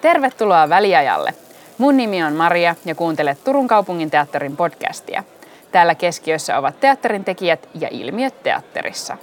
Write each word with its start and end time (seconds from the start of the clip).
Tervetuloa 0.00 0.68
väliajalle. 0.68 1.34
Mun 1.78 1.96
nimi 1.96 2.22
on 2.22 2.32
Maria 2.32 2.74
ja 2.84 2.94
kuuntelet 2.94 3.44
Turun 3.44 3.68
kaupungin 3.68 4.10
teatterin 4.10 4.56
podcastia. 4.56 5.24
Täällä 5.72 5.94
keskiössä 5.94 6.58
ovat 6.58 6.80
teatterin 6.80 7.24
tekijät 7.24 7.68
ja 7.74 7.88
ilmiöt 7.90 8.42
teatterissa. 8.42 9.16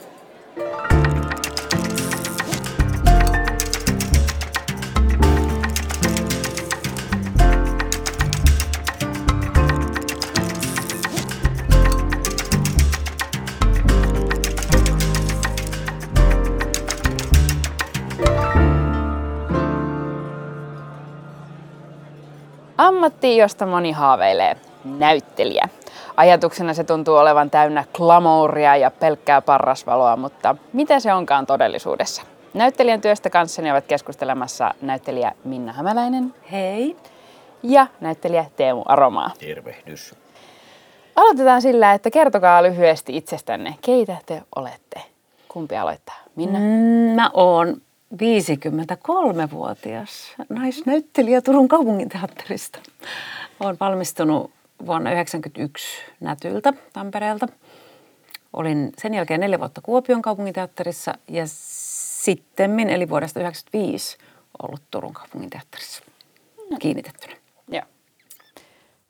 Ammatti, 23.08 23.38
josta 23.38 23.66
moni 23.66 23.92
haaveilee, 23.92 24.58
näyttelijä. 24.84 25.70
Ajatuksena 26.18 26.74
se 26.74 26.84
tuntuu 26.84 27.16
olevan 27.16 27.50
täynnä 27.50 27.84
glamouria 27.94 28.76
ja 28.76 28.92
pelkkää 28.92 29.42
parrasvaloa, 29.42 30.16
mutta 30.16 30.56
mitä 30.74 31.00
se 31.00 31.14
onkaan 31.14 31.46
todellisuudessa? 31.46 32.22
Näyttelijän 32.54 33.02
työstä 33.02 33.30
kanssani 33.30 33.72
ovat 33.72 33.86
keskustelemassa 33.88 34.74
näyttelijä 34.82 35.32
Minna 35.44 35.74
Hämäläinen. 35.74 36.34
Hei. 36.52 36.98
Ja 37.64 37.88
näyttelijä 38.00 38.46
Teemu 38.56 38.82
Aromaa. 38.86 39.32
Tervehdys. 39.40 40.16
Aloitetaan 41.16 41.62
sillä, 41.62 41.94
että 41.94 42.12
kertokaa 42.12 42.64
lyhyesti 42.64 43.18
itsestänne, 43.18 43.76
keitä 43.82 44.18
te 44.26 44.42
olette. 44.56 45.02
Kumpi 45.48 45.78
aloittaa? 45.78 46.16
Minna? 46.36 46.60
Mm, 46.60 47.16
mä 47.16 47.32
oon 47.34 47.82
53-vuotias 48.14 50.36
naisnäyttelijä 50.50 51.42
Turun 51.42 51.68
kaupunginteatterista. 51.68 52.80
Olen 53.60 53.78
valmistunut 53.80 54.52
vuonna 54.86 55.10
1991 55.10 55.88
Nätyltä 56.20 56.74
Tampereelta. 56.94 57.48
Olin 58.54 58.92
sen 58.98 59.14
jälkeen 59.14 59.40
neljä 59.40 59.60
vuotta 59.60 59.82
Kuopion 59.82 60.22
kaupunginteatterissa 60.22 61.14
ja 61.28 61.44
sitten 61.46 62.80
eli 62.80 63.10
vuodesta 63.10 63.40
1995 63.40 64.18
ollut 64.62 64.82
Turun 64.92 65.14
kaupunginteatterissa 65.14 66.04
kiinnitettynä. 66.80 67.36
Joo. 67.72 67.97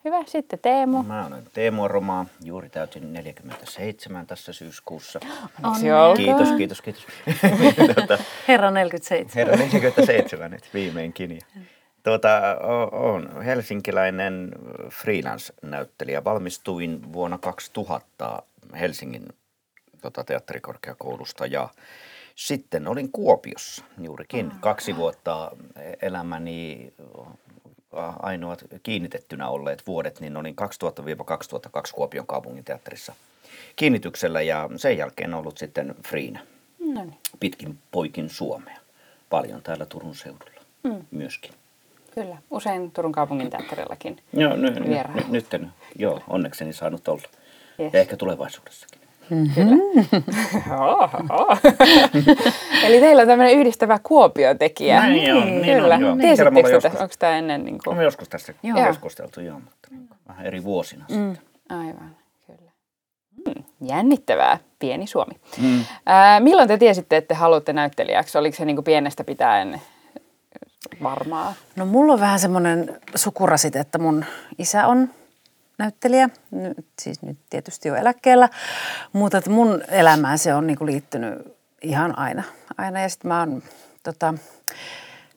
Hyvä. 0.07 0.23
Sitten 0.25 0.59
Teemu. 0.59 1.03
Mä 1.03 1.25
olen 1.25 1.43
Teemu 1.53 1.83
Aromaa, 1.83 2.25
juuri 2.43 2.69
täytin 2.69 3.13
47 3.13 4.27
tässä 4.27 4.53
syyskuussa. 4.53 5.19
Onneksi 5.63 5.91
olkoon. 5.91 6.17
Kiitos, 6.17 6.51
kiitos, 6.57 6.81
kiitos. 6.81 7.05
tota, 7.95 8.17
Herra 8.47 8.71
47. 8.71 9.31
herra 9.35 9.55
47 9.55 10.51
nyt 10.51 10.69
viimeinkin. 10.73 11.31
Ja, 11.31 11.61
tuota, 12.03 12.29
o- 12.63 13.09
on 13.13 13.41
helsinkiläinen 13.43 14.51
freelance-näyttelijä. 14.89 16.23
Valmistuin 16.23 17.13
vuonna 17.13 17.37
2000 17.37 18.43
Helsingin 18.79 19.25
tota, 20.01 20.23
teatterikorkeakoulusta 20.23 21.45
ja 21.45 21.69
sitten 22.35 22.87
olin 22.87 23.11
Kuopiossa 23.11 23.83
juurikin 24.01 24.51
kaksi 24.59 24.95
vuotta 24.95 25.51
elämäni 26.01 26.93
ainoat 28.19 28.63
kiinnitettynä 28.83 29.47
olleet 29.49 29.87
vuodet, 29.87 30.19
niin 30.19 30.37
olin 30.37 30.55
2000-2002 31.77 31.79
Kuopion 31.93 32.27
kaupunginteatterissa 32.27 33.13
kiinnityksellä 33.75 34.41
ja 34.41 34.69
sen 34.75 34.97
jälkeen 34.97 35.33
ollut 35.33 35.57
sitten 35.57 35.95
friinä 36.07 36.39
No 36.79 37.03
niin, 37.03 37.17
pitkin 37.39 37.77
poikin 37.91 38.29
Suomea. 38.29 38.77
Paljon 39.29 39.61
täällä 39.61 39.85
Turun 39.85 40.15
seudulla 40.15 40.61
mm. 40.83 41.05
myöskin. 41.11 41.51
kyllä. 42.15 42.37
Usein 42.51 42.91
Turun 42.91 43.11
kaupungin 43.11 43.49
teatterillakin. 43.49 44.17
Joo, 44.33 44.55
n- 44.55 44.61
n- 44.61 45.19
n- 45.19 45.31
nyt 45.31 45.53
en, 45.53 45.69
joo, 45.95 46.21
onnekseni 46.27 46.73
saanut 46.73 47.07
olla. 47.07 47.23
Yes. 47.79 47.93
Ja 47.93 47.99
ehkä 47.99 48.17
tulevaisuudessakin. 48.17 48.96
Eli 52.85 52.99
teillä 52.99 53.21
on 53.21 53.27
tämmöinen 53.27 53.55
yhdistävä 53.55 53.99
Kuopio-tekijä. 54.03 54.99
Näin 54.99 55.35
on, 55.35 55.45
niin 55.45 55.81
Kyllä. 55.81 55.95
on, 55.95 56.01
joo. 56.01 56.15
Tiesittekö 56.15 56.69
te, 56.69 56.73
joskus- 56.73 57.01
onko 57.01 57.13
tämä 57.19 57.37
ennen 57.37 57.65
niin 57.65 57.77
kuin... 57.77 57.87
Olemme 57.87 58.03
joskus 58.03 58.29
tästä 58.29 58.53
Joo. 58.63 58.85
keskusteltu, 58.85 59.41
joo, 59.41 59.59
mutta 59.59 59.87
niin 59.91 60.07
kuin 60.07 60.17
vähän 60.27 60.45
eri 60.45 60.63
vuosina 60.63 61.05
mm. 61.09 61.33
sitten. 61.33 61.77
Aivan, 61.77 62.15
kyllä. 62.47 62.71
Hmm, 63.45 63.63
jännittävää, 63.81 64.57
pieni 64.79 65.07
Suomi. 65.07 65.33
Mm. 65.61 65.83
Ää, 66.05 66.39
milloin 66.39 66.67
te 66.67 66.77
tiesitte, 66.77 67.17
että 67.17 67.35
haluatte 67.35 67.73
näyttelijäksi? 67.73 68.37
Oliko 68.37 68.57
se 68.57 68.65
niin 68.65 68.75
kuin 68.75 68.85
pienestä 68.85 69.23
pitäen 69.23 69.81
varmaa? 71.03 71.53
No 71.75 71.85
mulla 71.85 72.13
on 72.13 72.19
vähän 72.19 72.39
semmoinen 72.39 72.99
sukurasite, 73.15 73.79
että 73.79 73.97
mun 73.97 74.25
isä 74.57 74.87
on 74.87 75.09
näyttelijä, 75.77 76.29
nyt, 76.51 76.87
siis 77.01 77.21
nyt 77.21 77.37
tietysti 77.49 77.87
jo 77.87 77.95
eläkkeellä, 77.95 78.49
mutta 79.13 79.37
että 79.37 79.49
mun 79.49 79.81
elämään 79.87 80.39
se 80.39 80.53
on 80.53 80.67
niinku 80.67 80.85
liittynyt 80.85 81.57
ihan 81.81 82.17
aina. 82.17 82.43
aina. 82.77 83.01
Ja 83.01 83.09
sitten 83.09 83.27
mä 83.27 83.39
oon, 83.39 83.63
tota, 84.03 84.33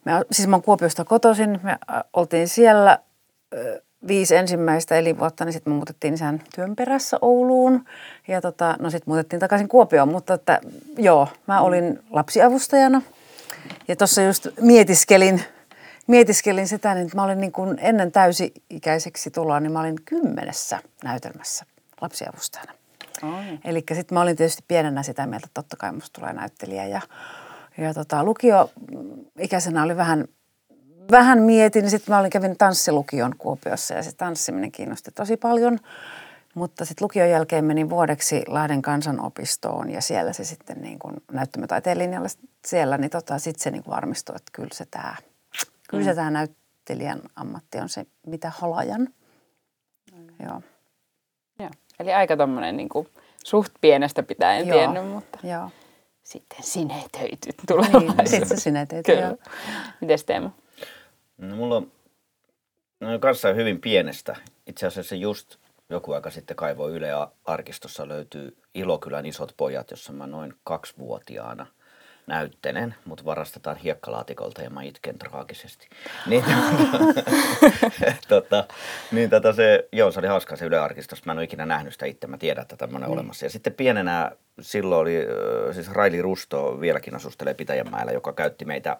me, 0.05 0.11
siis 0.31 0.47
mä 0.47 0.55
oon 0.55 0.63
Kuopiosta 0.63 1.05
kotoisin, 1.05 1.59
me 1.63 1.77
oltiin 2.13 2.47
siellä 2.47 2.99
viisi 4.07 4.35
ensimmäistä 4.35 4.95
elinvuotta, 4.95 5.45
niin 5.45 5.53
sitten 5.53 5.73
me 5.73 5.75
muutettiin 5.75 6.13
isän 6.13 6.41
työn 6.55 6.75
perässä 6.75 7.17
Ouluun. 7.21 7.85
Ja 8.27 8.41
tota, 8.41 8.75
no 8.79 8.89
sitten 8.89 9.11
muutettiin 9.11 9.39
takaisin 9.39 9.67
Kuopioon, 9.67 10.09
mutta 10.09 10.33
että 10.33 10.61
joo, 10.97 11.27
mä 11.47 11.61
olin 11.61 11.99
lapsiavustajana. 12.09 13.01
Ja 13.87 13.95
tuossa 13.95 14.21
just 14.21 14.47
mietiskelin, 14.61 15.43
mietiskelin 16.07 16.67
sitä, 16.67 16.93
niin 16.95 17.09
mä 17.15 17.23
olin 17.23 17.41
niin 17.41 17.51
kuin 17.51 17.77
ennen 17.81 18.11
täysi-ikäiseksi 18.11 19.31
tuloa, 19.31 19.59
niin 19.59 19.71
mä 19.71 19.79
olin 19.79 19.95
kymmenessä 20.05 20.79
näytelmässä 21.03 21.65
lapsiavustajana. 22.01 22.73
Eli 23.63 23.83
sitten 23.93 24.15
mä 24.15 24.21
olin 24.21 24.35
tietysti 24.35 24.63
pienenä 24.67 25.03
sitä 25.03 25.27
mieltä, 25.27 25.45
että 25.45 25.61
totta 25.61 25.77
kai 25.77 25.91
musta 25.91 26.19
tulee 26.19 26.33
näyttelijä. 26.33 26.85
Ja, 26.85 27.01
ja 27.77 27.93
tota, 27.93 28.23
lukio-ikäisenä 28.23 29.83
oli 29.83 29.97
vähän, 29.97 30.27
vähän 31.11 31.41
mietin, 31.41 31.81
niin 31.81 31.91
sitten 31.91 32.13
mä 32.13 32.19
olin, 32.19 32.29
kävin 32.29 32.57
tanssilukion 32.57 33.35
Kuopiossa 33.37 33.93
ja 33.93 34.03
se 34.03 34.11
tanssiminen 34.15 34.71
kiinnosti 34.71 35.11
tosi 35.11 35.37
paljon. 35.37 35.79
Mutta 36.55 36.85
sitten 36.85 37.05
lukion 37.05 37.29
jälkeen 37.29 37.65
menin 37.65 37.89
vuodeksi 37.89 38.43
Lahden 38.47 38.81
kansanopistoon 38.81 39.89
ja 39.89 40.01
siellä 40.01 40.33
se 40.33 40.43
sitten 40.43 40.81
niin 40.81 40.99
kuin 40.99 41.15
näyttämötaiteen 41.31 41.97
linjalla 41.97 42.27
siellä, 42.67 42.97
niin 42.97 43.11
tota, 43.11 43.39
sitten 43.39 43.63
se 43.63 43.71
niin 43.71 43.83
kuin 43.83 43.95
varmistui, 43.95 44.35
että 44.35 44.51
kyllä 44.51 44.69
se 44.73 44.85
tämä 44.91 45.15
kyllä 45.91 46.03
se 46.03 46.15
tää 46.15 46.31
näyttelijän 46.31 47.21
ammatti 47.35 47.77
on 47.77 47.89
se, 47.89 48.05
mitä 48.27 48.51
halajan. 48.57 49.07
Joo. 50.43 50.61
Joo. 51.59 51.69
Eli 51.99 52.13
aika 52.13 52.37
tommonen 52.37 52.77
niin 52.77 52.89
kuin, 52.89 53.07
suht 53.43 53.73
pienestä 53.81 54.23
pitäen 54.23 54.67
Joo. 54.67 54.77
tiennyt, 54.77 55.07
mutta 55.07 55.39
Joo. 55.43 55.69
sitten 56.23 56.63
sinetöityt 56.63 57.55
Niin, 57.57 57.67
tulevaisuudessa. 57.67 58.25
sitten 58.25 58.47
se 58.47 58.55
sinä 58.55 58.85
teet. 58.85 59.05
Kyllä. 59.05 59.21
Joo. 59.21 59.37
Mites 60.01 60.23
Teemu? 60.25 60.49
No, 61.37 61.55
mulla 61.55 61.75
on 61.75 61.91
no, 62.99 63.19
kanssa 63.19 63.53
hyvin 63.53 63.81
pienestä. 63.81 64.35
Itse 64.67 64.87
asiassa 64.87 65.15
just 65.15 65.55
joku 65.89 66.11
aika 66.11 66.29
sitten 66.31 66.55
kaivoi 66.55 66.91
Yle 66.91 67.09
Arkistossa 67.45 68.07
löytyy 68.07 68.57
Ilokylän 68.73 69.25
isot 69.25 69.53
pojat, 69.57 69.91
jossa 69.91 70.13
mä 70.13 70.27
noin 70.27 70.53
kaksivuotiaana 70.63 71.67
näyttelen, 72.31 72.95
mutta 73.05 73.25
varastetaan 73.25 73.77
hiekkalaatikolta 73.77 74.61
ja 74.61 74.69
mä 74.69 74.83
itken 74.83 75.19
traagisesti. 75.19 75.87
Niin, 76.27 76.43
tota, 78.27 78.63
niin 79.11 79.29
tota 79.29 79.53
se, 79.53 79.87
joo, 79.91 80.11
se 80.11 80.19
oli 80.19 80.27
hauska 80.27 80.55
se 80.55 80.65
Yle 80.65 80.79
Arkistossa. 80.79 81.23
Mä 81.25 81.31
en 81.31 81.37
ole 81.37 81.43
ikinä 81.43 81.65
nähnyt 81.65 81.93
sitä 81.93 82.05
itse, 82.05 82.27
mä 82.27 82.37
tiedän, 82.37 82.61
että 82.61 82.77
tämmöinen 82.77 83.09
on 83.09 83.13
olemassa. 83.13 83.45
Ja 83.45 83.49
sitten 83.49 83.73
pienenä 83.73 84.31
silloin 84.61 85.01
oli, 85.01 85.15
siis 85.71 85.91
Raili 85.91 86.21
Rusto 86.21 86.81
vieläkin 86.81 87.15
asustelee 87.15 87.53
Pitäjänmäellä, 87.53 88.11
joka 88.11 88.33
käytti 88.33 88.65
meitä 88.65 88.97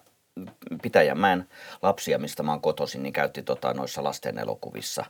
Pitäjänmäen 0.82 1.48
lapsia, 1.82 2.18
mistä 2.18 2.42
mä 2.42 2.52
oon 2.52 2.60
kotoisin, 2.60 3.02
niin 3.02 3.12
käytti 3.12 3.42
tota, 3.42 3.74
noissa 3.74 4.04
lasten 4.04 4.38
elokuvissa, 4.38 5.04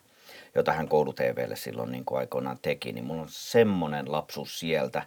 jota 0.54 0.72
hän 0.72 0.88
koulu 0.88 1.12
TVlle 1.12 1.56
silloin 1.56 1.92
niin 1.92 2.04
kuin 2.04 2.18
aikoinaan 2.18 2.58
teki. 2.62 2.92
Niin 2.92 3.04
mulla 3.04 3.22
on 3.22 3.28
semmoinen 3.30 4.12
lapsuus 4.12 4.58
sieltä. 4.58 5.02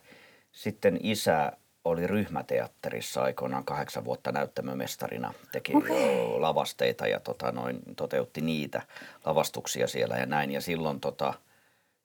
Sitten 0.52 1.00
isä 1.04 1.52
oli 1.86 2.08
ryhmäteatterissa 2.08 3.24
aikoinaan 3.24 3.66
kahdeksan 3.66 4.06
vuotta 4.06 4.32
näyttämömestarina. 4.32 5.34
Teki 5.52 5.76
okay. 5.76 5.96
lavasteita 6.38 7.08
ja 7.08 7.20
tota, 7.20 7.52
noin, 7.52 7.80
toteutti 7.96 8.42
niitä 8.42 8.82
lavastuksia 9.26 9.88
siellä 9.88 10.16
ja 10.16 10.26
näin. 10.26 10.52
Ja 10.52 10.62
silloin 10.62 11.00
tota, 11.00 11.34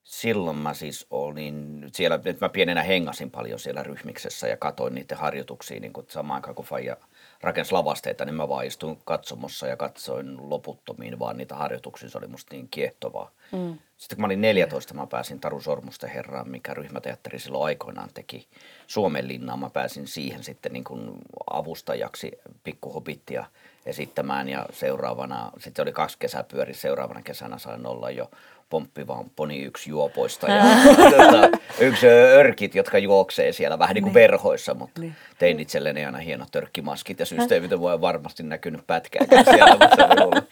silloin 0.05 0.56
mä 0.56 0.75
siis 0.75 1.06
olin 1.11 1.88
siellä, 1.93 2.21
mä 2.41 2.49
pienenä 2.49 2.82
hengasin 2.82 3.31
paljon 3.31 3.59
siellä 3.59 3.82
ryhmiksessä 3.82 4.49
ja 4.49 4.56
katoin 4.56 4.94
niiden 4.94 5.19
harjoituksia 5.19 5.81
niin 5.81 5.93
kuin 5.93 6.06
samaan 6.11 6.37
aikaan 6.37 6.55
kun 6.55 6.65
faija 6.65 6.97
rakensi 7.40 7.72
lavasteita, 7.72 8.25
niin 8.25 8.34
mä 8.34 8.48
vaan 8.48 8.66
istuin 8.66 8.98
katsomossa 9.04 9.66
ja 9.66 9.76
katsoin 9.76 10.50
loputtomiin 10.50 11.19
vaan 11.19 11.37
niitä 11.37 11.54
harjoituksia. 11.54 12.10
Se 12.10 12.19
oli 12.19 12.26
musta 12.26 12.54
niin 12.54 12.69
kiehtovaa. 12.70 13.31
Mm. 13.52 13.78
Sitten 13.96 14.16
kun 14.16 14.22
mä 14.22 14.26
olin 14.26 14.40
14, 14.40 14.94
mä 14.94 15.06
pääsin 15.06 15.40
Taru 15.40 15.60
Sormusten 15.60 16.10
herraan, 16.10 16.48
mikä 16.48 16.75
ryhmäteatteri 16.75 17.38
silloin 17.38 17.64
aikoinaan 17.64 18.10
teki 18.14 18.46
Suomen 18.87 19.28
linnaa. 19.28 19.56
Mä 19.56 19.70
pääsin 19.70 20.06
siihen 20.06 20.44
sitten 20.44 20.72
niin 20.72 20.84
kuin 20.84 21.10
avustajaksi 21.50 22.32
pikkuhobittia 22.64 23.44
esittämään 23.87 24.48
ja 24.48 24.66
seuraavana, 24.72 25.50
sitten 25.58 25.82
oli 25.82 25.92
kaksi 25.92 26.19
kesäpyöri, 26.19 26.75
seuraavana 26.75 27.22
kesänä 27.22 27.58
sain 27.58 27.87
olla 27.87 28.10
jo 28.10 28.31
pomppivaan 28.70 29.31
poni 29.37 29.62
yksi 29.62 29.90
juopoista 29.90 30.50
ja 30.50 30.64
tota, 31.17 31.58
yksi 31.81 32.06
örkit, 32.06 32.75
jotka 32.75 32.99
juoksee 32.99 33.52
siellä 33.52 33.78
vähän 33.78 33.94
niin 33.94 34.02
kuin 34.02 34.14
niin. 34.14 34.22
verhoissa, 34.22 34.75
mutta 34.75 35.00
niin. 35.00 35.14
tein 35.38 35.61
itselleni 35.61 36.05
aina 36.05 36.19
hienot 36.19 36.49
törkkimaskit 36.52 37.20
ja 37.20 37.26
systeemit 37.26 37.70
voi 37.70 38.00
varmasti 38.00 38.43
näkynyt 38.43 38.87
pätkääkään 38.87 39.44
siellä, 39.55 39.76
mutta 39.76 39.96
se 39.96 40.05
oli, 40.05 40.22
ollut, 40.22 40.44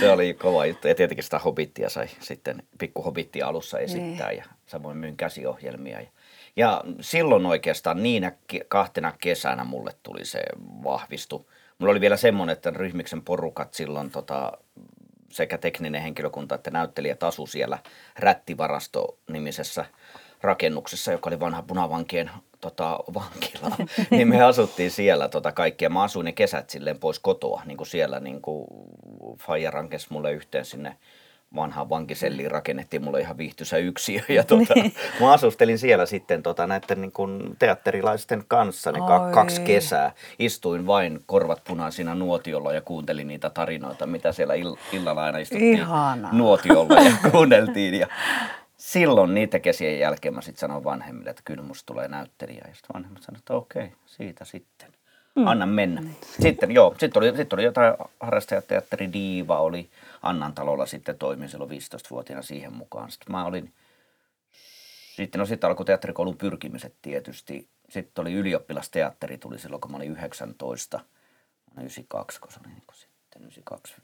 se 0.00 0.10
oli 0.10 0.34
kova 0.34 0.66
juttu. 0.66 0.88
Ja 0.88 0.94
tietenkin 0.94 1.24
sitä 1.24 1.38
hobittia 1.38 1.88
sai 1.88 2.06
sitten 2.20 2.62
pikku 2.78 3.02
hobittia 3.02 3.46
alussa 3.46 3.78
esittää 3.78 4.28
niin. 4.28 4.38
ja 4.38 4.44
samoin 4.66 4.96
myyn 4.96 5.16
käsiohjelmia. 5.16 6.00
Ja, 6.00 6.08
ja 6.56 6.84
silloin 7.00 7.46
oikeastaan 7.46 8.02
niinä 8.02 8.32
kahtena 8.68 9.12
kesänä 9.20 9.64
mulle 9.64 9.90
tuli 10.02 10.24
se 10.24 10.42
vahvistu. 10.84 11.50
Mulla 11.78 11.90
oli 11.90 12.00
vielä 12.00 12.16
semmoinen, 12.16 12.52
että 12.52 12.70
ryhmiksen 12.70 13.22
porukat 13.22 13.74
silloin 13.74 14.10
tota, 14.10 14.52
sekä 15.30 15.58
tekninen 15.58 16.02
henkilökunta 16.02 16.54
että 16.54 16.70
näyttelijät 16.70 17.22
asu 17.22 17.46
siellä 17.46 17.78
Rättivarasto-nimisessä 18.18 19.84
rakennuksessa, 20.40 21.12
joka 21.12 21.30
oli 21.30 21.40
vanha 21.40 21.62
punavankien 21.62 22.30
tota, 22.60 22.98
vankila, 23.14 23.76
niin 24.10 24.28
me 24.28 24.42
asuttiin 24.42 24.90
siellä 24.90 25.28
tota, 25.28 25.52
kaikkia. 25.52 25.90
Mä 25.90 26.02
asuin 26.02 26.24
ne 26.24 26.32
kesät 26.32 26.70
silleen 26.70 26.98
pois 26.98 27.18
kotoa, 27.18 27.62
niin 27.64 27.76
kuin 27.76 27.86
siellä 27.86 28.20
niin 28.20 28.42
kuin 28.42 28.66
Faija 29.38 29.70
rankesi 29.70 30.06
mulle 30.10 30.32
yhteen 30.32 30.64
sinne 30.64 30.96
vanhaan 31.54 31.88
vankiselliin 31.88 32.50
rakennettiin 32.50 33.04
mulle 33.04 33.20
ihan 33.20 33.38
viihtyisä 33.38 33.76
yksiö. 33.76 34.20
Ja 34.28 34.44
tota, 34.44 34.74
niin. 34.82 34.94
mä 35.20 35.32
asustelin 35.32 35.78
siellä 35.78 36.06
sitten 36.06 36.42
tota, 36.42 36.66
näiden 36.66 37.00
niin 37.00 37.12
kuin 37.12 37.56
teatterilaisten 37.58 38.44
kanssa 38.48 38.92
ne 38.92 39.00
Oi. 39.02 39.32
kaksi 39.32 39.60
kesää. 39.60 40.12
Istuin 40.38 40.86
vain 40.86 41.20
korvat 41.26 41.62
punaisina 41.64 42.14
nuotiolla 42.14 42.72
ja 42.72 42.80
kuuntelin 42.80 43.28
niitä 43.28 43.50
tarinoita, 43.50 44.06
mitä 44.06 44.32
siellä 44.32 44.54
ill- 44.54 44.78
illalla 44.92 45.24
aina 45.24 45.38
istuttiin 45.38 45.78
Ihana. 45.78 46.28
nuotiolla 46.32 47.00
ja 47.00 47.12
kuunneltiin. 47.30 47.94
Ja 47.94 48.06
silloin 48.76 49.34
niitä 49.34 49.58
kesien 49.58 49.98
jälkeen 49.98 50.34
mä 50.34 50.40
sitten 50.40 50.60
sanoin 50.60 50.84
vanhemmille, 50.84 51.30
että 51.30 51.42
kyllä 51.44 51.62
musta 51.62 51.86
tulee 51.86 52.08
näyttelijä. 52.08 52.64
Ja 52.68 52.74
sitten 52.74 52.94
vanhemmat 52.94 53.22
sanoivat, 53.22 53.42
että 53.42 53.54
okei, 53.54 53.92
siitä 54.06 54.44
sitten. 54.44 54.88
Mm. 55.36 55.46
Anna 55.46 55.66
mennä. 55.66 56.02
Sitten 56.40 56.70
joo, 56.72 56.94
sitten 56.98 57.22
oli, 57.22 57.36
sitten 57.36 57.56
oli 57.56 57.64
jotain 57.64 57.94
harrastajateatteri 58.20 59.12
Diiva 59.12 59.60
oli 59.60 59.88
Annan 60.28 60.54
talolla 60.54 60.86
sitten 60.86 61.18
toimin 61.18 61.48
silloin 61.48 61.70
15-vuotiaana 61.70 62.42
siihen 62.42 62.72
mukaan. 62.72 63.10
Sitten 63.10 63.32
mä 63.32 63.44
olin, 63.44 63.74
sitten 65.16 65.38
no 65.38 65.46
sitten 65.46 65.68
alkoi 65.68 65.86
teatterikoulun 65.86 66.38
pyrkimiset 66.38 66.94
tietysti. 67.02 67.68
Sitten 67.88 68.22
oli 68.22 68.32
ylioppilasteatteri, 68.32 69.38
tuli 69.38 69.58
silloin 69.58 69.80
kun 69.80 69.90
mä 69.90 69.96
olin 69.96 70.10
19, 70.10 71.00
92, 71.80 72.40
kun 72.40 72.52
se 72.52 72.60
oli 72.60 72.68
niin 72.68 72.82
sitten 72.92 73.42
92 73.42 73.94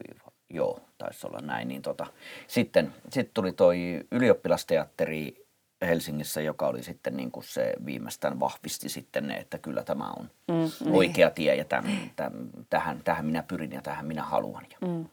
joo, 0.49 0.79
taisi 0.97 1.27
olla 1.27 1.39
näin. 1.39 1.67
Niin 1.67 1.81
tota, 1.81 2.07
sitten, 2.47 2.93
sitten 3.09 3.33
tuli 3.33 3.51
toi 3.51 3.77
ylioppilasteatteri 4.11 5.45
Helsingissä, 5.81 6.41
joka 6.41 6.67
oli 6.67 6.83
sitten 6.83 7.17
niin 7.17 7.31
kuin 7.31 7.43
se 7.43 7.73
viimeistään 7.85 8.39
vahvisti 8.39 8.89
sitten 8.89 9.27
ne, 9.27 9.37
että 9.37 9.57
kyllä 9.57 9.83
tämä 9.83 10.11
on 10.11 10.29
mm, 10.47 10.93
oikea 10.95 11.27
niin. 11.27 11.35
tie 11.35 11.55
ja 11.55 11.65
tämän, 11.65 12.11
tämän, 12.15 12.49
tähän, 12.69 13.01
tähän 13.03 13.25
minä 13.25 13.43
pyrin 13.43 13.71
ja 13.71 13.81
tähän 13.81 14.05
minä 14.05 14.23
haluan. 14.23 14.65
Ja 14.71 14.87
mm. 14.87 15.05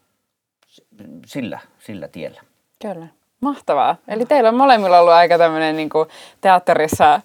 Sillä, 1.25 1.59
sillä 1.79 2.07
tiellä. 2.07 2.41
Kyllä. 2.81 3.07
Mahtavaa. 3.41 3.95
Eli 4.07 4.25
teillä 4.25 4.49
on 4.49 4.55
molemmilla 4.55 4.99
ollut 4.99 5.13
aika 5.13 5.37
tämmöinen 5.37 5.75
niin 5.75 5.89
kuin 5.89 6.09
teatterissa 6.41 7.13
äh, 7.13 7.21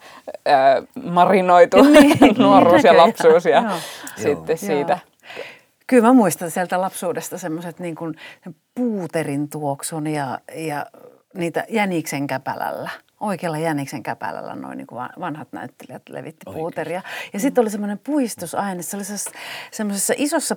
marinoitu 1.04 1.82
niin, 1.82 2.18
nuoruus 2.38 2.84
ja 2.84 2.96
lapsuus 2.96 3.44
ja 3.44 3.62
joo. 3.62 3.78
sitten 4.16 4.58
joo. 4.62 4.66
siitä. 4.66 4.98
Kyllä 5.86 6.06
mä 6.06 6.12
muistan 6.12 6.50
sieltä 6.50 6.80
lapsuudesta 6.80 7.38
semmoiset 7.38 7.78
niin 7.78 7.94
kuin 7.94 8.14
puuterin 8.74 9.48
tuoksun 9.48 10.06
ja, 10.06 10.38
ja 10.54 10.86
niitä 11.34 11.64
jäniksen 11.68 12.26
käpälällä 12.26 12.90
oikealla 13.20 13.58
jäniksen 13.58 14.02
käpälällä 14.02 14.54
noin 14.54 14.78
niin 14.78 14.86
kuin 14.86 15.08
vanhat 15.20 15.48
näyttelijät 15.52 16.02
levitti 16.08 16.44
Oikein. 16.46 16.60
puuteria. 16.60 17.02
Ja 17.32 17.40
sitten 17.40 17.62
oli 17.62 17.70
semmoinen 17.70 17.98
puistusaine, 17.98 18.82
se 18.82 18.96
oli 18.96 19.04
semmoisessa 19.70 20.14
isossa 20.16 20.56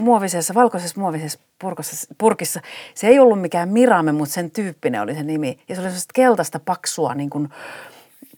muovisessa, 0.00 0.54
valkoisessa 0.54 1.00
muovisessa 1.00 1.38
purkossa, 1.58 2.14
purkissa. 2.18 2.60
Se 2.94 3.06
ei 3.06 3.18
ollut 3.18 3.40
mikään 3.40 3.68
Mirame, 3.68 4.12
mutta 4.12 4.34
sen 4.34 4.50
tyyppinen 4.50 5.00
oli 5.00 5.14
se 5.14 5.22
nimi. 5.22 5.58
Ja 5.68 5.74
se 5.74 5.80
oli 5.80 5.88
semmoista 5.88 6.12
keltaista 6.14 6.60
paksua 6.64 7.14
niin 7.14 7.30
kuin 7.30 7.48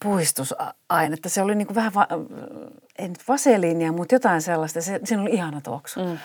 puistusainetta. 0.02 1.28
Se 1.28 1.43
oli 1.43 1.54
niin 1.54 1.66
kuin 1.66 1.75
vähän, 1.75 1.94
va- 1.94 2.08
ei 2.99 3.08
nyt 3.08 3.28
vaseliinia, 3.28 3.93
mutta 3.93 4.14
jotain 4.14 4.43
sellaista. 4.43 4.81
Se, 4.81 5.00
siinä 5.04 5.22
oli 5.22 5.31
ihana 5.31 5.60
tuoksu. 5.60 6.00
Mm. 6.00 6.19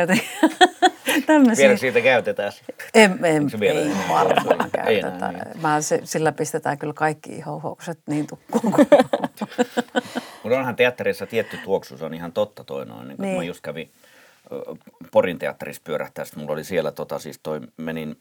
Joten, 0.00 0.20
Vielä 1.56 1.76
siitä 1.76 2.00
käytetään? 2.00 2.52
En, 2.94 3.24
en, 3.24 3.48
ei 3.62 3.90
varmaan 4.08 4.70
käytetä. 4.70 5.28
Ei, 5.28 5.60
Mä, 5.62 5.80
se, 5.80 6.00
sillä 6.04 6.32
pistetään 6.32 6.78
kyllä 6.78 6.92
kaikki 6.92 7.32
ihohoukset 7.32 7.98
niin 8.06 8.26
tukkuun. 8.26 8.74
Mutta 10.42 10.58
onhan 10.58 10.76
teatterissa 10.76 11.26
tietty 11.26 11.56
tuoksu, 11.56 11.98
se 11.98 12.04
on 12.04 12.14
ihan 12.14 12.32
totta 12.32 12.64
toi 12.64 12.86
noin. 12.86 13.08
Niin, 13.08 13.16
niin. 13.18 13.36
Mä 13.36 13.44
just 13.44 13.60
kävin 13.60 13.90
Porin 15.12 15.38
teatterissa 15.38 15.82
pyörähtää, 15.84 16.24
mulla 16.36 16.52
oli 16.52 16.64
siellä, 16.64 16.92
tota, 16.92 17.18
siis 17.18 17.40
toi, 17.42 17.60
menin 17.76 18.16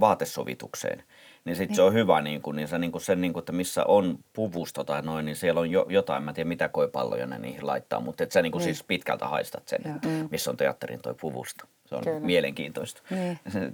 vaatesovitukseen– 0.00 1.02
niin 1.48 1.56
sitten 1.56 1.68
niin. 1.68 1.76
se 1.76 1.82
on 1.82 1.92
hyvä, 1.92 2.20
niin 2.20 2.42
kuin, 2.42 2.56
niin 2.56 2.68
se, 2.68 2.78
niin 2.78 2.92
kuin 2.92 3.02
sen, 3.02 3.20
niin 3.20 3.32
kuin, 3.32 3.40
että 3.40 3.52
missä 3.52 3.84
on 3.84 4.18
puvusto 4.32 4.84
tai 4.84 5.02
noin, 5.02 5.24
niin 5.24 5.36
siellä 5.36 5.60
on 5.60 5.70
jo, 5.70 5.86
jotain, 5.88 6.22
mä 6.22 6.30
en 6.30 6.34
tiedä 6.34 6.48
mitä 6.48 6.68
koipalloja 6.68 7.26
ne 7.26 7.38
niihin 7.38 7.66
laittaa, 7.66 8.00
mutta 8.00 8.24
et 8.24 8.32
sä 8.32 8.42
niin 8.42 8.52
kuin 8.52 8.60
niin. 8.60 8.74
siis 8.74 8.84
pitkältä 8.84 9.28
haistat 9.28 9.68
sen, 9.68 9.80
mm. 9.84 10.28
missä 10.30 10.50
on 10.50 10.56
teatterin 10.56 11.00
toi 11.02 11.14
puvusto. 11.20 11.64
Se 11.86 11.94
on 11.94 12.04
kyllä. 12.04 12.20
mielenkiintoista. 12.20 13.02
Niin. 13.10 13.38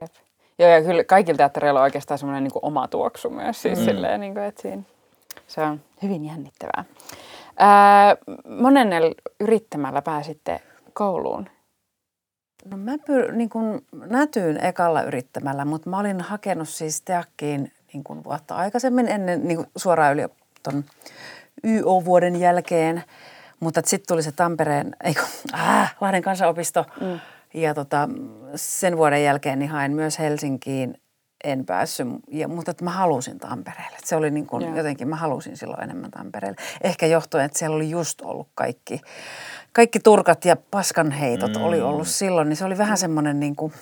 Jep. 0.00 0.12
Joo, 0.58 0.70
ja 0.70 0.82
kyllä 0.82 1.04
kaikilla 1.04 1.36
teattereilla 1.36 1.80
on 1.80 1.84
oikeastaan 1.84 2.18
semmoinen 2.18 2.44
niin 2.44 2.52
oma 2.62 2.88
tuoksu 2.88 3.30
myös, 3.30 3.62
siis 3.62 3.78
mm. 3.78 3.84
silleen, 3.84 4.20
niin 4.20 4.34
kuin, 4.34 4.44
että 4.44 4.62
siinä, 4.62 4.82
se 5.46 5.60
on 5.60 5.80
hyvin 6.02 6.24
jännittävää. 6.24 6.84
Ää, 7.58 8.16
yrittämällä 9.40 10.02
pääsitte 10.02 10.60
kouluun 10.98 11.48
No 12.64 12.76
mä 12.76 12.98
pyr, 13.06 13.32
niin 13.32 13.48
kun 13.48 13.82
nätyyn 14.06 14.64
ekalla 14.64 15.02
yrittämällä, 15.02 15.64
mutta 15.64 15.90
mä 15.90 15.98
olin 15.98 16.20
hakenut 16.20 16.68
siis 16.68 17.02
teakkiin 17.02 17.72
niin 17.92 18.04
kun 18.04 18.24
vuotta 18.24 18.54
aikaisemmin 18.54 19.08
ennen 19.08 19.48
niin 19.48 19.66
suoraan 19.76 20.12
yliopiston 20.12 20.84
YO-vuoden 21.64 22.36
jälkeen. 22.36 23.02
Mutta 23.60 23.80
sitten 23.84 24.14
tuli 24.14 24.22
se 24.22 24.32
Tampereen, 24.32 24.96
ei 25.04 25.14
kun, 25.14 25.24
äh, 25.54 25.96
Lahden 26.00 26.22
kansanopisto. 26.22 26.84
Mm. 27.00 27.20
Ja 27.54 27.74
tota, 27.74 28.08
sen 28.54 28.96
vuoden 28.96 29.24
jälkeen 29.24 29.58
niin 29.58 29.70
hain 29.70 29.92
myös 29.92 30.18
Helsinkiin. 30.18 31.00
En 31.44 31.66
päässyt, 31.66 32.06
ja, 32.28 32.48
mutta 32.48 32.70
että 32.70 32.84
mä 32.84 32.90
halusin 32.90 33.38
Tampereelle. 33.38 33.98
Se 34.04 34.16
oli 34.16 34.30
niin 34.30 34.46
kuin, 34.46 34.76
jotenkin, 34.76 35.08
mä 35.08 35.16
halusin 35.16 35.56
silloin 35.56 35.82
enemmän 35.82 36.10
Tampereelle. 36.10 36.56
Ehkä 36.84 37.06
johtuen, 37.06 37.44
että 37.44 37.58
siellä 37.58 37.76
oli 37.76 37.90
just 37.90 38.20
ollut 38.20 38.48
kaikki 38.54 39.00
kaikki 39.72 40.00
turkat 40.00 40.44
ja 40.44 40.56
paskanheitot 40.70 41.56
mm. 41.56 41.62
oli 41.62 41.80
ollut 41.80 42.08
silloin, 42.08 42.48
niin 42.48 42.56
se 42.56 42.64
oli 42.64 42.78
vähän 42.78 42.98
semmoinen 42.98 43.40
niin 43.40 43.56
kuin, 43.56 43.72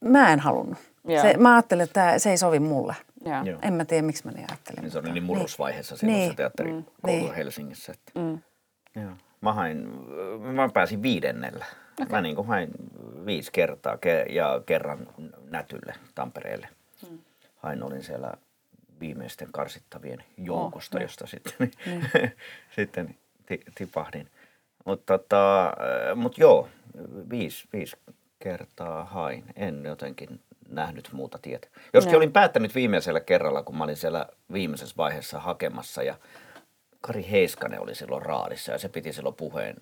mä 0.00 0.32
en 0.32 0.40
halunnut. 0.40 0.78
Se, 1.22 1.34
mä 1.38 1.54
ajattelin, 1.54 1.84
että 1.84 1.94
tämä, 1.94 2.18
se 2.18 2.30
ei 2.30 2.38
sovi 2.38 2.58
mulle. 2.58 2.96
Yeah. 3.26 3.58
En 3.62 3.74
mä 3.74 3.84
tiedä, 3.84 4.06
miksi 4.06 4.24
mä 4.24 4.32
niin 4.32 4.46
ajattelin. 4.50 4.82
Niin 4.82 4.90
se 4.90 4.98
oli 4.98 5.12
niin 5.12 5.22
murrosvaiheessa 5.22 5.94
niin. 5.94 5.98
silloin 5.98 6.18
niin. 6.18 6.30
se 6.30 6.36
teatterikoulu 6.36 6.84
niin. 7.06 7.34
Helsingissä. 7.34 7.92
Että. 7.92 8.20
Mm. 8.20 8.38
Joo. 9.02 9.12
Mä, 9.40 9.52
hain, 9.52 9.88
mä 10.40 10.68
pääsin 10.68 11.02
viidennellä. 11.02 11.64
Okay. 12.02 12.10
Mä 12.10 12.20
niin 12.20 12.36
kuin 12.36 12.48
hain 12.48 12.70
viisi 13.26 13.52
kertaa 13.52 13.96
ke- 13.96 14.32
ja 14.32 14.62
kerran 14.66 15.06
Nätylle 15.50 15.94
Tampereelle. 16.14 16.68
Mm. 17.10 17.18
Hain, 17.56 17.82
olin 17.82 18.02
siellä 18.02 18.32
viimeisten 19.00 19.48
karsittavien 19.52 20.24
joukosta, 20.36 20.98
oh, 20.98 21.02
josta 21.02 21.26
sitten, 21.26 21.52
niin. 21.86 22.02
sitten 22.76 23.16
tipahdin. 23.74 24.28
Mutta 24.84 25.18
tota, 25.18 25.72
mut 26.14 26.38
joo, 26.38 26.68
viisi, 27.30 27.68
viisi 27.72 27.96
kertaa 28.38 29.04
hain. 29.04 29.44
En 29.56 29.84
jotenkin 29.84 30.40
nähnyt 30.68 31.08
muuta 31.12 31.38
tietä. 31.38 31.68
Joskin 31.94 32.12
no. 32.12 32.16
olin 32.16 32.32
päättänyt 32.32 32.74
viimeisellä 32.74 33.20
kerralla, 33.20 33.62
kun 33.62 33.76
mä 33.76 33.84
olin 33.84 33.96
siellä 33.96 34.26
viimeisessä 34.52 34.94
vaiheessa 34.96 35.40
hakemassa 35.40 36.02
ja 36.02 36.14
Kari 37.00 37.26
Heiskanen 37.30 37.80
oli 37.80 37.94
silloin 37.94 38.22
raadissa 38.22 38.72
ja 38.72 38.78
se 38.78 38.88
piti 38.88 39.12
silloin 39.12 39.34
puheen, 39.34 39.76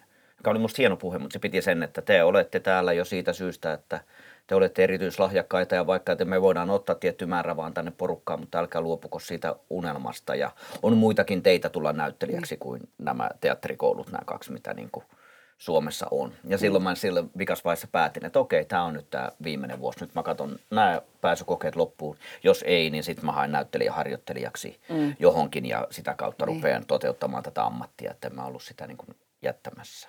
mikä 0.46 0.50
oli 0.50 0.58
musta 0.58 0.76
hieno 0.78 0.96
puhe, 0.96 1.18
mutta 1.18 1.32
se 1.32 1.38
piti 1.38 1.62
sen, 1.62 1.82
että 1.82 2.02
te 2.02 2.22
olette 2.22 2.60
täällä 2.60 2.92
jo 2.92 3.04
siitä 3.04 3.32
syystä, 3.32 3.72
että 3.72 4.00
te 4.46 4.54
olette 4.54 4.84
erityislahjakkaita 4.84 5.74
ja 5.74 5.86
vaikka 5.86 6.12
että 6.12 6.24
me 6.24 6.42
voidaan 6.42 6.70
ottaa 6.70 6.94
tietty 6.94 7.26
määrä 7.26 7.56
vaan 7.56 7.74
tänne 7.74 7.92
porukkaan, 7.98 8.40
mutta 8.40 8.58
älkää 8.58 8.80
luopuko 8.80 9.18
siitä 9.18 9.56
unelmasta 9.70 10.34
ja 10.34 10.50
on 10.82 10.96
muitakin 10.96 11.42
teitä 11.42 11.68
tulla 11.68 11.92
näyttelijäksi 11.92 12.56
kuin 12.56 12.88
nämä 12.98 13.30
teatterikoulut, 13.40 14.12
nämä 14.12 14.22
kaksi, 14.26 14.52
mitä 14.52 14.74
niin 14.74 14.88
kuin 14.92 15.04
Suomessa 15.58 16.06
on. 16.10 16.32
Ja 16.44 16.58
silloin 16.58 16.84
mä 16.84 16.94
silloin 16.94 17.30
vikas 17.38 17.64
vaiheessa 17.64 17.88
päätin, 17.92 18.24
että 18.24 18.38
okei, 18.38 18.64
tämä 18.64 18.84
on 18.84 18.94
nyt 18.94 19.10
tämä 19.10 19.32
viimeinen 19.44 19.80
vuosi. 19.80 20.00
Nyt 20.00 20.14
mä 20.14 20.22
katson 20.22 20.58
nämä 20.70 21.02
pääsykokeet 21.20 21.76
loppuun. 21.76 22.16
Jos 22.42 22.64
ei, 22.66 22.90
niin 22.90 23.04
sitten 23.04 23.26
mä 23.26 23.32
haen 23.32 23.52
näyttelijäharjoittelijaksi 23.52 24.80
mm. 24.88 25.16
johonkin 25.18 25.66
ja 25.66 25.86
sitä 25.90 26.14
kautta 26.14 26.46
niin. 26.46 26.56
rupean 26.56 26.86
toteuttamaan 26.86 27.42
tätä 27.42 27.64
ammattia, 27.64 28.10
että 28.10 28.28
en 28.28 28.34
mä 28.34 28.46
ollut 28.46 28.62
sitä 28.62 28.86
niin 28.86 28.98
kuin 28.98 29.16
jättämässä. 29.42 30.08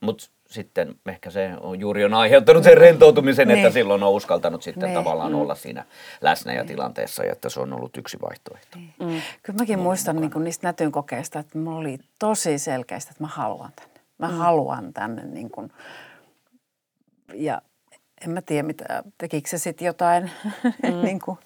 Mutta 0.00 0.24
sitten 0.46 0.94
ehkä 1.06 1.30
se 1.30 1.50
on 1.60 1.80
juuri 1.80 2.04
on 2.04 2.14
aiheuttanut 2.14 2.64
sen 2.64 2.76
rentoutumisen, 2.76 3.48
niin. 3.48 3.58
että 3.58 3.70
silloin 3.70 4.02
on 4.02 4.12
uskaltanut 4.12 4.62
sitten 4.62 4.82
niin. 4.82 4.94
tavallaan 4.94 5.32
mm. 5.32 5.38
olla 5.38 5.54
siinä 5.54 5.84
läsnä 6.20 6.52
ja 6.52 6.62
niin. 6.62 6.68
tilanteessa, 6.68 7.24
ja 7.24 7.32
että 7.32 7.48
se 7.48 7.60
on 7.60 7.72
ollut 7.72 7.96
yksi 7.96 8.18
vaihtoehto. 8.20 8.78
Niin. 8.78 8.94
Mm. 8.98 9.20
Kyllä 9.42 9.58
mäkin 9.58 9.76
no, 9.76 9.82
muistan 9.82 10.16
niin 10.16 10.44
niistä 10.44 10.66
nätyn 10.66 10.92
kokeista, 10.92 11.38
että 11.38 11.58
mulla 11.58 11.78
oli 11.78 11.98
tosi 12.18 12.58
selkeästi, 12.58 13.10
että 13.10 13.24
mä 13.24 13.28
haluan 13.28 13.72
tänne. 13.76 14.00
Mä 14.18 14.28
mm. 14.28 14.34
haluan 14.34 14.92
tänne 14.92 15.24
niin 15.24 15.50
kuin, 15.50 15.72
ja 17.34 17.62
en 18.24 18.30
mä 18.30 18.42
tiedä, 18.42 18.62
mitä, 18.62 19.02
tekikö 19.18 19.48
se 19.48 19.58
sitten 19.58 19.86
jotain 19.86 20.30
mm. 20.82 21.02
niin 21.02 21.20
kuin 21.20 21.38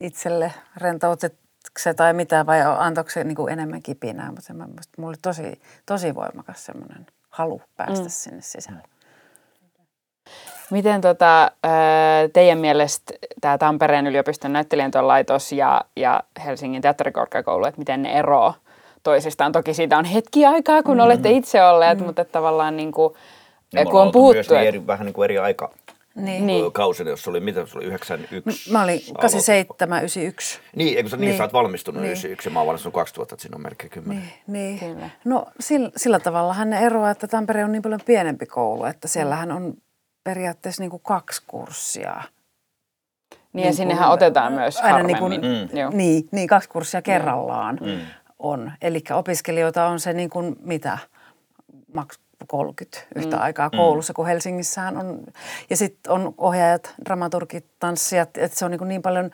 itselle 0.00 0.52
rentoutetko 1.76 1.96
tai 1.96 2.12
mitä, 2.12 2.46
vai 2.46 2.60
antoiko 2.78 3.10
se 3.10 3.24
niin 3.24 3.36
kuin 3.36 3.52
enemmän 3.52 3.82
kipinää, 3.82 4.26
mutta 4.26 4.42
se, 4.42 4.52
mulla 4.52 5.08
oli 5.08 5.16
tosi, 5.22 5.60
tosi 5.86 6.14
voimakas 6.14 6.64
semmoinen 6.64 7.06
halu 7.30 7.60
päästä 7.76 8.04
mm. 8.04 8.10
sinne 8.10 8.42
sisälle. 8.42 8.82
Miten 10.70 11.00
tota, 11.00 11.50
teidän 12.32 12.58
mielestä 12.58 13.12
tämä 13.40 13.58
Tampereen 13.58 14.06
yliopiston 14.06 14.52
laitos 15.00 15.52
ja, 15.52 15.80
ja 15.96 16.22
Helsingin 16.44 16.82
teatterikorkeakoulu, 16.82 17.66
että 17.66 17.78
miten 17.78 18.02
ne 18.02 18.18
eroavat 18.18 18.56
toisistaan. 19.02 19.52
Toki 19.52 19.74
siitä 19.74 19.98
on 19.98 20.04
hetki 20.04 20.46
aikaa, 20.46 20.82
kun 20.82 20.96
mm. 20.96 21.02
olette 21.02 21.30
itse 21.30 21.64
olleet, 21.64 21.98
mm. 21.98 22.06
mutta 22.06 22.24
tavallaan 22.24 22.76
niin 22.76 22.92
kuin, 22.92 23.14
kun 23.90 24.00
on 24.00 24.12
puhuttu. 24.12 24.36
Myös 24.36 24.50
niin 24.50 24.68
eri, 24.68 24.86
vähän 24.86 25.04
niin 25.06 25.14
kuin 25.14 25.24
eri 25.24 25.38
aika. 25.38 25.70
Niin. 26.16 26.46
niin. 26.46 26.72
Kausina, 26.72 27.10
jos 27.10 27.28
oli, 27.28 27.40
mitä 27.40 27.66
se 27.66 27.78
oli, 27.78 27.84
91? 27.84 28.72
Mä 28.72 28.82
olin 28.82 29.00
87, 29.20 29.98
91. 29.98 30.60
Niin, 30.76 30.96
eikö 30.96 31.08
sä, 31.08 31.16
niin, 31.16 31.28
niin 31.28 31.36
sä 31.36 31.44
oot 31.44 31.52
valmistunut 31.52 32.02
niin. 32.02 32.10
91 32.10 32.48
ja 32.48 32.52
mä 32.52 32.60
oon 32.60 32.66
valmistunut 32.66 32.94
2000, 32.94 33.34
että 33.34 33.42
siinä 33.42 33.56
on 33.56 33.62
melkein 33.62 33.90
10. 33.90 34.22
Niin, 34.46 34.80
niin. 34.80 35.12
No 35.24 35.46
sillä, 35.60 35.90
sillä 35.96 36.20
tavalla 36.20 36.64
ne 36.64 36.78
eroaa, 36.78 37.10
että 37.10 37.28
Tampere 37.28 37.64
on 37.64 37.72
niin 37.72 37.82
paljon 37.82 38.00
pienempi 38.06 38.46
koulu, 38.46 38.84
että 38.84 39.08
siellähän 39.08 39.52
on 39.52 39.74
periaatteessa 40.24 40.82
niin 40.82 40.90
kuin 40.90 41.02
kaksi 41.02 41.42
kurssia. 41.46 42.14
Niin, 42.14 43.40
niin 43.52 43.66
ja 43.66 43.72
sinnehän 43.72 44.10
otetaan 44.10 44.52
myös 44.52 44.76
aina 44.76 45.02
niin, 45.02 45.18
kuin, 45.18 45.32
mm. 45.32 45.96
niin, 45.96 46.28
niin, 46.32 46.48
kaksi 46.48 46.68
kurssia 46.68 47.02
kerrallaan. 47.02 47.78
Mm 47.80 48.00
on. 48.38 48.72
Eli 48.82 49.02
opiskelijoita 49.14 49.86
on 49.86 50.00
se 50.00 50.12
niin 50.12 50.30
kuin 50.30 50.56
mitä, 50.60 50.98
maks 51.94 52.20
30 52.46 52.98
yhtä 53.16 53.36
mm. 53.36 53.42
aikaa 53.42 53.68
mm. 53.68 53.76
koulussa, 53.76 54.12
kun 54.12 54.26
Helsingissähän 54.26 54.96
on. 54.96 55.26
Ja 55.70 55.76
sitten 55.76 56.12
on 56.12 56.34
ohjaajat, 56.38 56.94
dramaturgit, 57.04 57.66
tanssijat, 57.78 58.36
että 58.38 58.58
se 58.58 58.64
on 58.64 58.70
niin, 58.70 58.88
niin 58.88 59.02
paljon 59.02 59.30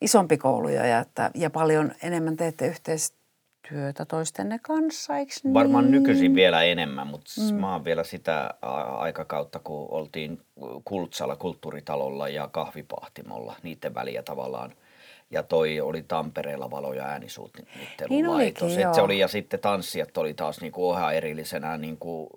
isompi 0.00 0.36
koulu 0.36 0.68
ja, 0.68 0.98
että, 0.98 1.30
ja 1.34 1.50
paljon 1.50 1.92
enemmän 2.02 2.36
teette 2.36 2.66
yhteistyötä 2.66 4.04
toistenne 4.04 4.58
kanssa, 4.62 5.16
eikö 5.16 5.32
niin? 5.42 5.54
Varmaan 5.54 5.90
nykyisin 5.90 6.34
vielä 6.34 6.62
enemmän, 6.62 7.06
mutta 7.06 7.30
mm. 7.52 7.60
mä 7.60 7.72
oon 7.72 7.84
vielä 7.84 8.04
sitä 8.04 8.54
aikakautta, 8.98 9.58
kun 9.58 9.88
oltiin 9.90 10.42
Kultsalla, 10.84 11.36
kulttuuritalolla 11.36 12.28
ja 12.28 12.48
kahvipahtimolla, 12.48 13.56
niiden 13.62 13.94
väliä 13.94 14.22
tavallaan– 14.22 14.74
ja 15.30 15.42
toi 15.42 15.80
oli 15.80 16.02
Tampereella 16.02 16.70
valo- 16.70 16.92
ja 16.92 17.04
äänisuunnittelulaitos. 17.04 18.76
Niin 18.76 18.94
se 18.94 19.00
oli, 19.00 19.18
ja 19.18 19.28
sitten 19.28 19.60
tanssijat 19.60 20.18
oli 20.18 20.34
taas 20.34 20.60
niinku 20.60 20.92
ihan 20.92 21.14
erillisenä 21.14 21.78
niinku 21.78 22.28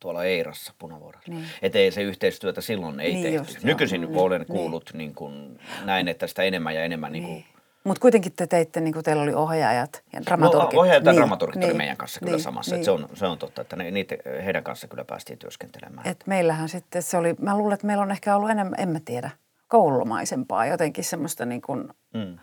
tuolla 0.00 0.24
Eirassa 0.24 0.74
Punavuoressa. 0.78 1.32
Niin. 1.32 1.44
Että 1.62 1.78
ei 1.78 1.90
se 1.90 2.02
yhteistyötä 2.02 2.60
silloin 2.60 3.00
ei 3.00 3.12
niin 3.12 3.22
tehty. 3.22 3.38
Just, 3.38 3.64
Nykyisin 3.64 4.02
joo. 4.02 4.22
olen 4.22 4.40
niin. 4.40 4.48
kuullut 4.48 4.90
niin 4.94 5.14
kuin, 5.14 5.60
näin, 5.84 6.08
että 6.08 6.26
sitä 6.26 6.42
enemmän 6.42 6.74
ja 6.74 6.84
enemmän 6.84 7.12
niin. 7.12 7.24
Niin 7.24 7.44
mutta 7.84 8.00
kuitenkin 8.00 8.32
te 8.32 8.46
teitte, 8.46 8.80
niin 8.80 8.92
kuin 8.92 9.04
teillä 9.04 9.22
oli 9.22 9.34
ohjaajat 9.34 10.02
ja 10.12 10.22
dramaturgit. 10.26 10.72
No, 10.72 10.80
ohjaajat 10.80 11.04
ja 11.04 11.12
niin, 11.12 11.18
dramaturgit 11.18 11.60
niin, 11.60 11.70
oli 11.70 11.78
meidän 11.78 11.96
kanssa 11.96 12.20
kyllä 12.20 12.32
niin, 12.32 12.42
samassa. 12.42 12.74
Niin. 12.74 12.84
Se, 12.84 12.90
on, 12.90 13.08
se 13.14 13.26
on 13.26 13.38
totta, 13.38 13.62
että 13.62 13.76
ne, 13.76 13.90
niitä, 13.90 14.14
heidän 14.44 14.64
kanssa 14.64 14.88
kyllä 14.88 15.04
päästiin 15.04 15.38
työskentelemään. 15.38 16.06
Et 16.06 16.24
meillähän 16.26 16.68
sitten 16.68 17.02
se 17.02 17.16
oli, 17.16 17.34
mä 17.40 17.58
luulen, 17.58 17.74
että 17.74 17.86
meillä 17.86 18.02
on 18.02 18.10
ehkä 18.10 18.36
ollut 18.36 18.50
enemmän, 18.50 18.80
en 18.80 18.88
mä 18.88 19.00
tiedä, 19.04 19.30
koulumaisempaa, 19.68 20.66
jotenkin 20.66 21.04
semmoista 21.04 21.44
niin 21.44 21.62
kuin, 21.62 21.88
mm. 22.14 22.38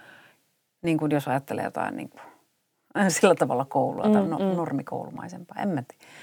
niin 0.82 0.98
kuin 0.98 1.12
jos 1.12 1.28
ajattelee 1.28 1.64
jotain 1.64 1.96
niin 1.96 2.10
kuin, 2.10 2.22
sillä 3.20 3.36
tavalla 3.36 3.66
koulua 3.66 4.04
mm, 4.04 4.14
tai 4.14 4.28
no, 4.28 4.38
mm. 4.38 4.46
normikoulumaisempaa, 4.46 5.62
en 5.62 5.70
mä 5.70 5.84
tiedä. 5.88 6.14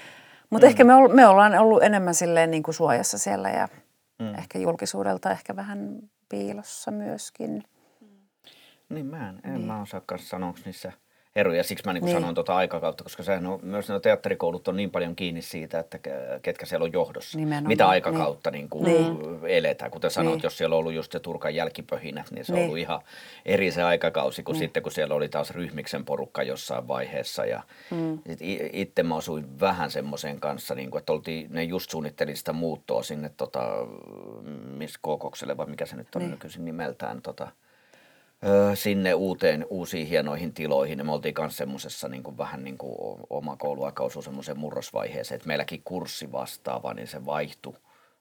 Mutta 0.49 0.67
mm. 0.67 0.69
ehkä 0.69 0.83
me, 0.83 0.93
me 1.13 1.27
ollaan 1.27 1.59
ollut 1.59 1.83
enemmän 1.83 2.15
silleen 2.15 2.51
niin 2.51 2.63
kuin 2.63 2.75
suojassa 2.75 3.17
siellä 3.17 3.49
ja 3.49 3.67
mm. 4.19 4.35
ehkä 4.35 4.59
julkisuudelta 4.59 5.31
ehkä 5.31 5.55
vähän 5.55 5.99
piilossa 6.29 6.91
myöskin. 6.91 7.63
Niin 8.89 9.05
mä 9.05 9.29
en, 9.29 9.39
en 9.43 9.53
niin. 9.53 9.67
mä 9.67 9.81
osaa 9.81 10.01
sanoa 10.17 10.53
niissä– 10.65 10.91
eroja. 11.35 11.63
Siksi 11.63 11.85
mä 11.85 11.93
niin 11.93 12.05
niin. 12.05 12.15
sanon 12.15 12.35
tuota 12.35 12.55
aikakautta, 12.55 13.03
koska 13.03 13.23
sehän 13.23 13.45
on, 13.45 13.59
myös 13.63 13.89
ne 13.89 13.99
teatterikoulut 13.99 14.67
on 14.67 14.77
niin 14.77 14.91
paljon 14.91 15.15
kiinni 15.15 15.41
siitä, 15.41 15.79
että 15.79 15.99
ketkä 16.41 16.65
siellä 16.65 16.83
on 16.83 16.93
johdossa. 16.93 17.37
Nimenomaan. 17.37 17.67
Mitä 17.67 17.87
aikakautta 17.87 18.51
niin. 18.51 18.59
Niin 18.59 18.69
kuin 18.69 18.83
niin. 18.83 19.39
eletään. 19.47 19.91
Kuten 19.91 20.11
sanoit, 20.11 20.35
niin. 20.35 20.43
jos 20.43 20.57
siellä 20.57 20.75
on 20.75 20.79
ollut 20.79 20.93
just 20.93 21.11
se 21.11 21.19
Turkan 21.19 21.55
jälkipöhinät, 21.55 22.31
niin 22.31 22.45
se 22.45 22.53
niin. 22.53 22.59
on 22.59 22.65
ollut 22.65 22.77
ihan 22.77 23.01
eri 23.45 23.71
se 23.71 23.83
aikakausi 23.83 24.43
kuin 24.43 24.53
niin. 24.53 24.59
sitten, 24.59 24.83
kun 24.83 24.91
siellä 24.91 25.15
oli 25.15 25.29
taas 25.29 25.51
ryhmiksen 25.51 26.05
porukka 26.05 26.43
jossain 26.43 26.87
vaiheessa. 26.87 27.45
Ja 27.45 27.63
mm. 27.91 28.19
itse 28.73 29.03
mä 29.03 29.15
osuin 29.15 29.59
vähän 29.59 29.91
semmoisen 29.91 30.39
kanssa, 30.39 30.75
niin 30.75 30.91
kuin, 30.91 30.99
että 30.99 31.13
oltiin, 31.13 31.47
ne 31.49 31.63
just 31.63 31.89
suunnitteli 31.89 32.35
sitä 32.35 32.53
muuttoa 32.53 33.03
sinne 33.03 33.31
tota, 33.37 33.61
Miss 34.77 34.97
Kokokselle, 35.01 35.57
vai 35.57 35.65
mikä 35.65 35.85
se 35.85 35.95
nyt 35.95 36.15
on 36.15 36.21
niin. 36.21 36.31
nykyisin 36.31 36.65
nimeltään, 36.65 37.21
tota, 37.21 37.47
sinne 38.73 39.13
uuteen, 39.13 39.65
uusiin 39.69 40.07
hienoihin 40.07 40.53
tiloihin. 40.53 40.97
Ja 40.97 41.03
me 41.03 41.11
oltiin 41.11 41.35
myös 41.39 41.57
semmoisessa 41.57 42.07
niin 42.07 42.37
vähän 42.37 42.63
niin 42.63 42.77
kuin 42.77 43.19
oma 43.29 43.55
kouluaika 43.55 44.03
osui 44.03 44.23
semmoiseen 44.23 44.59
murrosvaiheeseen, 44.59 45.35
että 45.35 45.47
meilläkin 45.47 45.81
kurssi 45.83 46.31
vastaava, 46.31 46.93
niin 46.93 47.07
se 47.07 47.25
vaihtui 47.25 47.73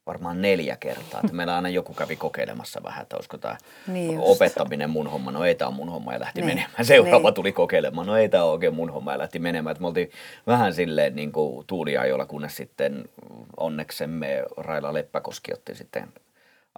varmaan 0.07 0.43
neljä 0.43 0.77
kertaa. 0.77 1.21
Että 1.21 1.33
meillä 1.33 1.57
aina 1.57 1.69
joku 1.69 1.95
kävi 1.95 2.17
kokeilemassa 2.17 2.81
vähän, 2.83 3.03
että 3.03 3.17
olisiko 3.17 3.39
tämä 3.39 3.57
niin 3.87 4.19
opettaminen 4.21 4.91
mun 4.91 5.11
homma. 5.11 5.33
No 5.33 5.45
ei 5.45 5.55
tämä 5.55 5.71
mun 5.71 5.89
homma 5.89 6.13
ja 6.13 6.21
lähti 6.21 6.41
niin. 6.41 6.47
menemään. 6.47 6.85
Seuraava 6.85 7.29
niin. 7.29 7.35
tuli 7.35 7.53
kokeilemaan. 7.53 8.07
No 8.07 8.17
ei 8.17 8.29
tämä 8.29 8.45
ole 8.45 8.53
oikein 8.53 8.75
mun 8.75 8.91
homma 8.91 9.13
ja 9.13 9.19
lähti 9.19 9.39
menemään. 9.39 9.73
Että 9.73 9.81
me 9.81 9.87
oltiin 9.87 10.11
vähän 10.47 10.75
silleen 10.75 11.17
niin 11.17 11.33
kuin 11.33 11.67
tuuliajoilla, 11.67 12.27
kunnes 12.27 12.57
sitten 12.57 13.05
onneksemme 13.57 14.45
Raila 14.57 14.95
Leppäkoski 14.95 15.53
otti 15.53 15.75
sitten 15.75 16.09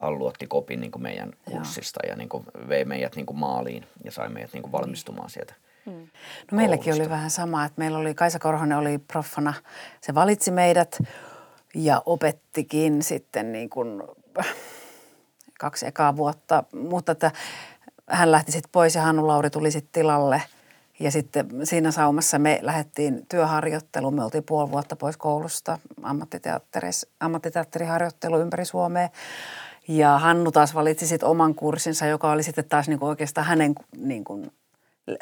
Allu 0.01 0.27
otti 0.27 0.47
kopin 0.47 0.81
niin 0.81 0.91
kuin 0.91 1.03
meidän 1.03 1.33
kurssista 1.45 2.01
Joo. 2.03 2.11
ja 2.11 2.17
niin 2.17 2.29
kuin 2.29 2.45
vei 2.69 2.85
meidät 2.85 3.17
niin 3.17 3.27
kuin 3.27 3.39
maaliin 3.39 3.87
ja 4.05 4.13
sai 4.13 4.29
meidät 4.29 4.53
niin 4.53 4.63
kuin 4.63 4.73
valmistumaan 4.73 5.31
sieltä. 5.31 5.55
Hmm. 5.87 6.09
No 6.51 6.57
meilläkin 6.57 6.95
oli 6.95 7.11
vähän 7.11 7.31
sama, 7.31 7.65
että 7.65 7.79
meillä 7.79 7.99
oli, 7.99 8.15
Kaisa 8.15 8.39
Korhonen 8.39 8.79
oli 8.79 8.99
proffana, 8.99 9.55
se 10.01 10.15
valitsi 10.15 10.51
meidät 10.51 10.99
ja 11.75 12.03
opettikin 12.07 13.03
sitten 13.03 13.53
niin 13.53 13.71
kuin 13.71 14.03
kaksi 15.61 15.87
ekaa 15.87 16.17
vuotta, 16.17 16.65
mutta 16.73 17.13
että 17.13 17.31
hän 18.11 18.33
lähti 18.33 18.53
sitten 18.53 18.73
pois 18.73 18.95
ja 18.95 19.03
Hannu 19.03 19.27
Lauri 19.27 19.51
tuli 19.51 19.71
sitten 19.71 19.93
tilalle– 19.93 20.43
ja 21.01 21.11
sitten 21.11 21.49
siinä 21.65 21.91
saumassa 21.91 22.39
me 22.39 22.59
lähdettiin 22.63 23.27
työharjoitteluun. 23.29 24.15
Me 24.15 24.25
oltiin 24.25 24.45
puoli 24.45 24.71
vuotta 24.71 24.97
pois 24.97 25.17
koulusta, 25.17 25.79
ammattiteatteriharjoittelu 27.21 28.41
ympäri 28.41 28.65
Suomea. 28.65 29.09
Ja 29.89 30.19
Hannu 30.19 30.51
taas 30.51 30.75
valitsi 30.75 31.07
sitten 31.07 31.29
oman 31.29 31.55
kurssinsa, 31.55 32.07
joka 32.07 32.31
oli 32.31 32.43
sitten 32.43 32.65
taas 32.69 32.89
niinku 32.89 33.07
oikeastaan 33.07 33.47
hänen 33.47 33.75
niinku 33.97 34.47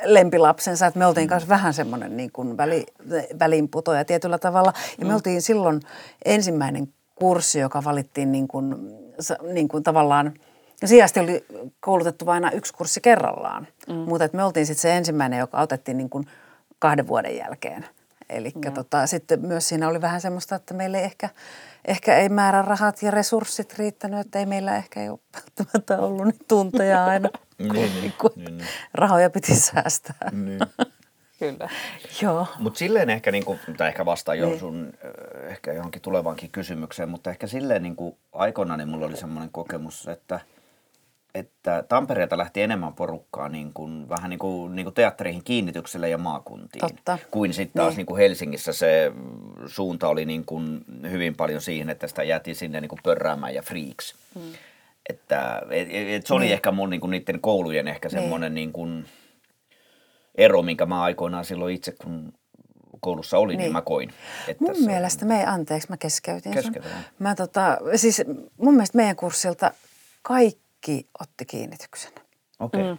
lempilapsensa. 0.05 0.87
Että 0.87 0.99
me 0.99 1.07
oltiin 1.07 1.29
kanssa 1.29 1.49
vähän 1.49 1.75
semmoinen 1.75 2.17
niinku 2.17 2.57
väli, 2.57 2.87
väliinputoja 3.39 4.05
tietyllä 4.05 4.39
tavalla. 4.39 4.73
Ja 4.99 5.05
me 5.07 5.11
mm. 5.11 5.15
oltiin 5.15 5.43
silloin 5.43 5.81
ensimmäinen 6.25 6.89
kurssi, 7.15 7.59
joka 7.59 7.85
valittiin 7.85 8.33
niin 8.33 8.49
kuin, 8.49 8.75
niin 9.53 9.69
kuin 9.69 9.83
tavallaan, 9.83 10.33
ja 10.83 10.89
sijasti 10.89 11.21
oli 11.21 11.45
koulutettu 11.81 12.27
vain 12.27 12.51
yksi 12.53 12.75
kurssi 12.75 13.01
kerrallaan. 13.01 13.69
Mm. 13.89 13.95
Mutta 13.95 14.29
me 14.33 14.45
oltiin 14.45 14.67
sitten 14.67 14.83
se 14.83 14.97
ensimmäinen, 14.97 15.39
joka 15.39 15.61
otettiin 15.61 15.97
niin 15.97 16.11
kuin 16.11 16.27
kahden 16.79 17.07
vuoden 17.07 17.37
jälkeen. 17.37 17.87
Eli 18.33 18.53
mm. 18.55 18.73
tota, 18.73 19.07
sitten 19.07 19.41
myös 19.41 19.69
siinä 19.69 19.89
oli 19.89 20.01
vähän 20.01 20.21
semmoista, 20.21 20.55
että 20.55 20.75
meille 20.75 21.01
ehkä– 21.01 21.29
ehkä 21.85 22.17
ei 22.17 22.29
määrä 22.29 22.63
rahat 22.63 23.03
ja 23.03 23.11
resurssit 23.11 23.79
riittänyt, 23.79 24.21
että 24.21 24.39
ei 24.39 24.47
meillä 24.47 24.77
ehkä 24.77 25.03
ei 25.03 25.09
ole 25.09 25.19
välttämättä 25.35 25.99
ollut 25.99 26.27
niin 26.27 26.39
tunteja 26.49 27.05
aina. 27.05 27.29
niin, 27.59 27.73
niin, 27.73 27.93
niin, 28.37 28.59
niin. 28.59 28.69
Rahoja 28.95 29.31
piti 29.31 29.55
säästää. 29.55 30.31
Niin. 30.33 30.61
Kyllä. 31.39 31.69
Joo. 32.23 32.47
Mutta 32.59 32.79
silleen 32.79 33.11
ehkä, 33.11 33.33
niin 33.33 33.45
kuin, 33.45 33.59
tai 33.77 33.89
ehkä 33.89 34.05
vastaan 34.05 34.39
jo 34.39 34.47
Niin. 34.47 34.61
sun 34.61 34.93
äh, 35.05 35.51
ehkä 35.51 35.73
johonkin 35.73 36.03
tulevaankin 36.03 36.51
kysymykseen, 36.51 37.09
mutta 37.09 37.31
ehkä 37.31 37.47
silleen 37.47 37.83
niin 37.83 37.97
kuin 37.97 38.17
aikoinaan 38.33 38.79
niin 38.79 38.89
mulla 38.89 39.07
oli 39.07 39.17
semmoinen 39.17 39.51
kokemus, 39.53 40.09
että, 40.09 40.41
että 41.35 41.85
Tampereelta 41.89 42.39
lähti 42.39 42.63
enemmän 42.63 42.95
porukkaa 42.95 43.49
niin 43.49 43.73
kuin, 43.75 44.09
vähän 44.09 44.31
niin 44.31 44.39
kuin, 44.39 44.75
niin 44.77 44.85
kuin 44.85 44.95
teattereihin 44.95 45.45
kiinnitykselle 45.45 46.09
ja 46.09 46.19
maakuntiin. 46.19 46.81
Totta. 46.81 47.19
Kuin 47.31 47.55
sitten 47.55 47.81
taas 47.83 47.91
Niin. 47.91 47.97
niin. 47.97 48.07
kuin 48.07 48.19
Helsingissä 48.19 48.73
se 48.73 49.13
suunta 49.67 50.09
oli 50.09 50.25
niin 50.25 50.45
kuin 50.45 50.85
hyvin 51.11 51.37
paljon 51.37 51.61
siihen, 51.61 51.91
että 51.91 52.07
sitä 52.07 52.23
jäätiin 52.23 52.57
sinne 52.57 52.81
niin 52.81 52.89
kuin 52.89 53.01
pörräämään 53.03 53.55
ja 53.55 53.63
freaks. 53.63 54.15
Mm. 54.35 54.41
Että 55.09 55.63
et, 55.71 55.89
et, 55.91 56.27
se 56.27 56.35
oli 56.35 56.45
Niin. 56.45 56.53
ehkä 56.53 56.71
mun 56.71 56.91
niin 56.91 57.01
kuin 57.01 57.11
niiden 57.11 57.41
koulujen 57.41 57.89
ehkä 57.89 58.09
Niin. 58.09 58.21
semmoinen 58.21 58.55
niin 58.55 58.73
kuin 58.73 59.05
ero, 60.35 60.63
minkä 60.63 60.87
mä 60.87 61.03
aikoinaan 61.03 61.45
silloin 61.45 61.75
itse, 61.75 61.93
kun 62.03 62.33
koulussa 63.01 63.39
olin, 63.39 63.49
niin, 63.49 63.59
niin 63.59 63.65
Niin. 63.65 63.73
mä 63.73 63.83
koin. 63.83 64.11
Että 64.49 64.65
Mun 64.65 64.75
se 64.75 64.81
on- 64.81 64.87
mielestä 64.87 65.25
me, 65.25 65.47
anteeksi 65.47 65.89
mä 65.91 65.97
keskeytin 65.97 66.63
sun. 66.63 66.75
Mä 67.19 67.35
tota, 67.35 67.79
siis 67.97 68.23
mun 68.57 68.75
mielestä 68.75 68.97
meidän 68.97 69.17
kurssilta 69.17 69.73
kaikki 70.23 70.63
otti 71.21 71.45
kiinnityksen. 71.47 72.13
Okei. 72.61 72.93
Okay. 72.93 72.97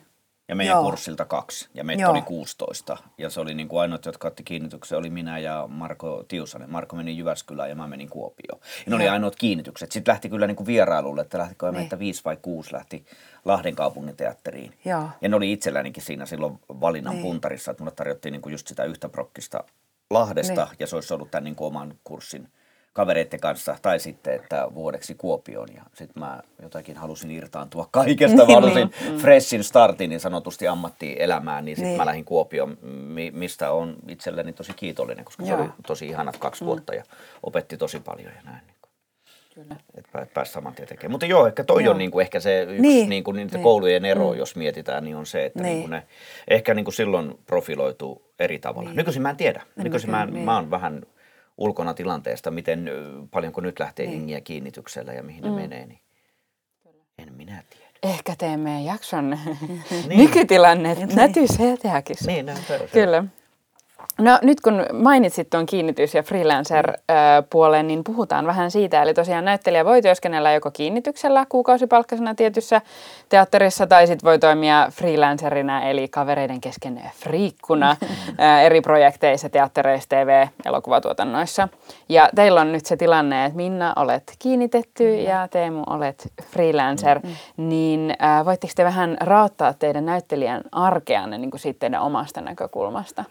Ja 0.47 0.55
meidän 0.55 0.73
Joo. 0.73 0.83
kurssilta 0.83 1.25
kaksi, 1.25 1.69
ja 1.73 1.83
meitä 1.83 2.01
Joo. 2.01 2.11
oli 2.11 2.21
16. 2.21 2.97
Ja 3.17 3.29
se 3.29 3.39
oli 3.39 3.53
niin 3.53 3.67
kuin 3.67 3.81
ainoat, 3.81 4.05
jotka 4.05 4.27
otti 4.27 4.43
kiinnityksen, 4.43 4.97
oli 4.97 5.09
minä 5.09 5.39
ja 5.39 5.67
Marko 5.67 6.23
Tiusanen. 6.27 6.71
Marko 6.71 6.95
meni 6.95 7.17
Jyväskylään 7.17 7.69
ja 7.69 7.75
mä 7.75 7.87
menin 7.87 8.09
Kuopioon. 8.09 8.59
Ja 8.85 8.89
ne 8.89 8.95
oli 8.95 9.09
ainoat 9.09 9.35
kiinnitykset. 9.35 9.91
Sitten 9.91 10.11
lähti 10.11 10.29
kyllä 10.29 10.47
niin 10.47 10.55
kuin 10.55 10.67
vierailulle, 10.67 11.21
että 11.21 11.37
lähtikö 11.37 11.65
Niin. 11.65 11.75
meitä 11.81 11.99
viisi 11.99 12.21
vai 12.25 12.37
kuusi 12.41 12.73
lähti 12.73 13.05
Lahden 13.45 13.75
kaupungin 13.75 14.15
teatteriin. 14.17 14.73
Joo. 14.85 15.09
Ja 15.21 15.29
ne 15.29 15.35
oli 15.35 15.51
itsellänikin 15.51 16.03
siinä 16.03 16.25
silloin 16.25 16.59
valinnan 16.69 17.13
Niin. 17.13 17.23
puntarissa, 17.23 17.71
että 17.71 17.83
mulle 17.83 17.95
tarjottiin 17.95 18.31
niin 18.31 18.41
kuin 18.41 18.51
just 18.51 18.67
sitä 18.67 18.83
yhtä 18.83 19.09
prokkista 19.09 19.63
Lahdesta, 20.09 20.65
Niin. 20.65 20.75
ja 20.79 20.87
se 20.87 20.95
olisi 20.95 21.13
ollut 21.13 21.31
tämän 21.31 21.43
niin 21.43 21.55
kuin 21.55 21.67
oman 21.67 21.93
kurssin 22.03 22.47
kavereiden 22.93 23.39
kanssa, 23.39 23.75
tai 23.81 23.99
sitten, 23.99 24.33
että 24.35 24.67
vuodeksi 24.73 25.15
Kuopioon. 25.15 25.67
Ja 25.75 25.81
sitten 25.93 26.23
mä 26.23 26.41
jotenkin 26.61 26.97
halusin 26.97 27.31
irtaantua 27.31 27.87
kaikesta. 27.91 28.37
Mä 28.37 28.43
Niin, 28.43 28.55
halusin 28.55 28.89
freshin 29.17 29.63
startin 29.63 30.09
niin 30.09 30.19
sanotusti 30.19 30.67
ammattielämään, 30.67 31.65
niin 31.65 31.75
sitten 31.75 31.89
Niin. 31.89 31.97
mä 32.01 32.05
lähdin 32.05 32.25
Kuopioon, 32.25 32.77
mi- 33.07 33.31
mistä 33.31 33.71
on 33.71 33.95
itselleni 34.07 34.53
tosi 34.53 34.73
kiitollinen, 34.75 35.25
koska 35.25 35.43
se 35.45 35.49
Joo. 35.51 35.61
oli 35.61 35.69
tosi 35.87 36.07
ihanat 36.07 36.37
kaksi 36.37 36.65
vuotta 36.65 36.95
ja 36.95 37.03
opetti 37.43 37.77
tosi 37.77 37.99
paljon 37.99 38.31
ja 38.35 38.41
näin. 38.51 38.57
Niin. 38.65 38.73
Kyllä. 39.55 39.75
Että 39.97 40.09
pää- 40.13 40.27
pääsi 40.33 40.51
saman 40.51 40.75
tien 40.75 40.87
tekemään. 40.87 41.11
Mutta 41.11 41.25
joo, 41.25 41.47
ehkä 41.47 41.63
toi 41.63 41.83
Joo. 41.83 41.91
on 41.91 41.97
niin 41.97 42.11
kuin 42.11 42.23
ehkä 42.23 42.39
se 42.39 42.61
yksi 42.61 42.71
niin. 42.81 42.81
Niin. 42.81 43.09
Niin 43.09 43.23
kuin 43.23 43.35
niiden 43.35 43.53
Niin. 43.53 43.63
koulujen 43.63 44.05
ero, 44.05 44.33
jos 44.33 44.55
mietitään, 44.55 45.03
niin 45.03 45.15
on 45.15 45.25
se, 45.25 45.45
että 45.45 45.59
niin. 45.61 45.65
Niin. 45.69 45.75
Niin 45.75 45.83
kuin 45.89 45.91
ne 45.91 46.03
ehkä 46.47 46.73
niin 46.73 46.85
kuin 46.85 46.93
silloin 46.93 47.39
profiloituu 47.45 48.31
eri 48.39 48.59
tavalla. 48.59 48.89
Niin. 48.89 48.97
Nykyisin 48.97 49.21
mä 49.21 49.29
en 49.29 49.37
tiedä. 49.37 49.61
En 49.77 49.83
Nykyisin 49.83 50.09
mä, 50.09 50.17
mäkään, 50.17 50.33
niin. 50.33 50.45
mä 50.45 50.55
oon 50.55 50.71
vähän 50.71 51.01
ulkona 51.57 51.93
tilanteesta, 51.93 52.51
miten 52.51 52.89
paljonko 53.31 53.61
nyt 53.61 53.79
lähtee 53.79 54.05
Niin. 54.05 54.17
jengiä 54.17 54.41
kiinnityksellä 54.41 55.13
ja 55.13 55.23
mihin 55.23 55.43
mm. 55.43 55.49
ne 55.49 55.55
menee, 55.61 55.85
niin 55.85 55.99
en 57.17 57.33
minä 57.33 57.63
tiedä. 57.69 57.83
Ehkä 58.03 58.35
teemme 58.37 58.81
jakson 58.83 59.29
Niin. 60.07 60.17
nykytilanne 60.17 60.93
Niin. 60.93 61.77
teakissa. 61.81 62.31
Niin, 62.31 62.45
näin. 62.45 62.59
Kyllä. 62.91 63.23
No 64.17 64.39
nyt 64.41 64.61
kun 64.61 64.85
mainitsit 64.93 65.49
tuon 65.49 65.65
kiinnitys- 65.65 66.13
ja 66.13 66.23
freelancer-puolen, 66.23 67.87
niin 67.87 68.03
puhutaan 68.03 68.47
vähän 68.47 68.71
siitä. 68.71 69.01
Eli 69.01 69.13
tosiaan 69.13 69.45
näyttelijä 69.45 69.85
voi 69.85 70.01
työskennellä 70.01 70.51
joko 70.51 70.71
kiinnityksellä 70.71 71.45
kuukausipalkkasena 71.49 72.35
tietyssä 72.35 72.81
teatterissa, 73.29 73.87
tai 73.87 74.07
sitten 74.07 74.27
voi 74.27 74.39
toimia 74.39 74.87
freelancerina, 74.91 75.83
eli 75.83 76.07
kavereiden 76.07 76.61
kesken 76.61 77.01
friikkuna 77.15 77.95
ää, 78.37 78.61
eri 78.61 78.81
projekteissa, 78.81 79.49
teattereissa, 79.49 80.09
TV, 80.09 80.47
elokuvatuotannoissa. 80.65 81.67
Ja 82.09 82.29
teillä 82.35 82.61
on 82.61 82.71
nyt 82.71 82.85
se 82.85 82.97
tilanne, 82.97 83.45
että 83.45 83.57
Minna 83.57 83.93
olet 83.95 84.35
kiinnitetty 84.39 85.15
ja 85.15 85.47
Teemu 85.47 85.83
olet 85.87 86.33
freelancer, 86.43 87.19
niin 87.57 88.13
ää, 88.19 88.45
voitteko 88.45 88.73
te 88.75 88.83
vähän 88.83 89.17
raottaa 89.21 89.73
teidän 89.73 90.05
näyttelijän 90.05 90.61
arkeanne 90.71 91.37
niin 91.37 91.51
kuin 91.51 91.61
siitä 91.61 91.79
teidän 91.79 92.01
omasta 92.01 92.41
näkökulmasta? 92.41 93.23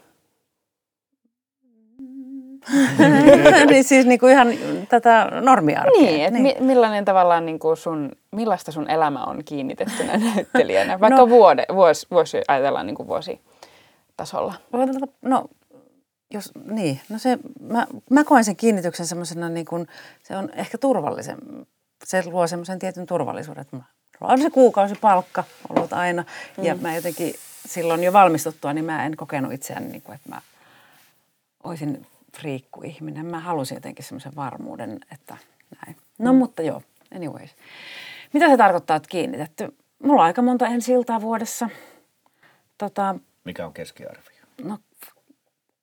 niin 3.69 3.83
siis 3.83 4.05
niinku 4.05 4.27
ihan 4.27 4.47
tätä 4.89 5.31
normiarkea. 5.41 6.01
Niin, 6.01 6.25
että 6.25 6.39
niin. 6.39 6.63
millainen 6.63 7.05
tavallaan 7.05 7.45
niin 7.45 7.59
kuin 7.59 7.77
sun, 7.77 8.11
millaista 8.31 8.71
sun 8.71 8.89
elämä 8.89 9.23
on 9.23 9.43
kiinnitettynä 9.45 10.17
näyttelijänä, 10.35 10.99
vaikka 10.99 11.17
no. 11.17 11.25
No. 11.25 11.29
vuode, 11.29 11.65
vuosi, 11.73 12.07
vuosi 12.11 12.41
ajatellaan 12.47 12.87
niin 12.87 12.95
kuin 12.95 13.07
vuositasolla. 13.07 14.53
No, 15.21 15.45
jos, 16.33 16.51
niin, 16.65 17.01
no 17.09 17.19
se, 17.19 17.39
mä, 17.59 17.87
mä 18.09 18.23
koen 18.23 18.43
sen 18.43 18.55
kiinnityksen 18.55 19.05
semmoisena 19.05 19.49
niin 19.49 19.65
kuin, 19.65 19.87
se 20.23 20.37
on 20.37 20.49
ehkä 20.55 20.77
turvallisen, 20.77 21.37
se 22.03 22.23
luo 22.25 22.47
semmoisen 22.47 22.79
tietyn 22.79 23.05
turvallisuuden, 23.05 23.61
että 23.61 23.75
mulla 23.75 24.33
on 24.33 24.41
se 24.41 24.49
kuukausipalkka 24.49 25.43
ollut 25.69 25.93
aina 25.93 26.25
mm. 26.57 26.63
ja 26.63 26.75
mä 26.75 26.95
jotenkin 26.95 27.33
silloin 27.65 28.03
jo 28.03 28.13
valmistuttua, 28.13 28.73
niin 28.73 28.85
mä 28.85 29.05
en 29.05 29.17
kokenut 29.17 29.53
itseäni, 29.53 29.87
niin 29.87 30.01
kuin, 30.01 30.15
että 30.15 30.29
mä 30.29 30.41
olisin 31.63 32.07
friikkuihminen. 32.37 33.25
Mä 33.25 33.39
halusin 33.39 33.75
jotenkin 33.75 34.05
semmoisen 34.05 34.35
varmuuden, 34.35 34.99
että 35.11 35.37
näin. 35.85 35.97
No 36.19 36.33
mm. 36.33 36.39
mutta 36.39 36.61
joo, 36.61 36.81
anyways. 37.15 37.55
Mitä 38.33 38.49
se 38.49 38.57
tarkoittaa, 38.57 38.95
että 38.97 39.09
kiinnitetty? 39.09 39.75
Mulla 40.03 40.21
on 40.21 40.25
aika 40.25 40.41
monta 40.41 40.67
ensi 40.67 40.91
iltaa 40.91 41.21
vuodessa. 41.21 41.69
Tota, 42.77 43.15
Mikä 43.43 43.65
on 43.65 43.73
keskiarvio? 43.73 44.43
No 44.63 44.77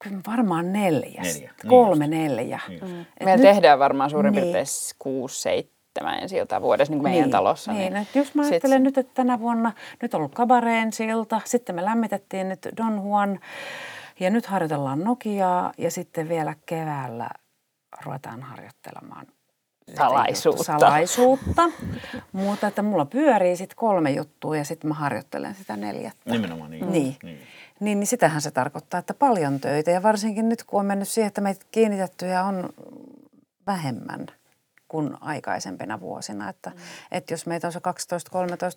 kyllä 0.05 0.21
varmaan 0.27 0.73
neljä. 0.73 1.23
Neljä, 1.23 1.51
niin 1.63 1.69
Kolme, 1.69 2.07
neljä. 2.07 2.61
Niin 2.69 2.85
Mm. 2.85 2.99
just. 2.99 3.11
Meillä 3.25 3.43
tehdään 3.43 3.79
varmaan 3.79 4.11
suurin 4.11 4.33
niin. 4.33 4.43
piirtein 4.43 4.67
kuusi, 4.99 5.41
seitsemän 5.43 6.19
ensi 6.23 6.37
iltaa 6.37 6.63
vuodessa 6.63 6.93
niin 6.93 7.03
kuin 7.03 7.13
meidän 7.13 7.31
talossa. 7.31 7.73
Niin, 7.73 7.93
niin. 7.95 8.07
jos 8.15 8.35
mä 8.35 8.43
ajattelen 8.43 8.83
nyt, 8.83 8.99
että 8.99 9.15
tänä 9.15 9.41
vuonna 9.41 9.73
nyt 10.03 10.15
on 10.15 10.19
ollut 10.19 10.35
kabareen 10.35 10.93
silta, 10.93 11.41
sitten 11.45 11.75
me 11.75 11.85
lämmitettiin 11.85 12.49
nyt 12.49 12.69
Don 12.77 12.97
Juan 13.05 13.41
ja 14.21 14.31
nyt 14.31 14.47
harjoitellaan 14.47 15.05
Nokiaa 15.05 15.73
ja 15.79 15.91
sitten 15.91 16.29
vielä 16.29 16.55
keväällä 16.67 17.29
ruvetaan 18.05 18.43
harjoittelemaan 18.43 19.27
Salaisuutta. 19.97 20.65
salaisuutta. 20.65 21.63
Mutta 22.33 22.67
että 22.67 22.83
mulla 22.83 23.05
pyörii 23.05 23.57
sitten 23.57 23.77
kolme 23.77 24.11
juttua 24.11 24.57
ja 24.57 24.65
sitten 24.65 24.89
mä 24.89 24.95
harjoittelen 24.95 25.55
sitä 25.55 25.77
neljättä. 25.77 26.31
Nimenomaan 26.31 26.71
niin. 26.71 26.93
Niin. 26.93 27.17
niin. 27.23 27.41
Niin, 27.81 28.01
niin 28.01 28.07
sitähän 28.07 28.43
se 28.43 28.51
tarkoittaa, 28.51 29.01
että 29.01 29.15
paljon 29.15 29.61
töitä 29.61 29.91
ja 29.91 30.03
varsinkin 30.03 30.49
nyt 30.49 30.65
kun 30.65 30.81
on 30.81 30.87
mennyt 30.87 31.09
siihen, 31.09 31.29
että 31.29 31.41
meitä 31.41 31.67
kiinnitettyjä 31.71 32.45
on 32.45 32.69
vähemmän 33.67 34.27
kuin 34.89 35.17
aikaisempina 35.21 36.01
vuosina. 36.01 36.49
Että, 36.49 36.71
mm. 36.71 36.77
että 37.11 37.33
jos 37.33 37.47
meitä 37.47 37.67
on 37.67 37.73
se 37.73 37.79
12-13 37.79 37.83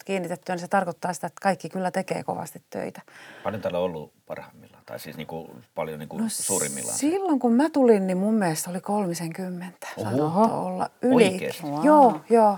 kiinnitettyä, 0.06 0.56
niin 0.56 0.62
se 0.62 0.68
tarkoittaa 0.68 1.14
sitä, 1.14 1.28
että 1.28 1.42
kaikki 1.42 1.70
kyllä 1.70 1.92
tekee 1.92 2.24
kovasti 2.24 2.64
töitä. 2.70 3.02
Paljon 3.44 3.62
täällä 3.62 3.80
on 3.80 3.86
ollut 3.86 4.14
parhaimmillaan, 4.26 4.73
tai 4.86 5.00
siis 5.00 5.18
niin 5.18 5.28
kuin, 5.28 5.64
paljon 5.76 6.00
niin 6.00 6.10
kuin 6.10 6.24
no, 6.24 6.30
suurimmillaan. 6.30 6.98
Silloin 6.98 7.40
kun 7.40 7.54
mä 7.54 7.70
tulin, 7.70 8.08
niin 8.08 8.18
mun 8.18 8.34
mielestä 8.34 8.70
oli 8.70 8.82
30. 8.82 9.88
Oho. 9.98 10.10
Saattoi 10.10 10.60
olla 10.60 10.90
yli. 11.02 11.26
Oikeesti? 11.26 11.64
Wow. 11.64 11.86
Joo, 11.86 12.22
joo. 12.30 12.58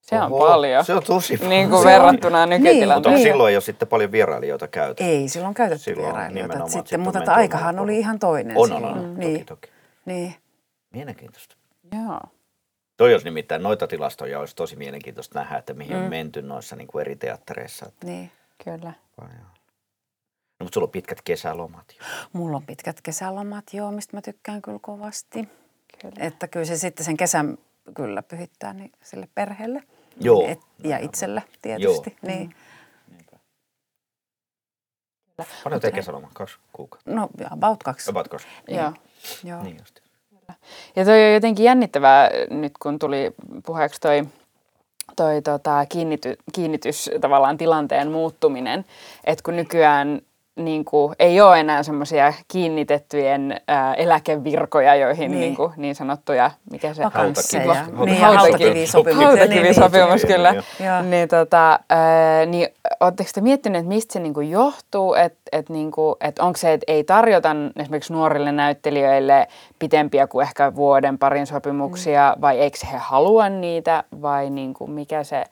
Se 0.00 0.20
on 0.20 0.32
Oho, 0.32 0.46
paljon. 0.46 0.84
Se 0.84 0.94
on 0.94 1.02
tosi 1.02 1.36
paljon. 1.36 1.50
Niin 1.56 1.70
kuin 1.70 1.82
Se 1.82 1.88
on- 1.88 1.92
verrattuna 1.92 2.46
niin, 2.46 2.60
Mutta 2.60 2.68
nykytilanteeseen. 2.70 3.22
Niin. 3.24 3.32
silloin 3.32 3.50
ei 3.50 3.56
ole 3.56 3.60
sitten 3.62 3.88
paljon 3.88 4.12
vierailijoita 4.12 4.68
käyty. 4.68 5.04
Ei, 5.04 5.28
silloin 5.28 5.54
käytetty 5.54 5.84
Silloin 5.84 6.06
vierailijoita. 6.14 6.54
sitten 6.58 6.70
Sitten, 6.72 7.00
mutta 7.00 7.18
että 7.18 7.34
aikahan 7.34 7.78
oli 7.78 7.98
ihan 7.98 8.18
toinen 8.18 8.56
On, 8.56 8.72
on, 8.72 8.78
silloin. 8.78 8.98
on. 8.98 9.14
Niin, 9.18 9.44
Toki, 9.46 9.66
toki. 9.66 9.68
niin. 10.04 10.34
Mielenkiintoista. 10.92 11.56
Joo. 11.94 12.20
Toi 12.96 13.12
olisi 13.12 13.24
nimittäin, 13.24 13.62
noita 13.62 13.86
tilastoja 13.86 14.40
olisi 14.40 14.56
tosi 14.56 14.76
mielenkiintoista 14.76 15.38
nähdä, 15.38 15.56
että 15.58 15.74
mihin 15.74 15.92
mm. 15.92 15.98
Mm. 15.98 16.04
on 16.04 16.10
menty 16.10 16.42
noissa 16.42 16.76
niin 16.76 16.86
kuin 16.88 17.00
eri 17.00 17.16
teattereissa. 17.16 17.86
Että 17.88 18.06
niin. 18.06 18.30
Kyllä. 18.64 18.92
paljon. 19.16 19.53
No, 20.64 20.66
mutta 20.66 20.74
sulla 20.74 20.84
on 20.84 20.90
pitkät 20.90 21.22
kesälomat 21.22 21.84
jo. 21.98 22.04
Mulla 22.32 22.56
on 22.56 22.66
pitkät 22.66 23.00
kesälomat, 23.00 23.64
joo, 23.72 23.92
mistä 23.92 24.16
mä 24.16 24.22
tykkään 24.22 24.62
kyllä 24.62 24.78
kovasti. 24.82 25.48
Kyllä. 26.00 26.14
Että 26.26 26.48
kyllä 26.48 26.66
se 26.66 26.76
sitten 26.76 27.06
sen 27.06 27.16
kesän 27.16 27.58
kyllä 27.94 28.22
pyhittää 28.22 28.72
niin 28.72 28.92
sille 29.02 29.28
perheelle. 29.34 29.82
Joo. 30.20 30.46
Et, 30.48 30.60
ja 30.84 30.98
itselle 30.98 31.42
tietysti. 31.62 32.16
Mm. 32.22 32.28
Niin. 32.28 32.54
Paljon 35.64 35.80
tekee 35.80 36.00
kesäloma? 36.00 36.28
Kaksi 36.34 36.56
kuukautta. 36.72 37.10
No 37.10 37.28
about 37.50 37.82
kaksi. 37.82 38.10
About 38.10 38.28
kaksi. 38.28 38.46
Joo. 38.68 38.92
Joo. 39.44 39.62
Niin 39.62 39.76
just. 39.78 40.00
Ja 40.96 41.04
toi 41.04 41.26
on 41.26 41.34
jotenkin 41.34 41.64
jännittävää 41.64 42.30
nyt, 42.50 42.72
kun 42.82 42.98
tuli 42.98 43.34
puheeksi 43.66 44.00
toi, 44.00 44.22
toi 45.16 45.42
tota, 45.42 45.86
kiinnity, 45.88 46.36
kiinnitys 46.52 47.10
tavallaan 47.20 47.56
tilanteen 47.56 48.10
muuttuminen. 48.10 48.84
Että 49.24 49.42
kun 49.42 49.56
nykyään 49.56 50.20
niin 50.56 50.84
kuin, 50.84 51.14
ei 51.18 51.40
ole 51.40 51.60
enää 51.60 51.82
semmoisia 51.82 52.32
kiinnitettyjen 52.48 53.60
ää, 53.68 53.94
eläkevirkoja, 53.94 54.94
joihin 54.94 55.30
niin. 55.30 55.40
Niin, 55.40 55.56
kuin, 55.56 55.72
niin 55.76 55.94
sanottuja, 55.94 56.50
mikä 56.70 56.94
se. 56.94 57.02
Hautakivi- 57.02 58.04
Niin, 58.04 58.20
hautakivisopimus. 58.20 59.24
hautakivisopimus, 59.24 60.22
Niin, 60.22 60.34
kyllä. 60.34 60.54
Niin, 61.02 61.28
tota, 61.28 61.78
ää, 61.90 62.46
niin 62.46 62.68
oletteko 63.00 63.30
te 63.34 63.40
miettineet, 63.40 63.82
että 63.82 63.94
mistä 63.94 64.12
se 64.12 64.20
niinku 64.20 64.40
johtuu, 64.40 65.14
että 65.14 65.38
et 65.52 65.68
niinku, 65.68 66.16
et 66.20 66.38
onko 66.38 66.56
se, 66.56 66.72
että 66.72 66.92
ei 66.92 67.04
tarjota 67.04 67.56
esimerkiksi 67.80 68.12
nuorille 68.12 68.52
näyttelijöille 68.52 69.48
pitempiä 69.78 70.26
kuin 70.26 70.42
ehkä 70.42 70.74
vuoden 70.74 71.18
parin 71.18 71.46
sopimuksia, 71.46 72.32
mm. 72.36 72.40
vai 72.40 72.58
eikö 72.58 72.78
he 72.92 72.96
halua 72.96 73.48
niitä, 73.48 74.04
vai 74.22 74.50
niinku, 74.50 74.86
mikä 74.86 75.24
se 75.24 75.44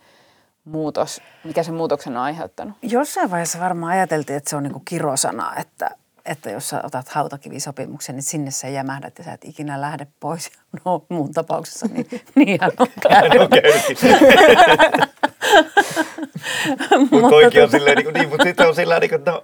muutos, 0.64 1.20
mikä 1.44 1.62
se 1.62 1.72
muutoksen 1.72 2.16
on 2.16 2.22
aiheuttanut? 2.22 2.76
Jossain 2.82 3.30
vaiheessa 3.30 3.60
varmaan 3.60 3.92
ajateltiin, 3.92 4.36
että 4.36 4.50
se 4.50 4.56
on 4.56 4.62
niinku 4.62 4.82
kirosana, 4.84 5.56
että, 5.56 5.90
että 6.24 6.50
jos 6.50 6.68
sä 6.68 6.80
otat 6.84 7.08
hautakivisopimuksen, 7.08 8.14
niin 8.16 8.22
sinne 8.22 8.50
sä 8.50 8.68
jämähdät 8.68 9.18
ja 9.18 9.24
sä 9.24 9.32
et 9.32 9.44
ikinä 9.44 9.80
lähde 9.80 10.06
pois. 10.20 10.50
No 10.84 11.04
mun 11.08 11.32
tapauksessa 11.32 11.86
niin, 11.86 12.06
niinhän 12.36 12.70
on 12.78 12.86
käynyt. 13.00 13.50
Mutta 17.10 17.28
toikin 17.28 17.62
on 17.62 17.70
silleen, 17.70 17.96
niin, 17.96 18.04
kuin, 18.04 18.14
niin 18.14 18.28
mutta 18.28 18.44
sitten 18.44 18.68
on 18.68 18.74
sillä 18.74 18.98
niin 18.98 19.10
kuin, 19.10 19.22
no, 19.26 19.42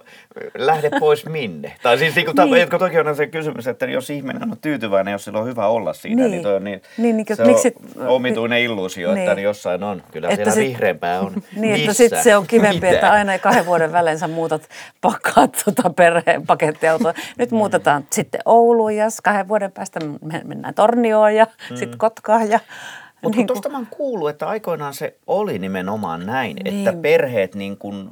lähde 0.57 0.89
pois 0.99 1.25
minne. 1.25 1.75
Tai 1.83 1.97
siis 1.97 2.15
niin 2.15 2.25
kuin, 2.25 2.35
niin. 2.35 2.51
Niin. 2.51 2.69
toki 2.79 2.99
on 2.99 3.15
se 3.15 3.27
kysymys, 3.27 3.67
että 3.67 3.85
jos 3.85 4.09
ihminen 4.09 4.43
on 4.43 4.57
tyytyväinen, 4.61 5.11
jos 5.11 5.23
sillä 5.23 5.39
on 5.39 5.45
hyvä 5.47 5.67
olla 5.67 5.93
siinä, 5.93 6.15
niin, 6.15 6.23
Niin. 6.23 6.31
niin, 6.31 6.43
toi 6.43 6.55
on 6.55 6.63
niin, 6.63 6.81
Niin, 6.97 7.17
niin 7.17 7.25
kuin, 7.25 7.37
se 7.37 7.45
miksi- 7.45 7.73
on 7.99 8.07
omituinen 8.07 8.61
illuusio, 8.61 9.09
että 9.09 9.19
Niin. 9.25 9.35
niin 9.35 9.43
jossain 9.43 9.83
on. 9.83 10.03
Kyllä 10.11 10.27
Että 10.27 10.35
siellä 10.35 10.51
sit- 10.51 10.63
vihreämpää 10.67 11.19
on. 11.19 11.33
Niin, 11.55 11.73
että 11.75 11.87
Missä? 11.87 11.93
sitten 12.03 12.23
se 12.23 12.37
on 12.37 12.47
kivempi, 12.47 12.75
Mitä? 12.75 12.89
että 12.89 13.11
aina 13.11 13.39
kahden 13.39 13.65
vuoden 13.65 13.91
välein 13.91 14.19
sä 14.19 14.27
muutat, 14.27 14.69
pakkaat 15.01 15.61
tota 15.65 15.89
perheen 15.89 16.45
pakettiautoa. 16.47 17.13
Nyt 17.37 17.51
muutetaan 17.51 18.05
sitten 18.11 18.41
Ouluun 18.45 18.95
ja 18.95 19.05
kahden 19.23 19.47
vuoden 19.47 19.71
päästä 19.71 19.99
me- 19.99 20.41
mennään 20.45 20.73
Tornioon 20.73 21.35
ja 21.35 21.47
mm. 21.69 21.75
sitten 21.75 21.97
Kotkaan. 21.97 22.49
Ja, 22.49 22.59
Mutta 23.21 23.37
niin 23.37 23.47
kun 23.47 23.55
tuosta 23.55 23.69
mä 23.69 23.77
oon 23.77 23.87
kuullut, 23.89 24.29
että 24.29 24.47
aikoinaan 24.47 24.93
se 24.93 25.15
oli 25.27 25.59
nimenomaan 25.59 26.25
näin, 26.25 26.55
niin. 26.55 26.87
että 26.87 27.01
perheet 27.01 27.55
niin 27.55 27.77
kuin 27.77 28.09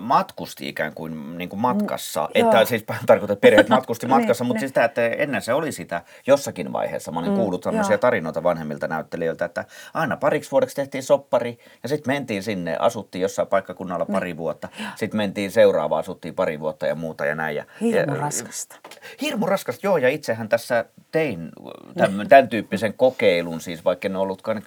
matkusti 0.00 0.68
ikään 0.68 0.94
kuin, 0.94 1.38
niin 1.38 1.48
kuin 1.48 1.60
matkassa. 1.60 2.20
Mm, 2.20 2.30
että 2.34 2.56
joo. 2.56 2.66
siis 2.66 2.84
tarkoitan, 3.06 3.34
että 3.34 3.40
perheet 3.40 3.68
matkusti 3.68 4.06
matkassa, 4.16 4.44
Niin, 4.44 4.48
mutta 4.48 4.60
niin. 4.60 4.68
sitä, 4.68 4.84
että 4.84 5.06
ennen 5.06 5.42
se 5.42 5.52
oli 5.52 5.72
sitä 5.72 6.02
jossakin 6.26 6.72
vaiheessa. 6.72 7.12
Mä 7.12 7.20
olin 7.20 7.34
kuullut 7.34 7.60
tämmöisiä 7.60 7.92
joo. 7.92 7.98
tarinoita 7.98 8.42
vanhemmilta 8.42 8.88
näyttelijöiltä, 8.88 9.44
että 9.44 9.64
aina 9.94 10.16
pariksi 10.16 10.50
vuodeksi 10.50 10.76
tehtiin 10.76 11.02
soppari 11.02 11.58
ja 11.82 11.88
sitten 11.88 12.14
mentiin 12.14 12.42
sinne, 12.42 12.76
asuttiin 12.80 13.22
jossain 13.22 13.48
paikkakunnalla 13.48 14.06
pari 14.06 14.36
vuotta. 14.36 14.68
Sitten 14.96 15.16
mentiin 15.16 15.50
seuraavaan, 15.50 16.00
asuttiin 16.00 16.34
pari 16.34 16.60
vuotta 16.60 16.86
ja 16.86 16.94
muuta 16.94 17.26
ja 17.26 17.34
näin. 17.34 17.56
Ja, 17.56 17.64
Hirmu 17.80 18.14
ja, 18.14 18.20
raskasta. 18.20 18.76
Hirmu 19.20 19.46
raskasta, 19.46 19.86
joo, 19.86 19.96
ja 19.96 20.08
itsehän 20.08 20.48
tässä 20.48 20.84
tein 21.12 21.48
tämän, 21.96 22.28
tämän 22.28 22.48
tyyppisen 22.48 22.94
kokeilun, 22.94 23.60
siis 23.60 23.84
vaikka 23.84 24.08
en 24.08 24.16
ollutkaan 24.16 24.62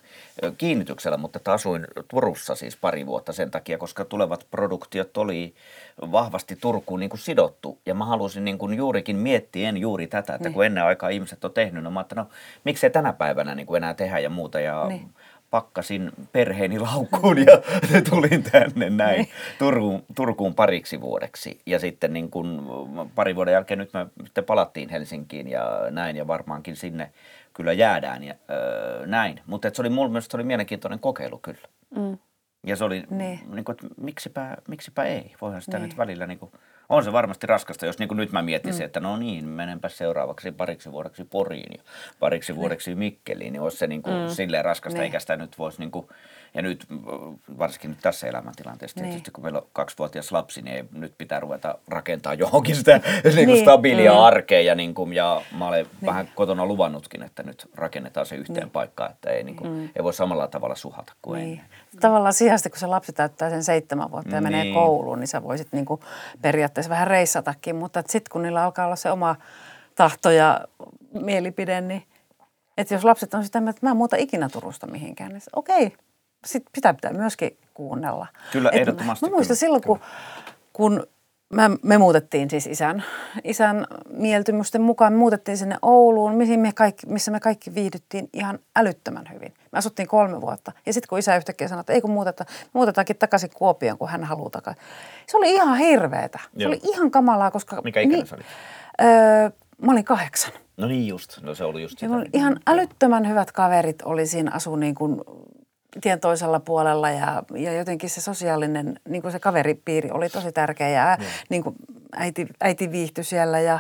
kiinnityksellä, 0.58 1.18
mutta 1.18 1.38
että 1.38 1.54
asuin 1.54 1.88
Turussa 2.08 2.56
siis 2.56 2.78
pari 2.78 3.06
vuotta 3.06 3.34
sen 3.34 3.52
takia, 3.52 3.78
koska 3.78 4.06
tulevat 4.06 4.48
produktiot 4.52 5.18
oli 5.18 5.54
vahvasti 6.12 6.56
Turkuun 6.56 7.00
niin 7.00 7.10
kuin 7.10 7.20
sidottu. 7.20 7.78
Ja 7.86 7.94
mä 7.94 8.06
halusin 8.06 8.46
niin 8.46 8.58
kuin 8.58 8.74
juurikin 8.74 9.16
miettien 9.16 9.78
juuri 9.78 10.08
tätä, 10.08 10.36
että 10.36 10.50
kun 10.50 10.66
ennen 10.66 10.84
aikaa 10.84 11.10
ihmiset 11.10 11.46
on 11.46 11.54
tehnyt, 11.54 11.84
no 11.84 11.92
mä 11.92 12.00
ajattelin, 12.00 12.24
no 12.24 12.30
miksei 12.64 12.90
tänä 12.90 13.14
päivänä 13.14 13.56
niin 13.56 13.68
kuin 13.68 13.78
enää 13.78 13.94
tehdä 13.94 14.20
ja 14.20 14.30
muuta. 14.30 14.60
Ja 14.60 14.86
Niin. 14.88 15.10
pakkasin 15.50 16.12
perheeni 16.32 16.80
laukkuun 16.80 17.38
ja 17.38 17.62
tulin 18.10 18.44
tänne 18.44 18.90
näin 18.90 19.28
Turkuun, 19.60 20.04
Turkuun 20.16 20.56
pariksi 20.56 21.02
vuodeksi. 21.02 21.62
Ja 21.66 21.80
sitten 21.80 22.14
niin 22.14 22.32
kuin 22.32 22.62
pari 23.16 23.36
vuoden 23.36 23.52
jälkeen 23.52 23.78
nyt 23.78 23.94
me 23.94 24.06
sitten 24.24 24.44
palattiin 24.44 24.90
Helsinkiin 24.90 25.48
ja 25.48 25.88
näin 25.90 26.16
ja 26.16 26.28
varmaankin 26.28 26.76
sinne 26.76 27.12
kyllä 27.54 27.74
jäädään 27.74 28.24
ja 28.24 28.34
öö, 28.50 29.06
näin. 29.06 29.42
Mutta 29.46 29.70
se 29.74 29.82
oli 29.82 29.90
mulle 29.90 30.10
mielestä 30.12 30.32
se 30.32 30.38
oli 30.38 30.44
mielenkiintoinen 30.44 31.00
kokeilu 31.00 31.38
kyllä. 31.38 31.68
Mm. 31.96 32.18
Ja 32.68 32.76
se 32.76 32.84
oli, 32.84 33.04
Niin. 33.10 33.40
niin 33.54 33.66
kuin, 33.66 33.74
että 33.74 33.88
miksipä, 34.02 34.58
miksipä 34.68 35.04
ei. 35.04 35.36
Voihan 35.42 35.62
sitä 35.62 35.78
Niin. 35.80 35.90
nyt 35.90 35.98
välillä, 35.98 36.28
niin 36.28 36.40
kuin, 36.40 36.52
on 36.90 37.04
se 37.04 37.12
varmasti 37.14 37.48
raskasta, 37.48 37.86
jos 37.86 38.00
niin 38.00 38.08
kuin 38.08 38.18
nyt 38.18 38.32
mä 38.32 38.42
miettisin, 38.42 38.82
mm. 38.82 38.86
että 38.86 39.00
no 39.00 39.18
niin, 39.18 39.48
menenpä 39.48 39.90
seuraavaksi 39.90 40.52
pariksi 40.52 40.92
vuodeksi 40.92 41.24
Poriin 41.24 41.72
ja 41.78 41.84
pariksi 42.20 42.56
vuodeksi 42.56 42.96
Mikkeliin, 42.96 43.54
niin 43.54 43.62
olisi 43.62 43.78
se 43.78 43.88
niin 43.88 44.02
kuin 44.02 44.16
mm. 44.16 44.30
silleen 44.30 44.66
raskasta, 44.66 44.98
Niin. 44.98 45.04
eikä 45.04 45.20
sitä 45.20 45.36
nyt 45.38 45.58
voisi 45.60 45.80
niin 45.80 45.92
kuin, 45.92 46.08
ja 46.54 46.62
nyt 46.62 46.86
varsinkin 47.58 47.90
nyt 47.90 48.00
tässä 48.02 48.28
elämäntilanteessa, 48.28 49.00
Niin. 49.00 49.10
tietysti 49.10 49.32
kun 49.32 49.44
meillä 49.44 49.60
on 49.60 49.68
kaksivuotias 49.74 50.32
lapsi, 50.32 50.62
niin 50.62 50.76
ei, 50.76 50.84
nyt 50.92 51.14
pitää 51.18 51.40
ruveta 51.40 51.76
rakentaa 51.88 52.34
johonkin 52.34 52.76
sitä 52.76 52.92
niin 53.24 53.34
kuin 53.36 53.48
Niin. 53.48 53.62
stabiilia 53.62 54.12
Mm. 54.12 54.18
arkea 54.20 54.62
ja, 54.62 54.76
niin 54.76 54.94
kuin, 54.94 55.14
ja 55.14 55.42
mä 55.58 55.68
olen 55.68 55.86
niin. 55.86 56.06
vähän 56.06 56.30
kotona 56.36 56.66
luvannutkin, 56.66 57.24
että 57.24 57.44
nyt 57.44 57.70
rakennetaan 57.76 58.26
se 58.26 58.36
yhteen 58.36 58.64
niin. 58.64 58.70
paikkaan, 58.70 59.12
että 59.12 59.30
ei, 59.30 59.44
niin 59.44 59.56
kuin, 59.56 59.72
mm. 59.72 59.84
ei 59.96 60.04
voi 60.04 60.14
samalla 60.14 60.48
tavalla 60.48 60.76
suhata 60.76 61.14
kuin 61.22 61.40
Niin. 61.40 61.52
ennen. 61.52 61.66
Tavallaan 62.00 62.34
sijasta, 62.34 62.70
kun 62.70 62.80
se 62.80 62.88
lapsi 62.88 63.14
täyttää 63.14 63.50
sen 63.50 63.64
seitsemän 63.64 64.12
vuotta 64.12 64.36
ja 64.36 64.42
menee 64.42 64.64
Niin. 64.64 64.74
kouluun, 64.74 65.20
niin 65.20 65.28
sä 65.28 65.44
voisit 65.44 65.68
niinku 65.72 66.00
periaatteessa 66.42 66.90
vähän 66.90 67.08
reissatakin. 67.08 67.76
Mutta 67.76 68.04
sitten 68.08 68.32
kun 68.32 68.42
niillä 68.42 68.64
alkaa 68.64 68.86
olla 68.86 68.96
se 68.96 69.12
oma 69.12 69.36
tahto 69.96 70.32
ja 70.32 70.62
mielipide, 71.22 71.82
niin 71.82 72.04
että 72.78 72.94
jos 72.94 73.04
lapset 73.04 73.34
on 73.34 73.44
sitä 73.44 73.60
mieltä, 73.62 73.78
että 73.78 73.86
mä 73.86 73.92
en 73.92 73.98
muuta 73.98 74.16
ikinä 74.16 74.50
Turusta 74.50 74.88
mihinkään, 74.88 75.32
niin 75.32 75.42
okei, 75.56 75.94
sit 76.46 76.64
pitää 76.74 76.94
pitää 76.94 77.14
myöskin 77.14 77.58
kuunnella. 77.74 78.28
Kyllä, 78.52 78.70
Et 78.70 78.82
ehdottomasti, 78.82 79.26
Mä 79.26 79.30
muistan 79.30 79.48
kyllä, 79.48 79.60
silloin, 79.60 79.84
kun, 79.84 80.00
kun 80.74 81.08
mä, 81.54 81.70
me 81.84 81.98
muutettiin 81.98 82.50
siis 82.50 82.68
isän, 82.68 83.04
isän 83.44 83.88
mieltymysten 84.10 84.82
mukaan, 84.82 85.14
me 85.14 85.20
muutettiin 85.20 85.58
sinne 85.58 85.78
Ouluun, 85.82 86.36
missä 86.36 86.58
me 86.58 86.72
kaikki, 86.76 87.08
missä 87.08 87.32
me 87.32 87.40
kaikki 87.40 87.76
viihdyttiin 87.76 88.30
ihan 88.34 88.60
älyttömän 88.76 89.26
hyvin. 89.34 89.54
Me 89.72 89.78
asuttiin 89.78 90.08
kolme 90.08 90.42
vuotta. 90.42 90.72
Ja 90.86 90.94
sitten 90.94 91.08
kun 91.10 91.20
isä 91.20 91.38
yhtäkkiä 91.38 91.68
sanoi, 91.68 91.80
että 91.80 91.94
ei 91.94 92.02
kun 92.02 92.12
muuteta, 92.12 92.46
muutetaankin 92.74 93.18
takaisin 93.18 93.50
Kuopioon, 93.56 93.98
kun 93.98 94.10
hän 94.10 94.24
haluaa 94.24 94.50
takaisin. 94.50 94.84
Se 95.28 95.38
oli 95.38 95.54
ihan 95.54 95.78
hirveetä. 95.78 96.40
Se 96.44 96.50
Joo. 96.56 96.68
oli 96.70 96.80
ihan 96.84 97.12
kamalaa, 97.12 97.52
koska... 97.52 97.82
Mikä 97.84 98.00
ikäinen 98.00 98.28
olit? 98.34 98.46
Öö, 99.02 99.50
mä 99.82 99.92
olin 99.92 100.06
kahdeksan. 100.06 100.54
No 100.78 100.88
niin 100.88 101.08
just, 101.08 101.42
no 101.42 101.56
se 101.56 101.64
oli 101.64 101.82
just 101.82 102.00
sitä. 102.00 102.16
ihan 102.34 102.60
älyttömän 102.68 103.28
hyvät 103.28 103.52
kaverit 103.52 104.02
oli 104.02 104.28
siinä, 104.28 104.52
asu 104.54 104.76
niin 104.76 104.96
kuin 104.96 105.22
tien 106.02 106.20
toisella 106.20 106.60
puolella 106.60 107.10
ja, 107.10 107.44
ja 107.56 107.74
jotenkin 107.74 108.10
se 108.10 108.22
sosiaalinen, 108.22 109.00
niin 109.10 109.22
kuin 109.22 109.32
se 109.32 109.40
kaveripiiri 109.40 110.12
oli 110.12 110.30
tosi 110.30 110.52
tärkeä 110.52 110.90
ja 110.90 111.18
niin 111.50 111.64
kuin 111.64 111.76
äiti, 112.16 112.48
äiti 112.62 112.92
viihtyi 112.92 113.24
siellä 113.24 113.60
ja 113.60 113.80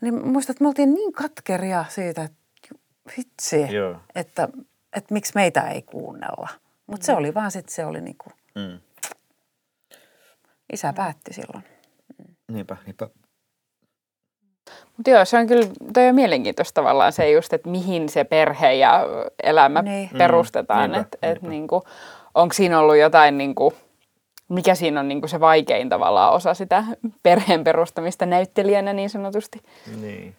niin 0.00 0.28
muistan, 0.28 0.52
että 0.52 0.64
me 0.64 0.68
oltiin 0.68 0.94
niin 0.94 1.12
katkeria 1.12 1.84
siitä, 1.88 2.22
että 2.22 2.36
vitsi, 3.18 3.74
Joo. 3.74 3.96
että, 4.14 4.48
että 4.96 5.14
miksi 5.14 5.32
meitä 5.34 5.60
ei 5.60 5.82
kuunnella. 5.82 6.48
Mutta 6.86 7.06
se 7.06 7.12
oli 7.12 7.34
vaan 7.34 7.50
sitten, 7.50 7.74
se 7.74 7.84
oli 7.84 8.00
niin 8.00 8.16
kuin, 8.18 8.32
Mm. 8.54 8.80
isä 10.72 10.92
päätti 10.92 11.32
silloin. 11.32 11.64
Niinpä, 12.48 12.76
niinpä. 12.86 13.08
Mutta 14.96 15.10
joo, 15.10 15.24
se 15.24 15.38
on 15.38 15.46
kyllä, 15.46 15.66
toi 15.94 16.08
on 16.08 16.14
mielenkiintoista 16.14 16.74
tavallaan 16.80 17.12
se 17.12 17.30
just, 17.30 17.52
että 17.52 17.68
mihin 17.68 18.08
se 18.08 18.24
perhe 18.24 18.72
ja 18.72 19.06
elämä 19.42 19.82
Niin. 19.82 20.10
perustetaan. 20.18 20.90
Mm, 20.90 21.00
että 21.00 21.18
et 21.22 21.42
niinku, 21.42 21.82
onko 22.34 22.52
siinä 22.52 22.80
ollut 22.80 22.96
jotain, 22.96 23.38
niinku, 23.38 23.72
mikä 24.48 24.74
siinä 24.74 25.00
on 25.00 25.08
niinku 25.08 25.28
se 25.28 25.40
vaikein 25.40 25.88
tavallaan 25.88 26.32
osa 26.32 26.54
sitä 26.54 26.84
perheen 27.22 27.64
perustamista 27.64 28.26
näyttelijänä 28.26 28.92
niin 28.92 29.10
sanotusti? 29.10 29.60
Niin. 30.00 30.34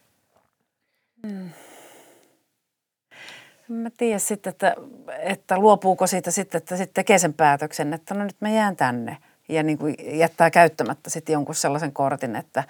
En 3.70 3.76
Mä 3.76 3.90
tiedä 3.98 4.20
sitten, 4.20 4.52
että, 4.52 4.76
että 5.20 5.58
luopuuko 5.60 6.08
siitä 6.08 6.32
sitten, 6.32 6.58
että 6.58 6.78
sitten 6.78 6.94
tekee 6.94 7.18
sen 7.18 7.34
päätöksen, 7.34 7.94
että 7.94 8.14
no 8.14 8.24
nyt 8.24 8.36
mä 8.40 8.50
jään 8.50 8.76
tänne. 8.76 9.18
Ja 9.50 9.64
niin 9.64 9.78
kuin 9.78 9.96
jättää 10.20 10.52
käyttämättä 10.52 11.10
sitten 11.10 11.34
jonkun 11.34 11.56
sellaisen 11.56 11.92
kortin, 11.94 12.36
että, 12.36 12.64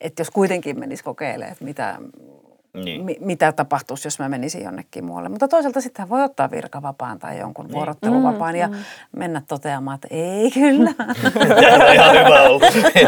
että 0.00 0.20
jos 0.20 0.30
kuitenkin 0.30 0.80
menisi 0.80 1.04
kokeilemaan, 1.04 1.52
että 1.52 1.64
mitä, 1.64 1.96
Niin. 2.84 3.04
mi, 3.04 3.16
mitä 3.20 3.52
tapahtuisi, 3.52 4.06
jos 4.06 4.18
mä 4.18 4.28
menisin 4.28 4.64
jonnekin 4.64 5.04
muualle. 5.04 5.28
Mutta 5.28 5.48
toisaalta 5.48 5.80
sitten 5.80 6.08
voi 6.08 6.22
ottaa 6.22 6.50
virkavapaan 6.50 7.18
tai 7.18 7.38
jonkun 7.38 7.72
vuorotteluvapaan 7.72 8.54
Mm, 8.54 8.60
ja 8.60 8.68
mennä 9.16 9.42
toteamaan, 9.48 9.94
että 9.94 10.08
ei 10.10 10.50
kyllä. 10.50 10.90
Tämä 10.96 11.86
on 11.88 11.94
ihan 11.94 12.12
hyvä 12.12 12.42
ollut. 12.42 12.62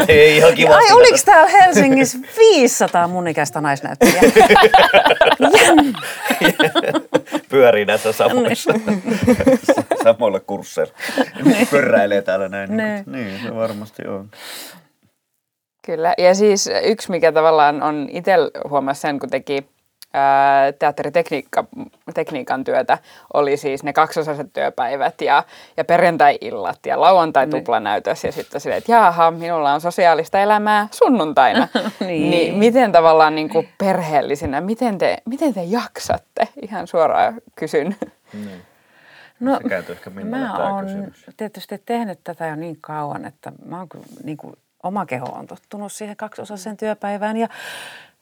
Ei 0.07 0.37
ihan 0.37 0.53
kiva. 0.55 0.75
Ai 0.75 0.91
oliko 0.91 1.17
täällä 1.25 1.49
Helsingissä 1.49 2.17
500 2.37 3.07
mun 3.07 3.27
ikäistä 3.27 3.61
naisnäyttelijää? 3.61 4.21
Pyörii 7.49 7.85
näissä 7.85 8.11
samoissa, 8.11 8.73
samoilla 10.03 10.39
kursseilla. 10.39 10.93
Pörräilee 11.71 12.21
täällä 12.21 12.49
näin. 12.49 12.77
Niin, 12.77 13.03
Niin. 13.05 13.27
niin 13.27 13.41
se 13.43 13.55
varmasti 13.55 14.07
on. 14.07 14.29
Kyllä, 15.89 16.13
ja 16.17 16.35
siis 16.35 16.69
yksi, 16.83 17.11
mikä 17.11 17.31
tavallaan 17.31 17.83
on 17.83 18.07
itse 18.11 18.35
huomasi 18.69 19.01
sen, 19.01 19.19
kun 19.19 19.29
teki 19.29 19.69
teatteritekniikan 20.79 22.63
työtä 22.63 22.97
oli 23.33 23.57
siis 23.57 23.83
ne 23.83 23.93
kaksosaiset 23.93 24.53
työpäivät 24.53 25.21
ja, 25.21 25.43
ja 25.77 25.85
perjantai-illat 25.85 26.85
ja 26.85 27.01
lauantai-tuplanäytös 27.01 28.23
ja 28.23 28.31
sitten 28.31 28.61
silleen, 28.61 28.77
että 28.77 28.91
jaha, 28.91 29.31
minulla 29.31 29.73
on 29.73 29.81
sosiaalista 29.81 30.39
elämää 30.39 30.87
sunnuntaina. 30.91 31.67
niin. 31.99 32.29
niin 32.29 32.55
miten 32.55 32.91
tavallaan 32.91 33.35
niin 33.35 33.49
kuin 33.49 33.69
perheellisinä, 33.77 34.61
miten 34.61 34.97
te, 34.97 35.17
miten 35.25 35.53
te 35.53 35.63
jaksatte? 35.63 36.47
Ihan 36.61 36.87
suoraan 36.87 37.33
kysyn. 37.55 37.95
Niin. 38.33 38.61
No, 39.39 39.59
ehkä 39.89 40.09
mä 40.09 40.73
oon 40.73 40.85
tietysti 41.37 41.81
tehnyt 41.85 42.19
tätä 42.23 42.47
jo 42.47 42.55
niin 42.55 42.77
kauan, 42.81 43.25
että 43.25 43.51
mä 43.65 43.77
oon 43.77 43.87
niin 44.23 44.37
kuin, 44.37 44.53
oma 44.83 45.05
keho 45.05 45.25
on 45.25 45.47
tottunut 45.47 45.91
siihen 45.91 46.15
kaksiosaisen 46.15 46.77
työpäivään 46.77 47.37
ja, 47.37 47.47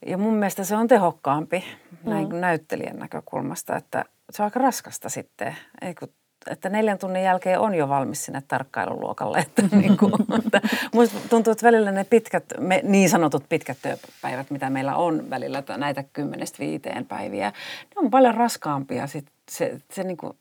ja 0.06 0.17
mun 0.17 0.34
mielestä 0.34 0.63
se 0.63 0.76
on 0.76 0.88
tehokkaampi 0.88 1.63
mm. 1.91 2.10
näin 2.10 2.41
näyttelijän 2.41 3.00
näkökulmasta, 3.00 3.76
että 3.76 4.06
se 4.32 4.41
on 4.41 4.46
aika 4.46 4.60
raskasta 4.60 5.10
sitten. 5.10 5.58
Ei 5.82 5.96
kun 5.96 6.10
että 6.50 6.70
neljän 6.70 6.98
tunnin 6.98 7.24
jälkeen 7.24 7.60
on 7.60 7.76
jo 7.76 7.89
valmis 7.89 8.26
sinne 8.26 8.43
tarkkailuluokalle. 8.48 9.38
Että 9.38 9.63
niin 9.82 9.98
kuin, 9.98 10.13
että 10.39 10.62
musta 10.93 11.17
tuntuu, 11.30 11.52
että 11.52 11.67
välillä 11.67 11.91
ne 11.91 12.04
pitkät, 12.04 12.43
me, 12.60 12.82
niin 12.84 13.10
sanotut 13.10 13.43
pitkät 13.50 13.78
työpäivät, 13.82 14.52
mitä 14.52 14.70
meillä 14.70 14.96
on 14.96 15.30
välillä, 15.30 15.63
näitä 15.78 16.04
kymmenestä 16.13 16.60
viiteen 16.60 17.06
päiviä, 17.06 17.50
ne 17.50 17.93
on 17.96 18.10
paljon 18.10 18.36
raskaampia. 18.36 19.08
Sit 19.08 19.26
se, 19.52 19.82
se 19.91 20.04
niin 20.04 20.17
kuin, 20.17 20.34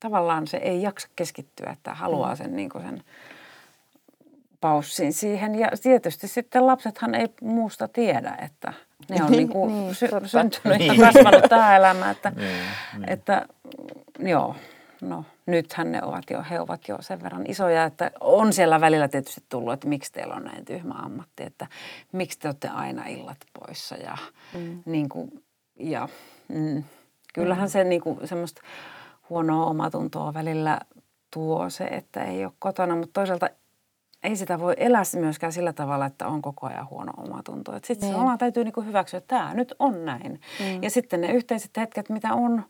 tavallaan 0.00 0.46
se 0.46 0.56
ei 0.56 0.82
jaksa 0.82 1.08
keskittyä, 1.16 1.70
että 1.72 1.94
haluaa 1.94 2.30
mm. 2.30 2.36
sen, 2.36 2.56
niin 2.56 2.68
kuin 2.68 2.84
sen 2.84 3.02
paussin 4.60 5.12
siihen. 5.12 5.54
Ja 5.54 5.70
tietysti 5.82 6.28
sitten 6.28 6.66
lapsethan 6.66 7.14
ei 7.14 7.28
muusta 7.42 7.88
tiedä, 7.88 8.38
että 8.42 8.72
ne 9.08 9.24
on 9.24 9.32
niin 9.32 9.48
kuin 9.48 9.74
niin, 9.74 9.94
sy- 9.94 10.08
syntynyt 10.24 10.80
ja 10.80 10.94
kasvanut 11.00 11.44
tähän 11.48 11.76
elämään. 11.76 12.10
Että, 12.10 12.30
niin, 12.30 12.48
niin. 12.92 13.10
että 13.10 13.46
joo, 14.18 14.54
no 15.00 15.24
nythän 15.46 15.92
ne 15.92 16.02
ovat 16.02 16.30
jo, 16.30 16.44
he 16.50 16.60
ovat 16.60 16.88
jo 16.88 16.96
sen 17.00 17.22
verran 17.22 17.44
isoja, 17.48 17.84
että 17.84 18.10
on 18.20 18.52
siellä 18.52 18.80
välillä 18.80 19.08
tietysti 19.08 19.40
tullut, 19.48 19.72
että 19.72 19.88
miksi 19.88 20.12
teillä 20.12 20.34
on 20.34 20.44
näin 20.44 20.64
tyhmä 20.64 20.94
ammatti, 20.94 21.42
että 21.42 21.66
miksi 22.12 22.38
te 22.38 22.48
olette 22.48 22.68
aina 22.68 23.06
illat 23.06 23.38
poissa 23.60 23.96
ja 23.96 24.16
mm. 24.54 24.82
niin 24.86 25.08
kuin, 25.08 25.44
ja 25.80 26.08
mm, 26.48 26.84
kyllähän 27.34 27.68
mm. 27.68 27.70
se 27.70 27.84
niin 27.84 28.00
kuin 28.00 28.28
semmoista 28.28 28.62
huonoa 29.30 29.66
omatuntoa 29.66 30.34
välillä 30.34 30.80
tuo 31.32 31.70
se, 31.70 31.84
että 31.84 32.24
ei 32.24 32.44
ole 32.44 32.52
kotona, 32.58 32.96
mutta 32.96 33.12
toisaalta 33.12 33.50
ei 34.28 34.36
sitä 34.36 34.60
voi 34.60 34.74
elää 34.76 35.02
myöskään 35.16 35.52
sillä 35.52 35.72
tavalla, 35.72 36.06
että 36.06 36.26
on 36.26 36.42
koko 36.42 36.66
ajan 36.66 36.90
huono 36.90 37.12
omatunto. 37.16 37.72
Sitten 37.72 38.00
niin. 38.00 38.14
se 38.14 38.20
oma 38.20 38.36
täytyy 38.36 38.64
niinku 38.64 38.82
hyväksyä, 38.82 39.18
että 39.18 39.36
tämä 39.36 39.54
nyt 39.54 39.74
on 39.78 40.04
näin. 40.04 40.40
Mm. 40.60 40.82
Ja 40.82 40.90
sitten 40.90 41.20
ne 41.20 41.32
yhteiset 41.32 41.76
hetket, 41.76 42.08
mitä 42.08 42.34
on, 42.34 42.64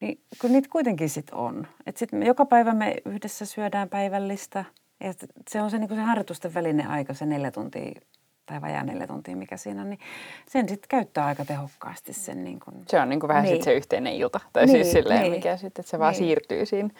niin 0.00 0.20
kyllä 0.40 0.52
niitä 0.52 0.68
kuitenkin 0.72 1.08
sitten 1.08 1.34
on. 1.34 1.66
Että 1.86 1.98
sitten 1.98 2.22
joka 2.22 2.46
päivä 2.46 2.74
me 2.74 2.96
yhdessä 3.04 3.46
syödään 3.46 3.88
päivällistä. 3.88 4.64
Ja 5.00 5.14
se 5.50 5.62
on 5.62 5.70
se, 5.70 5.78
niinku 5.78 5.94
se 5.94 6.00
harjoitusten 6.00 6.54
välinen 6.54 6.86
aika, 6.88 7.14
se 7.14 7.26
neljä 7.26 7.50
tuntia 7.50 8.00
tai 8.46 8.60
vajaa 8.60 8.82
neljä 8.82 9.06
tuntia, 9.06 9.36
mikä 9.36 9.56
siinä 9.56 9.82
on, 9.82 9.90
niin 9.90 10.00
sen 10.48 10.68
sitten 10.68 10.88
käyttää 10.88 11.26
aika 11.26 11.44
tehokkaasti 11.44 12.12
sen. 12.12 12.44
Niin 12.44 12.60
kun... 12.60 12.74
Se 12.88 13.00
on 13.00 13.08
niin 13.08 13.20
kuin 13.20 13.28
vähän 13.28 13.42
niin. 13.42 13.56
sit 13.56 13.62
se 13.62 13.74
yhteinen 13.74 14.12
ilta, 14.12 14.40
tai 14.52 14.66
niin, 14.66 14.84
siis 14.84 14.92
silleen, 14.92 15.20
niin. 15.20 15.32
mikä 15.32 15.56
sitten, 15.56 15.82
että 15.82 15.90
se 15.90 15.98
vaan 15.98 16.12
niin. 16.12 16.18
siirtyy 16.18 16.66
siinä 16.66 16.90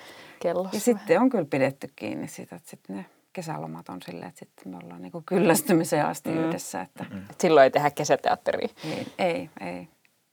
kellossa. 0.40 0.76
Ja 0.76 0.80
sitten 0.80 1.20
on 1.20 1.30
kyllä 1.30 1.44
pidetty 1.44 1.88
kiinni 1.96 2.28
siitä, 2.28 2.56
että 2.56 2.70
sitten 2.70 2.96
ne 2.96 3.06
kesälomat 3.36 3.88
on 3.88 4.02
silleen, 4.02 4.28
että 4.28 4.38
sitten 4.38 4.72
me 4.72 4.78
ollaan 4.84 5.02
niin 5.02 5.12
kuin 5.12 5.24
kyllästymiseen 5.24 6.06
asti 6.06 6.30
mm. 6.30 6.36
yhdessä. 6.36 6.80
Että... 6.80 7.06
Mm. 7.10 7.22
Silloin 7.40 7.64
ei 7.64 7.70
tehdä 7.70 7.90
kesäteatteria. 7.90 8.68
Niin. 8.84 9.12
Ei, 9.18 9.50
ei, 9.60 9.88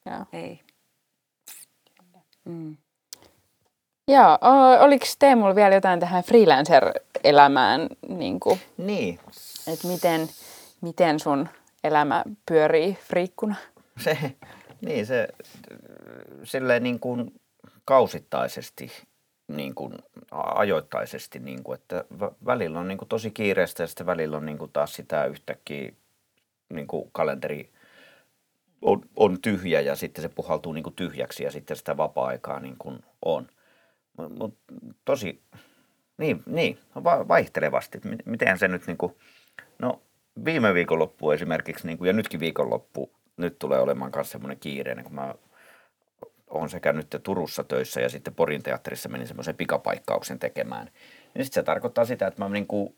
Joo. 0.06 0.26
ei. 0.34 0.60
Mm. 2.46 2.78
Joo, 4.08 4.38
oliko 4.80 5.06
Teemulla 5.20 5.56
vielä 5.56 5.76
jotain 5.76 6.00
tähän 6.00 6.24
freelancer-elämään? 6.24 7.88
Niin. 8.08 8.40
Kuin, 8.40 8.60
niin. 8.78 9.20
Että 9.74 9.88
miten, 9.88 10.30
miten 10.82 11.20
sun 11.20 11.50
elämä 11.84 12.24
pyörii 12.46 12.98
friikkuna? 13.02 13.56
Se, 14.00 14.18
niin, 14.82 15.06
se 15.06 15.28
silleen 16.44 16.84
niin 16.84 17.00
kuin 17.00 17.42
kausittaisesti, 17.86 18.92
niin 19.48 19.76
kuin 19.76 19.94
ajoittaisesti, 20.32 21.40
niin 21.40 21.64
kuin, 21.64 21.80
että 21.80 22.06
välillä 22.46 22.80
on 22.80 22.88
niin 22.88 22.98
kuin 22.98 23.10
tosi 23.10 23.32
kiireistä 23.32 23.84
ja 23.84 23.88
sitten 23.88 24.06
välillä 24.06 24.38
on 24.38 24.46
niin 24.46 24.58
kuin 24.58 24.72
taas 24.72 24.94
sitä 24.94 25.26
yhtäkkiä 25.26 25.92
niin 26.70 26.88
kuin 26.88 27.10
kalenteri 27.12 27.74
on, 28.82 29.02
on 29.16 29.42
tyhjä 29.42 29.82
ja 29.82 29.96
sitten 29.96 30.22
se 30.22 30.30
puhaltuu 30.30 30.74
niin 30.74 30.84
kuin 30.84 30.96
tyhjäksi 30.96 31.44
ja 31.44 31.52
sitten 31.52 31.78
sitä 31.78 31.98
vapaa-aikaa 31.98 32.60
niin 32.60 32.76
kuin 32.78 33.04
on. 33.26 33.48
Mutta 34.40 34.74
tosi, 35.06 35.42
niin, 36.18 36.44
niin 36.46 36.80
vaihtelevasti. 37.28 38.02
Miten 38.26 38.60
se 38.60 38.68
nyt 38.68 38.88
niin 38.88 38.98
kuin, 38.98 39.16
no 39.80 40.02
viime 40.46 40.74
viikonloppu 40.74 41.32
esimerkiksi, 41.32 41.88
niin 41.88 41.98
kuin, 41.98 42.08
ja 42.08 42.14
nytkin 42.14 42.40
viikonloppu, 42.40 43.12
nyt 43.38 43.60
tulee 43.60 43.80
olemaan 43.80 44.12
myös 44.16 44.32
semmoinen 44.32 44.60
kiireinen, 44.60 45.06
kun 45.06 45.16
mä 45.16 45.36
oon 46.50 46.70
sekä 46.70 46.94
nyt 46.94 47.20
Turussa 47.24 47.64
töissä 47.64 48.02
ja 48.02 48.10
sitten 48.10 48.34
Porin 48.34 48.64
teatterissa 48.64 49.10
menin 49.10 49.28
semmoisen 49.28 49.56
pikapaikkauksen 49.56 50.40
tekemään. 50.40 50.90
Niin 51.34 51.46
sitten 51.46 51.62
se 51.62 51.66
tarkoittaa 51.66 52.06
sitä, 52.06 52.28
että 52.28 52.44
mä, 52.44 52.50
niin 52.50 52.68
kuin, 52.68 52.96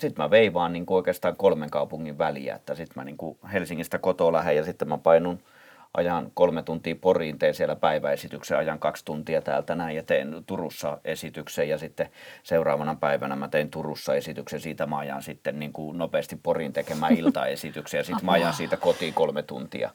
sit 0.00 0.18
mä 0.18 0.30
veivaan 0.30 0.72
niin 0.72 0.86
kuin 0.86 0.96
oikeastaan 0.96 1.36
kolmen 1.36 1.70
kaupungin 1.70 2.18
väliä, 2.18 2.54
että 2.54 2.74
sitten 2.74 2.92
mä 2.96 3.04
niin 3.04 3.16
kuin 3.16 3.38
Helsingistä 3.52 3.98
kotoa 3.98 4.32
lähden 4.32 4.56
ja 4.56 4.64
sitten 4.64 4.88
mä 4.88 4.98
painun– 4.98 5.38
ajan 5.94 6.30
kolme 6.34 6.62
tuntia 6.62 6.96
Poriin, 7.00 7.38
teen 7.38 7.54
siellä 7.54 7.76
päiväesityksen, 7.76 8.58
ajan 8.58 8.78
kaksi 8.78 9.04
tuntia 9.04 9.42
täältä 9.42 9.74
näin 9.74 9.96
ja 9.96 10.02
teen 10.02 10.44
Turussa 10.46 10.98
esityksen 11.04 11.68
ja 11.68 11.78
sitten 11.78 12.10
seuraavana 12.42 12.94
päivänä 12.94 13.36
mä 13.36 13.48
tein 13.48 13.70
Turussa 13.70 14.14
esityksen, 14.14 14.60
siitä 14.60 14.86
mä 14.86 14.98
ajan 14.98 15.22
sitten 15.22 15.58
niin 15.58 15.72
kuin 15.72 15.98
nopeasti 15.98 16.36
Poriin 16.36 16.72
tekemään 16.72 17.16
iltaesityksen 17.18 17.98
ja 17.98 18.04
sitten 18.04 18.26
mä 18.26 18.32
ajan 18.32 18.54
siitä 18.54 18.76
kotiin 18.76 19.14
kolme 19.14 19.42
tuntia. 19.42 19.90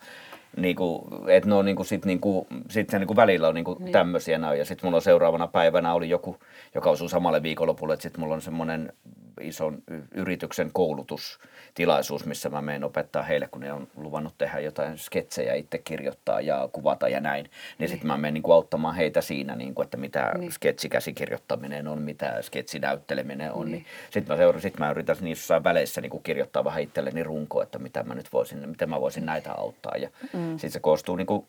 Niin 0.57 0.75
kuin, 0.75 1.01
että 1.27 1.49
ne 1.49 1.55
on 1.55 1.65
niin 1.65 1.75
kuin 1.75 1.85
sit, 1.85 2.05
niin 2.05 2.19
kuin, 2.19 2.47
sit 2.69 2.89
se 2.89 2.99
niin 2.99 3.07
kuin 3.07 3.17
välillä 3.17 3.47
on 3.47 3.55
niin 3.55 3.65
kuin 3.65 3.77
niin. 3.79 3.91
tämmöisiä 3.91 4.37
näin. 4.37 4.59
Ja 4.59 4.65
sitten 4.65 4.87
mulla 4.87 4.95
on 4.95 5.01
seuraavana 5.01 5.47
päivänä 5.47 5.93
oli 5.93 6.09
joku, 6.09 6.37
joka 6.75 6.89
osui 6.89 7.09
samalle 7.09 7.43
viikonlopulle, 7.43 7.93
että 7.93 8.03
sitten 8.03 8.21
mulla 8.21 8.35
on 8.35 8.41
semmoinen 8.41 8.93
ison 9.41 9.83
yrityksen 10.11 10.69
koulutustilaisuus, 10.73 12.25
missä 12.25 12.49
mä 12.49 12.61
menen 12.61 12.83
opettaa 12.83 13.23
heille, 13.23 13.47
kun 13.47 13.61
ne 13.61 13.73
on 13.73 13.87
luvannut 13.95 14.33
tehdä 14.37 14.59
jotain 14.59 14.97
sketsejä, 14.97 15.53
itse 15.53 15.77
kirjoittaa 15.77 16.41
ja 16.41 16.69
kuvata 16.71 17.09
ja 17.09 17.19
näin. 17.19 17.43
Niin, 17.43 17.51
niin. 17.79 17.89
sitten 17.89 18.07
mä 18.07 18.17
menen 18.17 18.33
niin 18.33 18.43
kuin 18.43 18.55
auttamaan 18.55 18.95
heitä 18.95 19.21
siinä, 19.21 19.55
niin 19.55 19.75
kuin, 19.75 19.83
että 19.83 19.97
mitä 19.97 20.31
niin. 20.37 20.51
sketsikäsikirjoittaminen 20.51 21.87
on, 21.87 22.01
mitä 22.01 22.41
sketsinäytteleminen 22.41 23.53
on. 23.53 23.65
Niin. 23.65 23.71
Niin 23.71 23.85
sitten 24.11 24.33
mä, 24.33 24.37
seura- 24.37 24.59
sit 24.59 24.79
mä 24.79 24.91
yritän 24.91 25.17
niissä 25.21 25.63
väleissä 25.63 26.01
niin 26.01 26.09
kuin 26.09 26.23
kirjoittaa 26.23 26.63
vähän 26.63 26.83
itselleni 26.83 27.23
runko, 27.23 27.61
että 27.61 27.79
mitä 27.79 28.03
mä 28.03 28.15
nyt 28.15 28.33
voisin, 28.33 28.69
miten 28.69 28.89
mä 28.89 29.01
voisin 29.01 29.25
näitä 29.25 29.51
auttaa. 29.51 29.97
Ja 29.97 30.09
mm. 30.33 30.51
sitten 30.51 30.71
se 30.71 30.79
koostuu 30.79 31.15
niin 31.15 31.27
kuin 31.27 31.45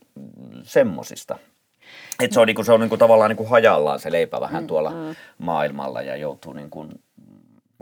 semmosista. 0.63 1.39
Et 2.23 2.33
se 2.33 2.41
on, 2.41 2.47
niinku, 2.47 2.65
se 2.65 2.73
on 2.73 2.81
niinku 2.81 2.97
tavallaan 2.97 3.29
niinku 3.29 3.45
hajallaan 3.45 4.01
se 4.01 4.13
leipä 4.13 4.41
vähän 4.41 4.63
mm, 4.63 4.67
tuolla 4.67 4.91
mm. 4.91 5.15
maailmalla 5.39 6.03
ja 6.03 6.17
joutuu 6.17 6.53
niinku 6.53 6.87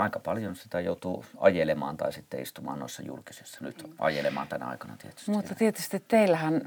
aika 0.02 0.20
paljon 0.20 0.56
sitä 0.56 0.80
joutuu 0.80 1.24
ajelemaan 1.38 1.96
tai 1.96 2.12
sitten 2.12 2.42
istumaan 2.42 2.78
noissa 2.78 3.02
julkisissa. 3.02 3.58
Nyt 3.60 3.90
ajelemaan 3.98 4.48
tänä 4.48 4.66
aikana 4.66 4.96
tietysti. 5.02 5.30
Mutta 5.30 5.54
tietysti 5.54 6.02
teillähän 6.08 6.60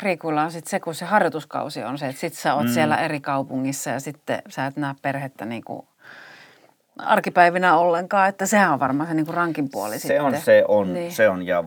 Friikuilla 0.00 0.42
on 0.42 0.52
sitten 0.52 0.70
se, 0.70 0.80
kun 0.80 0.94
se 0.94 1.04
harjoituskausi 1.04 1.84
on 1.84 1.98
se, 1.98 2.06
että 2.06 2.20
sit 2.20 2.34
sä 2.34 2.54
oot 2.54 2.66
mm. 2.66 2.72
siellä 2.72 2.96
eri 2.96 3.20
kaupungissa 3.20 3.90
ja 3.90 4.00
sitten 4.00 4.42
sä 4.48 4.66
et 4.66 4.76
näe 4.76 4.94
perhettä 5.02 5.44
niin 5.44 5.64
kuin 5.64 5.86
arkipäivinä 6.98 7.76
ollenkaan, 7.76 8.28
että 8.28 8.46
sehän 8.46 8.72
on 8.72 8.80
varmaan 8.80 9.08
se 9.08 9.14
niin 9.14 9.26
kuin 9.26 9.36
rankin 9.36 9.68
puoli 9.70 9.94
se 9.94 9.98
sitten. 9.98 10.22
On, 10.22 10.40
se 10.40 10.64
on, 10.68 10.94
niin. 10.94 11.12
se 11.12 11.28
on 11.28 11.46
ja 11.46 11.64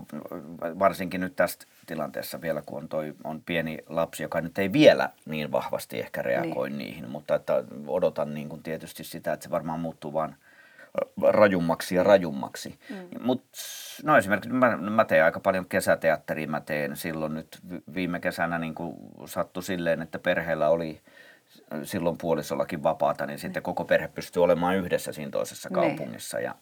varsinkin 0.80 1.22
nyt 1.22 1.36
tästä 1.36 1.66
tilanteessa 1.86 2.42
vielä, 2.42 2.62
kun 2.66 2.78
on, 2.78 2.90
toi, 2.90 3.14
on 3.24 3.42
pieni 3.46 3.78
lapsi, 3.88 4.24
joka 4.24 4.42
nyt 4.42 4.58
ei 4.58 4.74
vielä 4.74 5.10
niin 5.26 5.52
vahvasti 5.52 6.00
ehkä 6.00 6.22
reagoi 6.22 6.70
niin. 6.70 6.78
niihin, 6.78 7.10
mutta 7.10 7.36
että 7.36 7.64
odotan 7.88 8.34
niin 8.34 8.50
kuin 8.50 8.64
tietysti 8.64 9.04
sitä, 9.04 9.34
että 9.34 9.44
se 9.44 9.50
varmaan 9.50 9.80
muuttuu 9.80 10.14
vaan– 10.14 10.36
rajummaksi 11.22 11.96
ja 11.96 12.04
rajummaksi. 12.04 12.80
Mm. 12.90 12.96
Mut, 13.22 13.44
no 14.04 14.18
esimerkiksi 14.18 14.50
mä, 14.50 14.78
mä 14.78 15.06
teen 15.06 15.26
aika 15.26 15.40
paljon 15.40 15.66
kesäteatteria, 15.66 16.48
mä 16.48 16.62
teen 16.62 16.96
silloin 16.96 17.34
nyt 17.34 17.60
viime 17.94 18.20
kesänä 18.20 18.60
niin 18.60 18.76
kuin 18.76 18.96
sattui 19.26 19.64
silleen, 19.64 20.02
että 20.02 20.20
perheellä 20.20 20.70
oli 20.70 21.02
silloin 21.84 22.18
puolisollakin 22.18 22.84
vapaata, 22.84 23.26
niin 23.26 23.40
sitten 23.40 23.64
koko 23.64 23.86
perhe 23.86 24.08
pystyy 24.08 24.44
olemaan 24.44 24.76
yhdessä 24.76 25.12
siinä 25.12 25.32
toisessa 25.32 25.70
kaupungissa. 25.70 26.40
Ja, 26.40 26.56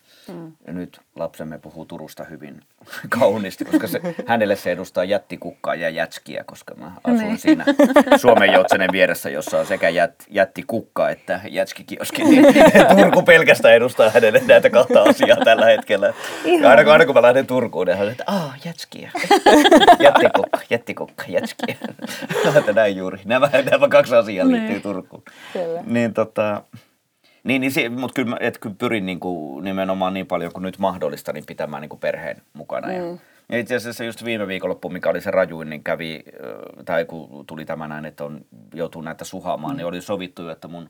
ja 0.68 0.74
nyt 0.74 1.02
lapsemme 1.16 1.58
puhuu 1.58 1.86
Turusta 1.86 2.24
hyvin 2.24 2.62
kauniisti, 3.20 3.66
koska 3.66 3.88
se, 3.88 4.02
hänelle 4.26 4.56
se 4.56 4.72
edustaa 4.72 5.04
jättikukkaa 5.04 5.76
ja 5.76 5.90
jätskiä, 5.90 6.44
koska 6.44 6.76
mä 6.76 6.92
asun 7.04 7.18
Niin. 7.20 7.38
siinä 7.38 7.66
Suomen 8.18 8.54
joutsenen 8.54 8.90
vieressä, 8.92 9.30
jossa 9.30 9.60
on 9.60 9.66
sekä 9.66 9.90
jät, 9.90 10.14
jättikukka 10.30 11.10
että 11.10 11.40
jätskikioski. 11.50 12.24
Niin 12.24 12.46
Turku 12.98 13.22
pelkästään 13.22 13.74
edustaa 13.74 14.10
hänelle 14.10 14.42
näitä 14.48 14.70
kahta 14.70 15.02
asiaa 15.04 15.38
tällä 15.44 15.66
hetkellä. 15.66 16.14
Ja 16.62 16.70
aina, 16.70 16.84
kun- 16.84 16.94
aina 16.94 17.06
kun 17.06 17.16
mä 17.16 17.22
lähden 17.22 17.48
Turkuun, 17.48 17.88
niin 17.88 17.98
hän 17.98 18.10
että 18.12 18.24
aah, 18.28 18.58
jätskiä. 18.66 19.12
Jättikukka, 20.00 20.60
jättikukka, 20.70 21.24
jätskiä. 21.28 21.76
Näin 22.76 22.98
juuri. 22.98 23.20
Nämä, 23.26 23.50
nämä 23.72 23.88
kaksi 23.90 24.16
asiaa 24.16 24.48
liittyy 24.48 24.80
Turkuun. 24.80 24.97
Kyllä. 25.54 25.84
Niin 25.86 26.14
tota, 26.14 26.62
niin, 27.44 27.62
niin 27.62 27.92
mutta 28.00 28.16
kyllä, 28.16 28.30
mä- 28.30 28.38
et 28.40 28.58
kyllä 28.58 28.76
pyrin 28.80 29.06
niinku, 29.06 29.60
nimenomaan 29.60 30.14
niin 30.14 30.28
paljon 30.28 30.52
kuin 30.52 30.64
nyt 30.64 30.80
mahdollista 30.80 31.34
niin 31.34 31.46
pitämään 31.46 31.82
niinku 31.82 31.98
perheen 31.98 32.42
mukana. 32.54 32.92
Ja, 32.92 33.04
ja 33.50 33.60
itse 33.60 33.76
asiassa 33.76 34.04
just 34.04 34.26
viime 34.26 34.48
viikonloppu, 34.48 34.90
mikä 34.90 35.10
oli 35.10 35.22
se 35.22 35.32
rajuin, 35.32 35.70
niin 35.70 35.84
kävi, 35.84 36.24
tai 36.86 37.06
kun 37.06 37.46
tuli 37.46 37.66
tämä 37.66 37.88
näin, 37.88 38.06
että 38.06 38.24
on 38.24 38.42
joutuu 38.74 39.02
näitä 39.02 39.26
suhaamaan, 39.26 39.78
niin 39.78 39.86
oli 39.86 40.02
sovittu 40.02 40.50
että 40.50 40.68
mun 40.68 40.90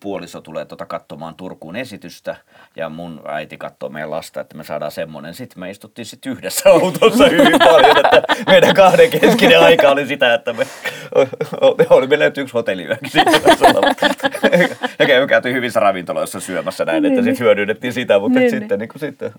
puoliso 0.00 0.40
tulee 0.40 0.64
tota 0.64 0.86
katsomaan 0.86 1.34
Turkuun 1.34 1.76
esitystä 1.76 2.36
ja 2.76 2.88
mun 2.88 3.20
äiti 3.28 3.56
katsoo 3.58 3.88
meidän 3.88 4.10
lasta, 4.10 4.40
että 4.40 4.56
me 4.56 4.64
saadaan 4.64 4.90
semmoinen. 4.92 5.34
Sitten 5.34 5.60
me 5.60 5.70
istuttiin 5.70 6.06
sitten 6.06 6.32
yhdessä 6.32 6.70
autossa 6.70 7.28
hyvin 7.28 7.58
paljon, 7.58 7.96
että 7.96 8.22
meidän 8.46 8.74
kahden 8.74 9.10
keskinen 9.10 9.60
aika 9.60 9.90
oli 9.90 10.06
sitä, 10.06 10.34
että 10.34 10.52
me, 10.52 10.66
oli 11.90 12.06
meillä 12.06 12.24
nyt 12.24 12.38
yksi 12.38 12.54
hotelliyökin 12.54 13.10
sitten 13.10 13.40
ja 14.98 15.06
käy- 15.06 15.26
käytiin 15.26 15.54
hyvissä 15.54 15.80
ravintoloissa 15.80 16.40
syömässä 16.40 16.84
näin, 16.84 17.04
että 17.04 17.22
sitten 17.22 17.44
hyödynnettiin 17.44 17.92
sitä, 17.92 18.18
mutta 18.18 18.38
Niin, 18.38 18.50
niin, 18.50 18.60
sitten, 18.60 18.78
niin 18.78 18.88
kuin 18.88 19.00
sitten 19.00 19.32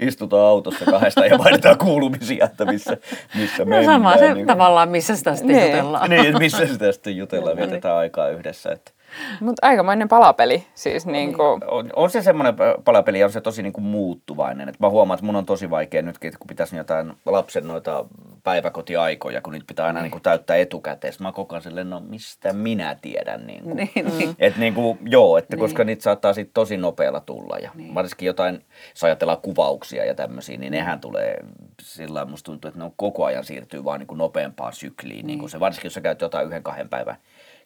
istutaan 0.00 0.46
autossa 0.46 0.84
kahdesta 0.84 1.26
ja 1.26 1.38
mainitaan 1.38 1.78
kuulumisia, 1.78 2.44
että 2.44 2.64
missä, 2.64 2.96
missä 3.34 3.64
No 3.64 3.68
mennään. 3.68 3.84
sama 3.84 4.16
se 4.16 4.24
niin 4.24 4.34
kuin- 4.34 4.46
tavallaan, 4.46 4.88
missä 4.88 5.16
sitä 5.16 5.36
sitten 5.36 5.56
Niin. 5.56 5.70
jutellaan. 5.70 6.10
niin, 6.10 6.38
missä 6.38 6.66
sitä 6.66 6.92
sitten 6.92 7.16
jutellaan, 7.16 7.56
vietetään 7.56 7.96
aikaa 7.96 8.28
yhdessä. 8.28 8.72
Että. 8.72 8.92
Mutta 9.40 9.66
aikamoinen 9.66 10.08
palapeli. 10.08 10.66
Siis 10.74 11.06
niinku, 11.06 11.42
On, 11.42 11.90
on 11.96 12.10
se 12.10 12.22
semmoinen 12.22 12.54
palapeli 12.84 13.18
ja 13.18 13.26
on 13.26 13.32
se 13.32 13.40
tosi 13.40 13.62
niin 13.62 13.72
kuin 13.72 13.84
muuttuvainen. 13.84 14.68
Et 14.68 14.80
mä 14.80 14.88
huomaan, 14.88 15.16
että 15.16 15.26
mun 15.26 15.36
on 15.36 15.46
tosi 15.46 15.70
vaikea 15.70 16.02
nytkin, 16.02 16.28
että 16.28 16.38
kun 16.38 16.46
pitäisi 16.46 16.76
jotain 16.76 17.12
lapsen 17.26 17.68
noita 17.68 18.04
päiväkotiaikoja, 18.42 19.40
kun 19.40 19.52
niitä 19.52 19.66
pitää 19.66 19.86
aina 19.86 20.02
niin 20.02 20.10
kuin 20.10 20.22
täyttää 20.22 20.56
etukäteen. 20.56 21.14
Mä 21.18 21.32
koko 21.32 21.54
ajan 21.54 21.62
silleen, 21.62 21.90
no 21.90 22.00
mistä 22.00 22.52
minä 22.52 22.96
tiedän. 23.02 23.46
Niin 23.46 23.62
kuin. 23.62 23.76
Niin, 23.76 24.18
niin. 24.18 24.36
Et 24.38 24.56
niin 24.56 24.74
kuin, 24.74 24.98
joo, 25.06 25.38
että 25.38 25.56
koska 25.56 25.84
niitä 25.84 26.02
saattaa 26.02 26.32
sitten 26.32 26.54
tosi 26.54 26.76
nopealla 26.76 27.20
tulla. 27.20 27.58
Ja 27.58 27.70
varsinkin 27.94 28.26
jotain, 28.26 28.64
jos 28.90 29.04
ajatellaan 29.04 29.40
kuvauksia 29.42 30.04
ja 30.04 30.14
tämmöisiä, 30.14 30.58
niin 30.58 30.70
nehän 30.70 31.00
tulee 31.00 31.36
sillä 31.82 32.14
lailla, 32.14 32.30
musta 32.30 32.46
tuntuu, 32.46 32.68
että 32.68 32.78
ne 32.78 32.84
on 32.84 32.92
koko 32.96 33.24
ajan 33.24 33.44
siirtyy 33.44 33.84
vaan 33.84 33.98
niin 33.98 34.06
kuin 34.06 34.18
nopeampaan 34.18 34.72
sykliin. 34.72 35.26
Niin 35.26 35.38
kuin 35.38 35.50
se, 35.50 35.60
varsinkin 35.60 35.86
jos 35.86 35.94
sä 35.94 36.00
käyt 36.00 36.20
jotain 36.20 36.46
yhden 36.46 36.62
kahden 36.62 36.88
päivän 36.88 37.16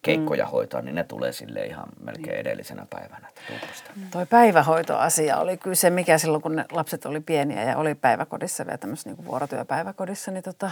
keikkoja 0.07 0.47
hoitaa, 0.47 0.83
niin 0.83 0.95
ne 0.95 1.05
tulee 1.05 1.33
sille 1.33 1.67
ihan 1.67 1.89
melkein 2.01 2.39
edellisenä 2.39 2.87
päivänä. 2.91 3.29
tuupasta. 3.47 3.91
Toi 4.11 4.27
päivähoitoasia 4.27 5.37
oli 5.37 5.57
kyllä 5.57 5.75
se, 5.75 5.91
mikä 5.91 6.19
silloin, 6.19 6.43
kun 6.43 6.57
ne 6.57 6.65
lapset 6.73 7.07
oli 7.07 7.21
pieniä 7.21 7.63
ja 7.63 7.77
oli 7.77 7.95
päiväkodissa 7.95 8.67
vielä 8.67 8.79
tämmöisessä 8.79 9.11
niin 9.11 9.25
vuorotyöpäiväkodissa, 9.25 10.31
niin 10.31 10.43
tota, 10.43 10.71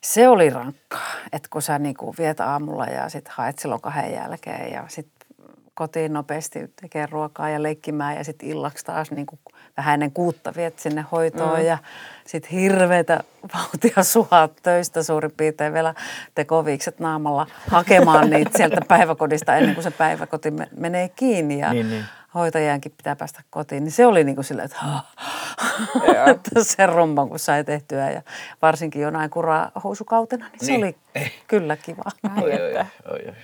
se 0.00 0.28
oli 0.28 0.50
rankkaa. 0.50 1.12
Että 1.32 1.48
kun 1.52 1.62
sä 1.62 1.78
niin 1.78 1.96
kuin 1.96 2.14
viet 2.18 2.40
aamulla 2.40 2.86
ja 2.86 3.08
sitten 3.08 3.32
haet 3.36 3.58
silloin 3.58 3.80
kahden 3.80 4.12
jälkeen 4.12 4.72
ja 4.72 4.84
sitten 4.88 5.17
kotiin 5.78 6.12
nopeasti 6.12 6.58
tekee 6.80 7.06
ruokaa 7.10 7.48
ja 7.48 7.62
leikkimään 7.62 8.16
ja 8.16 8.24
sitten 8.24 8.48
illaksi 8.48 8.84
taas 8.84 9.10
niin 9.10 9.26
kuin 9.26 9.38
vähän 9.76 9.94
ennen 9.94 10.12
kuutta 10.12 10.52
viet 10.56 10.78
sinne 10.78 11.04
hoitoon 11.12 11.58
mm. 11.58 11.64
ja 11.66 11.78
sitten 12.26 12.50
hirveätä 12.50 13.20
vauhtia 13.54 14.02
suhat 14.02 14.52
töistä 14.62 15.02
suurin 15.02 15.30
piirtein 15.36 15.72
vielä 15.72 15.94
tekoviikset 16.34 17.00
naamalla 17.00 17.46
hakemaan 17.70 18.30
niitä 18.30 18.50
sieltä 18.56 18.80
päiväkodista 18.88 19.56
ennen 19.56 19.74
kuin 19.74 19.82
se 19.84 19.90
päiväkoti 19.90 20.50
me- 20.50 20.68
menee 20.76 21.08
kiinni 21.08 21.58
ja 21.58 21.72
Niin, 21.72 21.90
niin. 21.90 22.04
hoitajankin 22.34 22.92
pitää 22.96 23.16
päästä 23.16 23.42
kotiin. 23.50 23.84
Niin 23.84 23.92
se 23.92 24.06
oli 24.06 24.24
niin 24.24 24.34
kuin 24.34 24.44
silleen, 24.44 24.64
että, 24.66 24.80
että 26.30 26.50
se 26.64 26.86
rumba 26.86 27.26
kun 27.26 27.38
sai 27.38 27.64
tehtyä 27.64 28.10
ja 28.10 28.22
varsinkin 28.62 29.02
jonain 29.02 29.30
kuraa 29.30 29.70
housukautena, 29.84 30.46
niin 30.52 30.66
se 30.66 30.72
Niin. 30.72 30.84
oli 30.84 30.96
kyllä 31.46 31.76
kiva. 31.76 32.02
Oi, 32.42 32.52
oi, 32.52 32.74
oi, 32.74 32.84
oi. 33.26 33.34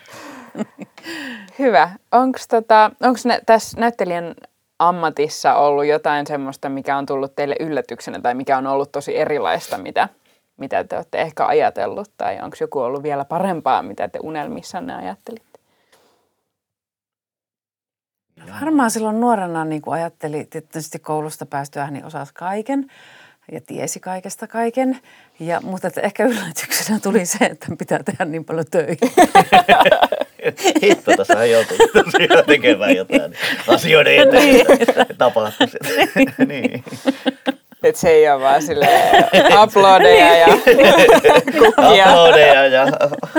hyvä. 1.58 1.90
Onko 2.12 2.38
tota, 2.50 2.90
onks 3.02 3.26
ne, 3.26 3.40
tässä 3.46 3.80
näyttelijän 3.80 4.34
ammatissa 4.78 5.54
ollut 5.54 5.86
jotain 5.86 6.26
semmoista, 6.26 6.68
mikä 6.68 6.96
on 6.96 7.06
tullut 7.06 7.34
teille 7.36 7.56
yllätyksenä 7.60 8.20
tai 8.20 8.34
mikä 8.34 8.58
on 8.58 8.66
ollut 8.66 8.92
tosi 8.92 9.16
erilaista, 9.16 9.78
mitä, 9.78 10.08
mitä 10.56 10.84
te 10.84 10.96
olette 10.96 11.20
ehkä 11.20 11.46
ajatellut? 11.46 12.10
Tai 12.16 12.40
onko 12.42 12.56
joku 12.60 12.80
ollut 12.80 13.02
vielä 13.02 13.24
parempaa, 13.24 13.82
mitä 13.82 14.08
te 14.08 14.18
unelmissanne 14.22 14.94
ajattelitte? 14.94 15.54
Varmaan 18.60 18.90
silloin 18.90 19.20
nuorena 19.20 19.64
niin 19.64 19.82
kuin 19.82 19.94
ajatteli, 19.94 20.44
tietysti 20.44 20.98
koulusta 20.98 21.46
päästyään 21.46 21.92
niin 21.92 22.04
osasi 22.04 22.34
kaiken 22.34 22.86
ja 23.52 23.60
tiesi 23.66 24.00
kaikesta 24.00 24.46
kaiken. 24.46 25.00
Ja, 25.40 25.60
mutta 25.60 25.88
että 25.88 26.00
ehkä 26.00 26.24
yllätyksenä 26.24 27.00
tuli 27.00 27.26
se, 27.26 27.44
että 27.44 27.66
pitää 27.78 28.02
tehdä 28.02 28.24
niin 28.24 28.44
paljon 28.44 28.66
töitä. 28.70 29.06
Hitto, 30.83 31.16
tässä 31.16 31.44
joutuu 31.44 31.76
tosiaan 32.04 32.44
tekemään 32.46 32.96
jotain 32.96 33.35
asioiden 33.68 34.18
eteen. 34.18 34.66
Tapahtuu 35.18 35.66
se. 35.66 35.78
niin. 36.46 36.85
Että 37.83 38.00
se 38.00 38.09
ei 38.09 38.30
ole 38.30 38.40
vaan 38.40 38.62
silleen 38.62 39.24
uploadeja 39.62 40.37
ja 40.37 40.46
kukkia. 41.59 42.11
Aplodeja 42.11 42.66
ja 42.66 42.87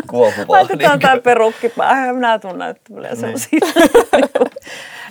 kuohuvaa. 0.08 0.46
Laitetaan 0.48 1.00
tämä 1.00 1.18
perukki 1.18 1.70
päähän, 1.70 2.16
minä 2.16 2.40
tuun 2.40 2.58
näyttämään 2.58 3.18
sellaisia. 3.18 3.60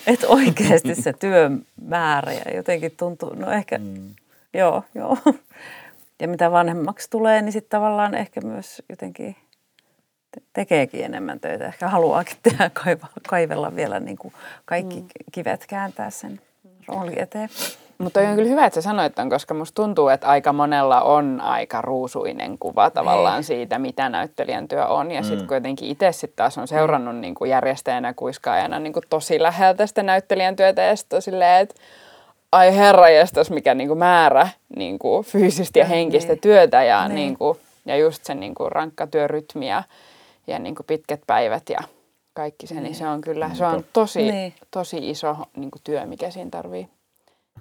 Että 0.06 0.26
oikeasti 0.28 0.94
se 0.94 1.12
työmäärä 1.12 2.32
ja 2.32 2.56
jotenkin 2.56 2.92
tuntuu, 2.96 3.34
no 3.34 3.50
ehkä, 3.50 3.78
mm. 3.78 4.14
joo, 4.54 4.84
joo. 4.94 5.18
Ja 6.20 6.28
mitä 6.28 6.50
vanhemmaksi 6.50 7.10
tulee, 7.10 7.42
niin 7.42 7.52
sitten 7.52 7.70
tavallaan 7.70 8.14
ehkä 8.14 8.40
myös 8.40 8.82
jotenkin 8.88 9.36
te- 9.36 9.43
tekeekin 10.52 11.04
enemmän 11.04 11.40
töitä. 11.40 11.66
Ehkä 11.66 11.88
haluaakin 11.88 12.36
tehdä, 12.42 12.70
kaivella, 12.84 13.08
kaivella 13.28 13.76
vielä 13.76 14.00
niin 14.00 14.16
kuin 14.18 14.34
kaikki 14.64 15.00
mm. 15.00 15.08
kivet 15.32 15.64
kääntää 15.68 16.10
sen 16.10 16.40
rooli 16.88 17.12
eteen. 17.16 17.48
Mutta 17.98 18.20
on 18.20 18.34
kyllä 18.34 18.48
hyvä, 18.48 18.66
että 18.66 18.74
sä 18.74 18.82
sanoit 18.82 19.14
ton, 19.14 19.30
koska 19.30 19.54
musta 19.54 19.74
tuntuu, 19.82 20.08
että 20.08 20.26
aika 20.28 20.52
monella 20.52 21.00
on 21.00 21.40
aika 21.40 21.82
ruusuinen 21.82 22.58
kuva 22.58 22.90
tavallaan 22.90 23.36
Niin. 23.36 23.44
siitä, 23.44 23.78
mitä 23.78 24.08
näyttelijän 24.08 24.68
työ 24.68 24.86
on. 24.86 25.10
Ja 25.10 25.22
sitten 25.22 25.46
kuitenkin 25.46 25.88
itse 25.88 26.12
sitten 26.12 26.36
taas 26.36 26.58
on 26.58 26.68
seurannut 26.68 27.16
niin 27.16 27.34
kuin 27.34 27.50
järjestäjänä 27.50 28.08
ja 28.08 28.14
kuiskaajana 28.14 28.78
niin 28.78 28.92
kuin 28.92 29.02
tosi 29.10 29.42
läheltä 29.42 29.86
sitä 29.86 30.02
näyttelijän 30.02 30.56
työtä 30.56 30.82
ja 30.82 30.96
sitten 30.96 31.22
silleen, 31.22 31.62
että 31.62 31.74
ai 32.52 32.76
herra 32.76 33.08
jestas, 33.08 33.50
mikä 33.50 33.74
niin 33.74 33.88
kuin 33.88 33.98
määrä 33.98 34.48
niin 34.76 34.98
kuin 34.98 35.24
fyysistä 35.24 35.78
ja 35.78 35.84
Niin. 35.84 35.90
henkistä 35.96 36.36
työtä 36.36 36.82
ja, 36.84 37.08
Niin. 37.08 37.14
niin. 37.14 37.38
kuin, 37.38 37.58
ja 37.86 37.96
just 37.96 38.24
se 38.24 38.34
niin 38.34 38.54
kuin 38.54 38.72
rankka 38.72 39.06
työrytmi 39.06 39.68
ja, 39.68 39.82
ja 40.46 40.58
niin 40.58 40.74
kuin 40.74 40.86
pitkät 40.86 41.20
päivät 41.26 41.68
ja 41.68 41.78
kaikki 42.34 42.66
se, 42.66 42.74
niin 42.80 42.94
se 42.94 43.06
on 43.06 43.20
kyllä, 43.20 43.50
se 43.54 43.66
on 43.66 43.84
tosi, 43.92 44.30
Niin. 44.30 44.54
tosi 44.70 45.10
iso 45.10 45.36
niin 45.56 45.70
kuin 45.70 45.82
työ, 45.84 46.06
mikä 46.06 46.30
siinä 46.30 46.50
tarvii 46.50 46.88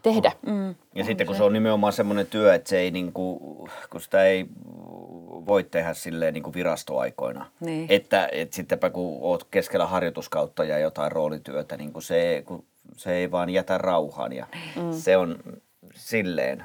tehdä. 0.03 0.31
Mm. 0.45 0.75
Ja 0.95 1.03
sitten 1.03 1.27
kun 1.27 1.35
se 1.35 1.43
on 1.43 1.53
nimenomaan 1.53 1.93
semmoinen 1.93 2.27
työ, 2.27 2.53
että 2.53 2.69
se 2.69 2.79
ei 2.79 2.91
niinku, 2.91 3.39
kun 3.89 4.01
sitä 4.01 4.25
ei 4.25 4.45
voi 5.45 5.63
tehdä 5.63 5.93
silleen 5.93 6.33
niinku 6.33 6.53
virastoaikoina. 6.53 7.45
Niin. 7.59 7.85
Että 7.89 8.29
et 8.31 8.53
sittenpä 8.53 8.89
kun 8.89 9.17
oot 9.21 9.43
keskellä 9.43 9.85
harjoituskautta 9.85 10.63
ja 10.63 10.79
jotain 10.79 11.11
roolityötä, 11.11 11.77
niin 11.77 11.93
kun 11.93 12.01
se, 12.01 12.43
kun 12.45 12.65
se 12.97 13.13
ei 13.13 13.31
vaan 13.31 13.49
jätä 13.49 13.77
rauhaan 13.77 14.33
ja 14.33 14.47
mm. 14.75 14.91
se 14.91 15.17
on 15.17 15.35
silleen. 15.95 16.63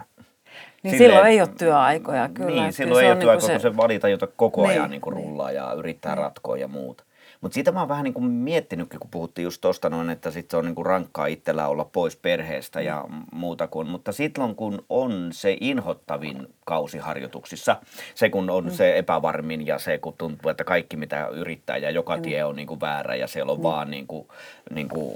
Niin 0.83 0.99
silloin 0.99 1.27
ei 1.27 1.41
ole 1.41 1.49
työaikoja, 1.59 2.29
kyllä. 2.29 2.63
Niin, 2.63 2.73
silloin 2.73 3.05
ei 3.05 3.11
ole 3.11 3.15
niinku 3.15 3.25
työaikoja, 3.25 3.53
kun 3.53 3.61
se 3.61 3.77
valita, 3.77 4.09
jota 4.09 4.27
koko 4.27 4.61
Niin, 4.63 4.71
ajan 4.71 4.91
niin 4.91 5.01
kuin 5.01 5.15
niin. 5.17 5.27
rullaa 5.27 5.53
ja 5.53 5.73
yrittää 5.73 6.15
ratkoa 6.15 6.57
ja 6.57 6.69
muuta. 6.69 7.05
Mutta 7.41 7.55
siitä 7.55 7.73
mä 7.73 7.81
oon 7.81 7.89
vähän 7.89 8.05
niin 8.05 8.15
kuin 8.15 8.25
miettinytkin, 8.25 9.01
kun 9.01 9.11
puhuttiin 9.11 9.45
just 9.45 9.61
tosta 9.61 9.91
noin, 9.91 10.11
että 10.11 10.31
sit 10.31 10.51
se 10.51 10.57
on 10.57 10.65
niin 10.65 10.75
kuin 10.75 10.87
rankkaa 10.87 11.27
itsellä 11.27 11.69
olla 11.69 11.85
pois 11.85 12.17
perheestä 12.17 12.81
ja 12.81 13.05
Mm. 13.09 13.23
muuta 13.33 13.67
kuin. 13.67 13.89
Mutta 13.89 14.13
silloin 14.13 14.55
kun 14.55 14.85
on 14.89 15.29
se 15.33 15.57
inhottavin 15.61 16.47
kausi 16.65 16.99
harjoituksissa, 16.99 17.77
se 18.15 18.31
kun 18.31 18.51
on 18.51 18.65
Mm. 18.65 18.71
se 18.71 18.99
epävarmin 18.99 19.67
ja 19.67 19.79
se 19.79 19.99
kun 19.99 20.15
tuntuu, 20.19 20.51
että 20.51 20.65
kaikki 20.65 20.97
mitä 20.97 21.27
yrittää 21.29 21.77
ja 21.77 21.91
joka 21.91 22.15
Niin. 22.15 22.23
tie 22.23 22.45
on 22.45 22.57
niin 22.57 22.69
kuin 22.69 22.81
väärä 22.81 23.15
ja 23.15 23.27
siellä 23.27 23.53
on 23.53 23.63
vaan 23.63 23.91
niin 23.91 24.07
kuin, 24.07 24.29
niin 24.71 24.89
kuin 24.89 25.15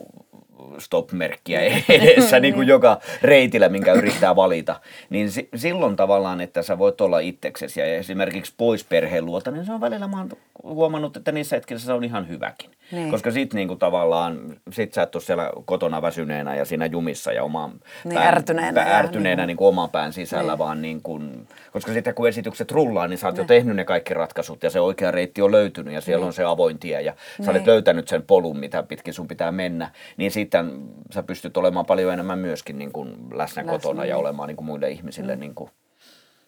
stop-merkkiä 0.79 1.61
edessä 1.89 2.41
niin 2.41 2.55
kuin 2.55 2.69
joka 2.69 3.01
reitillä, 3.23 3.69
minkä 3.69 3.93
yrittää 3.93 4.37
valita. 4.37 4.81
Niin 5.11 5.31
si- 5.31 5.49
silloin 5.55 5.97
tavallaan, 5.97 6.41
että 6.41 6.63
sä 6.63 6.79
voit 6.79 7.01
olla 7.01 7.19
itseksesi 7.19 7.81
ja 7.81 7.87
esimerkiksi 7.87 8.55
pois 8.57 8.85
perheen 8.85 9.27
luota, 9.27 9.51
niin 9.51 9.67
se 9.67 9.73
on 9.73 9.81
välillä, 9.81 10.09
mä 10.09 10.19
oon 10.19 10.31
huomannut, 10.63 11.17
että 11.17 11.33
niissä 11.33 11.57
hetkissä 11.57 11.87
se 11.87 11.93
on 11.93 12.05
ihan 12.05 12.29
hyväkin. 12.29 12.71
Niin. 12.93 13.11
Koska 13.11 13.31
sit 13.31 13.55
niin 13.55 13.69
kuin 13.69 13.79
tavallaan, 13.79 14.57
sit 14.71 14.95
sä 14.95 15.03
et 15.03 15.15
ole 15.15 15.23
siellä 15.23 15.51
kotona 15.65 16.03
väsyneenä 16.03 16.55
ja 16.55 16.65
siinä 16.65 16.87
jumissa 16.87 17.33
ja 17.33 17.45
omaan 17.45 17.71
niin, 18.05 18.15
pään, 18.15 18.29
ärtyneenä, 18.29 18.85
pää, 18.85 18.99
ärtyneenä 18.99 19.43
niin, 19.43 19.47
niin 19.47 19.57
kuin 19.57 19.69
oman 19.69 19.91
pään 19.91 20.13
sisällä, 20.13 20.53
niin. 20.53 20.59
vaan 20.59 20.83
niin 20.83 21.03
kuin, 21.03 21.49
koska 21.73 21.93
sitten 21.93 22.15
kun 22.15 22.29
esitykset 22.29 22.71
rullaa, 22.71 23.09
niin 23.09 23.19
sä 23.19 23.27
oot 23.27 23.35
niin. 23.35 23.43
jo 23.43 23.47
tehnyt 23.47 23.77
ne 23.77 23.85
kaikki 23.85 24.15
ratkaisut 24.15 24.63
ja 24.63 24.71
se 24.71 24.81
oikea 24.81 25.11
reitti 25.11 25.43
on 25.43 25.53
löytynyt 25.53 25.95
ja 25.95 26.01
siellä 26.01 26.21
niin. 26.21 26.27
on 26.27 26.33
se 26.33 26.45
avoin 26.45 26.79
tie 26.79 27.03
ja 27.03 27.15
sä 27.45 27.51
olet 27.51 27.63
niin. 27.63 27.71
löytänyt 27.71 28.09
sen 28.09 28.23
polun, 28.23 28.59
mitä 28.59 28.83
pitkin 28.83 29.15
sun 29.15 29.29
pitää 29.29 29.53
mennä, 29.53 29.91
niin 30.17 30.31
sitten 30.53 30.95
sä 31.15 31.23
pystyt 31.23 31.57
olemaan 31.57 31.87
paljon 31.87 32.13
enemmän 32.13 32.39
myöskin 32.39 32.79
niin 32.79 32.93
kuin 32.93 33.09
läsnä, 33.09 33.37
läsnä 33.37 33.65
kotona 33.65 34.05
ja 34.05 34.17
olemaan 34.17 34.47
niin 34.47 34.57
kuin 34.57 34.67
muille 34.67 34.91
ihmisille 34.91 35.35
mm. 35.35 35.41
niin 35.41 35.55
kuin 35.55 35.71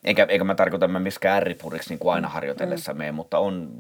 eikä, 0.05 0.27
eikä 0.29 0.45
mä 0.45 0.55
tarkoita, 0.55 0.87
että 0.87 0.93
mä 0.93 1.01
miskään 1.01 1.37
ärripuriksi 1.37 1.91
niin 1.91 1.99
kuin 1.99 2.15
aina 2.15 2.29
harjoitellessa 2.29 2.93
mm. 2.93 2.99
mene, 2.99 3.13
mutta 3.13 3.39
on, 3.39 3.71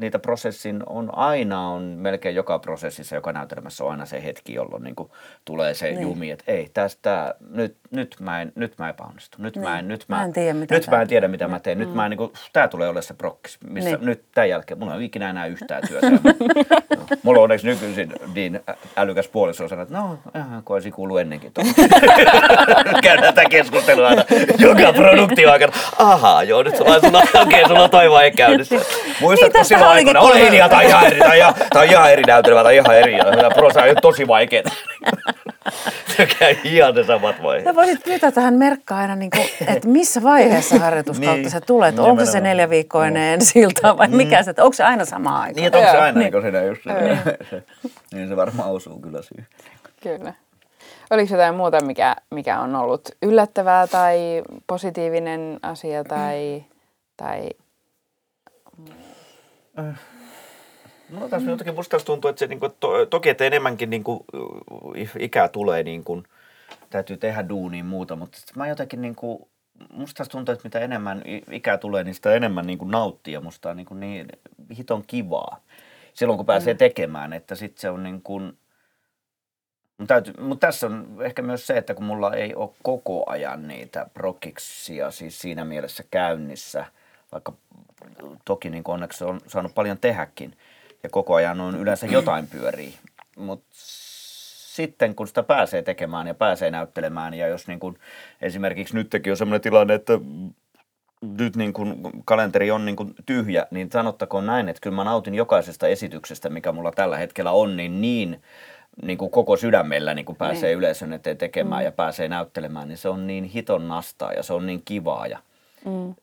niitä 0.00 0.18
prosessin 0.18 0.82
on 0.86 1.18
aina, 1.18 1.68
on 1.68 1.82
melkein 1.82 2.34
joka 2.34 2.58
prosessissa, 2.58 3.14
joka 3.14 3.32
näytelmässä 3.32 3.84
on 3.84 3.90
aina 3.90 4.06
se 4.06 4.24
hetki, 4.24 4.54
jolloin 4.54 4.82
niin 4.82 4.94
kuin 4.94 5.10
tulee 5.44 5.74
se 5.74 5.90
niin. 5.90 6.02
jumi, 6.02 6.30
että 6.30 6.44
ei, 6.46 6.70
tästä, 6.74 7.34
nyt, 7.50 7.76
nyt, 7.90 8.16
mä 8.20 8.42
en, 8.42 8.52
nyt 8.54 8.78
mä 8.78 8.88
epäonnistu, 8.88 9.42
nyt 9.42 9.56
niin. 9.56 9.64
mä 9.64 9.78
en, 9.78 9.88
nyt 9.88 10.04
mä, 10.08 10.16
mä 10.16 10.24
en 10.24 10.32
tiedä, 10.32 10.54
mitä, 10.54 10.74
nyt 10.74 10.86
mä 10.90 11.02
en 11.02 11.08
tiedä, 11.08 11.28
mitä 11.28 11.48
mä 11.48 11.60
teen, 11.60 11.78
mm. 11.78 11.84
nyt 11.84 11.94
mä 11.94 12.08
niin 12.08 12.18
kuin, 12.18 12.32
tää 12.52 12.68
tulee 12.68 12.88
olemaan 12.88 13.02
se 13.02 13.14
prokkis, 13.14 13.58
missä 13.70 13.90
niin. 13.90 14.06
nyt 14.06 14.24
tämän 14.34 14.48
jälkeen, 14.48 14.78
mulla 14.78 14.94
ei 14.94 15.04
ikinä 15.04 15.30
enää 15.30 15.46
yhtään 15.46 15.82
työtä. 15.88 16.10
no, 16.96 17.06
mulla 17.22 17.38
on 17.38 17.42
onneksi 17.42 17.66
nykyisin 17.66 18.12
niin 18.34 18.60
älykäs 18.96 19.28
puoliso 19.28 19.68
sanoo, 19.68 19.82
että 19.82 19.94
no, 19.98 20.18
ihan 20.34 20.62
kun 20.64 20.76
olisi 20.76 20.90
kuullut 20.90 21.20
ennenkin. 21.20 21.52
Käydään 23.02 23.34
tätä 23.34 23.48
keskustelua 23.50 24.08
aina 24.08 24.24
joka 24.58 24.92
produktion 24.92 25.52
aikana 25.52 25.67
kerran, 25.70 25.92
ahaa, 25.98 26.42
joo, 26.42 26.62
nyt 26.62 26.76
sulla 26.76 27.00
sulla, 27.00 27.18
okei, 27.42 27.42
okay, 27.42 27.64
sulla 27.68 27.84
on 27.84 27.90
toivoa 27.90 28.22
ei 28.22 28.30
käynnissä. 28.30 28.76
Muistatko 29.20 29.58
niin, 29.58 29.64
silloin 29.64 29.90
aikana, 29.90 30.20
ole 30.20 30.40
hiljaa, 30.40 30.68
tai 30.68 30.86
ihan 30.86 31.06
eri, 31.06 31.18
tai 31.18 31.38
ihan, 31.38 31.54
tai 31.70 31.88
ihan 31.88 32.12
eri 32.12 32.22
näytelmä, 32.22 32.62
tai 32.62 32.76
ihan 32.76 32.96
eri, 32.96 33.16
ja 33.16 33.50
prosa 33.54 33.82
on 33.82 33.96
tosi 34.02 34.26
vaikeaa. 34.26 34.62
Se 36.16 36.26
käy 36.38 36.56
ihan 36.64 36.94
ne 36.94 37.04
samat 37.04 37.42
vaiheet. 37.42 37.64
Sä 37.64 37.74
voisit 37.74 38.04
pyytää 38.04 38.32
tähän 38.32 38.54
merkkaan 38.54 39.00
aina, 39.00 39.16
niin 39.16 39.30
kuin, 39.30 39.48
että 39.66 39.88
missä 39.88 40.22
vaiheessa 40.22 40.78
harjoituskautta 40.78 41.36
niin, 41.36 41.50
sä 41.50 41.60
tulet. 41.60 41.94
Niin, 41.94 42.04
onko 42.04 42.24
se 42.24 42.40
neljä 42.40 42.70
viikkoinen 42.70 43.22
no. 43.22 43.32
ensi 43.32 43.60
vai 43.98 44.08
mm. 44.08 44.16
mikä 44.16 44.42
se, 44.42 44.54
onko 44.58 44.72
se 44.72 44.84
aina 44.84 45.04
sama 45.04 45.40
aika? 45.40 45.54
Niin, 45.54 45.66
että 45.66 45.78
onko 45.78 45.90
se 45.90 45.98
aina, 45.98 46.18
niin. 46.18 46.42
siinä 46.42 46.62
just 46.62 46.82
se, 46.84 46.90
se, 47.50 47.62
niin 48.12 48.28
se 48.28 48.36
varmaan 48.36 48.70
osuu 48.70 49.00
kyllä 49.00 49.22
siihen. 49.22 49.46
Kyllä. 50.02 50.34
Oliko 51.10 51.34
jotain 51.34 51.54
muuta, 51.54 51.84
mikä, 51.84 52.16
mikä 52.30 52.60
on 52.60 52.76
ollut 52.76 53.08
yllättävää 53.22 53.86
tai 53.86 54.42
positiivinen 54.66 55.58
asia 55.62 56.04
tai... 56.04 56.64
tai... 57.16 57.48
No 61.10 61.28
tässä 61.28 61.50
jotenkin 61.50 61.74
musta 61.74 61.90
tässä 61.90 62.06
tuntuu, 62.06 62.28
että 62.28 62.38
se 62.38 62.46
niin 62.46 62.60
kuin, 62.60 62.72
to, 62.80 63.06
toki 63.06 63.28
että 63.28 63.44
enemmänkin 63.44 63.90
niin 63.90 64.04
kuin, 64.04 64.20
ikää 65.18 65.48
tulee 65.48 65.82
niin 65.82 66.04
kuin, 66.04 66.22
täytyy 66.90 67.16
tehdä 67.16 67.48
duunia 67.48 67.84
muuta, 67.84 68.16
mutta 68.16 68.38
mä 68.56 68.68
jotenkin 68.68 69.02
niin 69.02 69.14
kuin, 69.14 69.48
musta 69.92 70.24
tuntuu, 70.24 70.52
että 70.52 70.64
mitä 70.64 70.78
enemmän 70.78 71.22
ikää 71.50 71.78
tulee, 71.78 72.04
niin 72.04 72.14
sitä 72.14 72.34
enemmän 72.34 72.66
niin 72.66 72.78
kuin 72.78 72.90
nauttii 72.90 73.34
ja 73.34 73.40
musta 73.40 73.70
on 73.70 73.76
niin, 73.76 73.86
kuin 73.86 74.00
niin 74.00 74.28
hiton 74.78 75.04
kivaa 75.06 75.60
silloin, 76.14 76.36
kun 76.36 76.46
pääsee 76.46 76.74
mm. 76.74 76.78
tekemään, 76.78 77.32
että 77.32 77.54
sitten 77.54 77.80
se 77.80 77.90
on 77.90 78.02
niin 78.02 78.22
kuin, 78.22 78.58
mutta 79.98 80.14
mut 80.40 80.60
tässä 80.60 80.86
on 80.86 81.16
ehkä 81.20 81.42
myös 81.42 81.66
se, 81.66 81.76
että 81.76 81.94
kun 81.94 82.04
mulla 82.04 82.34
ei 82.34 82.54
ole 82.54 82.70
koko 82.82 83.30
ajan 83.30 83.68
niitä 83.68 84.06
prokiksia 84.14 85.10
siis 85.10 85.40
siinä 85.40 85.64
mielessä 85.64 86.04
käynnissä, 86.10 86.84
vaikka 87.32 87.52
toki 88.44 88.70
niin 88.70 88.82
onneksi 88.88 89.24
on 89.24 89.40
saanut 89.46 89.74
paljon 89.74 89.98
tehäkin 89.98 90.56
ja 91.02 91.08
koko 91.08 91.34
ajan 91.34 91.60
on 91.60 91.80
yleensä 91.80 92.06
jotain 92.16 92.46
pyörii. 92.46 92.94
Mutta 93.36 93.66
sitten 93.72 95.14
kun 95.14 95.28
sitä 95.28 95.42
pääsee 95.42 95.82
tekemään 95.82 96.26
ja 96.26 96.34
pääsee 96.34 96.70
näyttelemään 96.70 97.34
ja 97.34 97.46
jos 97.46 97.68
niin 97.68 97.80
kun, 97.80 97.98
esimerkiksi 98.42 98.94
nytkin 98.94 99.32
on 99.32 99.36
sellainen 99.36 99.60
tilanne, 99.60 99.94
että 99.94 100.12
nyt 101.20 101.56
niin 101.56 101.72
kun 101.72 102.10
kalenteri 102.24 102.70
on 102.70 102.84
niin 102.84 102.96
kun 102.96 103.14
tyhjä, 103.26 103.66
niin 103.70 103.90
sanottakoon 103.92 104.46
näin, 104.46 104.68
että 104.68 104.80
kyllä 104.80 104.96
mä 104.96 105.04
nautin 105.04 105.34
jokaisesta 105.34 105.88
esityksestä, 105.88 106.48
mikä 106.48 106.72
mulla 106.72 106.92
tällä 106.92 107.16
hetkellä 107.16 107.50
on, 107.50 107.76
niin 107.76 108.00
niin 108.00 108.42
niin 109.02 109.18
kuin 109.18 109.30
koko 109.30 109.56
sydämellä 109.56 110.14
niin 110.14 110.24
kuin 110.24 110.36
pääsee 110.36 110.68
niin. 110.68 110.78
yleisön 110.78 111.12
eteen 111.12 111.38
tekemään 111.38 111.82
mm. 111.82 111.84
ja 111.84 111.92
pääsee 111.92 112.28
näyttelemään, 112.28 112.88
niin 112.88 112.98
se 112.98 113.08
on 113.08 113.26
niin 113.26 113.44
hiton 113.44 113.88
nastaa 113.88 114.32
ja 114.32 114.42
se 114.42 114.52
on 114.52 114.66
niin 114.66 114.82
kivaa 114.84 115.26
ja 115.26 115.38
mm. 115.84 116.14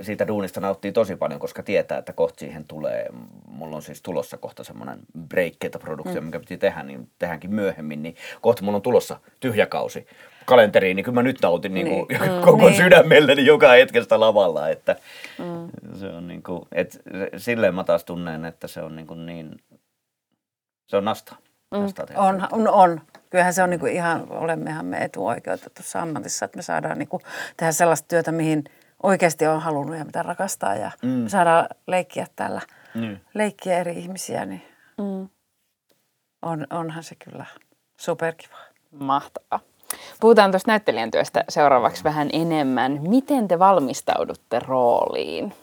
siitä 0.00 0.28
duunista 0.28 0.60
nauttii 0.60 0.92
tosi 0.92 1.16
paljon, 1.16 1.40
koska 1.40 1.62
tietää, 1.62 1.98
että 1.98 2.12
kohta 2.12 2.40
siihen 2.40 2.64
tulee, 2.64 3.06
mulla 3.46 3.76
on 3.76 3.82
siis 3.82 4.02
tulossa 4.02 4.38
kohta 4.38 4.64
semmoinen 4.64 4.98
breakkeita-produktio, 5.28 6.20
mm. 6.20 6.24
mikä 6.24 6.40
piti 6.40 6.58
tehdä, 6.58 6.82
niin 6.82 7.10
tehdäänkin 7.18 7.54
myöhemmin, 7.54 8.02
niin 8.02 8.16
kohta 8.40 8.62
mulla 8.62 8.76
on 8.76 8.82
tulossa 8.82 9.20
tyhjäkausi 9.40 10.06
kalenteriin, 10.46 10.96
niin 10.96 11.04
kyllä 11.04 11.14
mä 11.14 11.22
nyt 11.22 11.42
nautin 11.42 11.74
niin 11.74 11.88
kuin 11.88 12.06
niin. 12.20 12.32
Mm, 12.32 12.40
koko 12.40 12.68
niin. 12.68 12.76
sydämelläni 12.76 13.46
joka 13.46 13.68
hetkestä 13.68 14.20
lavalla, 14.20 14.68
että 14.68 14.96
mm. 15.38 15.98
se 15.98 16.06
on 16.06 16.28
niin 16.28 16.42
kuin, 16.42 16.62
että 16.72 16.98
silleen 17.36 17.74
mä 17.74 17.84
taas 17.84 18.04
tunnen, 18.04 18.44
että 18.44 18.68
se 18.68 18.82
on 18.82 18.96
niin, 18.96 19.06
kuin 19.06 19.26
niin 19.26 19.60
se 20.86 20.96
on 20.96 21.04
nastaa. 21.04 21.36
Mm. 21.70 22.16
On, 22.16 22.48
on, 22.52 22.68
on. 22.68 23.00
Kyllähän 23.30 23.54
se 23.54 23.62
on 23.62 23.70
niin 23.70 23.80
kuin 23.80 23.92
ihan, 23.92 24.26
olemmehan 24.30 24.86
me 24.86 24.98
etuoikeutetussa 24.98 26.02
ammatissa, 26.02 26.44
että 26.44 26.56
me 26.56 26.62
saadaan 26.62 26.98
niin 26.98 27.08
kuin 27.08 27.22
tehdä 27.56 27.72
sellaista 27.72 28.08
työtä, 28.08 28.32
mihin 28.32 28.64
oikeasti 29.02 29.46
on 29.46 29.60
halunnut 29.60 29.96
ja 29.96 30.04
mitä 30.04 30.22
rakastaa. 30.22 30.74
Ja 30.74 30.90
mm. 31.02 31.08
me 31.08 31.28
saadaan 31.28 31.66
leikkiä 31.86 32.26
täällä, 32.36 32.60
mm. 32.94 33.16
leikkiä 33.34 33.78
eri 33.78 33.92
ihmisiä, 33.92 34.44
niin 34.44 34.62
mm. 34.98 35.28
on, 36.42 36.66
onhan 36.70 37.02
se 37.02 37.14
kyllä 37.14 37.46
superkivaa. 37.96 38.64
Mahtavaa. 38.90 39.60
Puhutaan 40.20 40.50
tuosta 40.50 40.70
näyttelijän 40.70 41.10
työstä 41.10 41.44
seuraavaksi 41.48 42.04
vähän 42.04 42.28
enemmän. 42.32 42.98
Miten 43.02 43.48
te 43.48 43.58
valmistaudutte 43.58 44.58
rooliin? 44.58 45.54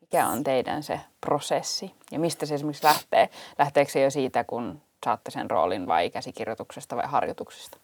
Mikä 0.00 0.26
on 0.26 0.44
teidän 0.44 0.82
se 0.82 1.00
prosessi 1.20 1.94
ja 2.10 2.18
mistä 2.18 2.46
se 2.46 2.54
esimerkiksi 2.54 2.84
lähtee? 2.84 3.28
Lähteekö 3.58 3.90
se 3.90 4.02
jo 4.02 4.10
siitä, 4.10 4.44
kun 4.44 4.82
saatte 5.06 5.30
sen 5.30 5.50
roolin 5.50 5.86
vai 5.86 6.10
käsikirjoituksesta 6.10 6.96
vai 6.96 7.04
harjoituksesta? 7.06 7.78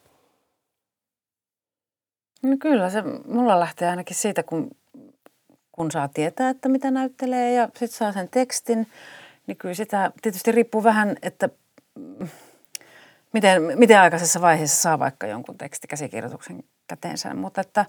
No 2.42 2.56
kyllä 2.60 2.90
se 2.90 3.02
mulla 3.26 3.60
lähtee 3.60 3.88
ainakin 3.88 4.16
siitä, 4.16 4.42
kun, 4.42 4.70
kun 5.72 5.90
saa 5.90 6.08
tietää, 6.08 6.50
että 6.50 6.68
mitä 6.68 6.90
näyttelee 6.90 7.52
ja 7.52 7.64
sitten 7.66 7.88
saa 7.88 8.12
sen 8.12 8.28
tekstin. 8.28 8.86
Niin 9.46 9.56
kyllä 9.56 9.74
sitä 9.74 10.12
tietysti 10.22 10.52
riippuu 10.52 10.84
vähän, 10.84 11.16
että 11.22 11.48
miten, 13.32 13.62
miten 13.74 14.00
aikaisessa 14.00 14.40
vaiheessa 14.40 14.82
saa 14.82 14.98
vaikka 14.98 15.26
jonkun 15.26 15.58
tekstikäsikirjoituksen 15.58 16.64
käteensä. 16.86 17.34
Mutta 17.34 17.60
että 17.60 17.86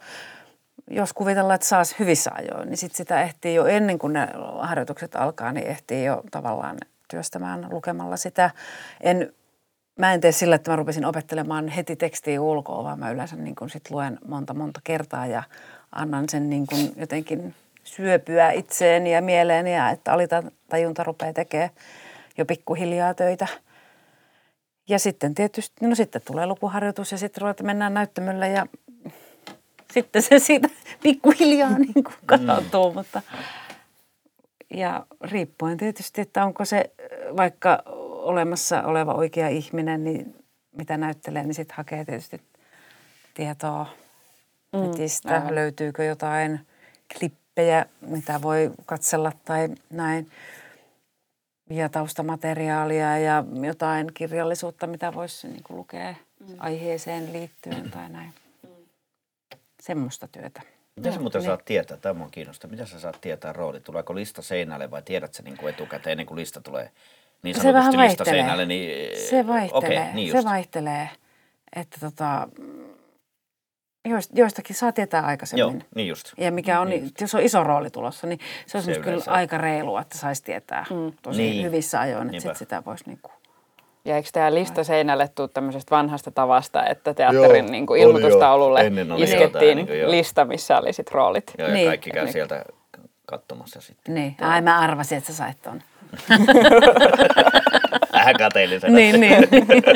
jos 0.90 1.14
kuvitellaan, 1.14 1.56
että 1.56 1.68
saisi 1.68 1.96
hyvissä 2.00 2.32
ajoin, 2.34 2.70
niin 2.70 2.78
sit 2.78 2.96
sitä 2.96 3.22
ehtii 3.22 3.56
jo 3.56 3.66
ennen 3.66 4.00
kuin 4.00 4.14
ne 4.14 4.28
harjoitukset 4.60 5.16
alkaa, 5.16 5.52
niin 5.52 5.68
ehtii 5.68 6.06
jo 6.06 6.24
tavallaan 6.32 6.78
työstämään 7.14 7.68
lukemalla 7.72 8.18
sitä. 8.18 8.50
En, 9.02 9.34
mä 10.00 10.14
en 10.14 10.22
tee 10.22 10.32
sillä, 10.32 10.56
että 10.56 10.72
mä 10.72 10.76
rupesin 10.76 11.06
opettelemaan 11.06 11.68
heti 11.68 11.96
tekstiä 11.96 12.42
ulkoa, 12.42 12.84
vaan 12.84 13.00
mä 13.00 13.12
yleensä 13.12 13.36
niin 13.36 13.56
kun 13.56 13.70
sit 13.70 13.90
luen 13.90 14.20
monta 14.28 14.54
monta 14.54 14.82
kertaa 14.84 15.26
ja 15.26 15.44
annan 15.92 16.30
sen 16.30 16.50
niin 16.50 16.68
kun 16.68 16.80
jotenkin 16.96 17.56
syöpyä 17.84 18.52
itseeni 18.52 19.14
ja 19.14 19.22
mieleeni 19.22 19.76
ja 19.76 19.90
että 19.90 20.14
alitajunta 20.14 21.04
rupeaa 21.04 21.34
tekemään 21.34 21.70
jo 22.38 22.46
pikkuhiljaa 22.46 23.14
töitä. 23.14 23.48
Ja 24.90 25.00
sitten 25.00 25.36
tietysti, 25.36 25.88
no 25.88 25.96
sitten 25.96 26.22
tulee 26.26 26.46
lukuharjoitus 26.46 27.12
ja 27.12 27.18
sitten 27.18 27.42
ruvetaan 27.42 27.66
mennään 27.66 27.94
näyttämölle 27.94 28.50
ja 28.50 28.66
sitten 29.92 30.22
se 30.22 30.40
siitä 30.40 30.70
pikkuhiljaa 31.04 31.78
niin 31.94 32.04
kuin 32.04 32.16
kasautuu, 32.26 32.90
mm. 32.90 32.98
mutta 32.98 33.22
ja 34.74 35.06
riippuen 35.22 35.78
tietysti, 35.78 36.22
että 36.22 36.46
onko 36.46 36.66
se 36.66 36.92
vaikka 37.38 37.84
olemassa 38.24 38.84
oleva 38.84 39.14
oikea 39.14 39.48
ihminen, 39.48 40.04
niin 40.04 40.36
mitä 40.78 40.98
näyttelee, 40.98 41.44
niin 41.44 41.54
sitten 41.54 41.78
hakee 41.78 42.06
tietysti 42.06 42.42
tietoa 43.34 43.88
mm, 44.74 44.80
netistä, 44.80 45.36
aivan. 45.36 45.56
löytyykö 45.56 46.04
jotain 46.04 46.60
klippejä, 47.18 47.86
mitä 48.02 48.42
voi 48.42 48.72
katsella 48.86 49.32
tai 49.46 49.70
näin. 49.90 50.32
Ja 51.70 51.90
taustamateriaalia 51.90 53.18
ja 53.18 53.44
jotain 53.66 54.14
kirjallisuutta, 54.14 54.88
mitä 54.88 55.14
voisi 55.14 55.48
niin 55.48 55.64
lukea 55.70 56.16
mm. 56.40 56.56
aiheeseen 56.60 57.34
liittyen 57.34 57.92
tai 57.92 58.10
näin. 58.10 58.34
Mm. 58.64 58.70
Semmoista 59.82 60.28
työtä. 60.28 60.73
Mitä 60.96 61.12
sä 61.12 61.20
muuten 61.20 61.40
niin. 61.40 61.46
saat 61.46 61.66
tietää, 61.66 61.98
tämä 61.98 62.24
on 62.24 62.32
kiinnostaa, 62.32 62.70
mitä 62.70 62.86
sä 62.86 63.00
saat 63.00 63.22
tietää 63.22 63.54
rooli? 63.54 63.80
Tuleeko 63.80 64.16
lista 64.16 64.42
seinälle 64.42 64.92
vai 64.92 65.02
tiedät 65.02 65.34
sä 65.34 65.44
niin 65.44 65.58
kuin 65.58 65.74
etukäteen 65.74 66.12
ennen 66.12 66.26
kuin 66.26 66.40
lista 66.40 66.62
tulee 66.62 66.92
niin 67.44 67.56
se 67.56 67.74
vähän 67.74 67.84
vaihtelee. 67.84 68.08
listaseinälle, 68.10 68.66
niin 68.66 69.20
Se 69.30 69.48
vaihtelee, 69.48 70.00
okei, 70.02 70.14
niin 70.14 70.32
se 70.32 70.38
just. 70.38 70.48
vaihtelee. 70.48 71.10
Että 71.76 71.98
tota, 72.00 72.48
joist- 74.10 74.32
joistakin 74.34 74.76
saa 74.76 74.92
tietää 74.92 75.20
Joo, 75.22 75.28
aikaisemmin. 75.30 75.86
niin 75.96 76.08
just. 76.08 76.34
Ja 76.38 76.52
mikä 76.52 76.80
on, 76.80 76.90
niin. 76.90 77.12
jos 77.22 77.36
on 77.36 77.42
iso 77.42 77.64
rooli 77.64 77.90
tulossa, 77.90 78.28
niin 78.28 78.40
se 78.66 78.78
olisi 78.78 78.86
Se 78.94 79.00
musta 79.00 79.04
kyllä 79.12 79.24
aika 79.38 79.58
reilua, 79.58 80.02
että 80.02 80.18
saisi 80.18 80.44
tietää 80.44 80.86
mm. 80.90 81.12
tosi 81.22 81.42
Niin. 81.42 81.52
niin. 81.52 81.66
hyvissä 81.66 82.00
ajoin, 82.00 82.28
että 82.36 82.42
sit 82.50 82.58
sitä 82.58 82.84
voisi 82.86 83.04
niinku... 83.08 83.32
Ja 84.06 84.16
eikö 84.16 84.30
tämä 84.34 84.54
lista 84.54 84.84
seinälle 84.84 85.28
tule 85.36 85.48
tämmöisestä 85.48 85.96
vanhasta 85.96 86.32
tavasta, 86.32 86.86
että 86.86 87.14
teatterin 87.14 87.64
Joo, 87.66 87.72
niin 87.72 87.86
kuin 87.86 88.02
ilmoitustaululle 88.02 88.80
oli 89.14 89.24
iskettiin 89.24 89.76
niin 89.76 89.88
kuin 89.88 90.12
lista, 90.12 90.46
missä 90.46 90.78
oli 90.78 90.94
sit 90.94 91.12
roolit. 91.12 91.54
Joo, 91.58 91.68
ja 91.68 91.74
Niin. 91.74 91.88
kaikki 91.88 92.12
käy 92.12 92.32
sieltä 92.32 92.66
katsomassa 93.26 93.82
sitten. 93.82 94.16
Niin, 94.16 94.36
ai 94.42 94.62
mä 94.62 94.80
arvasin, 94.80 95.18
että 95.18 95.32
sä 95.32 95.38
sait 95.38 95.62
ton. 95.62 95.82
Vähän 98.14 98.36
kateellisena. 98.38 98.96
niin, 98.96 99.20
niin. 99.22 99.38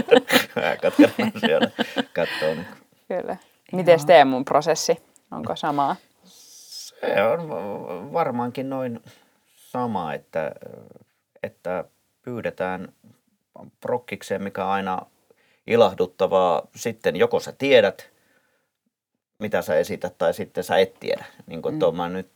Vähän 0.56 0.78
katkerana 0.82 1.40
siellä 1.40 1.70
katsoo. 2.14 2.54
Niin. 2.54 2.66
Kyllä. 3.08 3.38
Miten 3.72 4.06
Teemun 4.06 4.46
prosessi? 4.46 4.98
Onko 5.32 5.56
samaa? 5.56 5.96
Se 6.24 7.24
on 7.24 7.50
va- 7.50 8.14
varmaankin 8.14 8.70
noin 8.70 9.00
sama, 9.56 10.14
että, 10.14 10.52
että 11.44 11.84
pyydetään 12.22 12.88
prokkikseen, 13.82 14.44
mikä 14.44 14.66
on 14.66 14.72
aina 14.72 15.02
ilahduttavaa. 15.68 16.68
Sitten 16.76 17.16
joko 17.16 17.40
sä 17.40 17.54
tiedät, 17.58 18.10
mitä 19.40 19.62
sä 19.62 19.76
esität, 19.76 20.18
tai 20.18 20.34
sitten 20.34 20.64
sä 20.64 20.78
et 20.78 21.00
tiedä. 21.00 21.26
Niin 21.48 21.62
kuin, 21.62 21.76
mm. 21.76 21.98
mä 21.98 22.10
nyt 22.10 22.30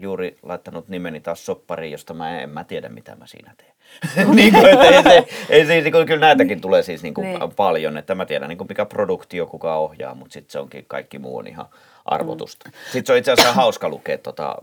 juuri 0.00 0.38
laittanut 0.42 0.88
nimeni 0.88 1.20
taas 1.20 1.46
soppariin, 1.46 1.92
josta 1.92 2.14
mä 2.14 2.36
en, 2.36 2.42
en 2.42 2.50
mä 2.50 2.64
tiedä, 2.64 2.88
mitä 2.88 3.16
mä 3.16 3.26
siinä 3.26 3.54
teen. 3.56 3.74
niin 4.36 4.52
kuin, 4.52 4.66
että 4.66 4.84
ei 4.84 5.02
se, 5.02 5.26
ei 5.48 5.66
se, 5.66 5.80
niin 5.80 5.92
kuin, 5.92 6.06
kyllä 6.06 6.20
näitäkin 6.26 6.60
tulee 6.60 6.82
siis 6.82 7.02
niin 7.02 7.14
kuin 7.14 7.28
Niin. 7.28 7.54
paljon, 7.56 7.96
että 7.98 8.14
mä 8.14 8.26
tiedän 8.26 8.48
niin 8.48 8.58
kuin 8.58 8.68
mikä 8.68 8.84
produktio, 8.84 9.46
kuka 9.46 9.76
ohjaa, 9.76 10.14
mutta 10.14 10.32
sitten 10.32 10.52
se 10.52 10.58
onkin 10.58 10.84
kaikki 10.88 11.18
muu 11.18 11.36
on 11.36 11.46
ihan 11.46 11.66
arvotusta. 12.04 12.68
Mm. 12.68 12.72
Sitten 12.84 13.06
se 13.06 13.12
on 13.12 13.18
itse 13.18 13.32
asiassa 13.32 13.52
hauska 13.52 13.88
lukea, 13.88 14.18
tota, 14.18 14.54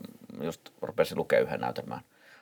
just 0.42 0.62
rupesin 0.82 1.18
lukea 1.18 1.40
yhden 1.40 1.60
näytelmään 1.62 2.02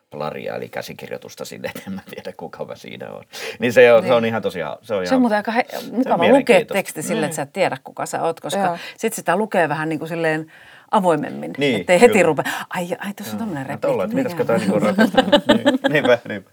plaria, 0.10 0.56
eli 0.56 0.70
käsikirjoitusta 0.70 1.46
sinne, 1.46 1.70
että 1.70 1.82
en 1.88 1.94
mä 1.94 2.02
tiedä 2.10 2.34
kuka 2.38 2.66
mä 2.66 2.76
siinä 2.76 3.10
on. 3.12 3.24
Niin 3.60 3.74
se 3.74 3.94
on, 3.94 4.02
niin. 4.02 4.10
se 4.10 4.14
on 4.14 4.26
ihan 4.26 4.42
tosiaan, 4.42 4.78
se 4.82 4.82
on 4.82 4.88
Se 4.88 4.96
on 4.96 5.04
ihan, 5.06 5.22
muuten 5.22 5.36
aika 5.38 5.52
he- 5.52 5.66
mukava 5.92 6.28
lukea 6.28 6.66
teksti 6.66 7.02
sille, 7.02 7.26
että 7.26 7.36
sä 7.36 7.42
et 7.42 7.54
tiedä 7.54 7.78
kuka 7.84 8.06
sä 8.06 8.22
oot, 8.24 8.40
koska 8.40 8.60
Joo. 8.60 8.78
sit 8.98 9.14
sitä 9.14 9.36
lukee 9.36 9.70
vähän 9.70 9.90
niin 9.90 10.00
kuin 10.00 10.10
silleen 10.10 10.52
avoimemmin. 10.92 11.54
Niin, 11.58 11.80
ettei 11.80 12.02
heti 12.02 12.12
kyllä. 12.14 12.26
rupea, 12.26 12.44
ai, 12.70 12.88
ai 13.00 13.14
tuossa 13.14 13.34
on 13.34 13.40
tämmöinen 13.40 13.72
Että 13.72 13.88
repliikki. 13.88 14.04
että 14.04 14.16
mitäs 14.16 14.32
mikä- 14.32 14.42
jotain 14.42 14.62
niin 14.70 14.82
rakentaa. 14.82 15.24
niin, 15.56 15.80
niinpä, 15.94 16.20
niinpä. 16.28 16.50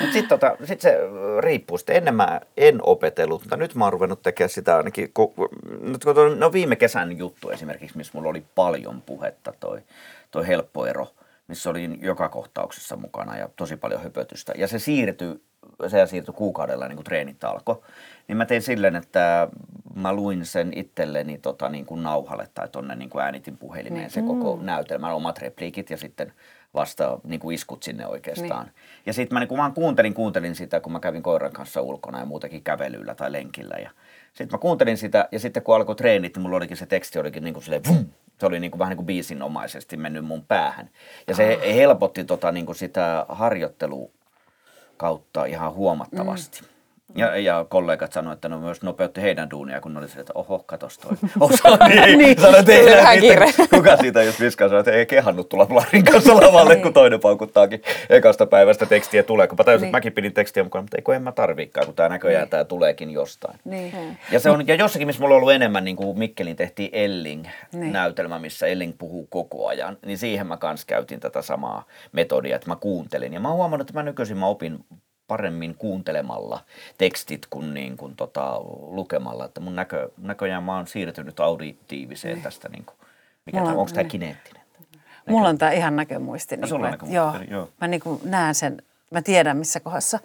Mutta 0.00 0.12
sitten 0.12 0.28
tota, 0.28 0.56
sit 0.64 0.80
se 0.80 0.98
riippuu. 1.40 1.78
Sitten 1.78 1.96
ennen 1.96 2.14
mä 2.14 2.40
en 2.56 2.78
opetellut, 2.82 3.42
mutta 3.42 3.56
nyt 3.56 3.74
mä 3.74 3.84
oon 3.84 3.92
ruvennut 3.92 4.22
tekemään 4.22 4.50
sitä 4.50 4.76
ainakin. 4.76 5.10
Kun, 5.14 5.32
nyt 5.80 6.04
kun 6.04 6.14
toi- 6.14 6.36
no 6.36 6.52
viime 6.52 6.76
kesän 6.76 7.18
juttu 7.18 7.50
esimerkiksi, 7.50 7.96
missä 7.96 8.12
mulla 8.14 8.28
oli 8.28 8.44
paljon 8.54 9.02
puhetta, 9.02 9.52
toi, 9.60 9.80
toi 10.30 10.46
helppo 10.46 10.86
ero, 10.86 11.08
missä 11.48 11.70
olin 11.70 11.98
joka 12.02 12.28
kohtauksessa 12.28 12.96
mukana 12.96 13.36
ja 13.36 13.48
tosi 13.56 13.76
paljon 13.76 14.02
höpötystä. 14.02 14.52
Ja 14.56 14.68
se 14.68 14.78
siirtyi, 14.78 15.42
se 15.86 16.06
siirtyi 16.06 16.34
kuukaudella 16.34 16.88
niin 16.88 16.96
kuin 16.96 17.04
treenit 17.04 17.44
alkoi. 17.44 17.82
Niin 18.28 18.36
mä 18.36 18.46
tein 18.46 18.62
silleen, 18.62 18.96
että 18.96 19.48
mä 19.94 20.12
luin 20.12 20.46
sen 20.46 20.72
itselleni 20.76 21.38
tota, 21.38 21.68
niin 21.68 21.86
kuin 21.86 22.02
nauhalle 22.02 22.48
tai 22.54 22.68
tonne 22.68 22.94
niin 22.94 23.10
kuin 23.10 23.24
äänitin 23.24 23.56
puhelimeen 23.56 24.10
se 24.10 24.22
koko 24.22 24.58
näytelmän, 24.62 25.14
omat 25.14 25.38
repliikit 25.38 25.90
ja 25.90 25.96
sitten 25.96 26.32
vasta 26.74 27.20
niin 27.24 27.40
kuin 27.40 27.54
iskut 27.54 27.82
sinne 27.82 28.06
oikeastaan. 28.06 28.64
Niin. 28.64 28.74
Ja 29.06 29.12
sitten 29.12 29.36
mä 29.36 29.40
niin 29.40 29.48
kuin 29.48 29.58
vaan 29.58 29.74
kuuntelin, 29.74 30.14
kuuntelin 30.14 30.54
sitä, 30.54 30.80
kun 30.80 30.92
mä 30.92 31.00
kävin 31.00 31.22
koiran 31.22 31.52
kanssa 31.52 31.82
ulkona 31.82 32.18
ja 32.18 32.24
muutenkin 32.24 32.62
kävelyllä 32.62 33.14
tai 33.14 33.32
lenkillä. 33.32 33.76
Ja 33.76 33.90
sitten 34.32 34.54
mä 34.54 34.58
kuuntelin 34.58 34.96
sitä 34.96 35.28
ja 35.32 35.38
sitten 35.38 35.62
kun 35.62 35.74
alkoi 35.74 35.96
treenit, 35.96 36.36
niin 36.36 36.42
mulla 36.42 36.56
olikin 36.56 36.76
se 36.76 36.86
teksti 36.86 37.18
olikin 37.18 37.44
niin 37.44 37.54
kuin 37.54 37.64
silleen, 37.64 37.82
vum, 37.88 38.04
se 38.40 38.46
oli 38.46 38.60
niin 38.60 38.70
kuin 38.70 38.78
vähän 38.78 38.90
niin 38.90 38.96
kuin 38.96 39.06
biisinomaisesti 39.06 39.96
mennyt 39.96 40.24
mun 40.24 40.44
päähän. 40.44 40.90
Ja 41.26 41.34
se 41.34 41.60
helpotti 41.74 42.24
tota 42.24 42.52
niin 42.52 42.66
kuin 42.66 42.76
sitä 42.76 43.26
harjoittelua 43.28 44.10
kautta 44.96 45.44
ihan 45.44 45.72
huomattavasti. 45.72 46.60
Mm. 46.60 46.77
Ja, 47.16 47.36
ja 47.36 47.66
kollegat 47.68 48.12
sanoivat, 48.12 48.36
että 48.36 48.48
ne 48.48 48.56
myös 48.56 48.82
nopeutti 48.82 49.22
heidän 49.22 49.50
duunia, 49.50 49.80
kun 49.80 49.94
ne 49.94 49.98
oli 50.00 50.08
se, 50.08 50.20
että 50.20 50.32
oho, 50.34 50.58
katos 50.66 50.98
toi. 50.98 51.12
Osa, 51.40 51.88
niin, 51.88 52.18
niin. 52.18 52.40
Sanoi, 52.40 52.60
että 52.60 52.72
ei, 53.10 53.20
kiire. 53.20 53.46
kuka 53.74 53.96
siitä 53.96 54.22
just 54.22 54.40
viskaa 54.40 54.68
sanoi, 54.68 54.80
että 54.80 54.92
ei 54.92 55.06
kehannut 55.06 55.48
tulla 55.48 55.66
Blarin 55.66 56.04
kanssa 56.04 56.34
lavalle, 56.46 56.76
kun 56.76 56.92
toinen 56.92 57.20
paukuttaakin 57.20 57.82
ekasta 58.10 58.46
päivästä 58.46 58.86
tekstiä 58.86 59.22
tulee. 59.22 59.46
Kun 59.46 59.58
mä 59.58 59.64
tajusin, 59.64 59.82
Niin. 59.82 59.88
että 59.88 59.96
mäkin 59.96 60.12
pidin 60.12 60.32
tekstiä 60.34 60.62
mukaan, 60.64 60.84
mutta 60.84 60.96
ei 60.96 61.02
kun 61.02 61.14
en 61.14 61.22
mä 61.22 61.32
tarviikaan, 61.32 61.86
kun 61.86 61.94
tää 61.94 62.08
näköjään 62.08 62.42
Niin. 62.42 62.50
tää 62.50 62.64
tuleekin 62.64 63.10
jostain. 63.10 63.58
Niin. 63.64 64.18
Ja 64.32 64.40
se 64.40 64.50
on 64.50 64.66
ja 64.66 64.74
jossakin, 64.74 65.06
missä 65.06 65.22
mulla 65.22 65.34
on 65.34 65.36
ollut 65.40 65.52
enemmän, 65.52 65.84
niin 65.84 65.96
kuin 65.96 66.18
Mikkelin 66.18 66.56
tehtiin 66.56 66.90
Elling-näytelmä, 66.92 68.34
Niin. 68.34 68.42
missä 68.42 68.66
Elling 68.66 68.94
puhuu 68.98 69.26
koko 69.30 69.66
ajan, 69.66 69.96
niin 70.06 70.18
siihen 70.18 70.46
mä 70.46 70.56
kans 70.56 70.84
käytin 70.84 71.20
tätä 71.20 71.42
samaa 71.42 71.84
metodia, 72.12 72.56
että 72.56 72.68
mä 72.68 72.76
kuuntelin. 72.76 73.32
Ja 73.32 73.40
mä 73.40 73.48
oon 73.48 73.56
huomannut, 73.56 73.90
että 73.90 73.98
mä 74.00 74.02
nykyisin 74.02 74.36
mä 74.38 74.46
opin 74.46 74.78
paremmin 75.28 75.74
kuuntelemalla 75.74 76.60
tekstit 76.98 77.46
kuin, 77.50 77.74
niin 77.74 77.96
kuin 77.96 78.16
tota, 78.16 78.60
lukemalla. 78.90 79.44
Että 79.44 79.60
mun 79.60 79.76
näkö, 79.76 80.10
näköjään 80.18 80.62
mä 80.62 80.76
oon 80.76 80.86
siirtynyt 80.86 81.40
auditiiviseen 81.40 82.42
tästä, 82.42 82.68
niin 82.68 82.84
kuin, 82.84 82.96
mikä 83.46 83.58
tämä, 83.58 83.70
on- 83.70 83.78
onko 83.78 83.90
tämä 83.90 84.02
niin. 84.02 84.10
kineettinen? 84.10 84.62
Mulla 85.28 85.48
on 85.48 85.58
tämä 85.58 85.70
ihan 85.70 85.96
näkömuisti. 85.96 86.56
Niin 86.56 86.64
että, 86.64 86.78
näkömuisti, 86.78 87.14
joo, 87.16 87.34
joo. 87.50 87.68
Mä 87.80 87.88
niin 87.88 88.00
kuin 88.00 88.20
näen 88.24 88.54
sen, 88.54 88.82
mä 89.10 89.22
tiedän 89.22 89.56
missä 89.56 89.80
kohdassa 89.80 90.18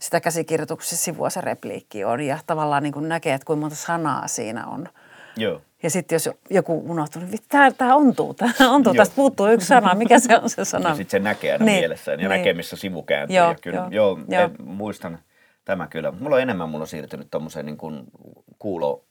sitä 0.00 0.20
käsikirjoituksessa 0.20 0.96
sivua 0.96 1.30
se 1.30 1.40
repliikki 1.40 2.04
on 2.04 2.20
ja 2.20 2.38
tavallaan 2.46 2.82
niin 2.82 2.92
kuin 2.92 3.08
näkee, 3.08 3.34
että 3.34 3.46
kuinka 3.46 3.60
monta 3.60 3.76
sanaa 3.76 4.28
siinä 4.28 4.66
on. 4.66 4.88
Joo. 5.36 5.62
Ja 5.82 5.90
sitten 5.90 6.16
jos 6.16 6.30
joku 6.50 6.84
unohtuu, 6.90 7.22
niin 7.22 7.38
tämä, 7.48 7.70
tämä 7.70 7.96
ontuu, 7.96 8.34
tämä 8.34 8.52
ontuu, 8.70 8.94
tästä 8.94 9.16
puuttuu 9.16 9.46
yksi 9.46 9.66
sana, 9.66 9.94
mikä 9.94 10.18
se 10.18 10.38
on 10.38 10.50
se 10.50 10.64
sana? 10.64 10.88
Ja 10.88 10.94
sitten 10.94 11.10
se 11.10 11.24
näkee 11.24 11.52
aina 11.52 11.64
Niin, 11.64 11.78
mielessään 11.80 12.20
ja 12.20 12.28
niin. 12.28 12.38
näkee, 12.38 12.52
missä 12.52 12.76
sivu 12.76 13.02
kääntyy. 13.02 13.36
Joo, 13.36 13.48
ja 13.48 13.56
kyllä, 13.62 13.88
joo, 13.90 14.18
joo, 14.28 14.40
joo, 14.40 14.50
muistan 14.64 15.18
tämä 15.64 15.86
kyllä. 15.86 16.12
Mulla 16.20 16.36
on 16.36 16.42
enemmän, 16.42 16.68
mulla 16.68 16.82
on 16.82 16.88
siirtynyt 16.88 17.30
tuommoiseen 17.30 17.66
niin 17.66 17.76
kuin 17.76 18.02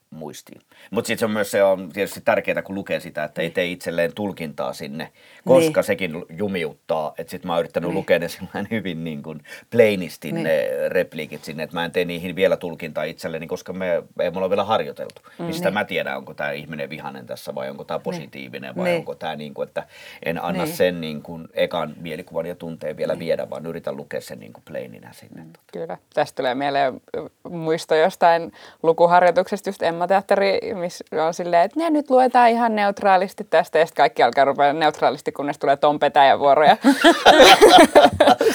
kuulomuistiin. 0.09 0.61
Mutta 0.91 1.07
sitten 1.07 1.19
se 1.19 1.25
on 1.25 1.31
myös 1.31 1.51
se 1.51 1.63
on 1.63 1.89
tietysti 1.93 2.21
tärkeää, 2.25 2.61
kun 2.61 2.75
lukee 2.75 2.99
sitä, 2.99 3.23
että 3.23 3.41
ei 3.41 3.49
tee 3.49 3.65
itselleen 3.65 4.13
tulkintaa 4.15 4.73
sinne, 4.73 5.11
koska 5.45 5.79
Niin. 5.79 5.83
sekin 5.85 6.25
jumiuttaa. 6.29 7.13
Että 7.17 7.31
sitten 7.31 7.47
mä 7.47 7.53
oon 7.53 7.59
yrittänyt 7.59 7.91
lukea 7.91 8.19
ne 8.19 8.27
hyvin 8.71 9.03
niin 9.03 9.23
kuin 9.23 9.43
plainisti 9.69 10.31
Niin. 10.31 10.43
ne 10.43 10.69
repliikit 10.89 11.43
sinne, 11.43 11.63
että 11.63 11.75
mä 11.75 11.85
en 11.85 11.91
tee 11.91 12.05
niihin 12.05 12.35
vielä 12.35 12.57
tulkintaa 12.57 13.03
itselleni, 13.03 13.47
koska 13.47 13.73
me 13.73 14.03
ei 14.19 14.29
mulla 14.31 14.45
ole 14.45 14.49
vielä 14.49 14.63
harjoiteltu. 14.63 15.21
Mistä 15.39 15.71
mä 15.71 15.85
tiedän, 15.85 16.17
onko 16.17 16.33
tämä 16.33 16.51
ihminen 16.51 16.89
vihanen 16.89 17.25
tässä 17.25 17.55
vai 17.55 17.69
onko 17.69 17.83
tämä 17.83 17.99
positiivinen 17.99 18.75
vai 18.75 18.83
Niin. 18.83 18.97
onko 18.97 19.15
tämä 19.15 19.35
niin 19.35 19.53
kuin, 19.53 19.67
että 19.67 19.83
en 20.25 20.43
anna 20.43 20.63
Niin. 20.63 20.75
sen 20.75 21.01
niin 21.01 21.21
kuin 21.21 21.47
ekan 21.53 21.93
mielikuvan 22.01 22.45
ja 22.45 22.55
tunteen 22.55 22.97
vielä 22.97 23.19
viedä, 23.19 23.49
vaan 23.49 23.65
yritän 23.65 23.97
lukea 23.97 24.21
sen 24.21 24.39
niin 24.39 24.53
kuin 24.53 24.63
plaininä 24.67 25.13
sinne. 25.13 25.45
Kyllä. 25.73 25.97
Tästä 26.13 26.35
tulee 26.35 26.55
mieleen 26.55 27.01
muisto 27.49 27.95
jostain 27.95 28.51
lukuharjoituksesta, 28.83 29.69
just 29.69 29.81
Emma-teatteri, 29.97 30.59
missä 30.73 31.03
on 31.25 31.33
silleen, 31.33 31.63
että 31.63 31.79
ne 31.79 31.89
nyt 31.89 32.09
luetaan 32.09 32.49
ihan 32.49 32.75
neutraalisti 32.75 33.43
tästä, 33.49 33.79
ja 33.79 33.85
sitten 33.85 34.03
kaikki 34.03 34.23
alkaa 34.23 34.45
rupea 34.45 34.73
neutraalisti, 34.73 35.31
kunnes 35.31 35.57
tulee 35.57 35.75
Tom 35.75 35.99
Petäjän 35.99 36.39
vuoroja. 36.39 36.77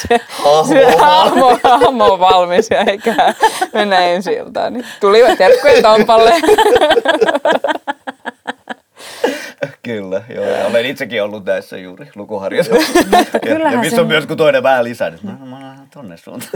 se, 0.08 0.20
se 0.68 0.96
hahmo, 0.98 1.58
hahmo 1.64 2.12
on 2.12 2.20
valmis 2.20 2.70
ja 2.70 2.80
eikä 2.80 3.34
mennä 3.72 3.98
ensi 3.98 4.32
iltaan. 4.32 4.72
Niin 4.72 4.86
tuli 5.00 5.36
terkkuja 5.36 5.82
Tompalle. 5.82 6.32
Kyllä, 9.82 10.22
joo. 10.34 10.44
Ja 10.44 10.66
olen 10.66 10.86
itsekin 10.86 11.22
ollut 11.22 11.44
näissä 11.44 11.78
juuri 11.78 12.10
lukuharjoituksissa. 12.14 12.98
ja, 13.12 13.24
ja 13.32 13.40
kyllähän 13.40 13.80
missä 13.80 14.00
on 14.00 14.06
myös 14.06 14.26
kun 14.26 14.36
toinen 14.36 14.62
vähän 14.62 14.84
lisää, 14.84 15.10
niin 15.10 15.20
mä, 15.26 15.46
mä 15.46 15.76
tonne 15.94 16.16
suuntaan. 16.16 16.50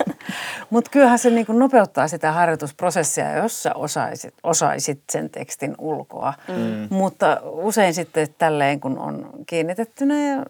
Mutta 0.70 0.90
kyllähän 0.90 1.18
se 1.18 1.30
niinku 1.30 1.52
nopeuttaa 1.52 2.08
sitä 2.08 2.32
harjoitusprosessia, 2.32 3.36
jos 3.36 3.62
sä 3.62 3.74
osaisit, 3.74 4.34
osaisit 4.42 5.00
sen 5.12 5.30
tekstin 5.30 5.74
ulkoa. 5.78 6.34
Mm. 6.48 6.86
Mutta 6.90 7.40
usein 7.42 7.94
sitten 7.94 8.28
tälleen, 8.38 8.80
kun 8.80 8.98
on 8.98 9.30
kiinnitettynä 9.46 10.14
ja 10.28 10.44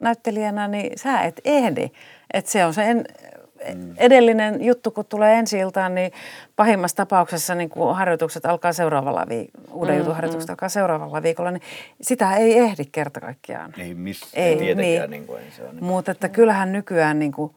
näyttelijänä, 0.00 0.68
niin 0.68 0.98
sä 0.98 1.20
et 1.20 1.40
ehdi. 1.44 1.90
Et 2.34 2.46
se 2.46 2.64
on 2.64 2.74
se 2.74 2.82
en, 2.82 3.04
edellinen 3.96 4.64
juttu, 4.64 4.90
kun 4.90 5.04
tulee 5.04 5.38
ensi 5.38 5.58
iltaan, 5.58 5.94
niin 5.94 6.12
pahimmassa 6.56 6.96
tapauksessa 6.96 7.54
niin 7.54 7.68
kun 7.68 7.96
harjoitukset 7.96 8.46
alkaa 8.46 8.72
seuraavalla 8.72 9.26
viikolla, 9.28 9.68
uuden 9.72 9.98
jutun 9.98 10.14
harjoitukset 10.14 10.50
alkaa 10.50 10.68
seuraavalla 10.68 11.22
viikolla, 11.22 11.50
niin 11.50 11.62
sitä 12.00 12.36
ei 12.36 12.58
ehdi 12.58 12.84
kerta 12.92 13.20
kaikkiaan. 13.20 13.74
Ei 13.78 13.94
missä, 13.94 14.26
ei, 14.34 14.56
tietenkään. 14.56 15.10
Niin. 15.10 15.26
kuin, 15.26 15.42
ei 15.42 15.50
se 15.50 15.62
on, 15.62 15.76
niin. 15.76 15.84
Mutta 15.84 16.10
että 16.10 16.28
kyllähän 16.28 16.72
nykyään 16.72 17.18
niin 17.18 17.32
kuin, 17.32 17.52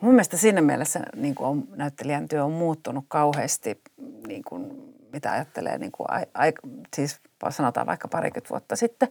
mun 0.00 0.12
mielestä 0.12 0.36
siinä 0.36 0.60
mielessä 0.60 1.00
niin 1.16 1.34
kuin 1.34 1.48
on, 1.48 1.64
näyttelijän 1.76 2.28
työ 2.28 2.44
on 2.44 2.52
muuttunut 2.52 3.04
kauheasti, 3.08 3.80
niin 4.26 4.42
kuin, 4.44 4.92
mitä 5.12 5.32
ajattelee, 5.32 5.78
niin 5.78 5.92
kuin, 5.92 6.10
ai, 6.10 6.26
ai, 6.34 6.52
siis 6.96 7.20
sanotaan 7.50 7.86
vaikka 7.86 8.08
parikymmentä 8.08 8.50
vuotta 8.50 8.76
sitten. 8.76 9.08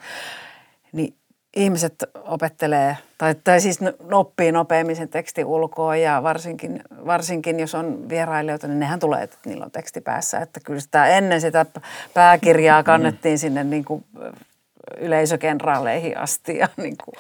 Niin 0.92 1.14
ihmiset 1.56 2.04
opettelee, 2.24 2.98
tai, 3.18 3.36
tai 3.36 3.62
siis 3.62 3.80
oppii 4.12 4.52
nopeammin 4.52 4.96
sen 4.96 5.10
tekstin 5.10 5.46
ulkoa 5.46 5.96
ja 5.96 6.24
varsinkin, 6.24 6.82
varsinkin 7.06 7.60
jos 7.60 7.76
on 7.76 8.10
vierailijoita, 8.10 8.68
niin 8.68 8.80
nehän 8.80 9.00
tulee, 9.00 9.24
että 9.24 9.38
niillä 9.46 9.66
on 9.66 9.72
teksti 9.72 10.02
päässä. 10.02 10.40
Että 10.40 10.60
kyllä 10.60 10.80
sitä 10.80 11.08
ennen 11.08 11.42
sitä 11.42 11.66
pääkirjaa 12.14 12.84
kannettiin 12.84 13.40
sinne 13.40 13.64
niin 13.64 13.86
kuin 13.86 14.06
yleisökenraaleihin 14.98 16.18
asti 16.18 16.58
ja 16.58 16.70
niin 16.78 16.96
kuin, 17.06 17.16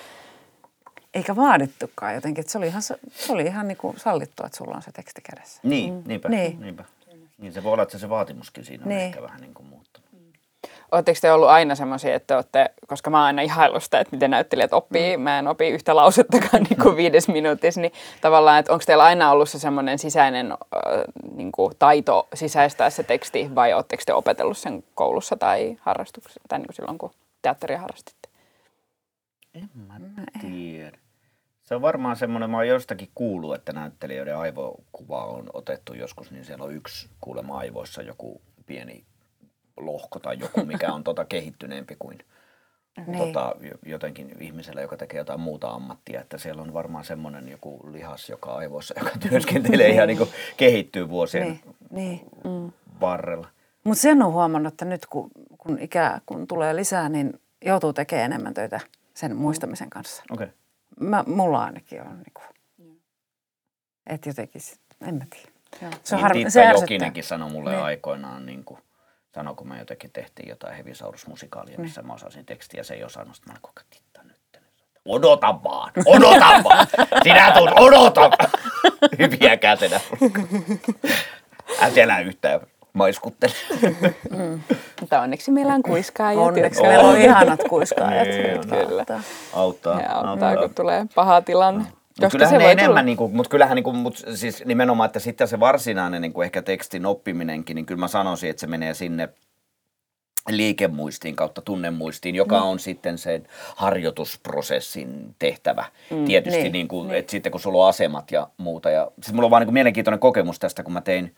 eikä 1.13 1.35
vaadittukaan 1.35 2.15
jotenkin. 2.15 2.41
Että 2.41 2.51
se 2.51 2.57
oli 2.57 2.67
ihan, 2.67 2.81
se 2.81 2.97
oli 3.29 3.43
ihan 3.43 3.67
niin 3.67 3.77
kuin 3.77 3.99
sallittua, 3.99 4.45
että 4.45 4.57
sulla 4.57 4.75
on 4.75 4.81
se 4.81 4.91
teksti 4.91 5.21
kädessä. 5.21 5.61
Niin, 5.63 5.93
mm. 5.93 6.03
niinpä, 6.05 6.29
niin. 6.29 6.61
niinpä. 6.61 6.83
Niin 7.37 7.53
se 7.53 7.63
voi 7.63 7.73
olla, 7.73 7.83
että 7.83 7.97
se 7.97 8.09
vaatimuskin 8.09 8.65
siinä 8.65 8.83
on 8.83 8.89
niin. 8.89 9.01
ehkä 9.01 9.21
vähän 9.21 9.41
niin 9.41 9.53
kuin 9.53 9.67
muuttunut. 9.67 9.78
Oletteko 10.91 11.19
te 11.21 11.31
ollut 11.31 11.49
aina 11.49 11.75
semmoisia, 11.75 12.15
että 12.15 12.35
olette, 12.35 12.71
koska 12.87 13.09
mä 13.09 13.17
oon 13.17 13.25
aina 13.25 13.41
ihaillut 13.41 13.83
sitä, 13.83 13.99
että 13.99 14.15
miten 14.15 14.31
näyttelijät 14.31 14.73
oppii, 14.73 15.17
mm. 15.17 15.23
mä 15.23 15.39
en 15.39 15.47
opi 15.47 15.69
yhtä 15.69 15.95
lausettakaan 15.95 16.63
niin 16.69 16.79
kuin 16.81 16.95
viides 16.95 17.27
minuutissa, 17.27 17.81
niin 17.81 17.93
tavallaan, 18.21 18.59
että 18.59 18.73
onko 18.73 18.83
teillä 18.85 19.03
aina 19.03 19.31
ollut 19.31 19.49
se 19.49 19.59
semmoinen 19.59 19.99
sisäinen 19.99 20.51
äh, 20.51 20.57
niin 21.35 21.51
kuin 21.51 21.73
taito 21.79 22.27
sisäistää 22.33 22.89
se 22.89 23.03
teksti, 23.03 23.55
vai 23.55 23.73
oletteko 23.73 24.03
te 24.05 24.13
opetellut 24.13 24.57
sen 24.57 24.83
koulussa 24.95 25.35
tai 25.35 25.77
harrastuksessa, 25.81 26.41
tai 26.49 26.59
niin 26.59 26.67
kuin 26.67 26.75
silloin 26.75 26.97
kun 26.97 27.11
teatteria 27.41 27.79
harrastitte? 27.79 28.29
En 29.53 29.69
mä 29.87 29.95
tiedä. 30.41 30.97
Se 31.63 31.75
on 31.75 31.81
varmaan 31.81 32.15
semmoinen, 32.15 32.49
mä 32.49 32.57
oon 32.57 32.67
jostakin 32.67 33.09
kuullut, 33.15 33.55
että 33.55 33.73
näyttelijöiden 33.73 34.37
aivokuva 34.37 35.25
on 35.25 35.49
otettu 35.53 35.93
joskus, 35.93 36.31
niin 36.31 36.45
siellä 36.45 36.63
on 36.63 36.75
yksi 36.75 37.09
kuulemma 37.21 37.57
aivoissa 37.57 38.01
joku 38.01 38.41
pieni 38.65 39.05
lohko 39.79 40.19
tai 40.19 40.39
joku, 40.39 40.65
mikä 40.65 40.93
on 40.93 41.03
tota 41.03 41.25
kehittyneempi 41.25 41.95
kuin 41.99 42.19
niin. 43.07 43.17
tota, 43.17 43.55
jotenkin 43.85 44.35
ihmisellä, 44.39 44.81
joka 44.81 44.97
tekee 44.97 45.17
jotain 45.17 45.39
muuta 45.39 45.69
ammattia. 45.69 46.21
Että 46.21 46.37
siellä 46.37 46.61
on 46.61 46.73
varmaan 46.73 47.05
semmoinen 47.05 47.49
joku 47.49 47.79
lihas, 47.91 48.29
joka 48.29 48.53
aivoissa, 48.53 48.93
joka 48.97 49.11
työskentelee 49.29 49.89
ja 49.89 50.05
niin 50.05 50.17
kuin 50.17 50.29
kehittyy 50.57 51.09
vuosien 51.09 51.47
niin. 51.47 51.61
Niin. 51.89 52.21
Mm. 52.43 52.71
varrella. 53.01 53.47
Mutta 53.83 54.01
sen 54.01 54.21
on 54.21 54.33
huomannut, 54.33 54.73
että 54.73 54.85
nyt 54.85 55.05
kun, 55.05 55.31
kun 55.57 55.79
ikä 55.79 56.21
kun 56.25 56.47
tulee 56.47 56.75
lisää, 56.75 57.09
niin 57.09 57.39
joutuu 57.65 57.93
tekemään 57.93 58.31
enemmän 58.31 58.53
töitä 58.53 58.79
sen 59.13 59.35
muistamisen 59.35 59.89
kanssa. 59.89 60.23
Okay. 60.31 60.47
Mä, 60.99 61.23
mulla 61.27 61.63
ainakin 61.63 62.01
on 62.01 62.17
niin 62.17 62.33
kuin, 62.33 62.45
että 64.07 64.29
jotenkin, 64.29 64.61
en 65.01 65.15
mä 65.15 65.25
tiedä. 65.29 65.97
Se 66.03 66.15
on 66.15 66.31
niin, 66.33 66.51
se 66.51 66.65
Jokinenkin 66.65 67.23
sanoi 67.23 67.49
mulle 67.49 67.71
niin. 67.71 67.83
aikoinaan, 67.83 68.45
niin 68.45 68.63
kuin, 68.63 68.79
sanoi, 69.33 69.55
kun 69.55 69.67
me 69.67 69.79
jotenkin 69.79 70.11
tehtiin 70.11 70.49
jotain 70.49 70.75
Hevisaurus-musikaalia, 70.75 71.71
niin. 71.71 71.81
missä 71.81 72.01
mä 72.01 72.13
osasin 72.13 72.45
tekstiä, 72.45 72.83
se 72.83 72.93
ei 72.93 73.03
osannut. 73.03 73.37
Mä 73.45 73.51
olin 73.53 73.61
koko 73.61 73.81
Titta 73.89 74.21
nyt. 74.23 74.61
Odota 75.05 75.63
vaan, 75.63 75.91
odota 76.05 76.63
vaan. 76.63 76.87
Sinä 77.23 77.51
tulet, 77.51 77.73
odota. 77.79 78.29
Hyviä 79.19 79.57
kätenä. 79.57 79.99
Älä 82.03 82.19
yhtään 82.19 82.59
maiskuttele. 82.93 83.53
Mm. 84.29 84.61
Mutta 85.01 85.21
onneksi 85.21 85.51
meillä 85.51 85.73
on 85.73 85.83
kuiskaajat. 85.83 86.41
Onneksi 86.41 86.81
meillä 86.81 87.07
on 87.07 87.17
ihanat 87.17 87.59
kuiskaajat. 87.69 88.27
Niin, 88.27 88.69
kyllä. 88.69 89.05
Auttaa. 89.53 90.01
Ja 90.01 90.13
auttaa, 90.13 90.31
auttaa, 90.31 90.55
kun 90.57 90.75
tulee 90.75 91.05
paha 91.15 91.41
tilanne. 91.41 91.85
Mutta 92.19 92.37
kyllähän 92.37 92.59
ne 92.59 92.71
enemmän, 92.71 93.05
niin 93.05 93.17
kuin, 93.17 93.35
mutta 93.35 93.49
kyllähän 93.49 93.75
niin 93.75 93.83
kuin, 93.83 93.95
mut 93.95 94.23
siis 94.33 94.65
nimenomaan, 94.65 95.05
että 95.05 95.19
sitten 95.19 95.47
se 95.47 95.59
varsinainen 95.59 96.21
niin 96.21 96.33
kuin 96.33 96.45
ehkä 96.45 96.61
tekstin 96.61 97.05
oppiminenkin, 97.05 97.75
niin 97.75 97.85
kyllä 97.85 97.99
mä 97.99 98.07
sanoisin, 98.07 98.49
että 98.49 98.59
se 98.59 98.67
menee 98.67 98.93
sinne 98.93 99.29
liikemuistiin 100.49 101.35
kautta 101.35 101.61
tunnemuistiin, 101.61 102.35
joka 102.35 102.59
mm. 102.59 102.65
on 102.65 102.79
sitten 102.79 103.17
sen 103.17 103.47
harjoitusprosessin 103.75 105.35
tehtävä. 105.39 105.85
Mm, 106.09 106.25
Tietysti 106.25 106.63
niin, 106.63 106.71
niin 106.71 106.87
kuin, 106.87 107.07
niin. 107.07 107.17
että 107.17 107.31
sitten 107.31 107.51
kun 107.51 107.61
sulla 107.61 107.83
on 107.83 107.89
asemat 107.89 108.31
ja 108.31 108.47
muuta. 108.57 108.89
Ja, 108.89 109.11
siis 109.21 109.33
mulla 109.33 109.45
on 109.45 109.51
vaan 109.51 109.61
niin 109.61 109.67
kuin 109.67 109.73
mielenkiintoinen 109.73 110.19
kokemus 110.19 110.59
tästä, 110.59 110.83
kun 110.83 110.93
mä 110.93 111.01
tein 111.01 111.35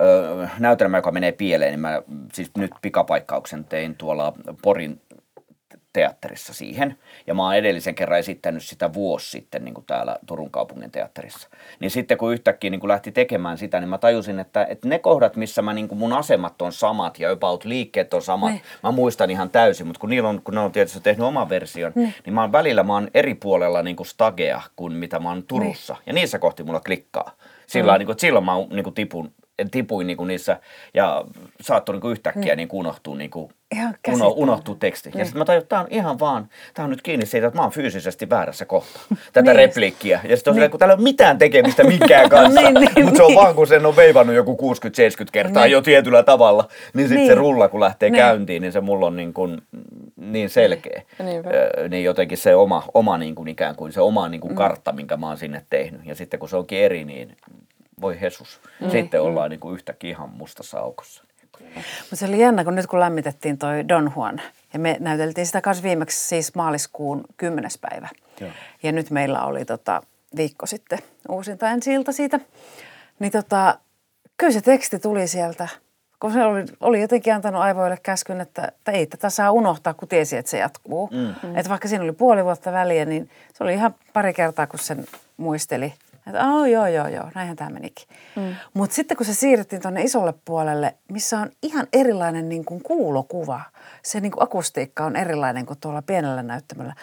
öö, 0.00 0.46
näytelmä, 0.58 0.98
joka 0.98 1.10
menee 1.10 1.32
pieleen, 1.32 1.70
niin 1.70 1.80
mä 1.80 2.02
siis 2.32 2.50
nyt 2.56 2.70
pikapaikkauksen 2.82 3.64
tein 3.64 3.94
tuolla 3.94 4.32
Porin 4.62 5.00
teatterissa 5.98 6.54
siihen. 6.54 6.98
Ja 7.26 7.34
mä 7.34 7.44
oon 7.44 7.56
edellisen 7.56 7.94
kerran 7.94 8.18
esittänyt 8.18 8.62
sitä 8.62 8.92
vuosi 8.92 9.30
sitten 9.30 9.64
niin 9.64 9.74
kuin 9.74 9.84
täällä 9.84 10.16
Turun 10.26 10.50
kaupungin 10.50 10.90
teatterissa. 10.90 11.48
Niin 11.80 11.90
sitten 11.90 12.18
kun 12.18 12.32
yhtäkkiä 12.32 12.70
niin 12.70 12.80
kuin 12.80 12.88
lähti 12.88 13.12
tekemään 13.12 13.58
sitä, 13.58 13.80
niin 13.80 13.88
mä 13.88 13.98
tajusin, 13.98 14.38
että, 14.38 14.64
että 14.64 14.88
ne 14.88 14.98
kohdat, 14.98 15.36
missä 15.36 15.62
mä, 15.62 15.72
niin 15.72 15.88
kuin 15.88 15.98
mun 15.98 16.12
asemat 16.12 16.62
on 16.62 16.72
samat 16.72 17.18
ja 17.18 17.30
about 17.30 17.64
liikkeet 17.64 18.14
on 18.14 18.22
samat, 18.22 18.52
ne. 18.52 18.60
mä 18.82 18.90
muistan 18.90 19.30
ihan 19.30 19.50
täysin. 19.50 19.86
Mutta 19.86 20.00
kun, 20.00 20.10
niillä 20.10 20.28
on, 20.28 20.42
kun 20.42 20.54
ne 20.54 20.60
on 20.60 20.72
tietysti 20.72 21.00
tehnyt 21.00 21.26
oman 21.26 21.48
version, 21.48 21.92
ne. 21.94 22.14
niin 22.24 22.34
mä 22.34 22.40
oon 22.40 22.52
välillä 22.52 22.82
mä 22.82 22.94
oon 22.94 23.10
eri 23.14 23.34
puolella 23.34 23.82
niin 23.82 23.96
kuin 23.96 24.06
stagea 24.06 24.62
kuin 24.76 24.92
mitä 24.92 25.18
mä 25.18 25.28
oon 25.28 25.42
Turussa. 25.42 25.92
Ne. 25.94 26.00
Ja 26.06 26.12
niissä 26.12 26.38
kohti 26.38 26.62
mulla 26.62 26.80
klikkaa. 26.80 27.30
Sillä 27.66 27.92
mm. 27.92 27.98
niin 27.98 28.06
kuin, 28.06 28.14
että 28.14 28.20
silloin 28.20 28.44
mä 28.44 28.52
niin 28.70 28.84
kuin 28.84 28.94
tipun 28.94 29.32
tipuin 29.70 30.06
niinku 30.06 30.24
niissä 30.24 30.60
ja 30.94 31.24
saattoi 31.60 31.94
niinku 31.94 32.08
yhtäkkiä 32.08 32.54
mm. 32.54 32.56
niinku 32.56 32.78
unohtua, 32.78 33.16
niinku, 33.16 33.52
uno, 34.12 34.28
unohtuu 34.28 34.74
teksti. 34.74 35.10
Niin. 35.10 35.18
Ja 35.18 35.24
sitten 35.24 35.38
mä 35.38 35.44
tajun, 35.44 35.62
että 35.62 35.68
tämä 35.68 35.80
on 35.80 35.86
ihan 35.90 36.18
vaan, 36.18 36.48
tämä 36.74 36.84
on 36.84 36.90
nyt 36.90 37.02
kiinni 37.02 37.26
siitä, 37.26 37.46
että 37.46 37.58
mä 37.58 37.62
oon 37.62 37.72
fyysisesti 37.72 38.30
väärässä 38.30 38.64
kohtaa. 38.64 39.02
Tätä 39.32 39.50
niin. 39.50 39.56
repliikkiä. 39.56 40.20
Ja 40.28 40.36
sitten 40.36 40.52
on 40.52 40.60
niin. 40.60 40.70
kun 40.70 40.78
täällä 40.78 40.92
ei 40.92 40.96
ole 40.96 41.02
mitään 41.02 41.38
tekemistä 41.38 41.84
minkään 41.84 42.28
kanssa. 42.34 42.60
niin, 42.60 42.74
niin, 42.74 42.90
mutta 43.04 43.16
se 43.16 43.22
on 43.22 43.28
niin. 43.28 43.38
vaan, 43.38 43.54
kun 43.54 43.66
sen 43.66 43.86
on 43.86 43.96
veivannut 43.96 44.36
joku 44.36 44.74
60-70 45.24 45.26
kertaa 45.32 45.62
niin. 45.62 45.72
jo 45.72 45.82
tietyllä 45.82 46.22
tavalla, 46.22 46.68
niin 46.94 47.08
sitten 47.08 47.16
niin. 47.16 47.28
se 47.30 47.34
rulla, 47.34 47.68
kun 47.68 47.80
lähtee 47.80 48.10
niin. 48.10 48.18
käyntiin, 48.18 48.62
niin 48.62 48.72
se 48.72 48.80
mulla 48.80 49.06
on 49.06 49.16
niin, 49.16 49.34
kuin, 49.34 49.62
niin 50.16 50.50
selkeä. 50.50 51.02
Niin. 51.18 51.42
niin 51.88 52.04
jotenkin 52.04 52.38
se 52.38 52.54
oma, 52.54 52.82
oma 52.94 53.18
niin 53.18 53.34
kuin 53.34 53.48
ikään 53.48 53.76
kuin 53.76 53.92
se 53.92 54.00
oma 54.00 54.28
niin 54.28 54.40
kuin 54.40 54.52
mm. 54.52 54.56
kartta, 54.56 54.92
minkä 54.92 55.16
mä 55.16 55.28
oon 55.28 55.38
sinne 55.38 55.62
tehnyt. 55.70 56.00
Ja 56.04 56.14
sitten 56.14 56.40
kun 56.40 56.48
se 56.48 56.56
onkin 56.56 56.78
eri, 56.78 57.04
niin 57.04 57.36
voi 58.00 58.20
Hesus. 58.20 58.60
Mm. 58.80 58.90
Sitten 58.90 59.22
ollaan 59.22 59.50
niin 59.50 59.60
kuin 59.60 59.74
yhtäkkiä 59.74 60.10
ihan 60.10 60.30
mustassa 60.30 60.78
aukossa. 60.78 61.24
Mutta 61.74 62.16
se 62.16 62.26
oli 62.26 62.38
jännä, 62.38 62.64
kun 62.64 62.74
nyt 62.74 62.86
kun 62.86 63.00
lämmitettiin 63.00 63.58
toi 63.58 63.88
Don 63.88 64.12
Juan, 64.16 64.40
ja 64.72 64.78
me 64.78 64.96
näyteltiin 65.00 65.46
sitä 65.46 65.60
kanssa 65.60 65.82
viimeksi 65.82 66.28
siis 66.28 66.54
maaliskuun 66.54 67.24
10. 67.36 67.70
päivä. 67.80 68.08
Joo. 68.40 68.50
Ja 68.82 68.92
nyt 68.92 69.10
meillä 69.10 69.44
oli 69.44 69.64
tota, 69.64 70.02
viikko 70.36 70.66
sitten 70.66 70.98
uusinta 71.28 71.70
ensi 71.70 71.92
ilta 71.92 72.12
siitä. 72.12 72.40
Niin 73.18 73.32
tota, 73.32 73.78
kyllä 74.36 74.52
se 74.52 74.60
teksti 74.60 74.98
tuli 74.98 75.28
sieltä, 75.28 75.68
kun 76.20 76.32
se 76.32 76.44
oli, 76.44 76.64
oli 76.80 77.00
jotenkin 77.00 77.34
antanut 77.34 77.62
aivoille 77.62 77.98
käskyn, 78.02 78.40
että, 78.40 78.64
että 78.64 78.92
ei 78.92 79.06
tätä 79.06 79.30
saa 79.30 79.50
unohtaa, 79.50 79.94
kun 79.94 80.08
tiesi, 80.08 80.36
että 80.36 80.50
se 80.50 80.58
jatkuu. 80.58 81.10
Mm. 81.12 81.56
Että 81.56 81.70
vaikka 81.70 81.88
siinä 81.88 82.04
oli 82.04 82.12
puoli 82.12 82.44
vuotta 82.44 82.72
väliä, 82.72 83.04
niin 83.04 83.30
se 83.54 83.64
oli 83.64 83.74
ihan 83.74 83.94
pari 84.12 84.34
kertaa, 84.34 84.66
kun 84.66 84.78
sen 84.78 85.06
muisteli– 85.36 85.92
että 86.28 86.50
oh, 86.50 86.64
joo, 86.64 86.86
joo, 86.86 87.08
joo, 87.08 87.30
näinhän 87.34 87.56
tämä 87.56 87.70
menikin. 87.70 88.08
Mm. 88.36 88.54
Mutta 88.74 88.94
sitten 88.94 89.16
kun 89.16 89.26
se 89.26 89.34
siirrettiin 89.34 89.82
tuonne 89.82 90.02
isolle 90.02 90.34
puolelle, 90.44 90.94
missä 91.12 91.38
on 91.38 91.50
ihan 91.62 91.86
erilainen 91.92 92.48
niin 92.48 92.64
kuin 92.64 92.82
kuulokuva, 92.82 93.60
se 94.02 94.20
niin 94.20 94.32
kuin 94.32 94.42
akustiikka 94.42 95.04
on 95.04 95.16
erilainen 95.16 95.66
kuin 95.66 95.78
tuolla 95.80 96.02
pienellä 96.02 96.42
näyttämällä, 96.42 96.94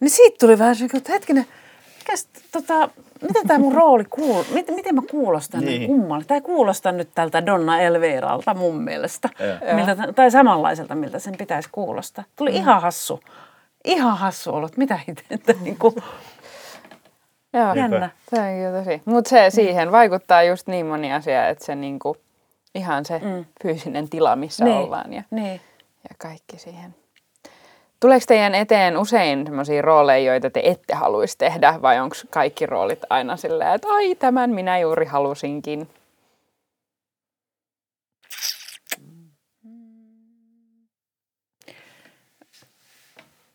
niin 0.00 0.10
siitä 0.10 0.36
tuli 0.40 0.58
vähän 0.58 0.76
se, 0.76 0.84
että 0.94 1.12
hetkinen, 1.12 1.46
mikäs, 1.98 2.28
tota, 2.52 2.88
miten 3.22 3.46
tämä 3.46 3.58
mun 3.58 3.72
rooli 3.72 4.04
kuuluu, 4.10 4.44
miten, 4.54 4.74
miten 4.74 4.94
mä 4.94 5.02
kuulostan 5.10 5.60
niin. 5.60 5.80
niin 5.80 5.86
kummalle. 5.86 6.24
Tämä 6.24 6.40
kuulostaa 6.40 6.92
nyt 6.92 7.08
tältä 7.14 7.46
Donna 7.46 7.80
Elveiralta 7.80 8.54
mun 8.54 8.82
mielestä, 8.82 9.28
miltä, 9.74 10.12
tai 10.12 10.30
samanlaiselta, 10.30 10.94
miltä 10.94 11.18
sen 11.18 11.34
pitäisi 11.38 11.68
kuulostaa. 11.72 12.24
Tuli 12.36 12.50
mm. 12.50 12.56
ihan 12.56 12.82
hassu, 12.82 13.20
ihan 13.84 14.18
hassu 14.18 14.54
ollut, 14.54 14.76
mitä 14.76 14.98
itse, 15.08 15.56
niin 15.60 15.78
kuin, 15.78 15.94
Joo, 17.52 17.74
Jännä. 17.74 18.10
Se 18.30 18.36
on 18.68 18.84
tosi. 18.84 19.02
Mutta 19.04 19.30
se 19.30 19.50
siihen 19.50 19.92
vaikuttaa 19.92 20.42
just 20.42 20.66
niin 20.66 20.86
moni 20.86 21.12
asia, 21.12 21.48
että 21.48 21.64
se 21.64 21.74
niinku, 21.74 22.16
ihan 22.74 23.04
se 23.04 23.18
mm. 23.18 23.44
fyysinen 23.62 24.08
tila, 24.08 24.36
missä 24.36 24.64
niin. 24.64 24.76
ollaan 24.76 25.12
ja, 25.12 25.22
niin. 25.30 25.60
ja 26.08 26.14
kaikki 26.18 26.58
siihen. 26.58 26.94
Tuleeko 28.00 28.24
teidän 28.28 28.54
eteen 28.54 28.98
usein 28.98 29.46
sellaisia 29.46 29.82
rooleja, 29.82 30.32
joita 30.32 30.50
te 30.50 30.60
ette 30.64 30.94
haluaisi 30.94 31.38
tehdä, 31.38 31.78
vai 31.82 32.00
onko 32.00 32.16
kaikki 32.30 32.66
roolit 32.66 33.00
aina 33.10 33.36
silleen, 33.36 33.74
että 33.74 33.88
ai 33.88 34.14
tämän 34.14 34.50
minä 34.50 34.78
juuri 34.78 35.06
halusinkin? 35.06 35.88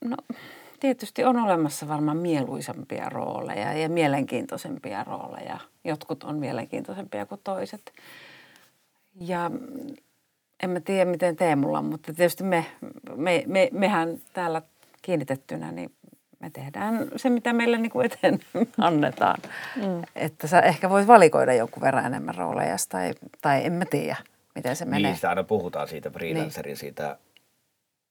No, 0.06 0.18
tietysti 0.80 1.23
on 1.23 1.38
olemassa 1.38 1.88
varmaan 1.88 2.17
mieluisampia 2.17 3.09
rooleja 3.09 3.73
ja 3.73 3.89
mielenkiintoisempia 3.89 5.03
rooleja. 5.03 5.59
Jotkut 5.84 6.23
on 6.23 6.38
mielenkiintoisempia 6.38 7.25
kuin 7.25 7.41
toiset. 7.43 7.93
Ja 9.21 9.51
en 10.63 10.69
mä 10.69 10.80
tiedä, 10.80 11.11
miten 11.11 11.36
Teemulla 11.36 11.82
mutta 11.82 12.13
tietysti 12.13 12.43
me, 12.43 12.65
me, 13.15 13.43
me, 13.47 13.69
mehän 13.71 14.17
täällä 14.34 14.61
kiinnitettynä, 15.01 15.71
niin 15.71 15.91
me 16.39 16.49
tehdään 16.49 17.07
se, 17.15 17.30
mitä 17.30 17.53
meille 17.53 17.78
niin 17.78 17.91
kuin 17.91 18.05
eteen 18.05 18.39
annetaan. 18.78 19.38
Mm. 19.75 20.01
Että 20.15 20.47
sä 20.47 20.59
ehkä 20.59 20.89
voit 20.89 21.07
valikoida 21.07 21.53
jonkun 21.53 21.84
verran 21.84 22.05
enemmän 22.05 22.36
rooleja 22.36 22.75
tai, 22.89 23.13
tai 23.41 23.65
en 23.65 23.73
mä 23.73 23.86
tiedä, 23.86 24.15
miten 24.55 24.75
se 24.75 24.86
menee. 24.86 25.01
Niin, 25.01 25.15
sitä 25.15 25.30
aina 25.30 25.43
puhutaan 25.43 25.88
siitä 25.88 26.09
freelancerin 26.09 26.69
niin. 26.69 26.78
siitä, 26.78 27.17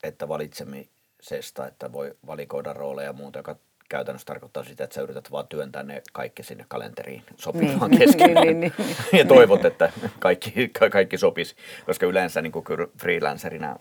että 0.02 0.28
valitsemme 0.28 0.86
valikoimisesta, 1.20 1.66
että 1.66 1.92
voi 1.92 2.14
valikoida 2.26 2.72
rooleja 2.72 3.06
ja 3.08 3.12
muuta, 3.12 3.38
joka 3.38 3.56
käytännössä 3.88 4.26
tarkoittaa 4.26 4.64
sitä, 4.64 4.84
että 4.84 4.94
sä 4.94 5.00
yrität 5.02 5.30
vaan 5.30 5.46
työntää 5.48 5.82
ne 5.82 6.02
kaikki 6.12 6.42
sinne 6.42 6.64
kalenteriin 6.68 7.22
sopimaan 7.36 7.90
Niin, 7.90 7.98
keskenään. 7.98 8.46
niin, 8.46 8.60
niin, 8.60 8.72
ja 9.12 9.24
toivot, 9.24 9.64
että 9.64 9.92
kaikki, 10.18 10.68
ka- 10.78 10.90
kaikki 10.90 11.18
sopisi. 11.18 11.56
Koska 11.86 12.06
yleensä 12.06 12.42
niin 12.42 12.52
kuin 12.52 12.64
freelancerina 13.00 13.76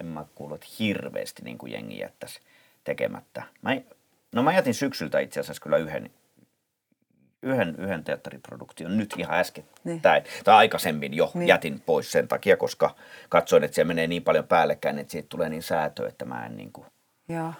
en 0.00 0.06
mä 0.06 0.24
kuullut, 0.34 0.54
että 0.64 0.74
hirveästi 0.78 1.42
niin 1.42 1.58
kuin 1.58 1.72
jengi 1.72 1.98
jättäisi 1.98 2.40
tekemättä. 2.84 3.42
Mä, 3.62 3.76
no 4.32 4.42
mä 4.42 4.52
jätin 4.54 4.74
syksyltä 4.74 5.18
itse 5.18 5.40
asiassa 5.40 5.62
kyllä 5.62 5.76
yhden, 5.76 6.10
yhden, 7.46 7.74
yhden 7.78 8.04
teatteriproduktion 8.04 8.96
nyt 8.96 9.14
ihan 9.18 9.38
äsken. 9.38 9.64
Niin. 9.84 10.00
Tai, 10.00 10.22
aikaisemmin 10.46 11.14
jo 11.14 11.30
Niin. 11.34 11.48
jätin 11.48 11.82
pois 11.86 12.12
sen 12.12 12.28
takia, 12.28 12.56
koska 12.56 12.94
katsoin, 13.28 13.64
että 13.64 13.74
siellä 13.74 13.88
menee 13.88 14.06
niin 14.06 14.22
paljon 14.24 14.44
päällekkäin, 14.46 14.98
että 14.98 15.10
siitä 15.12 15.26
tulee 15.28 15.48
niin 15.48 15.62
säätö, 15.62 16.08
että 16.08 16.24
mä 16.24 16.46
en 16.46 16.56
niin 16.56 16.72
kuin, 16.72 16.86
Joo. 17.28 17.52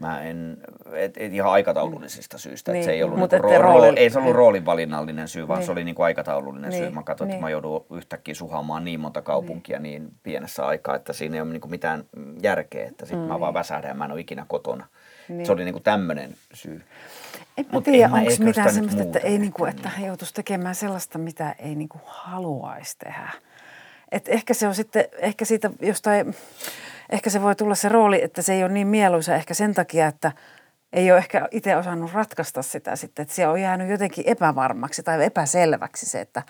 Mä 0.00 0.22
en, 0.22 0.56
et, 0.92 1.16
et 1.16 1.32
ihan 1.32 1.52
aikataulullisista 1.52 2.38
syistä. 2.38 2.72
Niin, 2.72 2.76
Niin, 2.78 2.84
se 2.84 2.92
ei 2.92 3.02
ollut 3.02 3.18
mut 3.18 3.30
niinku 3.32 3.48
rooli, 3.48 3.62
rooli- 3.90 3.98
ei 3.98 4.10
se 4.10 4.18
ollut 4.18 4.28
niin. 4.28 4.36
roolinvalinnallinen 4.36 5.28
syy, 5.28 5.48
vaan 5.48 5.58
Niin. 5.58 5.66
se 5.66 5.72
oli 5.72 5.84
niinku 5.84 6.02
aikataulullinen 6.02 6.70
Niin, 6.70 6.82
syy. 6.84 6.90
Mä 6.90 7.02
katsoin, 7.02 7.28
niin. 7.28 7.34
että 7.34 7.46
mä 7.46 7.50
joudun 7.50 7.86
yhtäkkiä 7.90 8.34
suhaamaan 8.34 8.84
niin 8.84 9.00
monta 9.00 9.22
kaupunkia 9.22 9.78
niin, 9.78 10.02
niin 10.02 10.14
pienessä 10.22 10.66
aikaa, 10.66 10.96
että 10.96 11.12
siinä 11.12 11.34
ei 11.36 11.40
ole 11.42 11.50
niinku 11.50 11.68
mitään 11.68 12.04
järkeä, 12.42 12.86
että 12.88 13.06
sitten 13.06 13.28
mä 13.28 13.40
vaan 13.40 13.54
väsähdän 13.54 13.88
ja 13.88 13.94
mä 13.94 14.04
en 14.04 14.12
ole 14.12 14.20
ikinä 14.20 14.44
kotona. 14.48 14.86
Niin. 15.28 15.46
Se 15.46 15.52
oli 15.52 15.64
niinku 15.64 15.80
tämmöinen 15.80 16.34
syy. 16.54 16.82
En 17.56 17.64
mä 17.64 17.72
Mut 17.72 17.84
tiedä, 17.84 18.06
en 18.06 18.14
onko 18.14 18.30
mitään 18.38 18.74
semmoista, 18.74 19.02
että, 19.02 19.18
muuta 19.18 19.18
ei 19.18 19.32
ehkä, 19.32 19.40
niinku, 19.40 19.64
että 19.64 19.90
joutuisi 20.06 20.34
tekemään 20.34 20.74
sellaista, 20.74 21.18
mitä 21.18 21.54
ei 21.58 21.74
niinku 21.74 22.00
haluaisi 22.04 22.98
tehdä. 22.98 23.30
Et 24.12 24.28
ehkä 24.28 24.54
se 24.54 24.68
on 24.68 24.74
sitten, 24.74 25.04
ehkä 25.18 25.44
siitä 25.44 25.70
jostain, 25.80 26.34
ehkä 27.10 27.30
se 27.30 27.42
voi 27.42 27.56
tulla 27.56 27.74
se 27.74 27.88
rooli, 27.88 28.24
että 28.24 28.42
se 28.42 28.52
ei 28.52 28.64
ole 28.64 28.72
niin 28.72 28.86
mieluisa 28.86 29.34
ehkä 29.34 29.54
sen 29.54 29.74
takia, 29.74 30.06
että 30.06 30.32
ei 30.92 31.10
ole 31.10 31.18
ehkä 31.18 31.48
itse 31.50 31.76
osannut 31.76 32.12
ratkaista 32.12 32.62
sitä 32.62 32.96
sitten, 32.96 33.22
että 33.22 33.34
se 33.34 33.46
on 33.46 33.60
jäänyt 33.60 33.90
jotenkin 33.90 34.24
epävarmaksi 34.26 35.02
tai 35.02 35.24
epäselväksi 35.24 36.06
se, 36.06 36.20
että 36.20 36.42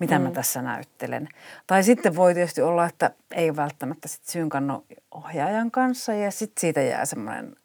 mitä 0.00 0.18
mm. 0.18 0.24
mä 0.24 0.30
tässä 0.30 0.62
näyttelen. 0.62 1.28
Tai 1.66 1.82
sitten 1.82 2.16
voi 2.16 2.34
tietysti 2.34 2.62
olla, 2.62 2.86
että 2.86 3.10
ei 3.34 3.50
ole 3.50 3.56
välttämättä 3.56 4.08
sit 4.08 4.24
synkannut 4.24 4.86
ohjaajan 5.10 5.70
kanssa 5.70 6.14
ja 6.14 6.30
sitten 6.30 6.60
siitä 6.60 6.80
jää 6.80 7.04
semmoinen 7.04 7.56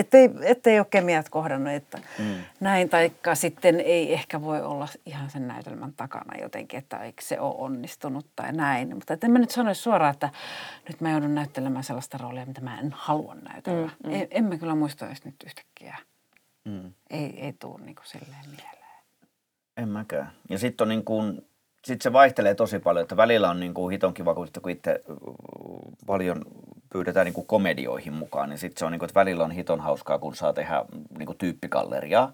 ettei, 0.00 0.30
ettei 0.42 0.78
ole 0.78 0.86
kemiat 0.90 1.28
kohdannut, 1.28 1.72
että 1.72 1.98
mm. 2.18 2.34
näin, 2.60 2.88
taikka 2.88 3.34
sitten 3.34 3.80
ei 3.80 4.12
ehkä 4.12 4.42
voi 4.42 4.62
olla 4.62 4.88
ihan 5.06 5.30
sen 5.30 5.48
näytelmän 5.48 5.92
takana 5.92 6.42
jotenkin, 6.42 6.78
että 6.78 6.98
eikö 6.98 7.22
se 7.22 7.40
ole 7.40 7.54
onnistunut 7.58 8.26
tai 8.36 8.52
näin. 8.52 8.94
Mutta 8.94 9.14
et 9.14 9.24
en 9.24 9.30
mä 9.30 9.38
nyt 9.38 9.50
sanoisi 9.50 9.82
suoraan, 9.82 10.14
että 10.14 10.30
nyt 10.88 11.00
mä 11.00 11.10
joudun 11.10 11.34
näyttelemään 11.34 11.84
sellaista 11.84 12.18
roolia, 12.18 12.46
mitä 12.46 12.60
mä 12.60 12.80
en 12.80 12.92
halua 12.96 13.34
näytellä. 13.34 13.90
Mm, 14.04 14.10
mm. 14.10 14.14
En, 14.14 14.28
en 14.30 14.44
mä 14.44 14.58
kyllä 14.58 14.74
muista 14.74 15.06
edes 15.06 15.24
nyt 15.24 15.34
yhtäkkiä. 15.46 15.96
Mm. 16.64 16.92
Ei, 17.10 17.40
ei 17.40 17.52
tule 17.52 17.80
niin 17.84 17.94
kuin 17.94 18.06
silleen 18.06 18.44
mieleen. 18.50 18.80
En 19.76 19.88
mäkään. 19.88 20.32
Ja 20.48 20.58
sitten 20.58 20.84
on 20.84 20.88
niin 20.88 21.04
kuin, 21.04 21.49
sit 21.84 22.02
se 22.02 22.12
vaihtelee 22.12 22.54
tosi 22.54 22.78
paljon, 22.78 23.02
että 23.02 23.16
välillä 23.16 23.50
on 23.50 23.60
niin 23.60 23.74
kuin 23.74 23.92
hiton 23.92 24.14
kiva, 24.14 24.34
kun, 24.34 24.48
kun 24.62 24.72
itse 24.72 25.02
paljon 26.06 26.44
pyydetään 26.92 27.24
niin 27.24 27.34
kuin 27.34 27.46
komedioihin 27.46 28.12
mukaan, 28.12 28.48
niin 28.48 28.58
sitten 28.58 28.78
se 28.78 28.84
on 28.84 28.92
niin 28.92 28.98
kuin, 28.98 29.06
että 29.06 29.20
välillä 29.20 29.44
on 29.44 29.50
hiton 29.50 29.80
hauskaa, 29.80 30.18
kun 30.18 30.34
saa 30.34 30.52
tehdä 30.52 30.84
niin 31.18 31.26
kuin 31.26 31.38
tyyppigalleriaa. 31.38 32.32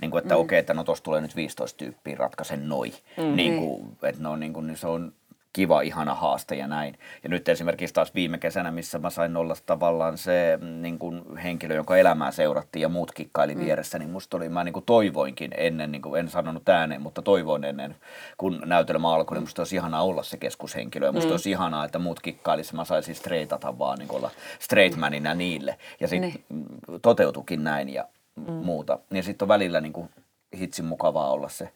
Niin 0.00 0.10
kuin, 0.10 0.22
että 0.22 0.34
mm. 0.34 0.40
okei, 0.40 0.46
okay, 0.46 0.58
että 0.58 0.74
no 0.74 0.84
tossa 0.84 1.04
tulee 1.04 1.20
nyt 1.20 1.36
15 1.36 1.78
tyyppiä, 1.78 2.16
ratkaisen 2.16 2.68
noi. 2.68 2.92
Mm. 3.16 3.36
Niin 3.36 3.58
kuin, 3.58 3.96
että 4.02 4.22
no, 4.22 4.36
niin 4.36 4.52
kuin, 4.52 4.66
niin 4.66 4.76
se 4.76 4.86
on 4.86 5.12
kiva, 5.58 5.80
ihana 5.80 6.14
haaste 6.14 6.54
ja 6.54 6.66
näin. 6.66 6.98
Ja 7.22 7.28
nyt 7.28 7.48
esimerkiksi 7.48 7.94
taas 7.94 8.14
viime 8.14 8.38
kesänä, 8.38 8.70
missä 8.70 8.98
mä 8.98 9.10
sain 9.10 9.36
olla 9.36 9.54
tavallaan 9.66 10.18
se 10.18 10.58
mm, 10.60 10.82
niin 10.82 10.98
kuin 10.98 11.36
henkilö, 11.36 11.74
jonka 11.74 11.96
elämää 11.96 12.30
seurattiin 12.30 12.80
ja 12.80 12.88
muut 12.88 13.12
kikkaili 13.12 13.54
mm. 13.54 13.60
vieressä, 13.64 13.98
niin 13.98 14.10
musta 14.10 14.36
oli, 14.36 14.48
mä 14.48 14.64
niin 14.64 14.72
kuin 14.72 14.84
toivoinkin 14.84 15.50
ennen, 15.56 15.92
niin 15.92 16.02
kuin 16.02 16.20
en 16.20 16.28
sanonut 16.28 16.68
ääneen, 16.68 17.02
mutta 17.02 17.22
toivoin 17.22 17.64
ennen, 17.64 17.96
kun 18.36 18.62
näytelmä 18.64 19.14
alkoi, 19.14 19.36
niin 19.36 19.42
musta 19.42 19.62
olisi 19.62 19.76
ihanaa 19.76 20.02
olla 20.02 20.22
se 20.22 20.36
keskushenkilö. 20.36 21.06
Ja 21.06 21.12
musta 21.12 21.28
mm. 21.28 21.32
olisi 21.32 21.50
ihanaa, 21.50 21.84
että 21.84 21.98
muut 21.98 22.20
kikkailisi, 22.20 22.74
mä 22.76 22.84
saisin 22.84 23.14
straightata 23.14 23.78
vaan 23.78 23.98
niin 23.98 24.08
kuin 24.08 24.18
olla 24.18 24.30
straightmanina 24.58 25.34
niille. 25.34 25.78
Ja 26.00 26.08
sitten 26.08 26.34
Niin. 26.48 26.66
toteutukin 27.02 27.64
näin 27.64 27.88
ja 27.88 28.04
mm. 28.36 28.52
muuta. 28.52 28.98
Ja 29.10 29.22
sitten 29.22 29.44
on 29.44 29.48
välillä 29.48 29.80
niin 29.80 29.92
kuin 29.92 30.10
hitsin 30.58 30.84
mukavaa 30.84 31.30
olla 31.30 31.48
se 31.48 31.68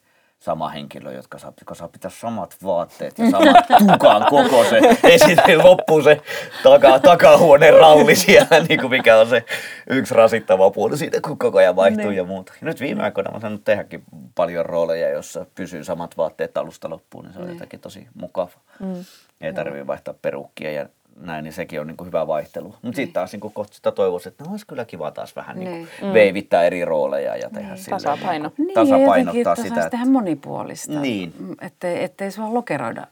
sama 0.43 0.69
henkilö, 0.69 1.13
jotka 1.13 1.39
saa, 1.39 1.53
joka 1.61 1.75
saa 1.75 1.89
pitää 1.89 2.11
samat 2.11 2.57
vaatteet 2.65 3.19
ja 3.19 3.31
samat 3.31 3.57
tukan 3.93 4.27
koko 4.31 4.65
se. 4.65 4.79
Ja 5.13 5.19
sitten 5.19 5.59
loppuu 5.65 6.03
se 6.03 6.21
taka, 6.63 6.99
takahuoneen 7.01 7.75
ralli 7.75 8.17
siellä, 8.17 8.61
niin 8.69 8.81
kuin 8.81 8.91
mikä 8.91 9.17
on 9.17 9.29
se 9.29 9.45
yksi 9.91 10.15
rasittava 10.15 10.71
puoli 10.71 10.97
siitä, 10.99 11.21
kun 11.21 11.39
koko 11.39 11.59
ajan 11.59 11.77
vaihtuu 11.77 12.07
Niin. 12.07 12.17
ja 12.17 12.25
muuta. 12.25 12.53
Ja 12.61 12.65
nyt 12.65 12.81
viime 12.81 13.03
aikoina 13.03 13.31
mä 13.31 13.41
saanut 13.41 13.65
tehdäkin 13.65 14.03
paljon 14.35 14.67
rooleja, 14.67 15.09
jossa 15.11 15.47
pysyy 15.55 15.85
samat 15.85 16.17
vaatteet 16.17 16.57
alusta 16.57 16.91
loppuun, 16.91 17.25
niin 17.25 17.35
se 17.35 17.41
on 17.41 17.49
jotenkin 17.49 17.81
tosi 17.81 18.07
mukava. 18.15 18.51
Mm. 18.81 19.05
Ei 19.41 19.53
tarvitse 19.53 19.87
vaihtaa 19.87 20.15
perukkia 20.23 20.73
ja 20.73 20.87
näin, 21.27 21.45
niin 21.45 21.53
sekin 21.53 21.81
on 21.81 21.87
niin 21.87 21.97
kuin 21.97 22.07
hyvä 22.07 22.27
vaihtelu. 22.27 22.75
Mutta 22.83 22.97
sitten 22.97 23.13
taas 23.13 23.33
niin 23.33 23.41
kuin 23.41 23.55
kohta 23.55 23.75
sitä 23.75 23.93
toivoisi, 23.93 24.29
että 24.29 24.45
no 24.45 24.51
olisi 24.51 24.67
kyllä 24.67 24.85
kiva 24.85 25.11
taas 25.11 25.37
vähän 25.37 25.59
niin 25.59 25.71
Niin. 25.73 25.89
kuin 26.01 26.13
veivittää 26.13 26.63
eri 26.63 26.85
rooleja 26.85 27.37
ja 27.37 27.51
tehdä 27.51 27.77
silleen 27.77 28.03
Tasapaino. 28.03 28.49
Niin 28.49 28.57
kuin, 28.57 28.67
Niin, 28.67 28.75
ja 28.77 28.83
jotenkin, 28.83 29.05
tasapainottaa 29.05 29.53
että 29.53 29.63
sitä. 29.63 29.75
saisi 29.75 29.91
tehdä 29.91 30.05
monipuolista. 30.07 31.01
Niin. 31.01 31.35
Mm, 31.39 31.57
Ettei, 31.61 32.05
ettei 32.05 32.31
sua 32.31 32.55
lokeroida 32.55 33.07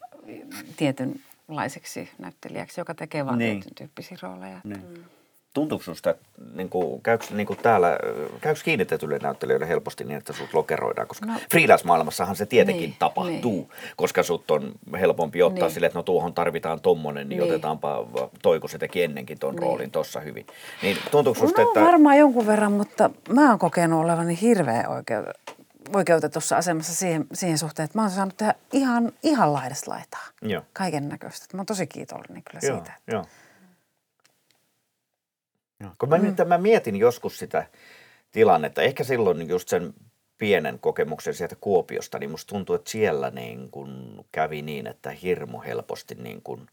tietynlaiseksi 0.76 2.10
näyttelijäksi, 2.18 2.80
joka 2.80 2.94
tekee 2.94 3.26
vain 3.26 3.38
Niin. 3.38 3.48
niin. 3.50 3.60
tietyn 3.60 3.74
tyyppisiä 3.74 4.18
rooleja. 4.22 4.58
Niin. 4.64 5.04
Tuntuuko 5.54 5.84
sinusta, 5.84 6.14
niin 6.54 6.68
kuin, 6.68 7.02
käykö, 7.02 7.24
niin 7.30 7.46
kuin 7.46 7.58
täällä, 7.58 7.98
käykö 8.40 8.60
kiinnitetylle 8.64 9.18
näyttelijöille 9.18 9.68
helposti 9.68 10.04
niin, 10.04 10.16
että 10.18 10.32
sut 10.32 10.54
lokeroidaan? 10.54 11.08
Koska 11.08 11.26
no, 11.26 11.32
No. 11.32 11.38
freelance-maailmassahan 11.50 12.36
se 12.36 12.46
tietenkin 12.46 12.82
niin, 12.82 12.96
tapahtuu, 12.98 13.52
niin. 13.52 13.68
koska 13.96 14.22
sut 14.22 14.50
on 14.50 14.72
helpompi 15.00 15.42
ottaa 15.42 15.66
niin. 15.68 15.74
Sille, 15.74 15.86
että 15.86 15.98
no 15.98 16.02
tuohon 16.02 16.34
tarvitaan 16.34 16.80
tommonen, 16.80 17.28
niin, 17.28 17.40
niin. 17.40 17.50
Otetaanpa 17.52 18.06
toi, 18.42 18.60
kun 18.60 18.70
se 18.70 18.78
teki 18.78 19.02
ennenkin 19.02 19.38
ton 19.38 19.54
niin. 19.54 19.62
Roolin 19.62 19.90
tossa 19.90 20.20
hyvin. 20.20 20.46
Niin 20.82 20.96
tuntuuko 21.10 21.40
No 21.40 21.48
sinusta, 21.48 21.62
että... 21.62 21.80
varmaan 21.90 22.18
jonkun 22.18 22.46
verran, 22.46 22.72
mutta 22.72 23.10
mä 23.28 23.48
oon 23.50 23.58
kokenut 23.58 24.04
olevani 24.04 24.38
hirveän 24.40 24.88
oikeu- 24.88 25.32
oikeutetussa 25.94 26.56
asemassa 26.56 26.94
siihen, 26.94 27.26
siihen 27.32 27.58
suhteen, 27.58 27.84
että 27.84 27.98
mä 27.98 28.02
oon 28.02 28.10
saanut 28.10 28.36
tehdä 28.36 28.54
ihan, 28.72 29.12
ihan 29.22 29.52
laidasta 29.52 29.90
laitaa. 29.90 30.24
Kaiken 30.72 31.08
näköistä. 31.08 31.56
Mä 31.56 31.60
oon 31.60 31.66
tosi 31.66 31.86
kiitollinen 31.86 32.42
kyllä 32.50 32.60
Joo, 32.62 32.76
siitä. 32.76 32.92
joo. 33.12 33.24
Joo. 35.80 35.90
Kun 35.98 36.08
mä, 36.08 36.18
mm. 36.18 36.34
mä 36.46 36.58
mietin 36.58 36.96
joskus 36.96 37.38
sitä 37.38 37.66
tilannetta, 38.32 38.82
ehkä 38.82 39.04
silloin 39.04 39.48
just 39.48 39.68
sen 39.68 39.94
pienen 40.38 40.78
kokemuksen 40.78 41.34
sieltä 41.34 41.56
Kuopiosta, 41.60 42.18
niin 42.18 42.30
musta 42.30 42.48
tuntuu, 42.48 42.74
että 42.74 42.90
siellä 42.90 43.30
niin 43.30 43.70
kun 43.70 44.24
kävi 44.32 44.62
niin, 44.62 44.86
että 44.86 45.10
hirmu 45.10 45.60
helposti 45.60 46.14
niin 46.14 46.42
kun 46.42 46.66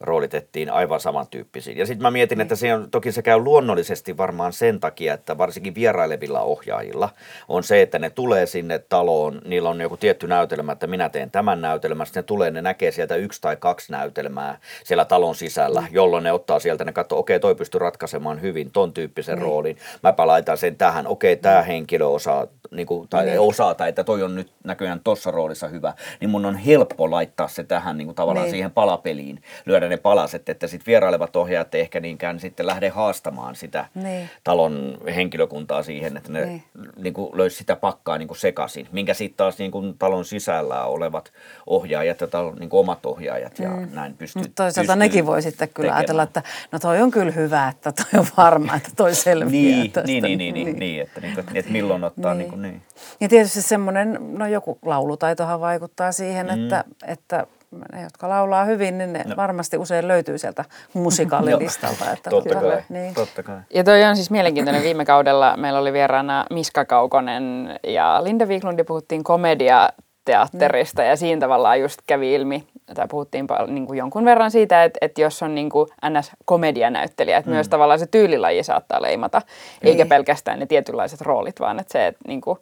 roolitettiin 0.00 0.70
aivan 0.70 1.00
samantyyppisiin. 1.00 1.78
Ja 1.78 1.86
sitten 1.86 2.02
mä 2.02 2.10
mietin, 2.10 2.40
että 2.40 2.56
se 2.56 2.74
on, 2.74 2.90
toki 2.90 3.12
se 3.12 3.22
käy 3.22 3.38
luonnollisesti 3.38 4.16
varmaan 4.16 4.52
sen 4.52 4.80
takia, 4.80 5.14
että 5.14 5.38
varsinkin 5.38 5.74
vierailevilla 5.74 6.40
ohjaajilla 6.40 7.08
on 7.48 7.62
se, 7.64 7.82
että 7.82 7.98
ne 7.98 8.10
tulee 8.10 8.46
sinne 8.46 8.78
taloon, 8.78 9.40
niillä 9.44 9.68
on 9.70 9.80
joku 9.80 9.96
tietty 9.96 10.26
näytelmä, 10.26 10.72
että 10.72 10.86
minä 10.86 11.08
teen 11.08 11.30
tämän 11.30 11.60
näytelmän, 11.60 12.06
sitten 12.06 12.20
ne 12.20 12.24
tulee, 12.26 12.50
ne 12.50 12.62
näkee 12.62 12.90
sieltä 12.90 13.16
yksi 13.16 13.40
tai 13.40 13.56
kaksi 13.56 13.92
näytelmää 13.92 14.58
siellä 14.84 15.04
talon 15.04 15.34
sisällä, 15.34 15.82
jolloin 15.90 16.24
ne 16.24 16.32
ottaa 16.32 16.58
sieltä, 16.58 16.84
ne 16.84 16.92
katsoo, 16.92 17.18
okei, 17.18 17.40
toi 17.40 17.54
pystyy 17.54 17.78
ratkaisemaan 17.78 18.42
hyvin 18.42 18.70
ton 18.70 18.92
tyyppisen 18.92 19.38
roolin, 19.38 19.76
mäpä 20.02 20.26
laitan 20.26 20.58
sen 20.58 20.76
tähän, 20.76 21.06
okei, 21.06 21.36
tämä 21.36 21.62
henkilö 21.62 22.06
osaa, 22.06 22.46
niin 22.70 22.86
kuin, 22.86 23.08
tai 23.08 23.24
Niin. 23.26 23.40
osaa, 23.40 23.74
tai 23.74 23.88
että 23.88 24.04
toi 24.04 24.22
on 24.22 24.34
nyt 24.34 24.52
näköjään 24.64 25.00
tossa 25.04 25.30
roolissa 25.30 25.68
hyvä, 25.68 25.92
niin 26.20 26.30
mun 26.30 26.46
on 26.46 26.56
helppo 26.56 27.10
laittaa 27.10 27.48
se 27.48 27.64
tähän 27.64 27.98
niin 27.98 28.06
kuin 28.06 28.14
tavallaan 28.14 28.44
Niin. 28.44 28.50
siihen 28.50 28.70
palapeliin, 28.70 29.42
lyödä 29.66 29.85
ne 29.88 29.96
palaset, 29.96 30.48
että 30.48 30.66
sitten 30.66 30.86
vierailevat 30.86 31.36
ohjaajat 31.36 31.74
ei 31.74 31.80
ehkä 31.80 32.00
niinkään 32.00 32.40
sitten 32.40 32.66
lähde 32.66 32.88
haastamaan 32.88 33.56
sitä 33.56 33.84
Niin. 33.94 34.30
talon 34.44 34.98
henkilökuntaa 35.14 35.82
siihen, 35.82 36.16
että 36.16 36.32
ne 36.32 36.44
niin. 36.46 36.62
Niin. 36.74 36.90
Niin 36.96 37.14
kuin 37.14 37.36
löysi 37.38 37.56
sitä 37.56 37.76
pakkaa 37.76 38.18
niin 38.18 38.28
kuin 38.28 38.38
sekaisin, 38.38 38.88
minkä 38.92 39.14
sitten 39.14 39.36
taas 39.36 39.58
niin 39.58 39.70
kuin 39.70 39.98
talon 39.98 40.24
sisällä 40.24 40.84
olevat 40.84 41.32
ohjaajat 41.66 42.20
ja 42.20 42.26
talon 42.26 42.56
niin 42.56 42.68
kuin 42.70 42.80
omat 42.80 43.06
ohjaajat 43.06 43.58
ja 43.58 43.68
mm. 43.70 43.88
näin 43.92 44.14
pystyy 44.16 44.42
Mutta 44.42 44.62
toisaalta 44.62 44.92
pystyy 44.92 44.98
nekin 45.08 45.26
voi 45.26 45.42
sitten 45.42 45.68
kyllä 45.68 45.76
tekemään. 45.86 45.98
ajatella, 45.98 46.22
että 46.22 46.42
no 46.72 46.78
toi 46.78 47.02
on 47.02 47.10
kyllä 47.10 47.32
hyvä, 47.32 47.68
että 47.68 47.92
toi 47.92 48.20
on 48.20 48.26
varma, 48.36 48.74
että 48.74 48.90
toi 48.96 49.14
selviää 49.14 49.50
Niin, 49.50 49.92
tästä. 49.92 50.06
niin, 50.06 50.22
niin, 50.22 50.38
niin, 50.38 50.54
niin, 50.54 50.78
niin, 50.78 51.02
että, 51.02 51.20
niin, 51.20 51.34
kuin, 51.34 51.46
että 51.54 51.72
milloin 51.72 52.04
ottaa 52.04 52.34
niin. 52.34 52.38
Niin. 52.38 52.46
Niin 52.46 52.50
kuin, 52.50 52.62
niin. 52.62 52.82
Ja 53.20 53.28
tietysti 53.28 53.62
semmoinen, 53.62 54.18
no 54.20 54.46
joku 54.46 54.78
laulutaitohan 54.84 55.60
vaikuttaa 55.60 56.12
siihen, 56.12 56.46
mm. 56.46 56.62
että, 56.62 56.84
että 57.06 57.46
ne, 57.92 58.02
jotka 58.02 58.28
laulaa 58.28 58.64
hyvin, 58.64 58.98
niin 58.98 59.12
ne 59.12 59.24
no. 59.26 59.36
varmasti 59.36 59.78
usein 59.78 60.08
löytyy 60.08 60.38
sieltä 60.38 60.64
musikaalilistalta. 60.94 62.10
että 62.12 62.30
totta, 62.30 62.54
kyllä, 62.54 62.72
kai, 62.72 62.82
Niin. 62.88 63.14
totta 63.14 63.42
kai. 63.42 63.58
Ja 63.74 63.84
toi 63.84 64.04
on 64.04 64.16
siis 64.16 64.30
mielenkiintoinen. 64.30 64.82
Viime 64.82 65.04
kaudella 65.04 65.56
meillä 65.56 65.78
oli 65.78 65.92
vieraana 65.92 66.46
Miska 66.50 66.84
Kaukonen 66.84 67.78
ja 67.86 68.24
Linda 68.24 68.46
Wiklundi 68.46 68.84
puhuttiin 68.84 69.24
komedia 69.24 69.88
teatterista 70.24 71.02
ja 71.02 71.16
siinä 71.16 71.40
tavallaan 71.40 71.80
just 71.80 71.98
kävi 72.06 72.34
ilmi, 72.34 72.66
tai 72.94 73.08
puhuttiin 73.08 73.46
pal- 73.46 73.66
niin 73.66 73.86
kuin 73.86 73.98
jonkun 73.98 74.24
verran 74.24 74.50
siitä, 74.50 74.84
että, 74.84 74.98
että 75.00 75.20
jos 75.20 75.42
on 75.42 75.54
niin 75.54 75.70
kuin 75.70 75.88
NS-komedianäyttelijä, 76.08 77.36
että 77.36 77.50
mm. 77.50 77.54
myös 77.54 77.68
tavallaan 77.68 77.98
se 77.98 78.06
tyylilaji 78.06 78.62
saattaa 78.62 79.02
leimata, 79.02 79.42
niin. 79.82 79.90
eikä 79.90 80.06
pelkästään 80.06 80.58
ne 80.58 80.66
tietynlaiset 80.66 81.20
roolit, 81.20 81.60
vaan 81.60 81.78
että 81.78 81.92
se, 81.92 82.06
että 82.06 82.20
niin 82.28 82.40
kuin, 82.40 82.58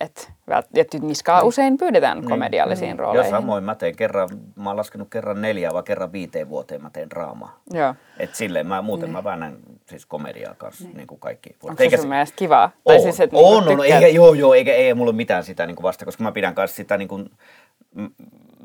että, 0.00 0.28
että 0.74 0.98
miskaa 0.98 1.40
niin. 1.40 1.48
usein 1.48 1.78
pyydetään 1.78 2.18
niin. 2.18 2.30
komediallisiin 2.30 2.88
niin. 2.88 2.98
rooleihin. 2.98 3.32
Ja 3.32 3.38
samoin 3.38 3.64
mä 3.64 3.74
teen 3.74 3.96
kerran, 3.96 4.28
mä 4.56 4.70
oon 4.70 4.76
laskenut 4.76 5.08
kerran 5.10 5.42
neljä 5.42 5.70
vai 5.72 5.82
kerran 5.82 6.12
viiteen 6.12 6.48
vuoteen 6.48 6.82
mä 6.82 6.90
teen 6.90 7.10
draamaa. 7.10 7.60
Joo. 7.70 7.94
Et 8.18 8.34
silleen 8.34 8.66
mä 8.66 8.82
muuten 8.82 9.06
niin. 9.06 9.12
mä 9.12 9.24
väännän 9.24 9.56
siis 9.86 10.06
komediaa 10.06 10.54
kanssa 10.54 10.84
niin. 10.84 10.96
niin 10.96 11.06
kuin 11.06 11.20
kaikki. 11.20 11.56
Onko 11.62 11.84
se 11.90 11.96
sun 11.96 12.08
mielestä 12.08 12.36
kivaa? 12.36 12.64
On, 12.64 12.94
tai 12.94 13.00
siis, 13.00 13.20
että 13.20 13.36
on, 13.36 13.64
niin 13.66 13.80
on, 13.80 13.86
eikä, 13.86 14.08
joo, 14.08 14.34
joo, 14.34 14.54
eikä, 14.54 14.72
ei, 14.72 14.86
ei 14.86 14.94
mulla 14.94 15.12
mitään 15.12 15.44
sitä 15.44 15.66
niin 15.66 15.76
kuin 15.76 15.84
vasta, 15.84 16.04
koska 16.04 16.22
mä 16.24 16.32
pidän 16.32 16.54
kanssa 16.54 16.76
sitä 16.76 16.96
niin 16.96 17.08
kuin, 17.08 17.30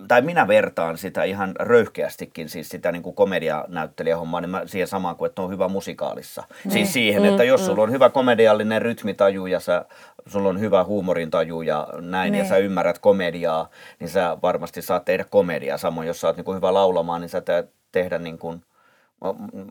tai 0.08 0.22
minä 0.22 0.48
vertaan 0.48 0.98
sitä 0.98 1.24
ihan 1.24 1.56
röyhkeästikin, 1.60 2.50
siis 2.50 2.70
sitä 2.70 2.92
niin 2.92 3.04
kuin 3.04 3.16
komedianäyttelijähommaa, 3.16 4.42
niin 4.42 4.50
mä 4.50 4.62
siihen 4.66 4.88
samaan 4.88 5.16
kuin, 5.16 5.30
että 5.30 5.42
on 5.42 5.52
hyvä 5.52 5.68
musikaalissa. 5.68 6.44
Mm. 6.66 6.72
Siis 6.72 6.94
siihen, 6.94 7.26
että 7.26 7.44
jos 7.44 7.62
mm, 7.62 7.66
sulla 7.66 7.84
on 7.84 7.92
hyvä 7.92 8.10
komediallinen 8.10 8.82
rytmitaju 8.82 9.46
ja 9.46 9.60
sä, 9.60 9.86
sulla 10.26 10.50
on 10.50 10.60
hyvä 10.60 10.84
huumorintaju 10.84 11.62
ja 11.62 11.88
näin, 12.02 12.32
niin. 12.32 12.44
ja 12.44 12.50
sä 12.50 12.58
ymmärrät 12.58 13.00
komediaa, 13.00 13.70
niin 14.00 14.10
sä 14.10 14.38
varmasti 14.42 14.82
saat 14.82 15.06
tehdä 15.06 15.26
komediaa. 15.30 15.78
Samoin, 15.78 16.08
jos 16.08 16.22
sä 16.22 16.28
oot 16.28 16.38
niin 16.38 16.46
kuin 16.46 16.56
hyvä 16.56 16.74
laulamaan, 16.74 17.22
niin 17.22 17.30
sä 17.30 17.42
teet 17.42 17.70
tehdä 17.92 18.20
niin 18.20 18.38
kuin 18.38 18.62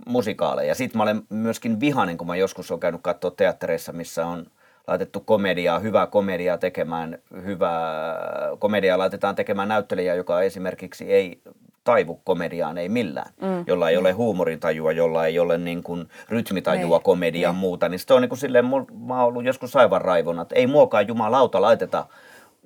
musikaaleja. 0.07 0.75
Sitten 0.75 0.99
mä 0.99 1.03
olen 1.03 1.23
myöskin 1.29 1.81
vihainen, 1.81 2.19
kun 2.19 2.27
mä 2.27 2.37
joskus 2.37 2.71
olen 2.71 2.81
käynyt 2.81 3.03
katsoa 3.03 3.31
teattereissa, 3.31 3.93
missä 3.93 4.27
on 4.27 4.47
laitettu 4.87 5.21
komediaa, 5.21 5.79
hyvää 5.79 6.07
komediaa 6.07 6.59
tekemään, 6.59 7.19
hyvää 7.45 8.17
komediaa 8.59 8.99
laitetaan 8.99 9.35
tekemään 9.35 9.69
näyttelijä, 9.69 10.15
joka 10.15 10.43
esimerkiksi 10.43 11.13
ei 11.13 11.41
taivu 11.85 12.21
komediaan, 12.25 12.79
ei 12.79 12.89
millään, 12.89 13.31
mm. 13.41 13.65
jolla 13.67 13.91
ei 13.91 13.97
ole 13.97 14.13
huumorintajua, 14.13 14.93
jolla 14.93 15.27
ei 15.27 15.39
ole 15.39 15.59
niin 15.59 15.83
kuin 15.83 16.09
rytmitajua 16.29 17.01
komediaan 17.01 17.55
muuta, 17.55 17.89
niin 17.89 17.99
se 17.99 18.15
on 18.15 18.23
niin 18.23 18.29
kuin 18.29 18.39
silleen, 18.39 18.65
mä 18.65 18.75
oon 19.15 19.29
ollut 19.29 19.45
joskus 19.45 19.77
aivan 19.77 20.01
raivona, 20.01 20.43
että 20.43 20.55
ei 20.55 20.67
muokaan 20.67 21.09
jumalauta 21.09 21.63
laiteta 21.63 22.07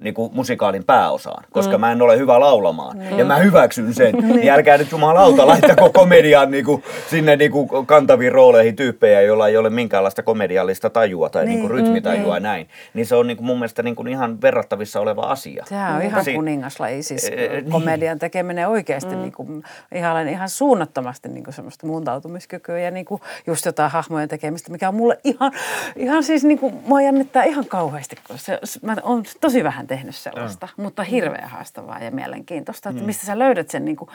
niin 0.01 0.14
kuin 0.14 0.30
musikaalin 0.34 0.84
pääosaan, 0.84 1.44
koska 1.51 1.78
mm. 1.78 1.80
mä 1.80 1.92
en 1.92 2.03
ole 2.03 2.18
hyvä 2.18 2.40
laulamaan. 2.40 2.96
Mm. 2.96 3.18
Ja 3.18 3.24
mä 3.24 3.36
hyväksyn 3.36 3.94
sen. 3.94 4.14
niin 4.36 4.51
älkää 4.51 4.78
nyt 4.78 4.92
jumalauta 4.92 5.46
laittako 5.46 5.90
komediaan 6.01 6.51
niin 6.51 6.64
kuin, 6.64 6.82
sinne 7.11 7.36
niin 7.36 7.51
kuin 7.51 7.86
kantaviin 7.86 8.32
rooleihin 8.32 8.76
tyyppejä, 8.76 9.20
joilla 9.20 9.48
ei 9.48 9.57
ole 9.57 9.70
minkäänlaista 9.70 10.22
komediallista 10.22 10.90
tajua 10.90 11.30
tai 11.30 11.44
niin. 11.44 11.51
Niin 11.51 11.61
kuin 11.61 11.70
rytmitajua 11.70 12.38
mm. 12.38 12.42
näin. 12.42 12.68
Niin 12.94 13.07
se 13.07 13.14
on 13.14 13.26
niin 13.26 13.36
kuin 13.36 13.46
mun 13.46 13.59
mielestä 13.59 13.82
niin 13.82 13.96
kuin 13.96 14.09
ihan 14.09 14.42
verrattavissa 14.42 15.01
oleva 15.01 15.22
asia. 15.22 15.64
Sehän 15.68 15.96
on 15.96 16.03
ihan 16.03 16.24
si- 16.24 16.34
kuningaslaji, 16.34 17.03
siis 17.03 17.24
e, 17.24 17.48
niin. 17.48 17.70
komedian 17.70 18.18
tekeminen 18.18 18.68
oikeasti 18.68 19.14
mm. 19.14 19.20
niin 19.20 19.32
kuin, 19.32 19.62
ihan, 19.94 20.28
ihan 20.28 20.48
suunnattomasti 20.48 21.28
niin 21.28 21.44
kuin 21.44 21.55
semmoista 21.55 21.86
muuntautumiskykyä 21.86 22.78
ja 22.78 22.90
niin 22.90 23.05
kuin 23.05 23.20
just 23.46 23.66
jotain 23.66 23.90
hahmojen 23.90 24.28
tekemistä, 24.28 24.72
mikä 24.72 24.88
on 24.88 24.94
mulle 24.94 25.18
ihan, 25.24 25.53
ihan 25.96 26.22
siis 26.22 26.44
niin 26.44 26.59
kuin, 26.59 26.74
mua 26.86 27.03
jännittää 27.03 27.44
ihan 27.44 27.64
kauheasti, 27.64 28.16
koska 28.28 28.59
se, 28.64 28.78
mä 28.82 28.96
on 29.03 29.22
tosi 29.40 29.64
vähän 29.64 29.86
tehnyt 29.91 30.16
sellaista, 30.16 30.68
ja. 30.76 30.82
mutta 30.82 31.03
hirveän 31.03 31.49
haastavaa 31.49 31.99
ja 31.99 32.11
mielenkiintoista, 32.11 32.88
että 32.88 33.03
mm. 33.03 33.07
mistä 33.07 33.26
sä 33.26 33.38
löydät 33.38 33.70
sen 33.70 33.84
niin 33.84 33.97
kuin, 33.97 34.11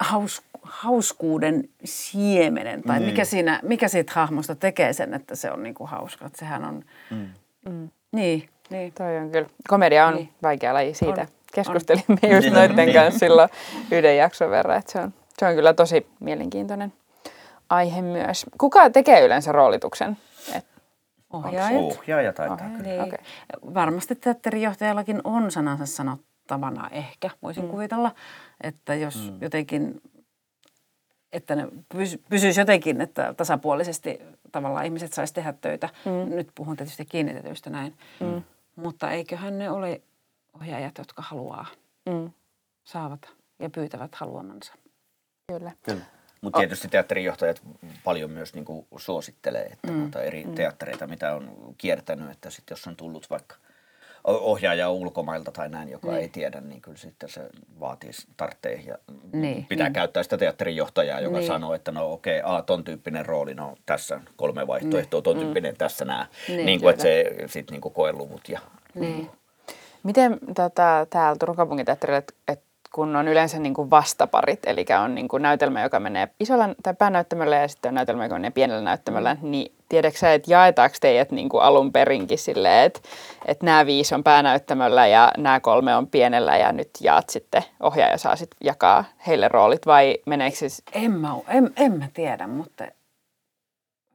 haus, 0.00 0.42
hauskuuden 0.62 1.68
siemenen, 1.84 2.82
tai 2.82 2.98
niin. 2.98 3.10
mikä, 3.10 3.24
siinä, 3.24 3.60
mikä 3.62 3.88
siitä 3.88 4.12
hahmosta 4.14 4.54
tekee 4.54 4.92
sen, 4.92 5.14
että 5.14 5.36
se 5.36 5.50
on 5.50 5.62
niin 5.62 5.74
kuin 5.74 5.90
hauska. 5.90 6.26
Että 6.26 6.38
sehän 6.38 6.64
on, 6.64 6.84
mm. 7.10 7.28
Mm. 7.68 7.88
niin, 8.12 8.48
niin. 8.70 8.92
Toi 8.92 9.18
on 9.18 9.30
kyllä, 9.30 9.48
komedia 9.68 10.06
on 10.06 10.14
niin. 10.14 10.32
vaikea 10.42 10.74
laji 10.74 10.94
siitä. 10.94 11.20
On. 11.20 11.28
Keskustelimme 11.54 12.18
on. 12.22 12.30
just 12.30 12.42
niin. 12.42 12.54
noiden 12.54 12.76
niin. 12.76 12.94
kanssa 12.94 13.18
silloin 13.18 13.48
yhden 13.90 14.16
jakson 14.16 14.50
verran, 14.50 14.78
että 14.78 14.92
se 14.92 14.98
on, 14.98 15.14
se 15.38 15.46
on 15.46 15.54
kyllä 15.54 15.74
tosi 15.74 16.06
mielenkiintoinen 16.20 16.92
aihe 17.70 18.02
myös. 18.02 18.46
Kuka 18.58 18.90
tekee 18.90 19.24
yleensä 19.24 19.52
roolituksen? 19.52 20.16
Et 20.54 20.64
Ohjaajat. 21.32 21.82
Ohjaaja 21.82 22.32
taitaa 22.32 22.56
kyllä. 22.68 22.82
Niin. 22.82 23.00
Okay. 23.00 23.18
Varmasti 23.74 24.14
teatterijohtajallakin 24.14 25.20
on 25.24 25.50
sanansa 25.50 25.86
sanottavana 25.86 26.88
ehkä, 26.88 27.30
voisin 27.42 27.64
mm. 27.64 27.70
kuvitella. 27.70 28.14
Että 28.60 28.94
jos 28.94 29.30
mm. 29.30 29.38
jotenkin, 29.40 30.02
että 31.32 31.56
ne 31.56 31.68
pysyisi 32.28 32.60
jotenkin, 32.60 33.00
että 33.00 33.34
tasapuolisesti 33.36 34.20
tavallaan 34.52 34.84
ihmiset 34.84 35.12
saisi 35.12 35.34
tehdä 35.34 35.52
töitä. 35.52 35.88
Mm. 36.04 36.36
Nyt 36.36 36.48
puhun 36.54 36.76
tietysti 36.76 37.04
kiinnitetyistä 37.04 37.70
näin. 37.70 37.94
Mm. 38.20 38.42
Mutta 38.76 39.10
eiköhän 39.10 39.58
ne 39.58 39.70
ole 39.70 40.00
ohjaajat, 40.60 40.98
jotka 40.98 41.22
haluaa, 41.22 41.66
mm. 42.08 42.30
saavat 42.84 43.28
ja 43.58 43.70
pyytävät 43.70 44.14
haluamansa. 44.14 44.74
Kyllä. 45.52 45.72
Kyllä. 45.82 46.04
Mutta 46.40 46.58
tietysti 46.58 46.88
teatterijohtajat 46.88 47.62
paljon 48.04 48.30
myös 48.30 48.54
niin 48.54 48.64
kuin 48.64 48.86
suosittelee 48.96 49.64
että 49.64 49.92
mm. 49.92 50.10
eri 50.26 50.44
mm. 50.44 50.54
teattereita, 50.54 51.06
mitä 51.06 51.34
on 51.34 51.74
kiertänyt, 51.78 52.30
että 52.30 52.50
sitten 52.50 52.72
jos 52.72 52.86
on 52.86 52.96
tullut 52.96 53.30
vaikka 53.30 53.56
ohjaaja 54.24 54.90
ulkomailta 54.90 55.52
tai 55.52 55.68
näin, 55.68 55.88
joka 55.88 56.08
niin. 56.08 56.20
ei 56.20 56.28
tiedä, 56.28 56.60
niin 56.60 56.80
kyllä 56.80 56.96
sitten 56.96 57.28
se 57.28 57.40
vaatii 57.80 58.10
tartteen 58.36 58.86
ja 58.86 58.98
niin. 59.32 59.66
pitää 59.66 59.86
niin. 59.86 59.94
käyttää 59.94 60.22
sitä 60.22 60.38
teatterijohtajaa, 60.38 61.20
joka 61.20 61.38
niin. 61.38 61.46
sanoo, 61.46 61.74
että 61.74 61.92
no 61.92 62.12
okei, 62.12 62.40
okay, 62.40 62.56
a, 62.56 62.62
ton 62.62 62.84
tyyppinen 62.84 63.26
rooli, 63.26 63.54
no 63.54 63.76
tässä 63.86 64.20
kolme 64.36 64.66
vaihtoehtoa, 64.66 65.22
ton 65.22 65.36
niin. 65.36 65.46
tyyppinen 65.46 65.74
mm. 65.74 65.78
tässä 65.78 66.04
nämä. 66.04 66.26
Niin, 66.48 66.66
niin 66.66 66.80
kuin, 66.80 66.90
että 66.90 67.02
se 67.02 67.34
sitten 67.46 67.80
niin 67.80 67.92
koeluvut 67.92 68.48
ja... 68.48 68.60
Niin. 68.94 69.30
Miten 70.02 70.38
tota, 70.46 71.06
täällä 71.10 71.36
Turun 71.38 71.56
kaupunginteatterilla, 71.56 72.18
että 72.18 72.67
kun 72.94 73.16
on 73.16 73.28
yleensä 73.28 73.58
niin 73.58 73.74
kuin 73.74 73.90
vastaparit, 73.90 74.60
eli 74.66 74.86
on 75.04 75.14
niin 75.14 75.28
kuin 75.28 75.42
näytelmä, 75.42 75.82
joka 75.82 76.00
menee 76.00 76.28
isolla 76.40 76.68
tai 76.82 76.94
päänäyttämöllä 76.94 77.56
ja 77.56 77.68
sitten 77.68 77.88
on 77.88 77.94
näytelmä, 77.94 78.24
joka 78.24 78.34
menee 78.34 78.50
pienellä 78.50 78.82
näyttämöllä, 78.82 79.34
mm. 79.34 79.50
niin 79.50 79.72
tiedätkö 79.88 80.18
sä, 80.18 80.32
että 80.34 80.52
jaetaanko 80.52 80.96
teidät 81.00 81.30
niin 81.30 81.48
kuin 81.48 81.62
alun 81.62 81.92
perinkin 81.92 82.38
silleen, 82.38 82.86
että, 82.86 83.00
että 83.46 83.66
nämä 83.66 83.86
viisi 83.86 84.14
on 84.14 84.24
päänäyttämöllä 84.24 85.06
ja 85.06 85.32
nämä 85.36 85.60
kolme 85.60 85.96
on 85.96 86.06
pienellä 86.06 86.56
ja 86.56 86.72
nyt 86.72 86.90
jaat 87.00 87.30
sitten, 87.30 87.64
ohjaaja 87.80 88.18
saa 88.18 88.36
sitten 88.36 88.58
jakaa 88.64 89.04
heille 89.26 89.48
roolit 89.48 89.86
vai 89.86 90.18
meneekö 90.26 90.56
siis? 90.56 90.82
En 90.92 91.12
mä, 91.12 91.34
en, 91.48 91.70
en 91.76 91.98
mä 91.98 92.08
tiedä, 92.14 92.46
mutta 92.46 92.84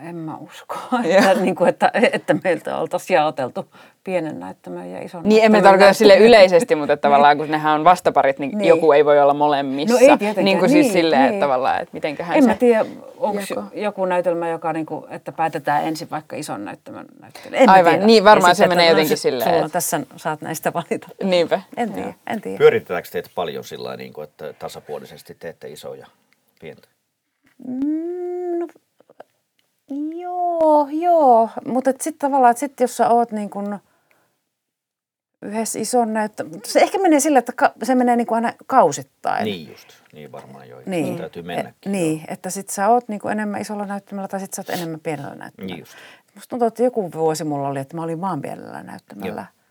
en 0.10 0.16
mä 0.16 0.38
usko, 0.38 0.76
että, 1.04 1.34
niin 1.34 1.56
kuin, 1.56 1.70
että, 1.70 1.92
että 2.14 2.36
meiltä 2.44 2.78
oltaisiin 2.78 3.16
jaoteltu 3.16 3.66
pienen 4.04 4.40
näyttämön 4.40 4.92
ja 4.92 5.02
ison 5.02 5.22
Niin, 5.24 5.44
emme 5.44 5.62
tarkoita 5.62 5.94
sille 5.94 6.18
yleisesti, 6.18 6.76
mutta 6.76 6.98
tavallaan 7.08 7.38
kun 7.38 7.52
nehän 7.52 7.74
on 7.74 7.84
vastaparit, 7.84 8.40
niin, 8.40 8.58
niin. 8.58 8.68
joku 8.68 8.92
ei 8.92 9.06
voi 9.06 9.20
olla 9.20 9.34
molemmissa. 9.34 9.94
No 9.94 10.00
ei 10.00 10.18
tietenkään. 10.18 10.46
Niin 10.46 10.60
kuin 10.60 10.70
siis 10.70 10.86
niin, 10.86 10.94
silleen, 10.94 11.22
niin. 11.22 11.34
että 11.34 11.46
tavallaan, 11.46 11.82
että 11.82 11.94
mitenköhän 11.94 12.38
en 12.38 12.44
se... 12.44 12.50
mä 12.50 12.56
tiedä, 12.56 12.86
onko 13.18 13.42
joku. 13.50 13.64
joku 13.74 14.06
näytelmä, 14.06 14.50
joka 14.50 14.74
niin 14.74 14.86
kuin, 14.86 15.06
että 15.10 15.32
päätetään 15.32 15.84
ensin 15.84 16.10
vaikka 16.12 16.36
ison 16.36 16.66
näyttämön 16.66 17.06
näyttely. 17.20 17.56
En 17.58 17.70
Aivan, 17.70 17.92
tiedä. 17.92 18.06
niin 18.06 18.24
varmaan 18.24 18.56
se 18.56 18.68
menee 18.68 18.90
jotenkin 18.90 19.18
silleen. 19.18 19.50
Sulla 19.50 19.66
että... 19.66 19.74
tässä 19.74 20.02
saat 20.16 20.42
näistä 20.42 20.74
valita. 20.74 21.08
Niinpä. 21.24 21.62
En 21.78 21.94
tiedä, 21.94 22.14
en 22.28 22.42
tiedä. 22.42 22.58
Pyöritetäänkö 22.58 23.10
teitä 23.12 23.30
paljon 23.36 23.64
sillä 23.64 23.98
niin 23.98 24.14
kuin, 24.14 24.24
että 24.24 24.54
tasapuolisesti 24.54 25.36
teette 25.40 25.68
isoja 25.68 26.08
pientä? 26.60 26.88
Mm, 27.68 27.80
no, 27.80 28.43
joo, 30.16 30.88
joo. 30.92 31.50
Mutta 31.66 31.92
sitten 31.92 32.30
tavallaan, 32.30 32.52
että 32.52 32.60
sit 32.60 32.80
jos 32.80 32.98
sä 32.98 33.10
oot 33.10 33.32
niin 33.32 33.50
kuin– 33.50 33.80
yhdessä 35.44 35.80
ison 35.80 36.14
näyttö. 36.14 36.46
Se 36.64 36.80
ehkä 36.80 36.98
menee 36.98 37.20
sillä, 37.20 37.40
että 37.40 37.54
ka- 37.56 37.74
se 37.84 37.96
menee 37.96 38.16
niin 38.16 38.28
kuin 38.28 38.36
aina 38.36 38.54
kausittain. 38.66 39.46
Niin 39.46 39.70
just, 39.70 39.88
niin 40.14 40.32
varmaan 40.32 40.70
jo. 40.70 40.82
Niin. 40.86 41.18
Täytyy 41.18 41.44
mennäkin. 41.44 41.76
E, 41.86 41.90
niin, 41.90 42.24
että 42.28 42.50
sit 42.50 42.70
sä 42.70 42.90
oot 42.90 43.08
niin 43.08 43.20
kuin 43.20 43.32
enemmän 43.32 43.62
isolla 43.62 43.86
näyttämällä 43.86 44.28
tai 44.28 44.40
sit 44.40 44.54
sä 44.54 44.62
oot 44.62 44.70
enemmän 44.70 45.00
pienellä 45.00 45.36
näyttämällä. 45.36 45.76
Niin 45.76 45.80
just. 45.80 45.94
Musta 46.36 46.50
tuntuu, 46.50 46.68
että 46.68 46.84
joku 46.84 47.12
vuosi 47.14 47.44
mulla 47.44 47.68
oli, 47.68 47.80
että 47.80 47.96
mä 47.96 48.04
olin 48.04 48.22
vaan 48.22 48.42
pienellä 48.42 48.84
näyttämällä. 48.84 49.42
Joo. 49.42 49.66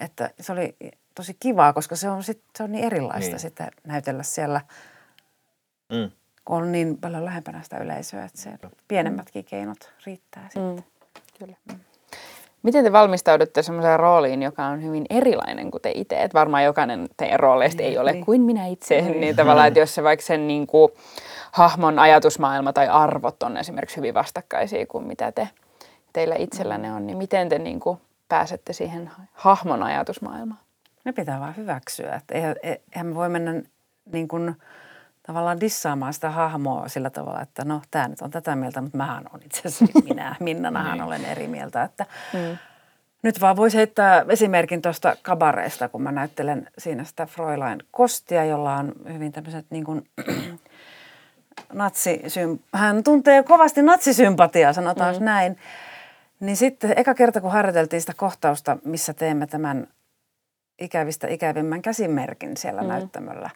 Että 0.00 0.30
se 0.40 0.52
oli 0.52 0.76
tosi 1.14 1.36
kivaa, 1.40 1.72
koska 1.72 1.96
se 1.96 2.10
on, 2.10 2.24
sit, 2.24 2.42
se 2.56 2.62
on 2.62 2.72
niin 2.72 2.84
erilaista 2.84 3.30
niin. 3.30 3.40
sitten 3.40 3.68
näytellä 3.86 4.22
siellä, 4.22 4.60
mm. 5.92 6.10
Kun 6.50 6.62
on 6.62 6.72
niin 6.72 6.98
paljon 6.98 7.24
lähempänä 7.24 7.62
sitä 7.62 7.78
yleisöä, 7.78 8.24
että 8.24 8.40
se 8.40 8.50
pienemmätkin 8.88 9.44
keinot 9.44 9.92
riittää 10.06 10.42
sitten. 10.44 10.74
Mm. 10.74 10.82
Kyllä. 11.38 11.56
Mm. 11.72 11.80
Miten 12.62 12.84
te 12.84 12.92
valmistaudutte 12.92 13.62
semmoiseen 13.62 14.00
rooliin, 14.00 14.42
joka 14.42 14.66
on 14.66 14.82
hyvin 14.82 15.06
erilainen 15.10 15.70
kuin 15.70 15.82
te 15.82 15.92
itse? 15.94 16.22
Et 16.22 16.34
varmaan 16.34 16.64
jokainen 16.64 17.08
teidän 17.16 17.40
rooleista 17.40 17.82
niin, 17.82 17.90
ei 17.90 17.98
ole 17.98 18.12
niin. 18.12 18.24
kuin 18.24 18.42
minä 18.42 18.66
itse. 18.66 19.00
Niin, 19.00 19.20
niin 19.20 19.36
tavallaan, 19.36 19.68
että 19.68 19.80
jos 19.80 19.94
se 19.94 20.02
vaikka 20.02 20.26
sen 20.26 20.48
niin 20.48 20.66
kuin, 20.66 20.92
hahmon 21.52 21.98
ajatusmaailma 21.98 22.72
tai 22.72 22.88
arvot 22.88 23.42
on 23.42 23.56
esimerkiksi 23.56 23.96
hyvin 23.96 24.14
vastakkaisia 24.14 24.86
kuin 24.86 25.06
mitä 25.06 25.32
te, 25.32 25.48
teillä 26.12 26.34
itsellänne 26.38 26.92
on, 26.92 27.06
niin 27.06 27.18
miten 27.18 27.48
te 27.48 27.58
niin 27.58 27.80
kuin, 27.80 27.98
pääsette 28.28 28.72
siihen 28.72 29.10
hahmon 29.32 29.82
ajatusmaailmaan? 29.82 30.60
Ne 31.04 31.12
pitää 31.12 31.40
vaan 31.40 31.56
hyväksyä. 31.56 32.14
Että 32.14 32.34
eihän, 32.34 32.56
eihän 32.62 33.06
me 33.06 33.14
voi 33.14 33.28
mennä 33.28 33.62
niin 34.12 34.28
kuin, 34.28 34.56
tavallaan 35.30 35.60
dissaamaan 35.60 36.14
sitä 36.14 36.30
hahmoa 36.30 36.88
sillä 36.88 37.10
tavalla, 37.10 37.40
että 37.40 37.64
no 37.64 37.82
tämä 37.90 38.08
nyt 38.08 38.20
on 38.20 38.30
tätä 38.30 38.56
mieltä, 38.56 38.80
mutta 38.80 38.96
mähän 38.96 39.24
on 39.32 39.40
itse 39.44 39.68
asiassa 39.68 40.00
minä. 40.04 40.36
Minnanahan 40.40 40.92
niin. 40.92 41.02
olen 41.02 41.24
eri 41.24 41.48
mieltä. 41.48 41.82
Että, 41.82 42.06
mm. 42.32 42.58
Nyt 43.22 43.40
vaan 43.40 43.56
voisi 43.56 43.76
heittää 43.76 44.24
esimerkin 44.28 44.82
tuosta 44.82 45.16
kabareista, 45.22 45.88
kun 45.88 46.02
mä 46.02 46.12
näyttelen 46.12 46.68
siinä 46.78 47.04
sitä 47.04 47.26
Fräulein 47.26 47.82
Kostia, 47.90 48.44
jolla 48.44 48.76
on 48.76 48.92
hyvin 49.12 49.32
tämmöiset 49.32 49.66
niin 49.70 49.84
kuin, 49.84 50.08
natsisym... 51.72 52.58
Hän 52.74 53.04
tuntee 53.04 53.42
kovasti 53.42 53.82
natsisympatiaa, 53.82 54.72
sanotaan 54.72 55.16
mm. 55.16 55.24
näin. 55.24 55.58
Niin 56.40 56.56
sitten 56.56 56.94
eka 56.96 57.14
kerta, 57.14 57.40
kun 57.40 57.52
harjoiteltiin 57.52 58.00
sitä 58.00 58.12
kohtausta, 58.16 58.76
missä 58.84 59.14
teemme 59.14 59.46
tämän 59.46 59.86
ikävistä 60.78 61.28
ikävimmän 61.28 61.82
käsimerkin 61.82 62.56
siellä 62.56 62.82
mm. 62.82 62.88
näyttämöllä, 62.88 63.50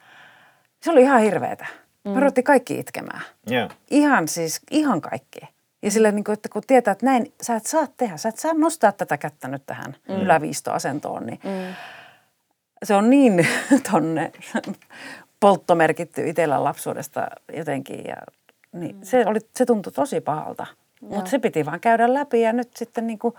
se 0.85 0.91
oli 0.91 1.03
ihan 1.03 1.21
hirveetä. 1.21 1.67
Mm. 2.05 2.11
Me 2.11 2.43
kaikki 2.43 2.79
itkemään. 2.79 3.21
Yeah. 3.51 3.71
Ihan 3.91 4.29
siis, 4.29 4.61
ihan 4.71 5.01
kaikki. 5.01 5.41
Ja 5.83 5.91
sillä 5.91 6.13
niin 6.13 6.25
kuin, 6.25 6.33
että 6.33 6.49
kun 6.49 6.63
tietää, 6.67 6.93
että 6.93 7.07
näin 7.07 7.33
sä 7.43 7.57
et 7.57 7.67
saa 7.67 7.87
tehdä, 7.97 8.17
sä 8.17 8.29
et 8.29 8.37
saa 8.37 8.55
nostaa 8.55 8.93
tätä 8.93 9.19
kättä 9.19 9.49
nyt 9.49 9.63
tähän 9.67 9.97
mm. 10.09 10.15
yläviistoasentoon, 10.15 11.27
niin 11.27 11.41
mm. 11.45 11.75
se 12.83 12.95
on 12.95 13.11
niin 13.11 13.47
tonne 13.91 14.33
polttomerkitty 15.41 16.29
itsellä 16.29 16.65
lapsuudesta 16.65 17.27
jotenkin. 17.53 18.05
Ja, 18.05 18.17
niin 18.73 18.97
mm. 18.97 19.03
se, 19.03 19.27
oli, 19.27 19.39
se 19.57 19.67
tuntui 19.67 19.93
tosi 19.93 20.21
pahalta, 20.21 20.67
mutta 21.01 21.31
se 21.31 21.39
piti 21.39 21.67
vaan 21.67 21.81
käydä 21.81 22.15
läpi 22.15 22.41
ja 22.41 22.53
nyt 22.53 22.77
sitten 22.77 23.07
niin 23.07 23.19
kuin, 23.19 23.35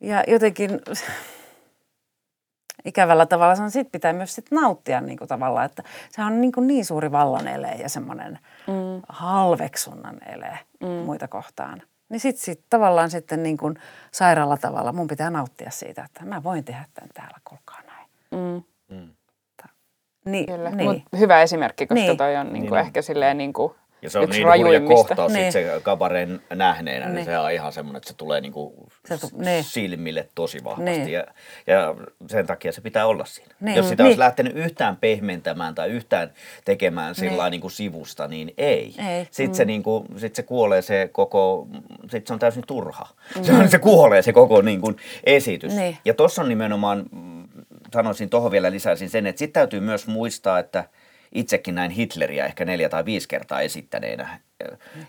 ja 0.00 0.24
jotenkin 0.28 0.80
ikävällä 2.84 3.26
tavalla 3.26 3.54
sanon, 3.54 3.70
siitä 3.70 3.90
pitää 3.90 4.12
myös 4.12 4.34
sit 4.34 4.50
nauttia 4.50 5.00
niin 5.00 5.18
kuin 5.18 5.28
tavallaan, 5.28 5.66
että 5.66 5.82
se 6.10 6.22
on 6.22 6.40
niin, 6.40 6.52
kuin 6.52 6.66
niin 6.66 6.84
suuri 6.84 7.12
vallan 7.12 7.48
ele 7.48 7.68
ja 7.68 7.88
semmoinen 7.88 8.38
mm. 8.66 9.02
halveksunnan 9.08 10.18
ele 10.26 10.58
mm. 10.80 10.88
muita 10.88 11.28
kohtaan. 11.28 11.82
Niin 12.08 12.20
sitten 12.20 12.44
sit 12.44 12.64
tavallaan 12.70 13.10
sitten 13.10 13.42
niin 13.42 13.56
kuin 13.56 13.74
sairaalla 14.12 14.56
tavalla 14.56 14.92
mun 14.92 15.06
pitää 15.06 15.30
nauttia 15.30 15.70
siitä, 15.70 16.04
että 16.04 16.24
mä 16.24 16.42
voin 16.42 16.64
tehdä 16.64 16.84
tämän 16.94 17.10
täällä, 17.14 17.38
kolkaa 17.44 17.80
näin. 17.86 18.08
Mm. 18.30 18.62
Mm. 18.96 19.10
Niin, 20.24 20.46
Kyllä. 20.46 20.70
Niin. 20.70 20.90
Mut 20.90 21.02
hyvä 21.18 21.42
esimerkki, 21.42 21.86
koska 21.86 21.94
niin. 21.94 22.16
toi 22.16 22.36
on 22.36 22.52
niinku 22.52 22.74
niin. 22.74 22.86
ehkä 22.86 23.02
silleen 23.02 23.38
niinku 23.38 23.76
ja 24.02 24.10
se 24.10 24.18
on 24.18 24.28
niin 24.28 24.46
hurja 24.46 24.80
kohtaus 24.80 25.32
niin. 25.32 25.52
se 25.52 25.80
kabareen 25.82 26.40
nähneenä, 26.54 27.06
niin. 27.06 27.14
niin 27.14 27.24
se 27.24 27.38
on 27.38 27.52
ihan 27.52 27.72
semmoinen, 27.72 27.96
että 27.96 28.08
se 28.08 28.16
tulee 28.16 28.40
niinku 28.40 28.88
se 29.04 29.18
tu- 29.18 29.30
niin. 29.36 29.64
silmille 29.64 30.28
tosi 30.34 30.64
vahvasti. 30.64 30.90
Niin. 30.90 31.12
Ja, 31.12 31.24
ja 31.66 31.94
sen 32.26 32.46
takia 32.46 32.72
se 32.72 32.80
pitää 32.80 33.06
olla 33.06 33.24
siinä. 33.24 33.54
Niin. 33.60 33.76
Jos 33.76 33.88
sitä 33.88 34.02
niin. 34.02 34.06
olisi 34.06 34.18
lähtenyt 34.18 34.56
yhtään 34.56 34.96
pehmentämään 34.96 35.74
tai 35.74 35.88
yhtään 35.88 36.32
tekemään 36.64 37.14
niin. 37.18 37.30
sillä 37.30 37.50
niin 37.50 37.60
kuin 37.60 37.70
sivusta, 37.70 38.28
niin 38.28 38.54
ei. 38.58 38.94
ei. 39.08 39.24
Sitten, 39.30 39.48
mm. 39.48 39.54
se, 39.54 39.64
niin 39.64 39.82
kuin, 39.82 40.06
sit 40.16 40.34
se 40.34 40.42
kuolee 40.42 40.82
se 40.82 41.08
koko, 41.12 41.68
sitten 42.00 42.26
se 42.26 42.32
on 42.32 42.38
täysin 42.38 42.64
turha. 42.66 43.06
Mm. 43.36 43.44
Se, 43.44 43.52
on, 43.52 43.68
se 43.68 43.78
kuolee 43.78 44.22
se 44.22 44.32
koko 44.32 44.62
niin 44.62 44.80
kuin 44.80 44.96
esitys. 45.24 45.74
Niin. 45.74 45.98
Ja 46.04 46.14
tuossa 46.14 46.42
on 46.42 46.48
nimenomaan, 46.48 47.04
sanoisin 47.94 48.30
tuohon 48.30 48.50
vielä 48.50 48.70
lisäisin 48.70 49.10
sen, 49.10 49.26
että 49.26 49.38
sitten 49.38 49.60
täytyy 49.60 49.80
myös 49.80 50.06
muistaa, 50.06 50.58
että– 50.58 50.84
itsekin 51.32 51.74
näin 51.74 51.90
Hitleriä 51.90 52.46
ehkä 52.46 52.64
neljä 52.64 52.88
tai 52.88 53.04
viisi 53.04 53.28
kertaa 53.28 53.60
esittäneenä 53.60 54.40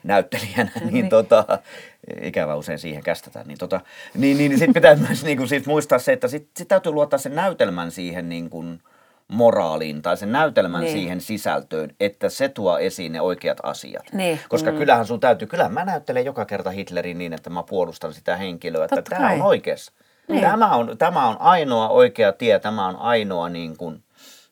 näyttelijänä, 0.04 0.72
niin, 0.80 0.94
niin 0.94 1.10
tota, 1.10 1.60
ikävä 2.22 2.56
usein 2.56 2.80
siihen 2.80 3.04
kästetään, 3.04 3.48
niin, 3.48 3.58
tota, 3.58 3.82
niin, 4.14 4.38
niin, 4.38 4.52
sitten 4.52 4.74
pitää 4.74 4.96
myös 5.08 5.24
niin 5.24 5.38
kuin, 5.38 5.50
sit 5.50 5.66
muistaa 5.66 6.00
se, 6.00 6.14
että 6.14 6.28
sitten 6.28 6.52
sit 6.58 6.68
täytyy 6.68 6.92
luottaa 6.92 7.20
sen 7.20 7.36
näytelmän 7.36 7.92
siihen 7.92 8.30
niin 8.30 8.50
kuin, 8.50 8.82
moraaliin 9.30 10.02
tai 10.02 10.18
sen 10.18 10.32
näytelmän 10.32 10.82
niin. 10.82 10.94
siihen 10.94 11.22
sisältöön, 11.22 11.96
että 12.00 12.30
se 12.30 12.50
tuo 12.50 12.78
esiin 12.78 13.12
ne 13.12 13.22
oikeat 13.22 13.58
asiat. 13.64 14.14
Niin. 14.14 14.40
Koska 14.50 14.72
mm. 14.72 14.78
kyllähän 14.78 15.06
sun 15.06 15.20
täytyy, 15.20 15.48
kyllä 15.48 15.70
mä 15.70 15.86
näyttelen 15.86 16.26
joka 16.26 16.46
kerta 16.46 16.70
Hitlerin 16.70 17.18
niin, 17.18 17.34
että 17.34 17.50
mä 17.50 17.64
puolustan 17.64 18.14
sitä 18.14 18.36
henkilöä, 18.36 18.86
että 18.86 18.96
Totta 18.96 19.16
tämä 19.16 19.32
on 19.32 19.42
oikeassa. 19.42 19.92
Niin. 20.28 20.42
Tämä, 20.42 20.76
on, 20.76 20.98
tämä 20.98 21.28
on 21.28 21.42
ainoa 21.42 21.90
oikea 21.90 22.32
tie, 22.32 22.60
tämä 22.60 22.88
on 22.88 22.96
ainoa 22.96 23.50
niin 23.50 23.78
kuin, 23.78 24.04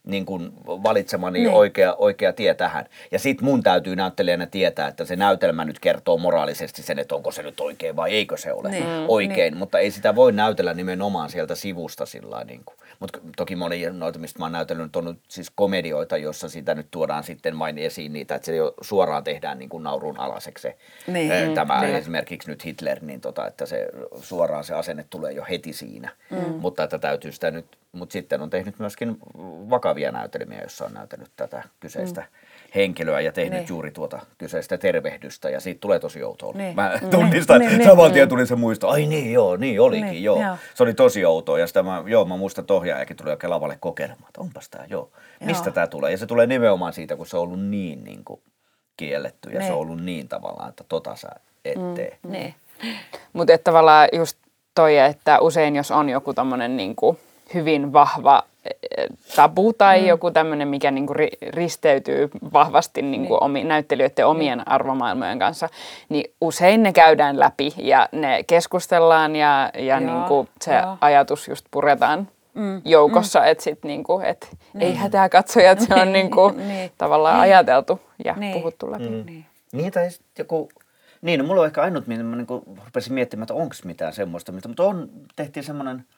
niin 0.08 0.26
kuin 0.26 0.51
valitsemani 0.66 1.39
niin. 1.39 1.53
oikea, 1.53 1.93
oikea 1.93 2.34
tie 2.34 2.53
tähän. 2.53 2.86
Ja 3.12 3.20
sitten 3.20 3.45
mun 3.45 3.64
täytyy 3.64 3.95
näyttelijänä 3.95 4.45
tietää, 4.45 4.88
että 4.88 5.05
se 5.05 5.16
näytelmä 5.16 5.66
nyt 5.66 5.80
kertoo 5.80 6.18
moraalisesti 6.18 6.82
sen, 6.82 6.99
että 6.99 7.16
onko 7.16 7.32
se 7.32 7.43
nyt 7.43 7.60
oikein 7.60 7.95
vai 7.95 8.14
eikö 8.14 8.38
se 8.38 8.53
ole 8.53 8.70
niin. 8.70 8.86
oikein. 9.08 9.51
Niin. 9.51 9.58
Mutta 9.58 9.80
ei 9.80 9.91
sitä 9.91 10.16
voi 10.16 10.32
näytellä 10.32 10.74
nimenomaan 10.74 11.30
sieltä 11.30 11.55
sivusta 11.55 12.05
sillä 12.05 12.43
niin 12.43 12.62
kuin. 12.66 12.78
Mutta 13.00 13.20
toki 13.38 13.56
moni 13.56 13.86
noita, 13.91 14.20
mistä 14.20 14.39
mä 14.39 14.45
oon 14.45 14.52
näytellyt, 14.52 14.95
on 14.95 15.06
nyt 15.06 15.20
siis 15.28 15.52
komedioita, 15.56 16.18
jossa 16.18 16.50
sitä 16.50 16.76
nyt 16.76 16.88
tuodaan 16.91 17.24
sitten 17.24 17.60
vain 17.60 17.78
esiin 17.78 18.14
niitä, 18.14 18.36
että 18.36 18.45
se 18.45 18.56
jo 18.56 18.74
suoraan 18.82 19.24
tehdään 19.24 19.60
niin 19.60 19.70
kuin 19.70 19.84
naurun 19.84 20.20
alaseksi 20.20 20.62
se, 20.62 20.78
niin. 21.08 21.54
tämä 21.54 21.82
niin. 21.82 21.95
esimerkiksi 21.95 22.50
nyt 22.50 22.66
Hitler, 22.66 23.00
niin 23.02 23.22
tota, 23.22 23.48
että 23.48 23.66
se 23.66 23.88
suoraan 24.22 24.64
se 24.64 24.74
asenne 24.74 25.06
tulee 25.10 25.32
jo 25.32 25.45
heti 25.50 25.74
siinä. 25.74 26.10
Mm. 26.30 26.38
Mutta 26.38 26.84
että 26.84 27.00
täytyy 27.00 27.32
sitä 27.32 27.52
nyt, 27.52 27.78
mutta 27.91 28.14
sitten 28.14 28.41
on 28.41 28.50
tehnyt 28.50 28.80
myöskin 28.80 29.18
vakavia 29.70 30.12
näytelmiä, 30.12 30.60
joissa 30.60 30.86
on 30.86 30.93
näytellyt 30.93 31.32
tätä 31.36 31.64
kyseistä 31.80 32.22
mm 32.22 32.47
henkilöä 32.76 33.22
ja 33.22 33.32
tehnyt 33.32 33.59
niin. 33.59 33.70
juuri 33.70 33.91
tuota 33.91 34.20
kyseistä 34.38 34.78
tervehdystä 34.78 35.49
ja 35.49 35.59
siitä 35.59 35.80
tulee 35.80 35.99
tosi 35.99 36.24
outoa. 36.24 36.53
Niin. 36.53 36.76
Mä 36.76 36.97
niin. 37.01 37.11
tunnistan, 37.11 37.61
saman 37.86 38.11
tien 38.11 38.30
tuli 38.30 38.45
se 38.45 38.55
muisto, 38.55 38.88
ai 38.88 39.05
niin 39.05 39.34
joo, 39.34 39.55
niin 39.57 39.82
olikin 39.82 40.05
niin, 40.05 40.24
joo. 40.24 40.41
joo. 40.41 40.57
Se 40.76 40.84
oli 40.84 40.93
tosi 40.93 41.26
outoa 41.26 41.59
ja 41.59 41.68
sitä 41.68 41.84
mä, 41.84 42.03
joo, 42.05 42.26
mä 42.26 42.38
muistan, 42.38 42.63
että 42.63 42.74
ohjaajakin 42.74 43.18
tuli 43.18 43.30
oikein 43.30 43.51
lavalle 43.51 43.78
kokeilemaan, 43.80 44.28
että 44.28 44.41
onpas 44.41 44.70
tää 44.70 44.86
joo. 44.89 45.09
Mistä 45.39 45.72
tämä 45.72 45.88
tulee? 45.88 46.11
Ja 46.11 46.18
se 46.18 46.26
tulee 46.26 46.47
nimenomaan 46.47 46.93
siitä, 46.93 47.15
kun 47.15 47.26
se 47.26 47.38
on 47.38 47.43
ollut 47.43 47.61
niin, 47.61 48.03
niin 48.03 48.24
kuin, 48.24 48.41
kielletty 48.97 49.49
ja 49.49 49.59
niin. 49.59 49.68
se 49.68 49.74
on 49.74 49.80
ollut 49.80 50.03
niin 50.03 50.28
tavallaan, 50.28 50.70
että 50.70 50.84
tota 50.89 51.15
sä 51.15 51.30
et 51.65 51.78
mm, 51.78 51.93
tee. 51.93 52.18
Mutta 53.34 53.57
tavallaan 53.57 54.09
just 54.13 54.38
toi, 54.76 54.97
että 54.97 55.39
usein 55.39 55.76
jos 55.76 55.91
on 55.91 56.09
joku 56.09 56.34
tommonen 56.34 56.78
niin 56.78 56.95
kuin 56.95 57.18
hyvin 57.53 57.93
vahva 57.93 58.43
tabu 59.36 59.74
tai 59.74 60.01
mm. 60.01 60.07
joku 60.07 60.32
tämmöinen, 60.32 60.68
mikä 60.68 60.91
niinku 60.91 61.13
risteytyy 61.49 62.30
vahvasti 62.53 63.01
niinku 63.01 63.34
niin. 63.34 63.43
omi, 63.43 63.63
näyttelijöiden 63.63 64.28
omien 64.28 64.57
niin. 64.57 64.68
arvomaailmojen 64.68 65.39
kanssa, 65.39 65.70
niin 66.09 66.34
usein 66.41 66.84
ne 66.84 66.93
käydään 66.93 67.39
läpi 67.39 67.74
ja 67.78 68.09
ne 68.11 68.43
keskustellaan 68.43 69.36
ja, 69.36 69.70
ja 69.78 69.99
niinku 69.99 70.47
se 70.61 70.74
joo. 70.74 70.97
ajatus 71.01 71.47
just 71.47 71.65
puretaan 71.72 72.28
mm. 72.53 72.82
joukossa, 72.86 73.39
mm. 73.39 73.45
että 73.45 73.63
sit 73.63 73.84
niinku, 73.84 74.22
et 74.24 74.57
niin. 74.74 74.82
ei 74.82 74.95
hätää 74.95 75.30
katsojat, 75.30 75.80
se 75.80 75.93
on 75.93 76.13
niinku 76.18 76.49
niin. 76.49 76.91
tavallaan 76.97 77.36
niin. 77.36 77.41
ajateltu 77.41 78.01
ja 78.26 78.34
niin. 78.34 78.53
puhuttu 78.53 78.91
läpi. 78.91 79.09
Mm. 79.09 79.26
Niin. 79.26 79.45
niin 79.72 79.91
tai 79.91 80.09
joku 80.38 80.70
niin, 81.22 81.39
no 81.39 81.45
mulla 81.45 81.61
on 81.61 81.68
ehkä 81.68 81.82
ainut, 81.82 82.07
mitä 82.07 82.24
mä 82.24 82.36
niin 82.36 82.47
rupesin 82.86 83.13
miettimään, 83.13 83.43
että 83.43 83.53
onko 83.53 83.76
mitään 83.84 84.13
semmoista, 84.13 84.51
mutta 84.51 84.84
on, 84.84 85.09
tehtiin 85.36 85.63
semmoinen– 85.63 86.05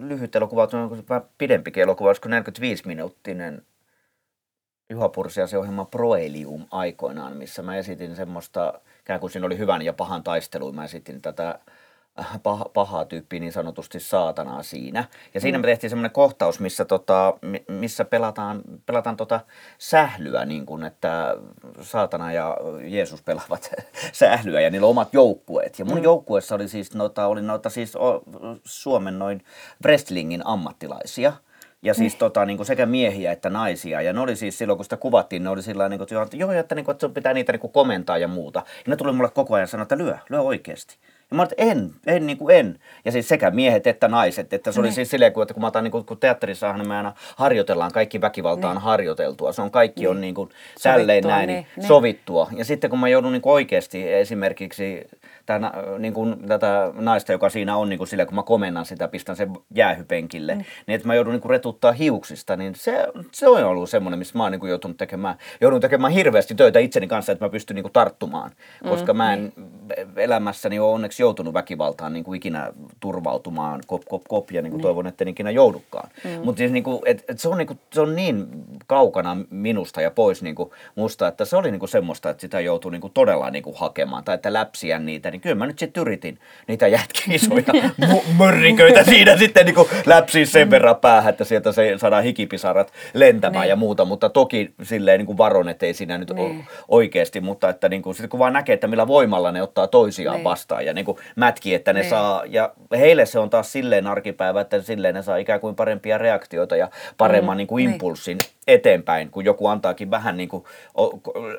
lyhyt 0.00 0.36
elokuva, 0.36 0.68
vähän 1.08 1.22
pidempikin 1.38 1.82
elokuva, 1.82 2.08
olisiko 2.08 2.28
45 2.28 2.86
minuuttinen 2.86 3.66
Juha 4.90 5.08
Pursiasen 5.08 5.58
ohjelma 5.58 5.84
Proelium 5.84 6.66
aikoinaan, 6.70 7.36
missä 7.36 7.62
mä 7.62 7.76
esitin 7.76 8.16
semmoista, 8.16 8.80
ikään 9.00 9.20
kuin 9.20 9.30
siinä 9.30 9.46
oli 9.46 9.58
hyvän 9.58 9.82
ja 9.82 9.92
pahan 9.92 10.22
taistelu, 10.22 10.72
mä 10.72 10.84
esitin 10.84 11.22
tätä 11.22 11.58
paha, 12.42 12.64
paha 12.74 13.04
tyyppi 13.04 13.40
niin 13.40 13.52
sanotusti 13.52 14.00
saatanaa 14.00 14.62
siinä. 14.62 15.04
Ja 15.34 15.40
siinä 15.40 15.58
mm. 15.58 15.62
me 15.62 15.66
tehtiin 15.66 15.90
semmoinen 15.90 16.10
kohtaus, 16.10 16.60
missä, 16.60 16.84
tota, 16.84 17.34
missä 17.68 18.04
pelataan, 18.04 18.62
pelataan 18.86 19.16
tota 19.16 19.40
sählyä, 19.78 20.44
niin 20.44 20.66
kuin, 20.66 20.84
että 20.84 21.36
saatana 21.80 22.32
ja 22.32 22.56
Jeesus 22.84 23.22
pelaavat 23.22 23.72
sählyä 24.12 24.60
ja 24.60 24.70
niillä 24.70 24.86
on 24.86 24.90
omat 24.90 25.14
joukkueet. 25.14 25.78
Ja 25.78 25.84
mun 25.84 25.98
mm. 25.98 26.04
joukkueessa 26.04 26.54
oli 26.54 26.68
siis, 26.68 26.94
noita, 26.94 27.26
oli 27.26 27.42
noita 27.42 27.70
siis 27.70 27.92
Suomen 28.64 29.18
noin 29.18 29.44
wrestlingin 29.84 30.46
ammattilaisia– 30.46 31.32
ja 31.82 31.94
siis 31.94 32.14
mm. 32.14 32.18
tota, 32.18 32.46
niin 32.46 32.56
kuin 32.56 32.66
sekä 32.66 32.86
miehiä 32.86 33.32
että 33.32 33.50
naisia. 33.50 34.02
Ja 34.02 34.12
ne 34.12 34.20
oli 34.20 34.36
siis 34.36 34.58
silloin, 34.58 34.76
kun 34.76 34.84
sitä 34.84 34.96
kuvattiin, 34.96 35.44
ne 35.44 35.50
oli 35.50 35.62
sillä 35.62 35.88
niin 35.88 35.98
kuin, 35.98 36.22
että 36.22 36.36
joo, 36.36 36.52
että, 36.52 36.74
niin 36.74 36.84
kuin, 36.84 36.92
että 36.92 37.08
pitää 37.08 37.34
niitä 37.34 37.52
niin 37.52 37.60
kuin 37.60 37.72
komentaa 37.72 38.18
ja 38.18 38.28
muuta. 38.28 38.58
Ja 38.58 38.90
ne 38.90 38.96
tuli 38.96 39.12
mulle 39.12 39.30
koko 39.30 39.54
ajan 39.54 39.68
sanoa, 39.68 39.82
että 39.82 39.98
lyö, 39.98 40.18
lyö 40.28 40.40
oikeasti. 40.40 40.98
Ja 41.30 41.36
mä 41.36 41.42
olin, 41.42 41.52
en, 41.56 41.90
en, 42.06 42.26
niin 42.26 42.38
kuin 42.38 42.56
en. 42.56 42.78
Ja 43.04 43.12
siis 43.12 43.28
sekä 43.28 43.50
miehet 43.50 43.86
että 43.86 44.08
naiset. 44.08 44.52
Että 44.52 44.72
se 44.72 44.80
oli 44.80 44.86
niin. 44.86 44.94
siis 44.94 45.10
silleen, 45.10 45.32
että 45.42 45.54
kun 45.54 45.60
mä 45.60 45.66
otan, 45.66 45.84
niin 45.84 45.92
kuin, 45.92 46.04
kun 46.04 46.18
teatterissahan 46.18 46.88
me 46.88 46.96
aina 46.96 47.12
harjoitellaan, 47.36 47.92
kaikki 47.92 48.20
väkivalta 48.20 48.68
on 48.68 48.76
niin. 48.76 48.82
harjoiteltua. 48.82 49.52
Se 49.52 49.62
on 49.62 49.70
kaikki 49.70 50.00
niin. 50.00 50.10
on 50.10 50.20
niin 50.20 50.34
kuin, 50.34 50.50
tälleen 50.82 51.24
näin 51.24 51.46
niin, 51.46 51.66
niin, 51.76 51.86
sovittua. 51.86 52.48
Ja 52.56 52.64
sitten 52.64 52.90
kun 52.90 52.98
mä 52.98 53.08
joudun 53.08 53.32
niin 53.32 53.42
kuin 53.42 53.52
oikeasti 53.52 54.12
esimerkiksi 54.12 55.06
tätä, 55.58 55.72
niin 55.98 56.14
kuin, 56.14 56.48
tätä 56.48 56.92
naista, 56.94 57.32
joka 57.32 57.50
siinä 57.50 57.76
on 57.76 57.88
niin 57.88 57.98
kuin 57.98 58.08
sillä, 58.08 58.26
kun 58.26 58.34
mä 58.34 58.42
komennan 58.42 58.86
sitä, 58.86 59.08
pistän 59.08 59.36
sen 59.36 59.52
jäähypenkille, 59.74 60.54
mm. 60.54 60.64
niin 60.86 60.94
että 60.94 61.06
mä 61.06 61.14
joudun 61.14 61.32
niin 61.32 61.40
kuin 61.40 61.50
retuttaa 61.50 61.92
hiuksista, 61.92 62.56
niin 62.56 62.74
se, 62.74 63.06
se 63.32 63.48
on 63.48 63.64
ollut 63.64 63.90
semmoinen, 63.90 64.18
missä 64.18 64.38
mä 64.38 64.42
oon 64.42 64.52
niin 64.52 64.60
kuin 64.60 64.70
joutunut 64.70 64.96
tekemään, 64.96 65.36
joudun 65.60 65.80
tekemään 65.80 66.12
hirveästi 66.12 66.54
töitä 66.54 66.78
itseni 66.78 67.06
kanssa, 67.06 67.32
että 67.32 67.44
mä 67.44 67.48
pystyn 67.48 67.74
niin 67.74 67.82
kuin 67.82 67.92
tarttumaan, 67.92 68.50
koska 68.88 69.12
mm. 69.12 69.16
mä 69.16 69.32
en 69.32 69.52
mm. 69.56 69.64
elämässäni 70.16 70.78
ole 70.78 70.94
onneksi 70.94 71.22
joutunut 71.22 71.54
väkivaltaan 71.54 72.12
niin 72.12 72.24
kuin 72.24 72.36
ikinä 72.36 72.72
turvautumaan, 73.00 73.80
kop, 73.86 74.02
kop, 74.08 74.22
kop, 74.28 74.50
ja 74.50 74.62
niin 74.62 74.70
kuin 74.70 74.82
toivon, 74.82 75.06
että 75.06 75.24
en 75.24 75.28
ikinä 75.28 75.50
joudukaan. 75.50 76.10
Mm. 76.24 76.44
Mutta 76.44 76.58
siis 76.58 76.72
niin 76.72 76.84
kuin, 76.84 77.00
et, 77.04 77.24
et 77.28 77.38
se, 77.38 77.48
on 77.48 77.58
niin 77.58 77.66
kuin, 77.66 77.78
se 77.92 78.00
on 78.00 78.16
niin 78.16 78.46
kaukana 78.86 79.36
minusta 79.50 80.00
ja 80.00 80.10
pois 80.10 80.42
niin 80.42 80.54
kuin 80.54 80.70
musta, 80.94 81.28
että 81.28 81.44
se 81.44 81.56
oli 81.56 81.70
niin 81.70 81.78
kuin 81.78 81.88
semmoista, 81.88 82.30
että 82.30 82.40
sitä 82.40 82.60
joutuu 82.60 82.90
niin 82.90 83.00
kuin 83.00 83.12
todella 83.12 83.50
niin 83.50 83.62
kuin 83.62 83.76
hakemaan, 83.76 84.24
tai 84.24 84.34
että 84.34 84.52
läpsiä 84.52 84.98
niitä, 84.98 85.30
niin 85.30 85.39
kyllä 85.40 85.54
mä 85.54 85.66
nyt 85.66 85.78
sitten 85.78 86.00
yritin 86.00 86.38
niitä 86.68 86.88
jätkiisoja 86.88 87.64
mörriköitä 88.38 89.04
siinä 89.04 89.36
sitten 89.36 89.66
niin 89.66 89.76
läpsiä 90.06 90.46
sen 90.46 90.70
verran 90.70 90.96
päähän, 90.96 91.30
että 91.30 91.44
sieltä 91.44 91.72
se 91.72 91.94
saadaan 91.96 92.24
hikipisarat 92.24 92.92
lentämään 93.14 93.62
niin. 93.62 93.68
ja 93.68 93.76
muuta, 93.76 94.04
mutta 94.04 94.28
toki 94.28 94.72
silleen 94.82 95.18
niin 95.18 95.26
kuin 95.26 95.38
varon, 95.38 95.68
että 95.68 95.86
ei 95.86 95.94
siinä 95.94 96.18
nyt 96.18 96.30
niin. 96.30 96.64
oikeasti, 96.88 97.40
mutta 97.40 97.68
että 97.68 97.88
niin 97.88 98.02
kuin, 98.02 98.14
sit 98.14 98.30
kun 98.30 98.40
vaan 98.40 98.52
näkee, 98.52 98.74
että 98.74 98.86
millä 98.86 99.06
voimalla 99.06 99.52
ne 99.52 99.62
ottaa 99.62 99.86
toisiaan 99.86 100.36
niin. 100.36 100.44
vastaan 100.44 100.86
ja 100.86 100.92
niin 100.92 101.04
kuin 101.04 101.18
mätki, 101.36 101.74
että 101.74 101.92
ne 101.92 102.00
niin. 102.00 102.10
saa, 102.10 102.42
ja 102.46 102.72
heille 102.98 103.26
se 103.26 103.38
on 103.38 103.50
taas 103.50 103.72
silleen 103.72 104.06
arkipäivä, 104.06 104.60
että 104.60 104.82
silleen 104.82 105.14
ne 105.14 105.22
saa 105.22 105.36
ikään 105.36 105.60
kuin 105.60 105.76
parempia 105.76 106.18
reaktioita 106.18 106.76
ja 106.76 106.88
paremman 107.16 107.56
mm. 107.56 107.58
niin 107.58 107.66
kuin 107.66 107.84
impulssin 107.84 108.38
niin. 108.42 108.59
Eteenpäin, 108.72 109.30
kun 109.30 109.44
joku 109.44 109.66
antaakin 109.66 110.10
vähän 110.10 110.36
niin 110.36 110.48
kuin 110.48 110.64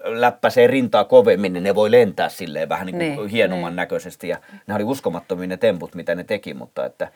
läppäsee 0.04 0.68
rintaa 0.68 1.04
kovemmin, 1.04 1.54
niin 1.54 1.64
ne 1.64 1.76
voi 1.76 1.92
lentää 1.92 2.30
silleen 2.30 2.70
vähän 2.70 2.86
niin 2.86 2.98
kuin 2.98 3.18
niin. 3.18 3.28
hienomman 3.28 3.72
niin. 3.72 3.76
näköisesti 3.76 4.28
ja 4.28 4.38
ne 4.68 4.76
oli 4.76 4.84
uskomattomia 4.84 5.48
ne 5.48 5.58
temput, 5.58 5.96
mitä 5.96 6.16
ne 6.16 6.24
teki, 6.24 6.54
mutta 6.54 6.86
että 6.86 7.08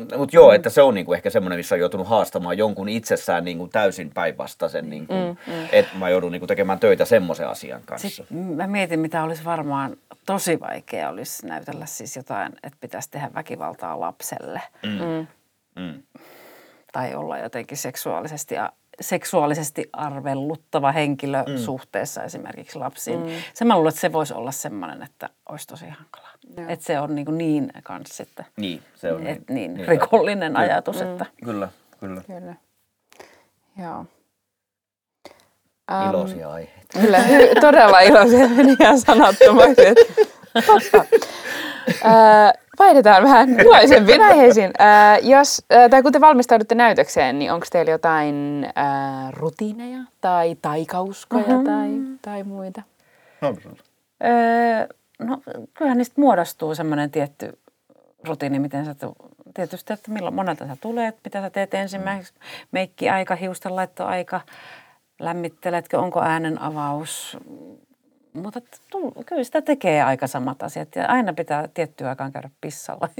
mutta 0.00 0.36
joo, 0.36 0.48
mm. 0.48 0.54
että 0.54 0.70
se 0.70 0.82
on 0.82 0.94
niinku 0.94 1.12
ehkä 1.12 1.30
semmoinen, 1.30 1.58
missä 1.58 1.74
on 1.74 1.80
joutunut 1.80 2.08
haastamaan 2.08 2.58
jonkun 2.58 2.88
itsessään 2.88 3.44
niinku 3.44 3.68
täysin 3.68 4.10
päinvastaisen, 4.14 4.90
niinku, 4.90 5.14
mm, 5.14 5.52
mm. 5.52 5.68
että 5.72 5.98
mä 5.98 6.08
joudun 6.08 6.32
niinku 6.32 6.46
tekemään 6.46 6.78
töitä 6.78 7.04
semmoisen 7.04 7.48
asian 7.48 7.80
kanssa. 7.84 8.08
Sitten 8.08 8.36
mä 8.38 8.66
mietin, 8.66 9.00
mitä 9.00 9.22
olisi 9.22 9.44
varmaan 9.44 9.96
tosi 10.26 10.60
vaikea 10.60 11.08
olisi 11.08 11.46
näytellä 11.46 11.86
siis 11.86 12.16
jotain, 12.16 12.52
että 12.62 12.78
pitäisi 12.80 13.10
tehdä 13.10 13.30
väkivaltaa 13.34 14.00
lapselle. 14.00 14.62
Mm. 14.82 14.90
Mm. 14.90 15.26
Mm. 15.76 16.02
Tai 16.96 17.14
olla 17.14 17.38
jotenkin 17.38 17.78
seksuaalisesti 17.78 18.54
seksuaalisesti 19.00 19.88
arvelluttava 19.92 20.92
henkilö 20.92 21.42
mm. 21.42 21.56
suhteessa 21.56 22.22
esimerkiksi 22.22 22.78
lapsiin. 22.78 23.20
Mm. 23.20 23.26
Se 23.54 23.64
mä 23.64 23.74
luulen, 23.74 23.88
että 23.88 24.00
se 24.00 24.12
voisi 24.12 24.34
olla 24.34 24.52
semmoinen, 24.52 25.02
että 25.02 25.28
olisi 25.48 25.66
tosi 25.66 25.84
hankalaa. 25.88 26.32
Että 26.68 26.84
se 26.84 27.00
on 27.00 27.14
niin, 27.14 27.24
kuin 27.24 27.38
niin 27.38 27.72
kans 27.82 28.16
sitten. 28.16 28.46
Niin, 28.56 28.82
se 28.94 29.12
on 29.12 29.26
et, 29.26 29.50
niin, 29.50 29.74
niin 29.74 29.88
rikollinen 29.88 30.52
kyllä. 30.52 30.64
ajatus. 30.64 31.00
Mm. 31.00 31.12
Että. 31.12 31.26
Kyllä, 31.44 31.68
kyllä. 32.00 32.20
Kyllä. 32.26 32.54
Joo. 33.78 33.98
Um, 33.98 34.06
iloisia 36.10 36.50
aiheita. 36.50 37.00
Kyllä, 37.00 37.18
hy- 37.18 37.60
todella 37.60 38.00
iloisia. 38.00 38.48
Meni 38.56 38.76
ihan 38.80 39.00
sanattomaksi. 39.00 39.82
Totta. 40.66 41.04
Vaihdetaan 42.78 43.22
vähän 43.22 43.60
iloisempiin 43.60 44.22
aiheisiin. 44.22 44.70
Uh, 44.70 45.28
jos, 45.28 45.62
uh, 45.74 45.90
tai 45.90 46.02
kun 46.02 46.12
te 46.12 46.20
valmistaudutte 46.20 46.74
näytökseen, 46.74 47.38
niin 47.38 47.52
onko 47.52 47.66
teillä 47.72 47.90
jotain 47.90 48.66
uh, 48.66 49.32
rutiineja 49.32 49.98
tai 50.20 50.56
taikauskoja 50.62 51.46
mm-hmm. 51.46 51.64
tai, 51.64 51.90
tai 52.22 52.42
muita? 52.42 52.82
Onko 53.42 53.60
öö, 54.24 54.86
no 55.18 55.42
kyllähän 55.74 55.98
niistä 55.98 56.20
muodostuu 56.20 56.74
semmoinen 56.74 57.10
tietty 57.10 57.58
rutiini, 58.24 58.58
miten 58.58 58.84
sä 58.84 58.94
tietysti, 59.54 59.92
että 59.92 60.10
milloin 60.10 60.34
monelta 60.34 60.66
sä 60.66 60.76
tulet, 60.80 61.16
mitä 61.24 61.40
sä 61.40 61.50
teet 61.50 61.74
ensimmäiseksi, 61.74 62.40
meikki-aika, 62.72 63.36
hiusten 63.36 63.76
laittoaika, 63.76 64.40
lämmitteletkö, 65.20 65.98
onko 65.98 66.22
äänen 66.22 66.60
avaus, 66.60 67.36
mutta 68.36 68.60
kyllä 69.26 69.44
sitä 69.44 69.62
tekee 69.62 70.02
aika 70.02 70.26
samat 70.26 70.62
asiat 70.62 70.96
ja 70.96 71.06
aina 71.06 71.32
pitää 71.32 71.68
tiettyä 71.74 72.08
aikaan 72.08 72.32
käydä 72.32 72.50
pissalla. 72.60 73.08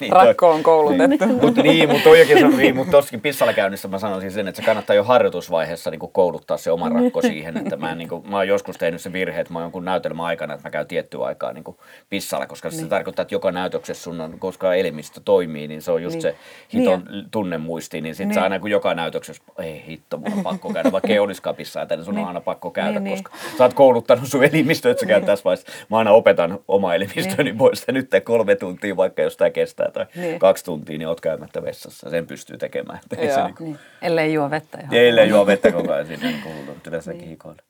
niin, 0.00 0.12
Rakko 0.12 0.50
on 0.50 0.62
koulutettu. 0.62 1.26
Niin, 1.26 1.40
mutta 1.40 1.62
niin, 1.62 1.90
mutta 1.90 2.56
niin, 2.56 2.76
mutta 2.76 2.90
tossakin 2.90 3.20
pissalla 3.20 3.52
käynnissä 3.52 3.88
mä 3.88 3.98
sanoisin 3.98 4.32
sen, 4.32 4.48
että 4.48 4.60
se 4.60 4.66
kannattaa 4.66 4.96
jo 4.96 5.04
harjoitusvaiheessa 5.04 5.90
niin 5.90 5.98
kuin 5.98 6.12
kouluttaa 6.12 6.56
se 6.56 6.70
oma 6.70 6.88
rakko 6.88 7.22
siihen, 7.22 7.56
että 7.56 7.76
mä, 7.76 7.94
niin 7.94 8.08
kuin, 8.08 8.30
mä 8.30 8.36
oon 8.36 8.48
joskus 8.48 8.76
tehnyt 8.76 9.00
sen 9.00 9.12
virhe, 9.12 9.40
että 9.40 9.52
mä 9.52 9.58
oon 9.58 9.64
jonkun 9.64 9.84
näytelmän 9.84 10.26
aikana, 10.26 10.54
että 10.54 10.66
mä 10.66 10.70
käyn 10.70 10.86
tiettyä 10.86 11.24
aikaa 11.24 11.52
niin 11.52 11.64
kuin 11.64 11.76
pissalla, 12.10 12.46
koska 12.46 12.68
niin. 12.68 12.80
se 12.80 12.86
tarkoittaa, 12.86 13.22
että 13.22 13.34
joka 13.34 13.52
näytöksessä 13.52 14.02
sun 14.02 14.20
on, 14.20 14.38
koska 14.38 14.74
elimistö 14.74 15.20
toimii, 15.24 15.68
niin 15.68 15.82
se 15.82 15.90
on 15.90 16.02
just 16.02 16.14
niin. 16.14 16.22
se 16.22 16.36
hiton 16.72 17.04
niin. 17.10 17.30
tunnemuisti, 17.30 18.00
niin 18.00 18.14
sitten 18.14 18.34
niin. 18.34 18.42
aina 18.42 18.60
kun 18.60 18.70
joka 18.70 18.94
näytöksessä, 18.94 19.42
ei 19.58 19.84
hitto, 19.86 20.18
mulla 20.18 20.34
on 20.36 20.42
pakko 20.42 20.72
käydä, 20.72 20.92
vaikka 20.92 21.12
ei 21.12 21.18
olisikaan 21.18 21.56
pissaa, 21.56 21.82
että 21.82 22.04
sun 22.04 22.14
niin. 22.14 22.22
on 22.22 22.28
aina 22.28 22.40
pakko 22.40 22.70
käydä, 22.70 23.00
niin, 23.00 23.04
niin. 23.04 23.24
koska 23.24 23.46
niin. 23.46 23.58
Sä 23.62 23.66
oot 23.66 23.74
kouluttanut 23.74 24.28
sun 24.28 24.44
elimistö, 24.44 24.90
että 24.90 25.00
sä 25.00 25.06
käyt 25.06 25.26
tässä 25.26 25.44
vaiheessa. 25.44 25.72
Mä 25.90 25.98
aina 25.98 26.10
opetan 26.10 26.58
oma 26.68 26.94
elimistöni 26.94 27.44
niin. 27.44 27.58
pois, 27.58 27.80
että 27.80 27.92
nyt 27.92 28.10
kolme 28.24 28.56
tuntia, 28.56 28.96
vaikka 28.96 29.22
jos 29.22 29.36
tämä 29.36 29.50
kestää 29.50 29.90
tai 29.90 30.06
niin. 30.16 30.38
kaksi 30.38 30.64
tuntia, 30.64 30.98
niin 30.98 31.08
oot 31.08 31.20
käymättä 31.20 31.62
vessassa. 31.62 32.10
Sen 32.10 32.26
pystyy 32.26 32.58
tekemään. 32.58 32.98
Ei 33.18 33.30
se 33.30 33.42
niin 33.44 33.54
kuin... 33.54 33.66
niin. 33.66 33.78
Ellei 34.02 34.32
juo 34.32 34.50
vettä 34.50 34.78
ihan. 34.80 34.94
Ellei 34.94 35.28
juo 35.28 35.46
vettä 35.46 35.72
koko 35.72 35.92
ajan 35.92 36.06
siinä 36.06 36.26
niin 36.26 36.42
kuin 36.42 36.80
yleensäkin 36.86 37.20
niin. 37.20 37.30
hikoilla. 37.30 37.62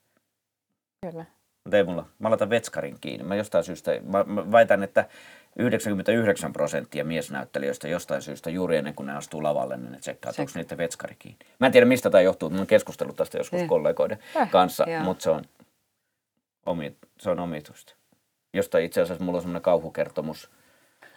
Kyllä. 1.11 1.25
Mutta 1.65 1.77
ei 1.77 1.85
mulla. 1.85 2.07
Mä 2.19 2.31
laitan 2.31 2.51
vetskarin 2.51 2.97
kiinni. 3.01 3.25
Mä 3.25 3.37
jostain 3.37 3.65
syystä, 3.65 3.93
mä, 4.03 4.25
mä 4.25 4.53
väitän, 4.53 4.83
että 4.83 5.05
99 5.57 6.53
prosenttia 6.53 7.05
miesnäyttelijöistä 7.05 7.89
jostain 7.89 8.23
syystä 8.23 8.51
juuri 8.51 8.77
ennen 8.77 8.95
kuin 8.95 9.07
ne 9.07 9.17
astuu 9.17 9.43
lavalle, 9.43 9.77
niin 9.77 9.93
ne 9.93 9.99
tsekkaa, 9.99 10.33
onko 10.39 10.53
niiden 10.55 10.79
vetskari 10.79 11.17
kiinni. 11.19 11.47
Mä 11.59 11.67
en 11.67 11.73
tiedä 11.73 11.87
mistä 11.87 12.11
tämä 12.11 12.23
johtuu, 12.23 12.51
mä 12.51 12.57
oon 12.57 12.67
keskustellut 12.67 13.17
tästä 13.17 13.39
joskus 13.39 13.59
niin. 13.59 13.69
kollegoiden 13.69 14.19
äh, 14.37 14.51
kanssa, 14.51 14.87
mutta 15.05 15.23
se 15.23 15.31
on, 15.31 15.45
omi, 16.67 16.97
se 17.19 17.31
on 17.31 17.41
omituista. 17.41 17.95
Josta 18.55 18.79
itse 18.79 19.01
asiassa 19.01 19.25
mulla 19.25 19.37
on 19.37 19.43
semmoinen 19.43 19.63
kauhukertomus 19.63 20.51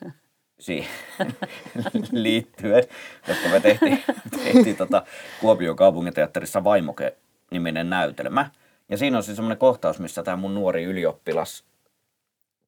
siihen 0.60 0.90
liittyen, 2.12 2.84
koska 3.28 3.50
me 3.50 3.60
tehtiin, 3.60 4.04
tehtiin 4.44 4.76
tota 4.76 5.04
Kuopion 5.42 5.76
kaupunginteatterissa 5.76 6.64
Vaimoke-niminen 6.64 7.90
näytelmä. 7.90 8.50
Ja 8.90 8.98
siinä 8.98 9.18
on 9.18 9.24
siis 9.24 9.36
semmoinen 9.36 9.58
kohtaus, 9.58 10.00
missä 10.00 10.24
tämä 10.24 10.38
mun 10.38 10.56
nuori 10.56 10.84
ylioppilas 10.84 11.64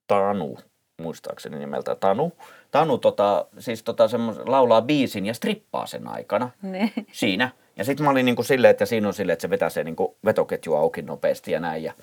Tanu, 0.08 0.58
muistaakseni 1.02 1.60
nimeltä 1.60 1.96
Tanu, 1.96 2.34
Tanu 2.72 2.98
tota, 2.98 3.46
siis 3.60 3.84
tota 3.84 4.08
semmos, 4.08 4.38
laulaa 4.46 4.82
biisin 4.82 5.26
ja 5.26 5.34
strippaa 5.34 5.88
sen 5.88 6.08
aikana 6.08 6.50
ne. 6.62 6.94
siinä. 7.12 7.52
Ja 7.78 7.84
sitten 7.84 8.04
mä 8.04 8.10
olin 8.10 8.26
niin 8.26 8.36
kuin 8.36 8.46
silleen, 8.46 8.72
että 8.72 8.86
siinä 8.86 9.08
on 9.08 9.14
silleen, 9.14 9.34
että 9.34 9.42
se 9.42 9.50
vetää 9.50 9.70
se 9.70 9.84
niin 9.84 9.96
kuin 9.96 10.16
vetoketju 10.26 10.76
auki 10.76 11.02
nopeasti 11.02 11.52
ja 11.52 11.60
näin 11.60 11.84
ja 11.84 11.94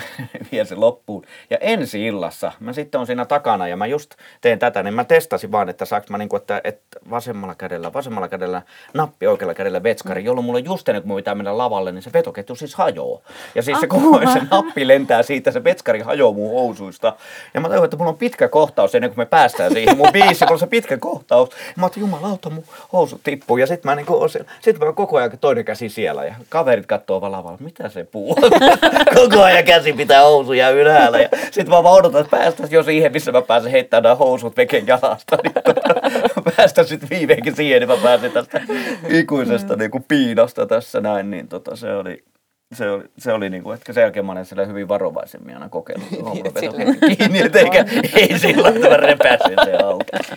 vie 0.52 0.64
se 0.64 0.74
loppuun. 0.74 1.24
Ja 1.50 1.58
ensi 1.60 2.06
illassa, 2.06 2.52
mä 2.60 2.72
sitten 2.72 3.00
on 3.00 3.06
siinä 3.06 3.24
takana 3.24 3.68
ja 3.68 3.76
mä 3.76 3.86
just 3.86 4.14
teen 4.40 4.58
tätä, 4.58 4.82
niin 4.82 4.94
mä 4.94 5.04
testasin 5.04 5.52
vaan, 5.52 5.68
että 5.68 5.84
saaks 5.84 6.10
mä 6.10 6.18
niin 6.18 6.28
kuin, 6.28 6.40
että, 6.40 6.60
että 6.64 6.98
vasemmalla 7.10 7.54
kädellä, 7.54 7.92
vasemmalla 7.92 8.28
kädellä 8.28 8.62
nappi, 8.94 9.26
oikealla 9.26 9.54
kädellä 9.54 9.82
vetskari, 9.82 10.20
mm. 10.20 10.26
jolloin 10.26 10.44
mulla 10.44 10.58
just 10.58 10.88
ennen 10.88 11.02
kuin 11.02 11.08
mun 11.08 11.16
pitää 11.16 11.34
mennä 11.34 11.58
lavalle, 11.58 11.92
niin 11.92 12.02
se 12.02 12.12
vetoketju 12.12 12.56
siis 12.56 12.74
hajoaa. 12.74 13.20
Ja 13.54 13.62
siis 13.62 13.80
se 13.80 13.86
koko 13.86 14.20
se 14.32 14.40
nappi 14.50 14.88
lentää 14.88 15.22
siitä, 15.22 15.50
se 15.50 15.64
vetskari 15.64 16.00
hajoaa 16.00 16.32
mun 16.32 16.50
housuista. 16.50 17.16
Ja 17.54 17.60
mä 17.60 17.68
tajuin, 17.68 17.84
että 17.84 17.96
mulla 17.96 18.10
on 18.10 18.18
pitkä 18.18 18.48
kohtaus 18.48 18.94
ennen 18.94 19.10
kuin 19.10 19.18
me 19.18 19.26
päästään 19.26 19.72
siihen 19.72 19.96
mun 19.96 20.12
biisi, 20.12 20.44
mulla 20.44 20.52
on 20.52 20.58
se 20.58 20.66
pitkä 20.66 20.98
kohtaus. 20.98 21.48
Ja 21.50 21.56
mä 21.76 21.84
oon, 21.86 21.92
jumalauta, 21.96 22.50
mun 22.50 22.64
housut 22.92 23.20
tippuu. 23.24 23.56
Ja 23.56 23.66
sitten 23.66 23.90
mä, 23.90 23.94
niin 23.94 24.06
kuin, 24.06 24.30
sit 24.60 24.78
mä 24.78 24.92
koko 24.92 25.13
ajan 25.16 25.38
toinen 25.40 25.64
käsi 25.64 25.88
siellä 25.88 26.24
ja 26.24 26.34
kaverit 26.48 26.86
katsoo 26.86 27.20
vaan 27.20 27.32
lavalla, 27.32 27.58
mitä 27.60 27.88
se 27.88 28.04
puu 28.04 28.36
Koko 29.20 29.42
ajan 29.42 29.64
käsi 29.64 29.92
pitää 29.92 30.22
housuja 30.22 30.70
ylhäällä 30.70 31.18
ja 31.18 31.28
sitten 31.44 31.70
mä 31.70 31.82
vaan 31.82 31.94
odotan, 31.94 32.20
että 32.20 32.36
päästäisiin 32.36 32.76
jo 32.76 32.82
siihen, 32.82 33.12
missä 33.12 33.32
mä 33.32 33.42
pääsen 33.42 33.70
heittämään 33.70 34.18
housut 34.18 34.56
veken 34.56 34.86
jalasta. 34.86 35.36
Niin 35.44 35.54
tota, 35.64 36.52
päästä 36.56 36.84
sitten 36.84 37.10
viimeinkin 37.10 37.56
siihen, 37.56 37.80
niin 37.80 37.88
mä 37.88 37.96
pääsen 38.02 38.32
tästä 38.32 38.60
ikuisesta 39.08 39.76
niin 39.76 39.90
kuin 39.90 40.04
piinosta 40.08 40.66
tässä 40.66 41.00
näin, 41.00 41.30
niin 41.30 41.48
tota, 41.48 41.76
se 41.76 41.94
oli, 41.94 42.24
se 42.72 42.90
oli, 42.90 43.04
se 43.18 43.32
oli 43.32 43.50
niin 43.50 43.62
kuin, 43.62 43.74
että 43.74 43.92
sen 43.92 44.02
jälkeen 44.02 44.26
mä 44.26 44.32
olen 44.32 44.68
hyvin 44.68 44.88
varovaisemmin 44.88 45.54
aina 45.54 45.68
kokeillut 45.68 46.10
niin, 46.10 47.16
kiinni, 47.16 47.40
että 47.40 47.58
eikä, 47.58 47.84
ei 48.14 48.38
sillä 48.38 48.70
mä 48.70 48.96
repäsin 48.96 49.56
se 49.64 49.76
auki. 49.76 50.34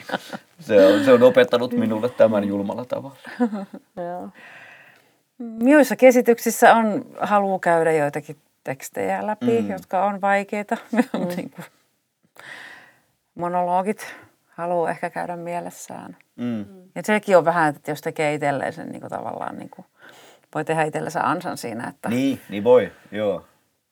Se 0.60 0.86
on, 0.86 1.04
se 1.04 1.12
on 1.12 1.24
opettanut 1.24 1.74
minulle 1.74 2.10
tämän 2.10 2.48
julmalla 2.48 2.86
tavalla. 2.86 3.18
Joissa 5.60 5.96
kesityksissä 5.96 6.74
on 6.74 7.06
halu 7.20 7.60
käydä 7.60 7.92
joitakin 7.92 8.38
tekstejä 8.64 9.28
läpi, 9.28 9.62
mm. 9.62 9.70
jotka 9.70 10.06
on 10.06 10.22
vaikeita. 10.22 10.78
Mm. 10.92 11.28
niin 11.36 11.50
kuin 11.50 11.66
monologit 13.36 14.16
haluaa 14.50 14.90
ehkä 14.90 15.10
käydä 15.10 15.36
mielessään. 15.36 16.18
Mm. 16.36 16.66
Ja 16.96 17.02
sekin 17.06 17.38
on 17.38 17.46
vähän, 17.46 17.76
että 17.76 17.92
jos 17.92 18.02
tekee 18.02 18.34
itselleen 18.34 18.74
sen 18.74 18.90
niin 18.90 19.02
kuin 19.02 19.10
tavallaan, 19.10 19.58
niin 19.58 19.70
kuin, 19.70 19.86
voi 20.56 20.66
tehdä 20.66 20.84
itsellensä 20.84 21.22
ansan 21.22 21.58
siinä. 21.58 21.88
Että... 21.88 22.10
Niin, 22.10 22.42
niin 22.50 22.64
voi, 22.64 22.92
joo. 23.12 23.46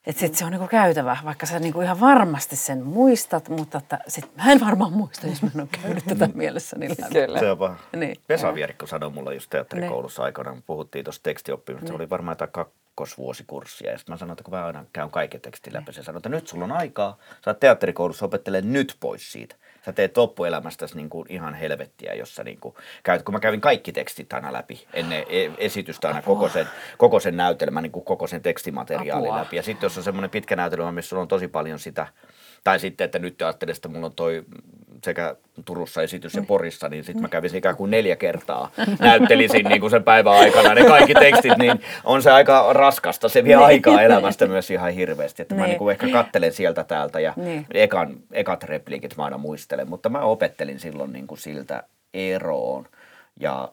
Että 0.08 0.20
sitten 0.20 0.39
se 0.39 0.45
on 0.45 0.51
niinku 0.51 0.68
käytävä, 0.68 1.18
vaikka 1.26 1.45
sä 1.45 1.60
niinku 1.60 1.82
ihan 1.82 1.99
varmasti 1.99 2.56
sen 2.56 2.84
muistat, 2.84 3.49
mutta 3.49 3.78
että 3.78 3.99
sit 4.08 4.36
mä 4.36 4.51
en 4.51 4.60
varmaan 4.60 4.93
muista, 4.93 5.28
jos 5.28 5.41
mä 5.41 5.49
en 5.56 5.62
ole 5.62 5.70
käynyt 5.82 6.06
tätä 6.06 6.30
mielessä. 6.34 6.78
Niin 6.78 6.95
Kyllä. 7.14 7.39
Se 7.39 7.51
on 7.51 7.78
Niin. 7.95 8.16
Vesa 8.30 8.56
Vierikko 8.56 8.88
sanoi 8.88 9.10
mulle 9.10 9.34
just 9.34 9.49
teatterikoulussa 9.49 10.22
niin. 10.22 10.26
aikana, 10.26 10.51
kun 10.51 10.64
puhuttiin 10.68 11.06
tuosta 11.06 11.24
tekstioppimisesta. 11.24 11.86
Niin. 11.86 11.97
Se 11.97 12.01
oli 12.01 12.10
varmaan 12.10 12.32
jotain 12.32 12.51
kakkosvuosikurssia. 12.51 13.91
Ja 13.91 13.97
sitten 13.97 14.14
mä 14.14 14.18
sanoin, 14.18 14.34
että 14.34 14.43
kun 14.43 14.53
mä 14.53 14.66
aina 14.66 14.86
käyn 14.93 15.10
kaiken 15.10 15.41
tekstin 15.41 15.74
läpi, 15.74 15.93
se 15.93 16.03
sanoo, 16.03 16.18
että 16.18 16.30
nyt 16.30 16.47
sulla 16.47 16.66
on 16.66 16.72
aikaa, 16.72 17.18
sä 17.45 17.51
oot 17.51 17.60
teatterikoulussa 17.60 18.26
opettele 18.26 18.62
nyt 18.62 18.97
pois 18.99 19.32
siitä. 19.32 19.56
Sä 19.86 19.93
teet 19.93 20.17
loppuelämästäsi 20.17 20.95
niin 20.95 21.09
kuin 21.09 21.25
ihan 21.29 21.53
helvettiä, 21.53 22.13
jossa 22.13 22.43
niin 22.43 22.59
kuin 22.59 22.75
käyt, 23.03 23.23
kun 23.23 23.33
mä 23.33 23.39
kävin 23.39 23.61
kaikki 23.61 23.91
tekstit 23.91 24.33
aina 24.33 24.53
läpi 24.53 24.88
ennen 24.93 25.25
e- 25.29 25.51
esitystä 25.57 26.07
aina 26.07 26.21
koko 26.21 26.49
sen, 26.49 26.67
koko 26.97 27.19
sen 27.19 27.38
näytelmän, 27.38 27.83
niin 27.83 27.91
kuin 27.91 28.05
koko 28.05 28.27
sen 28.27 28.41
tekstimateriaalin 28.41 29.29
Apua. 29.29 29.41
läpi. 29.41 29.55
Ja 29.55 29.63
sitten 29.63 29.86
jos 29.86 29.97
on 29.97 30.03
semmoinen 30.03 30.29
pitkä 30.29 30.55
näytelmä, 30.55 30.91
missä 30.91 31.09
sulla 31.09 31.21
on 31.21 31.27
tosi 31.27 31.47
paljon 31.47 31.79
sitä, 31.79 32.07
tai 32.63 32.79
sitten, 32.79 33.05
että 33.05 33.19
nyt 33.19 33.41
ajattelin, 33.41 33.75
että 33.75 33.88
mulla 33.88 34.05
on 34.05 34.13
toi 34.13 34.45
sekä 35.03 35.35
Turussa 35.65 36.01
esitys 36.01 36.33
ja 36.33 36.41
Porissa, 36.47 36.89
niin 36.89 37.03
sitten 37.03 37.21
mä 37.21 37.27
kävisin 37.27 37.57
ikään 37.57 37.75
kuin 37.75 37.91
neljä 37.91 38.15
kertaa. 38.15 38.71
Näyttelisin 38.99 39.65
niin 39.65 39.81
kuin 39.81 39.91
sen 39.91 40.03
päivän 40.03 40.33
aikana 40.33 40.73
ne 40.73 40.83
kaikki 40.85 41.13
tekstit, 41.13 41.57
niin 41.57 41.79
on 42.03 42.21
se 42.21 42.31
aika 42.31 42.73
raskasta. 42.73 43.29
Se 43.29 43.43
vie 43.43 43.55
aikaa 43.55 44.01
elämästä 44.01 44.47
myös 44.47 44.71
ihan 44.71 44.91
hirveästi. 44.93 45.41
Että 45.41 45.55
mä 45.55 45.61
Niin. 45.61 45.69
niin 45.69 45.77
kuin 45.77 45.91
ehkä 45.91 46.07
kattelen 46.09 46.53
sieltä 46.53 46.84
täältä 46.84 47.19
ja 47.19 47.34
Niin. 47.35 47.65
ekan, 47.73 48.15
ekat 48.31 48.63
repliikit 48.63 49.17
mä 49.17 49.23
aina 49.23 49.38
muistelen. 49.38 49.89
Mutta 49.89 50.09
mä 50.09 50.19
opettelin 50.19 50.80
silloin 50.80 51.13
niin 51.13 51.27
kuin 51.27 51.38
siltä 51.39 51.84
eroon 52.13 52.88
ja 53.39 53.72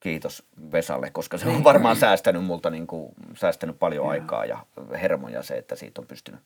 kiitos 0.00 0.42
Vesalle, 0.72 1.10
koska 1.10 1.38
se 1.38 1.48
on 1.48 1.64
varmaan 1.64 1.96
säästänyt 1.96 2.44
multa 2.44 2.70
niin 2.70 2.86
kuin, 2.86 3.12
säästänyt 3.34 3.78
paljon 3.78 4.10
aikaa 4.10 4.44
ja 4.44 4.58
hermoja 5.00 5.42
se, 5.42 5.54
että 5.58 5.76
siitä 5.76 6.00
on 6.00 6.06
pystynyt 6.06 6.40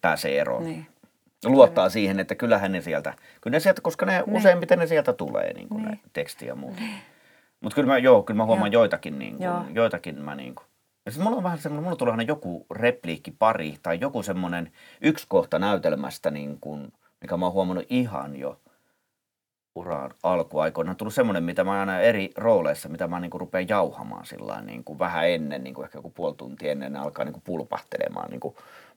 pääsee 0.00 0.40
eroon 0.40 0.64
Niin. 0.64 0.86
Luottaa 1.44 1.88
siihen, 1.88 2.20
että 2.20 2.34
kyllähän 2.34 2.72
ne 2.72 2.80
sieltä, 2.80 3.14
kyllä 3.40 3.54
ne 3.54 3.60
sieltä, 3.60 3.80
koska 3.80 4.06
ne 4.06 4.22
useimmiten 4.26 4.78
ne 4.78 4.86
sieltä 4.86 5.12
tulee, 5.12 5.52
niin 5.52 5.68
kuin 5.68 5.84
ne 5.84 5.98
teksti 6.12 6.46
ja 6.46 6.54
muut. 6.54 6.74
Mutta 7.60 7.74
kyllä 7.74 7.88
mä, 7.88 7.98
joo, 7.98 8.22
kyllä 8.22 8.38
mä 8.38 8.44
huomaan 8.44 8.72
Joo. 8.72 8.82
joitakin, 8.82 9.18
niin 9.18 9.36
kuin, 9.36 9.44
Joo. 9.44 9.64
joitakin 9.74 10.22
mä 10.22 10.34
niin 10.34 10.54
kuin. 10.54 10.66
Ja 11.06 11.10
sitten 11.10 11.24
mulla 11.24 11.36
on 11.36 11.42
vähän 11.42 11.58
semmoinen, 11.58 11.84
mulla 11.84 11.96
tulee 11.96 12.12
aina 12.12 12.22
joku 12.22 12.66
repliikki 12.70 13.30
pari 13.30 13.74
tai 13.82 13.98
joku 14.00 14.22
semmoinen 14.22 14.72
yksi 15.00 15.26
kohta 15.28 15.58
näytelmästä, 15.58 16.30
niin 16.30 16.58
kuin, 16.60 16.92
mikä 17.20 17.36
mä 17.36 17.46
oon 17.46 17.52
huomannut 17.52 17.86
ihan 17.90 18.36
jo 18.36 18.60
uraan 19.74 20.10
alkuaikoina. 20.22 20.90
On 20.90 20.96
tullut 20.96 21.14
semmoinen, 21.14 21.44
mitä 21.44 21.64
mä 21.64 21.80
aina 21.80 22.00
eri 22.00 22.30
rooleissa, 22.36 22.88
mitä 22.88 23.08
mä 23.08 23.20
niin 23.20 23.30
kuin 23.30 23.40
rupean 23.40 23.68
jauhamaan 23.68 24.26
sillä 24.26 24.62
niin 24.62 24.84
kuin 24.84 24.98
vähän 24.98 25.28
ennen, 25.28 25.64
niin 25.64 25.74
kuin 25.74 25.84
ehkä 25.84 25.98
joku 25.98 26.10
puoli 26.10 26.34
tuntia 26.34 26.72
ennen 26.72 26.92
ne 26.92 26.98
alkaa 26.98 27.24
niin 27.24 27.32
kuin 27.32 27.42
pulpahtelemaan 27.46 28.30
niin 28.30 28.40
kuin 28.40 28.54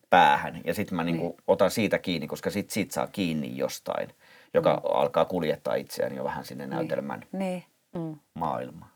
päähän. 0.09 0.61
Ja 0.65 0.73
sitten 0.73 0.95
mä 0.95 1.03
niin 1.03 1.17
kuin 1.17 1.33
otan 1.47 1.71
siitä 1.71 1.99
kiinni, 1.99 2.27
koska 2.27 2.49
sit 2.49 2.69
siitä 2.69 2.93
saa 2.93 3.07
kiinni 3.07 3.57
jostain, 3.57 4.09
joka 4.53 4.73
mm. 4.73 4.81
alkaa 4.93 5.25
kuljettaa 5.25 5.75
itseään 5.75 6.15
jo 6.15 6.23
vähän 6.23 6.45
sinne 6.45 6.67
näytelmän 6.67 7.25
Niin. 7.31 7.63
maailmaan. 8.33 8.91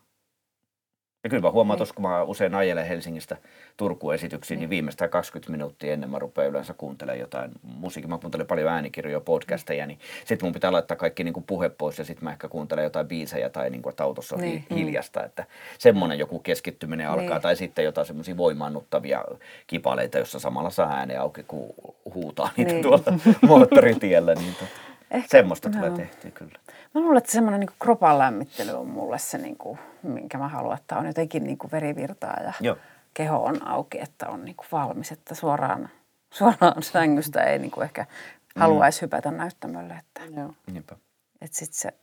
Ja 1.24 1.30
kyllä 1.30 1.42
mä 1.42 1.52
huomaan 1.52 1.78
tuossa, 1.78 1.96
kun 1.96 2.02
mä 2.06 2.24
usein 2.24 2.56
ajelen 2.56 2.86
Helsingistä 2.88 3.38
Turkuun 3.78 4.14
esityksiin, 4.14 4.60
niin 4.60 4.70
viimeistään 4.70 5.10
20 5.10 5.52
minuuttia 5.52 5.94
ennen 5.94 6.10
mä 6.10 6.20
rupean 6.20 6.48
yleensä 6.50 6.74
kuuntelemaan 6.74 7.20
jotain 7.20 7.52
musiikkia. 7.64 8.10
Mä 8.10 8.18
kuuntelen 8.18 8.48
paljon 8.48 8.68
äänikirjoja, 8.72 9.20
podcasteja, 9.20 9.86
niin 9.88 10.00
sitten 10.26 10.46
mun 10.48 10.54
pitää 10.54 10.72
laittaa 10.72 10.98
kaikki 10.98 11.24
niin 11.24 11.34
kuin 11.34 11.44
puhe 11.44 11.70
pois 11.70 11.98
ja 12.00 12.06
sitten 12.06 12.24
mä 12.24 12.32
ehkä 12.32 12.48
kuuntelen 12.48 12.84
jotain 12.84 13.08
biisejä 13.08 13.50
tai 13.50 13.70
niin 13.70 13.82
kuin, 13.82 13.92
että 13.92 14.04
autossa 14.04 14.36
on 14.36 14.42
Niin. 14.42 14.66
niin. 14.70 14.78
hiljasta. 14.80 15.24
Että 15.24 15.46
semmoinen 15.78 16.20
joku 16.20 16.40
keskittyminen 16.40 17.10
alkaa. 17.10 17.30
Niin. 17.30 17.42
Tai 17.42 17.56
sitten 17.56 17.86
jotain 17.86 18.08
semmoisia 18.08 18.38
voimaannuttavia 18.38 19.26
kipaleita, 19.68 20.18
jossa 20.18 20.40
samalla 20.40 20.70
saa 20.70 20.94
äänen 20.94 21.22
auki, 21.22 21.44
kun 21.44 21.74
huutaa 22.14 22.50
niitä 22.58 22.72
Niin. 22.72 22.84
tuolta 22.84 23.14
moottoritiellä. 23.48 24.36
Niin 24.36 24.54
tota, 24.56 24.72
Ehkä- 25.12 25.28
semmoista 25.30 25.70
tulee 25.70 25.88
joo. 25.88 25.98
tehtyä 25.98 26.32
kyllä. 26.32 26.60
Mä 26.94 27.02
luulen, 27.02 27.18
että 27.18 27.32
semmoinen 27.32 27.60
niin 27.60 27.70
kropan 27.80 28.20
lämmittely 28.20 28.72
on 28.72 28.88
mulle 28.88 29.20
se, 29.20 29.38
niin 29.38 29.58
kuin, 29.58 29.80
minkä 30.04 30.38
mä 30.38 30.48
haluan, 30.48 30.78
että 30.78 30.98
on 30.98 31.06
jotenkin 31.06 31.44
niin 31.44 31.58
kuin 31.58 31.72
verivirtaa 31.72 32.38
ja 32.44 32.54
Joo. 32.60 32.78
keho 33.14 33.44
on 33.44 33.68
auki, 33.68 34.00
että 34.02 34.30
on 34.30 34.46
niin 34.46 34.56
kuin 34.56 34.68
valmis, 34.72 35.12
että 35.12 35.36
suoraan, 35.36 35.90
suoraan 36.38 36.84
sängystä 36.84 37.44
ei 37.44 37.60
niin 37.60 37.72
kuin 37.72 37.84
ehkä 37.84 38.06
haluaisi 38.56 39.02
hypätä 39.02 39.32
näyttämölle. 39.32 39.94
Että, 39.94 40.22
Joo. 40.42 40.54
Niinpä. 40.72 40.96
että 41.42 41.58
sit 41.58 41.74
se 41.74 41.94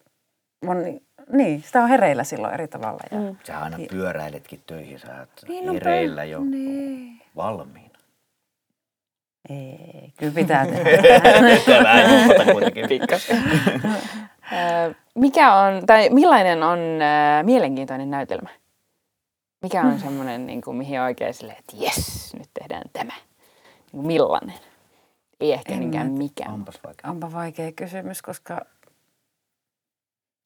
on, 0.67 0.83
niin- 0.83 1.03
niin, 1.33 1.63
sitä 1.63 1.83
on 1.83 1.89
hereillä 1.89 2.25
silloin 2.25 2.55
eri 2.55 2.69
tavalla. 2.69 3.01
Ja, 3.11 3.19
mm. 3.19 3.37
Sä 3.47 3.59
aina 3.61 3.79
pyöräiletkin 3.91 4.63
töihin, 4.67 4.99
sä 4.99 5.17
oot 5.19 5.29
Niin, 5.49 5.67
no 5.67 5.73
hereillä 5.73 6.25
jo 6.25 6.41
niin. 6.45 7.21
valmiina. 7.37 7.99
Ei, 9.51 10.13
kyllä 10.19 10.33
pitää 10.35 10.67
tehdä. 10.73 11.83
Vähän 11.83 12.47
kuitenkin. 12.53 12.89
Pikkasen. 12.89 13.43
Mikä 15.15 15.55
on, 15.55 15.87
tai 15.87 16.11
millainen 16.11 16.63
on 16.63 16.79
ö, 16.79 17.43
mielenkiintoinen 17.43 18.11
näytelmä? 18.11 18.49
Mikä 19.63 19.83
on 19.83 19.99
semmoinen, 20.01 20.47
niin 20.47 20.61
kuin, 20.61 20.77
mihin 20.77 21.01
oikein 21.01 21.35
silleen, 21.35 21.59
että 21.59 21.77
jes, 21.85 22.35
nyt 22.39 22.49
tehdään 22.55 22.83
tämä. 22.93 23.13
Niin 23.13 23.91
kuin 23.91 24.07
millainen? 24.07 24.55
Ei 25.41 25.53
ehkä 25.53 25.73
En 25.73 25.81
niinkään 25.81 26.11
mä- 26.13 26.19
mikään. 26.19 26.55
Onpas 26.55 26.81
vaikea. 26.85 27.11
Onpa 27.11 27.33
vaikea 27.33 27.73
kysymys, 27.73 28.23
koska 28.23 28.61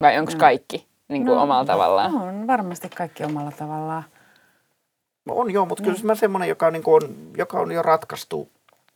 Vai 0.01 0.19
onko 0.19 0.31
No. 0.31 0.39
kaikki 0.39 0.87
niin 1.07 1.25
kuin 1.25 1.37
omalla 1.37 1.65
tavallaan? 1.65 2.15
on 2.15 2.47
varmasti 2.47 2.89
kaikki 2.89 3.23
omalla 3.23 3.51
tavallaan. 3.51 4.03
On 5.29 5.51
joo, 5.51 5.65
mutta 5.65 5.83
kyllä 5.83 5.97
mä 6.03 6.15
semmoinen, 6.15 6.49
joka 6.49 6.67
on, 6.67 6.73
niin 6.73 6.83
kuin 6.83 7.03
on, 7.03 7.15
joka 7.37 7.59
on 7.59 7.71
jo 7.71 7.81
ratkaistu 7.81 8.49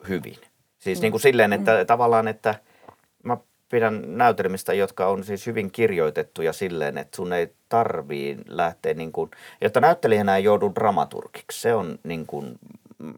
hyvin. 0.10 0.36
Siis 0.80 1.02
niin 1.02 1.12
kuin 1.12 1.22
silleen, 1.22 1.54
että 1.54 1.86
tavallaan, 1.86 2.28
että 2.28 2.56
mä 3.24 3.38
pidän 3.69 4.18
näytelmistä, 4.18 4.73
jotka 4.73 5.07
on 5.07 5.23
siis 5.23 5.45
hyvin 5.48 5.72
kirjoitettuja 5.72 6.53
silleen, 6.53 6.98
että 6.98 7.15
sun 7.15 7.34
ei 7.34 7.53
tarvii 7.69 8.38
lähteä 8.48 8.94
niin 8.94 9.11
kuin, 9.11 9.31
jotta 9.61 9.81
näyttelijänä 9.81 10.35
ei 10.35 10.44
joudu 10.44 10.72
dramaturgiksi. 10.76 11.61
Se 11.61 11.73
on 11.73 11.99
niin 12.03 12.27
kuin, 12.27 12.60
mm, 12.99 13.14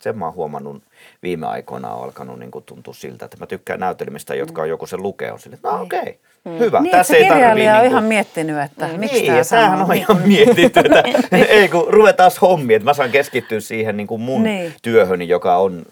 sen 0.00 0.18
mä 0.18 0.24
oon 0.24 0.34
huomannut 0.34 0.82
viime 1.22 1.46
aikoina 1.46 1.94
on 1.94 2.04
alkanut 2.04 2.38
niin 2.38 2.50
kuin 2.50 2.64
tuntua 2.64 2.94
siltä, 2.94 3.24
että 3.24 3.36
mä 3.40 3.46
tykkään 3.46 3.80
näytelmistä, 3.80 4.34
jotka 4.34 4.62
on 4.62 4.68
joku 4.68 4.86
se 4.86 4.96
lukee, 4.96 5.32
on 5.32 5.38
silleen, 5.38 5.56
että 5.58 5.68
no 5.70 5.82
okei, 5.82 6.18
okay, 6.44 6.58
hyvä. 6.58 6.80
Niin, 6.80 6.90
Tässä 6.90 7.16
ei 7.16 7.28
tarvii 7.28 7.48
on 7.48 7.54
niin 7.56 7.70
kuin- 7.80 7.86
ihan 7.90 8.04
miettinyt, 8.04 8.58
että 8.64 8.88
miksi 8.96 9.16
niin, 9.20 9.26
tämä 9.32 9.44
tämähän 9.50 9.78
sanoo. 9.78 9.88
on 9.90 9.96
ihan 9.96 10.22
mietitty, 10.28 10.80
että 10.80 11.02
ei 11.48 11.68
kun 11.68 11.86
ruvetaan 11.88 12.30
hommiin, 12.40 12.76
että 12.76 12.84
mä 12.84 12.94
saan 12.94 13.10
keskittyä 13.10 13.60
siihen 13.60 13.96
niin 13.96 14.06
kuin 14.06 14.20
mun 14.20 14.42
Niin. 14.42 14.74
työhöni, 14.82 15.28
joka 15.28 15.56
on, 15.56 15.82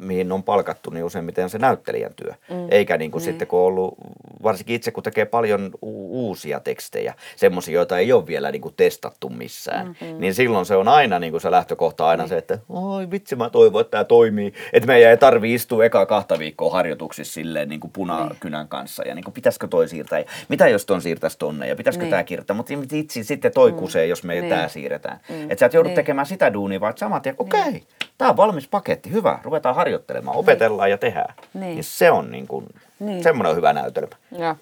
mihin 0.00 0.32
on 0.32 0.42
palkattu, 0.42 0.90
niin 0.90 1.04
useimmiten 1.04 1.50
se 1.50 1.58
näyttelijän 1.58 2.14
työ. 2.16 2.32
Mm. 2.50 2.66
Eikä 2.70 2.96
niin 2.96 3.10
kuin 3.10 3.22
sitten, 3.22 3.48
kun 3.48 3.58
on 3.60 3.66
ollut, 3.66 3.94
varsinkin 4.42 4.76
itse 4.76 4.90
kun 4.90 5.02
tekee 5.02 5.24
paljon 5.24 5.70
u- 5.82 6.28
uusia 6.28 6.60
tekstejä, 6.60 7.14
semmoisia, 7.36 7.74
joita 7.74 7.98
ei 7.98 8.12
ole 8.12 8.26
vielä 8.26 8.50
niin 8.50 8.62
kuin 8.62 8.74
testattu 8.76 9.28
missään, 9.28 9.86
mm-hmm. 9.86 10.20
niin 10.20 10.34
silloin 10.34 10.66
se 10.66 10.76
on 10.76 10.88
aina 10.88 11.18
niin 11.18 11.30
kuin 11.30 11.40
se 11.40 11.50
lähtökohta 11.50 12.08
aina 12.08 12.26
se, 12.26 12.36
että 12.36 12.58
oi 12.68 13.10
vitsi 13.10 13.36
mä 13.36 13.50
toivon, 13.50 13.80
että 13.80 13.90
tämä 13.90 14.04
toimii. 14.04 14.52
Että 14.72 14.86
meidän 14.86 15.10
ei 15.10 15.16
tarvi 15.16 15.54
istua 15.54 15.84
eka 15.84 16.06
kahta 16.06 16.38
viikkoa 16.38 16.72
harjoituksissa 16.72 17.34
silleen 17.34 17.68
niin 17.68 17.80
kuin 17.80 17.90
punakynän 17.90 18.68
kanssa 18.68 19.02
ja 19.08 19.14
niin 19.14 19.24
kuin, 19.24 19.34
pitäisikö 19.34 19.68
toi 19.68 19.88
siirtää 19.88 20.18
ja 20.18 20.24
mitä 20.48 20.68
jos 20.68 20.86
ton 20.86 21.02
siirtäisi 21.02 21.38
tonne 21.38 21.68
ja 21.68 21.76
pitäisikö 21.76 22.04
Niin. 22.04 22.10
tämä 22.10 22.24
kirjoittaa. 22.24 22.56
Mutta 22.56 22.74
itse 22.92 23.22
sitten 23.22 23.52
toi 23.52 23.72
kusee, 23.72 24.06
jos 24.06 24.22
me 24.24 24.34
Niin. 24.34 24.48
tämä 24.48 24.68
siirretään. 24.68 25.20
Että 25.48 25.60
sä 25.60 25.66
et 25.66 25.74
joudu 25.74 25.88
Niin. 25.88 25.96
tekemään 25.96 26.26
sitä 26.26 26.52
duunia, 26.52 26.80
vaan 26.80 26.90
että 26.90 27.00
saman 27.00 27.22
tien, 27.22 27.34
okei, 27.38 27.60
okay, 27.60 27.80
tämä 28.18 28.30
on 28.30 28.36
valmis 28.36 28.68
paketti, 28.68 29.10
hyvä, 29.12 29.38
ruvetaan 29.42 29.74
harjoittelemaan, 29.74 30.36
opetellaan 30.36 30.90
ja 30.90 30.98
tehdään. 30.98 31.34
Niin. 31.54 31.60
Niin 31.74 31.84
se 31.84 32.10
on 32.10 32.30
niin 32.30 32.46
kuin, 32.46 32.66
Niin. 32.98 33.22
semmoinen 33.22 33.56
hyvä 33.56 33.72
näytelmä. 33.72 34.16
Joo. 34.38 34.56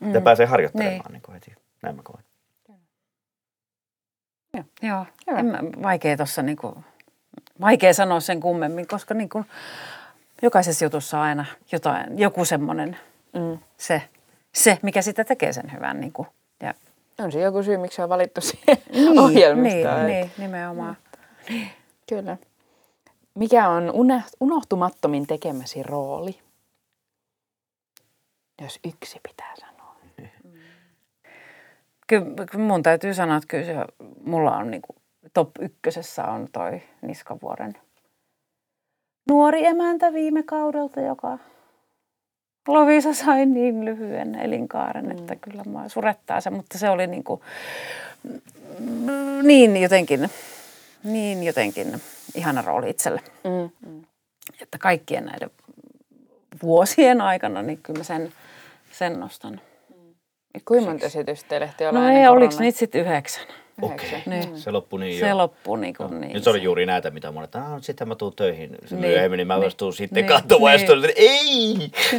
Mm. 0.00 0.14
Ja 0.14 0.20
pääsee 0.20 0.46
harjoittelemaan 0.46 0.98
niin. 1.02 1.12
Niin. 1.12 1.22
kuin 1.22 1.34
heti. 1.34 1.54
Näin 1.82 1.96
mä 1.96 2.02
koen. 2.04 2.24
Joo, 4.82 5.06
Hyvä. 5.30 5.38
en 5.38 5.46
mä, 5.46 5.58
vaikea 5.82 6.16
tuossa 6.16 6.42
niinku, 6.42 6.84
vaikea 7.60 7.94
sanoa 7.94 8.20
sen 8.20 8.40
kummemmin, 8.40 8.86
koska 8.86 9.14
niinku, 9.14 9.44
jokaisessa 10.42 10.84
jutussa 10.84 11.18
on 11.18 11.24
aina 11.24 11.44
jotain, 11.72 12.18
joku 12.18 12.44
semmoinen 12.44 12.96
Mm. 13.32 13.58
se, 13.76 14.02
se, 14.52 14.78
mikä 14.82 15.02
sitä 15.02 15.24
tekee 15.24 15.52
sen 15.52 15.72
hyvän. 15.72 16.00
Niinku. 16.00 16.26
Ja, 16.62 16.74
On 17.18 17.32
se 17.32 17.40
joku 17.40 17.62
syy, 17.62 17.76
miksi 17.76 17.96
se 17.96 18.02
on 18.02 18.08
valittu 18.08 18.40
siihen 18.40 18.78
ohjelmistoon. 19.20 20.06
Niin, 20.06 20.06
niin, 20.06 20.30
nimenomaan. 20.38 20.96
Kyllä. 22.08 22.36
Mikä 23.34 23.68
on 23.68 23.92
unohtumattomin 24.40 25.26
tekemäsi 25.26 25.82
rooli? 25.82 26.38
Jos 28.62 28.80
yksi 28.84 29.20
pitää 29.28 29.54
sanoa. 29.60 29.96
Kyllä 32.06 32.26
mun 32.58 32.82
täytyy 32.82 33.14
sanoa, 33.14 33.36
että 33.36 33.46
kyllä 33.46 33.64
se, 33.64 33.74
mulla 34.24 34.56
on 34.56 34.70
niinku, 34.70 34.94
top 35.34 35.50
ykkösessä 35.60 36.24
on 36.24 36.48
toi 36.52 36.82
Niskavuoren 37.02 37.74
nuori 39.30 39.66
emäntä 39.66 40.12
viime 40.12 40.42
kaudelta, 40.42 41.00
joka 41.00 41.38
Lovisa 42.68 43.14
sai 43.14 43.46
niin 43.46 43.84
lyhyen 43.84 44.34
elinkaaren, 44.34 45.04
mm. 45.04 45.10
että 45.10 45.36
kyllä 45.36 45.62
mä 45.64 45.88
surettaa 45.88 46.40
se, 46.40 46.50
mutta 46.50 46.78
se 46.78 46.90
oli 46.90 47.06
niinku, 47.06 47.42
mm, 48.78 49.46
niin 49.46 49.76
jotenkin, 49.76 50.30
niin 51.04 51.42
jotenkin 51.42 52.00
ihana 52.34 52.62
rooli 52.62 52.90
itselle. 52.90 53.20
Mm. 53.44 54.04
Että 54.62 54.78
kaikkien 54.78 55.24
näiden 55.24 55.50
vuosien 56.62 57.20
aikana, 57.20 57.62
niin 57.62 57.78
kyllä 57.82 57.98
mä 57.98 58.04
sen, 58.04 58.32
sen 58.92 59.20
nostan. 59.20 59.60
Kuinka 60.64 60.90
monta 60.90 61.06
esitystä 61.06 61.48
teille 61.48 61.98
No 62.00 62.08
ei, 62.08 62.28
oliko 62.28 62.54
niitä 62.58 62.78
sitten 62.78 63.00
yhdeksän? 63.00 63.44
Okei, 63.82 64.22
Niin. 64.26 64.58
se 64.60 64.70
loppui 64.70 65.00
niin 65.00 65.20
Se 65.20 65.28
joo. 65.28 65.38
loppui 65.38 65.80
niin 65.80 65.94
kuin 65.96 66.20
niin. 66.20 66.32
Nyt 66.32 66.44
se 66.44 66.50
oli 66.50 66.62
juuri 66.62 66.86
näitä, 66.86 67.10
mitä 67.10 67.32
monet, 67.32 67.56
ah, 67.56 67.82
sitten 67.82 68.08
mä 68.08 68.14
tuun 68.14 68.32
töihin 68.36 68.76
se 68.86 68.94
Niin, 68.96 69.00
myöhemmin, 69.00 69.36
niin 69.38 69.46
mä 69.46 69.54
niin, 69.54 69.64
vastun 69.64 69.92
sitten 69.92 70.16
niin, 70.26 70.26
katsomaan, 70.26 70.72
ja 70.72 70.78
niin. 70.78 70.86
sitten 70.88 70.98
oli, 70.98 71.12
ei! 71.16 71.74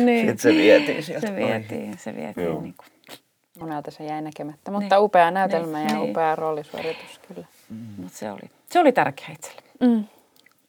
Niin. 0.05 0.27
Sitten 0.27 0.37
se 0.37 0.49
vietiin 0.49 1.03
sieltä. 1.03 1.27
Se 1.27 1.35
vietiin, 1.35 1.97
se 1.97 2.15
vietiin. 2.15 2.45
Joo. 2.45 2.61
Niin 2.61 2.73
kuin. 2.77 2.87
Monelta 3.59 3.91
se 3.91 4.03
jäi 4.03 4.21
näkemättä, 4.21 4.71
mutta 4.71 4.99
upea 4.99 5.31
näytelmä 5.31 5.77
Niin, 5.77 5.89
ja 5.89 5.99
niin. 5.99 6.09
upea 6.11 6.35
roolisuoritus 6.35 7.19
kyllä. 7.27 7.47
Mut 7.97 8.11
se, 8.13 8.31
oli, 8.31 8.41
se 8.69 8.79
oli 8.79 8.91
tärkeä 8.91 9.25
itselle. 9.33 9.61
Mm. 9.79 10.03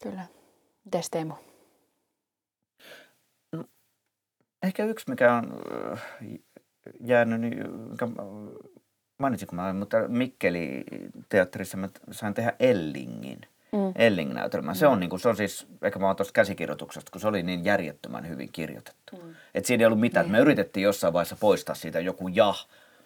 Kyllä. 0.03 0.23
Mites 0.85 1.11
Teemu? 1.11 1.35
Ehkä 4.63 4.85
yksi, 4.85 5.11
mikä 5.11 5.35
on 5.35 5.53
äh, 5.93 6.03
jäänyt, 7.01 7.41
niin, 7.41 7.71
mikä 7.91 8.09
mainitsinko 9.23 9.57
mä, 9.57 9.73
mutta 9.73 9.97
Mikkeli 10.09 10.85
teatterissa 11.29 11.77
mä 11.77 11.89
sain 12.11 12.35
tehdä 12.35 12.53
Ellingin. 12.61 13.41
Mm. 13.73 13.93
Elling-näytelmä. 13.97 14.75
Se 14.75 14.87
on, 14.87 15.01
niin 15.01 15.11
kuin, 15.11 15.21
se 15.21 15.29
on 15.29 15.37
siis, 15.37 15.67
ehkä 15.83 15.99
mä 15.99 16.07
oon 16.07 16.17
tuosta 16.17 16.33
käsikirjoituksesta, 16.33 17.11
kun 17.13 17.21
se 17.21 17.29
oli 17.29 17.43
niin 17.43 17.65
järjettömän 17.65 18.29
hyvin 18.29 18.49
kirjoitettu. 18.53 19.17
Mm. 19.17 19.35
Että 19.55 19.67
siinä 19.67 19.83
ei 19.83 19.87
ollut 19.87 20.01
mitään. 20.01 20.31
Me 20.31 20.39
yritettiin 20.39 20.85
jossain 20.85 21.13
vaiheessa 21.13 21.37
poistaa 21.41 21.75
siitä 21.75 22.01
joku 22.01 22.29
ja 22.29 22.55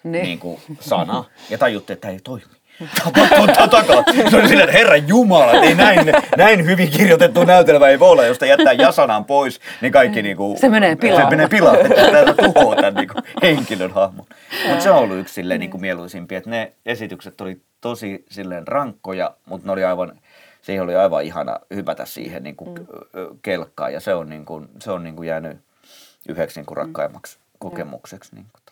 Niin. 0.04 0.22
niin 0.22 0.38
kuin 0.38 0.60
sana 0.80 1.24
ja 1.50 1.58
tajuttiin, 1.58 1.94
että 1.94 2.08
ei 2.08 2.20
toimi. 2.24 2.55
Tapahtuu 3.04 3.46
takaa. 3.70 4.02
Se 4.30 4.36
oli 4.36 4.48
sillä, 4.48 4.64
että 4.64 4.76
herran 4.76 5.08
jumala, 5.08 5.52
ei 5.52 5.74
näin, 5.74 6.12
näin 6.36 6.66
hyvin 6.66 6.90
kirjoitettu 6.90 7.44
näytelmä 7.44 7.88
ei 7.88 7.98
voi 7.98 8.10
olla, 8.10 8.24
jos 8.24 8.38
te 8.38 8.46
jättää 8.46 8.72
ja-sanan 8.72 9.24
pois, 9.24 9.60
niin 9.80 9.92
kaikki 9.92 10.22
niin 10.22 10.36
kuin, 10.36 10.58
Se 10.58 10.68
menee 10.68 10.96
pilalle. 10.96 11.24
Se 11.24 11.30
menee 11.30 11.48
pilalle, 11.48 11.80
että 11.80 12.10
täältä 12.10 12.34
tuhoaa 12.42 12.76
tämän 12.76 12.94
niin 12.94 13.08
kuin, 13.08 13.24
henkilön 13.42 13.90
hahmon. 13.90 14.26
Mutta 14.68 14.82
se 14.82 14.90
on 14.90 14.98
ollut 14.98 15.18
yksi 15.18 15.34
silleen, 15.34 15.60
niin 15.60 15.70
kuin 15.70 15.80
mieluisimpia, 15.80 16.38
että 16.38 16.50
ne 16.50 16.72
esitykset 16.86 17.40
oli 17.40 17.60
tosi 17.80 18.24
silleen 18.30 18.68
rankkoja, 18.68 19.34
mutta 19.46 19.66
ne 19.66 19.72
oli 19.72 19.84
aivan, 19.84 20.20
siihen 20.62 20.84
oli 20.84 20.96
aivan 20.96 21.24
ihana 21.24 21.60
hypätä 21.74 22.04
siihen 22.04 22.42
niin 22.42 22.56
mm. 22.66 22.86
kelkkaan 23.42 23.92
ja 23.92 24.00
se 24.00 24.14
on, 24.14 24.28
niin 24.28 24.44
kuin, 24.44 24.68
se 24.82 24.90
on 24.90 25.04
niin 25.04 25.16
kuin 25.16 25.28
jäänyt 25.28 25.58
yhdeksi 26.28 26.60
niin 26.60 26.66
kuin 26.66 26.76
rakkaimmaksi 26.76 27.38
kokemukseksi. 27.58 28.34
Niin 28.34 28.46
kuin, 28.52 28.62
tota. 28.64 28.65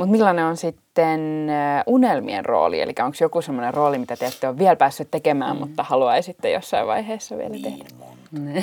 Mutta 0.00 0.12
millainen 0.12 0.44
on 0.44 0.56
sitten 0.56 1.48
unelmien 1.86 2.44
rooli? 2.44 2.80
Eli 2.80 2.94
onko 3.04 3.16
joku 3.20 3.42
semmoinen 3.42 3.74
rooli, 3.74 3.98
mitä 3.98 4.16
te 4.16 4.26
ette 4.26 4.48
ole 4.48 4.58
vielä 4.58 4.76
päässyt 4.76 5.10
tekemään, 5.10 5.56
mm. 5.56 5.60
mutta 5.60 5.82
haluaisitte 5.82 6.50
jossain 6.50 6.86
vaiheessa 6.86 7.36
vielä 7.38 7.54
tehdä? 7.62 7.84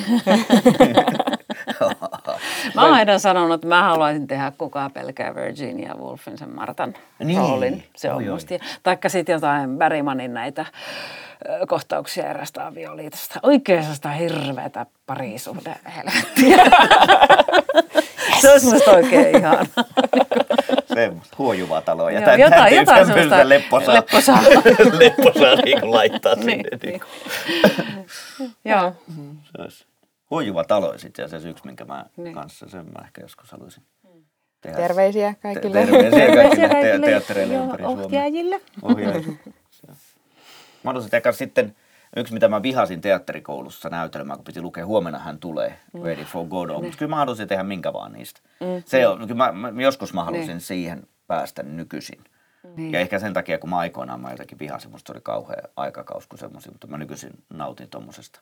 Mä 2.76 2.82
oon 2.82 2.94
aina 2.94 3.20
sanonut, 3.20 3.54
että 3.54 3.68
mä 3.68 3.84
haluaisin 3.84 4.28
tehdä 4.28 4.52
Kuka 4.58 4.90
pelkää 4.94 5.36
Virginia 5.36 5.96
Woolfin 5.96 6.38
sen 6.38 6.56
Martan 6.56 6.94
Niin. 7.20 7.38
roolin. 7.38 7.84
Se 7.96 8.12
on 8.12 8.24
musta. 8.28 8.56
Taikka 8.84 9.10
sitten 9.10 9.34
jotain 9.34 9.78
Bergmanin 9.78 10.34
näitä 10.34 10.66
kohtauksia 11.68 12.30
erästä 12.30 12.68
avioliitosta. 12.68 13.40
Oikein 13.44 13.82
sellaista 13.82 14.10
hirveätä 14.10 14.86
parisuhde 15.06 15.76
helvettiä. 15.96 16.58
se 18.42 18.52
olisi 18.52 18.66
musta 18.74 18.92
oikein 18.92 19.36
ihana. 19.38 19.66
Semmoista 20.94 21.36
huojuvaa 21.38 21.82
taloa 21.82 22.12
ja 22.12 22.22
tämän, 22.22 22.40
jotain- 22.40 22.60
tämän 22.60 22.76
jotain 22.76 23.06
semmoista 23.08 23.50
lepposaa, 23.50 23.96
lepposaa. 23.96 24.44
lepposaa 25.00 25.56
niin 25.56 25.80
kuin 25.80 25.92
laittaa 25.92 26.36
Niin, 26.36 26.46
sinne. 26.52 26.70
Niin. 26.84 27.02
niin. 28.40 28.52
Joo. 28.66 28.94
Se 29.56 29.62
olisi 29.62 29.86
huojuva 30.30 30.64
talo 30.64 30.98
sitten 30.98 31.24
ja 31.24 31.40
se 31.40 31.50
yksi, 31.50 31.66
minkä 31.66 31.86
mä 31.86 32.06
Niin. 32.18 32.34
kanssa, 32.34 32.70
sen 32.70 32.86
mä 32.86 33.06
ehkä 33.06 33.22
joskus 33.22 33.52
haluaisin 33.52 33.84
tehdä. 34.62 34.78
Terveisiä 34.78 35.34
Te- 35.34 35.40
kaikille. 35.42 35.86
Terveisiä 35.86 36.10
kaikille 36.36 36.56
te- 36.68 36.70
kaikille 36.74 37.08
teattereille 37.08 37.54
joo, 37.54 37.64
ympäri 37.64 37.84
Suomea. 37.84 38.06
ohjaajille. 38.06 38.62
Ohjaajille. 38.82 39.28
On. 39.88 39.96
Mä 40.84 40.90
haluaisin 40.90 41.12
tehdä 41.12 41.32
sitten 41.32 41.76
yksi, 42.20 42.34
mitä 42.34 42.48
mä 42.48 42.64
vihasin 42.64 43.02
teatterikoulussa 43.02 43.90
näytelmää, 43.90 44.36
kun 44.36 44.46
piti 44.46 44.62
lukea 44.62 44.86
Huomenna 44.86 45.20
hän 45.20 45.40
tulee, 45.40 45.80
Ready 46.04 46.24
for 46.24 46.48
Godot. 46.48 46.82
Mutta 46.82 46.98
kyllä 46.98 47.10
mä 47.10 47.16
haluaisin 47.16 47.48
tehdä 47.48 47.64
minkä 47.64 47.94
vaan 47.94 48.14
niistä. 48.14 48.42
Se 48.86 49.08
on, 49.08 49.20
kyllä 49.28 49.52
mä, 49.52 49.72
mä, 49.72 49.82
joskus 49.82 50.14
mä 50.14 50.24
halusin 50.24 50.62
siihen 50.62 51.08
päästä 51.28 51.64
nykyisin. 51.64 52.24
Niin. 52.76 52.92
Ja 52.94 53.00
ehkä 53.00 53.20
sen 53.20 53.34
takia, 53.34 53.60
kun 53.60 53.70
mä 53.70 53.78
aikoinaan 53.78 54.22
mä 54.22 54.32
jotenkin 54.32 54.60
vihasin, 54.60 54.92
musta 54.92 55.14
oli 55.14 55.22
kauhea 55.24 55.62
aikakaus 55.76 56.28
kuin 56.28 56.40
semmoisia, 56.40 56.72
mutta 56.72 56.88
mä 56.88 56.98
nykyisin 56.98 57.32
nautin 57.50 57.90
tuommoisesta 57.90 58.40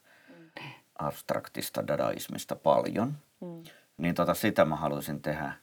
abstraktista 1.00 1.88
dadaismista 1.88 2.56
paljon. 2.56 3.14
Niin 3.98 4.16
tota, 4.16 4.34
sitä 4.34 4.66
mä 4.66 4.76
haluaisin 4.76 5.22
tehdä. 5.22 5.54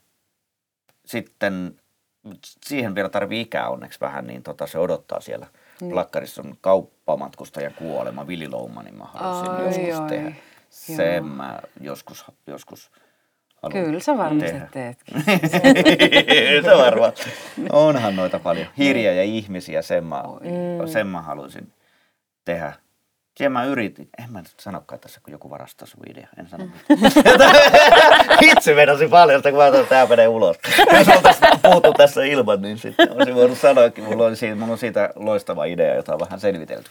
Sitten 1.07 1.81
siihen 2.65 2.95
vielä 2.95 3.09
tarvii 3.09 3.41
ikää 3.41 3.69
onneksi 3.69 4.01
vähän, 4.01 4.27
niin 4.27 4.43
tota, 4.43 4.67
se 4.67 4.79
odottaa 4.79 5.21
siellä. 5.21 5.47
Niin. 5.81 5.93
Plakkarissa 5.93 6.43
on 6.43 6.55
kauppamatkustajan 6.61 7.74
kuolema, 7.74 8.27
Vili 8.27 8.49
Loumanin 8.49 8.94
mä 8.99 9.05
haluaisin 9.05 9.51
Ai, 9.53 9.89
joskus 9.89 10.01
oi. 10.01 10.09
tehdä. 10.09 10.32
Sen 10.70 11.24
mä 11.24 11.61
joskus, 11.81 12.24
joskus 12.47 12.90
haluan 13.62 13.85
Kyllä 13.85 14.01
sä 14.01 14.19
varmasti 14.19 14.51
tehdä. 14.51 14.69
teetkin. 14.73 15.24
se 16.65 16.77
varmaan. 16.78 17.12
Onhan 17.73 18.16
noita 18.16 18.39
paljon. 18.39 18.66
Hirjä 18.78 19.12
ja 19.12 19.23
ihmisiä, 19.23 19.82
sen 19.82 20.05
mä, 20.05 20.23
sen 20.93 21.07
mä 21.07 21.23
haluaisin 21.23 21.73
tehdä. 22.44 22.73
Siihen 23.37 23.53
mä 23.53 23.65
yritin, 23.65 24.09
en 24.19 24.33
mä 24.33 24.39
nyt 24.39 24.53
sanokaan 24.61 25.01
tässä, 25.01 25.21
kun 25.25 25.33
joku 25.33 25.51
varastaa 25.51 25.87
sun 25.87 26.01
idea, 26.11 26.29
en 26.39 26.49
sano 26.49 26.65
mitään. 26.65 27.57
Itse 28.41 28.77
vedasin 28.77 29.11
paljon 29.11 29.39
sitä, 29.39 29.51
kun 29.51 29.57
mä 29.59 29.63
ajattelin, 29.63 29.83
että 29.85 29.95
tää 29.95 30.07
menee 30.07 30.29
ulos. 30.29 30.57
Jos 30.99 31.09
oltaisiin 31.09 31.51
puhuttu 31.63 31.93
tässä 31.93 32.25
ilman, 32.25 32.63
niin 32.63 32.79
sitten 32.79 33.13
olisin 33.13 33.35
voinut 33.35 33.59
sanoakin, 33.59 34.05
mulla 34.05 34.27
on 34.27 34.37
siitä, 34.37 34.55
mulla 34.57 34.73
on 34.73 34.79
siitä 34.79 35.11
loistava 35.17 35.65
idea, 35.65 35.95
jota 35.95 36.15
on 36.15 36.21
vähän 36.21 36.41
selvitelty. 36.41 36.91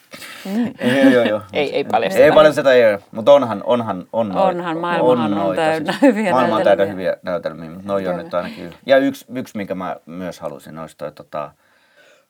Joo, 0.82 1.10
joo, 1.14 1.24
joo. 1.24 1.42
Ei- 1.54 1.76
ei 1.76 1.84
paljasteta. 1.84 2.26
Ei 2.26 2.32
paljasteta, 2.32 2.74
ei, 2.74 2.98
mutta 3.12 3.34
onhan, 3.34 3.64
onhan, 3.66 4.06
on 4.14 4.32
Onhan, 4.38 4.78
maailmahan 4.78 5.34
on 5.34 5.40
noita 5.40 5.62
täynnä 5.62 5.92
siis. 5.92 6.02
hyviä 6.02 6.32
Maailma 6.32 6.56
on 6.56 6.64
täynnä 6.64 6.86
hyviä 6.86 7.18
näytelmiä, 7.24 7.70
mutta 7.70 7.88
noi 7.88 8.08
on 8.08 8.18
nyt 8.18 8.34
ainakin. 8.34 8.74
Ja 8.86 8.98
yksi, 8.98 9.26
yksi 9.36 9.58
minkä 9.58 9.76
mä 9.76 9.96
myös 10.06 10.40
halusin, 10.40 10.78
olisi 10.80 10.98
toi 10.98 11.12
tota, 11.12 11.52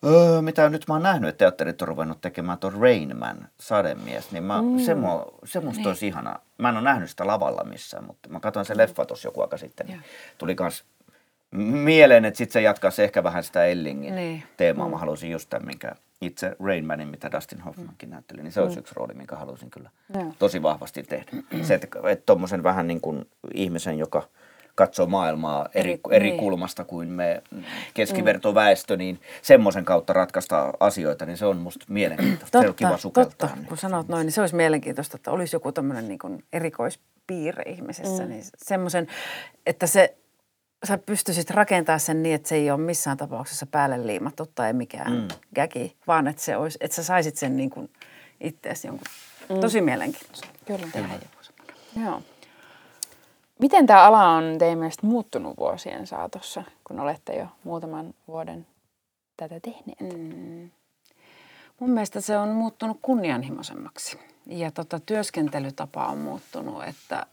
öö, 0.05 0.41
mitä 0.41 0.69
nyt 0.69 0.87
mä 0.87 0.93
oon 0.93 1.03
nähnyt, 1.03 1.29
että 1.29 1.37
teatterit 1.37 1.81
on 1.81 1.87
ruvennut 1.87 2.21
tekemään 2.21 2.57
tuon 2.57 2.73
Rain 2.73 3.17
Man, 3.17 3.47
sademies, 3.59 4.31
niin 4.31 4.43
mä, 4.43 4.61
mm. 4.61 4.79
se, 4.79 4.95
mua, 4.95 5.25
se 5.45 5.59
musta 5.59 5.79
niin. 5.79 5.87
olisi 5.87 6.07
ihana. 6.07 6.39
Mä 6.57 6.69
en 6.69 6.75
ole 6.75 6.83
nähnyt 6.83 7.09
sitä 7.09 7.27
lavalla 7.27 7.63
missään, 7.63 8.03
mutta 8.03 8.29
mä 8.29 8.39
katsoin 8.39 8.65
sen 8.65 8.77
leffa 8.77 9.05
tuossa 9.05 9.27
joku 9.27 9.41
aika 9.41 9.57
sitten, 9.57 9.87
niin 9.87 10.01
tuli 10.37 10.55
kans 10.55 10.83
mieleen, 11.51 12.25
että 12.25 12.37
sitten 12.37 12.53
se 12.53 12.61
jatkaisi 12.61 13.03
ehkä 13.03 13.23
vähän 13.23 13.43
sitä 13.43 13.65
Ellingin 13.65 14.15
Niin. 14.15 14.43
teemaa. 14.57 14.89
Mä 14.89 14.97
halusin 14.97 15.31
just 15.31 15.49
tämän, 15.49 15.65
minkä 15.65 15.95
itse 16.21 16.55
Rain 16.59 16.85
Manin, 16.85 17.07
mitä 17.07 17.31
Dustin 17.31 17.61
Hoffmankin 17.61 18.09
näytteli, 18.09 18.43
niin 18.43 18.51
se 18.51 18.61
olisi 18.61 18.79
yksi 18.79 18.93
rooli, 18.95 19.13
minkä 19.13 19.35
halusin 19.35 19.69
kyllä 19.69 19.89
Joo. 20.13 20.33
tosi 20.39 20.61
vahvasti 20.61 21.03
tehdä. 21.03 21.31
Se, 21.61 21.73
että, 21.73 21.87
tommosen 22.25 22.63
vähän 22.63 22.87
niin 22.87 23.01
kuin 23.01 23.29
ihmisen, 23.53 23.97
joka 23.97 24.23
katsoo 24.75 25.05
maailmaa 25.05 25.69
eri, 25.73 25.91
Eri- 25.91 25.99
eri 26.11 26.29
niin. 26.29 26.39
kulmasta 26.39 26.83
kuin 26.83 27.07
me 27.09 27.43
keskivertoväestö, 27.93 28.97
niin 28.97 29.19
semmoisen 29.41 29.85
kautta 29.85 30.13
ratkaista 30.13 30.73
asioita, 30.79 31.25
niin 31.25 31.37
se 31.37 31.45
on 31.45 31.57
musta 31.57 31.85
mielenkiintoista. 31.89 32.61
se 32.61 32.69
on 32.69 32.75
kiva 32.75 32.97
sukeltaa. 32.97 33.49
totta. 33.49 33.65
Kun 33.67 33.77
sanot 33.77 34.07
noin, 34.07 34.25
niin 34.25 34.31
se 34.31 34.41
olisi 34.41 34.55
mielenkiintoista, 34.55 35.17
että 35.17 35.31
olisi 35.31 35.55
joku 35.55 35.71
tämmöinen 35.71 36.07
niin 36.07 36.19
kuin 36.19 36.43
erikoispiirre 36.53 37.63
ihmisessä. 37.63 38.23
Mm. 38.23 38.29
Niin 38.29 38.43
semmoisen, 38.57 39.07
että 39.65 39.87
se, 39.87 40.17
sä 40.87 40.97
pystyisit 40.97 41.49
rakentamaan 41.49 41.99
sen 41.99 42.23
niin, 42.23 42.35
että 42.35 42.49
se 42.49 42.55
ei 42.55 42.71
ole 42.71 42.81
missään 42.81 43.17
tapauksessa 43.17 43.65
päälle 43.65 44.07
liimattu 44.07 44.45
tai 44.55 44.73
mikään 44.73 45.13
mm. 45.13 45.27
gägi, 45.55 45.97
vaan 46.07 46.27
että, 46.27 46.41
se 46.41 46.57
olisi, 46.57 46.77
että 46.81 46.95
sä 46.95 47.03
saisit 47.03 47.35
sen 47.35 47.57
niin 47.57 47.69
kuin 47.69 47.89
itseäsi 48.41 48.87
jonkun. 48.87 49.07
Mm. 49.49 49.59
Tosi 49.59 49.81
mielenkiintoista. 49.81 50.47
Kyllä. 50.65 50.87
Tehdä. 50.93 51.13
Joo. 52.03 52.21
Miten 53.61 53.85
tämä 53.85 54.03
ala 54.03 54.29
on 54.29 54.55
teidän 54.59 54.77
mielestä 54.77 55.07
muuttunut 55.07 55.57
vuosien 55.57 56.07
saatossa, 56.07 56.63
kun 56.83 56.99
olette 56.99 57.33
jo 57.33 57.47
muutaman 57.63 58.13
vuoden 58.27 58.67
tätä 59.37 59.59
tehneet? 59.59 59.99
Mm. 59.99 60.69
Mun 61.79 61.89
mielestä 61.89 62.21
se 62.21 62.37
on 62.37 62.49
muuttunut 62.49 62.97
kunnianhimoisemmaksi 63.01 64.19
ja 64.45 64.71
tota, 64.71 64.99
työskentelytapa 64.99 66.05
on 66.05 66.17
muuttunut, 66.17 66.83
että 66.83 67.25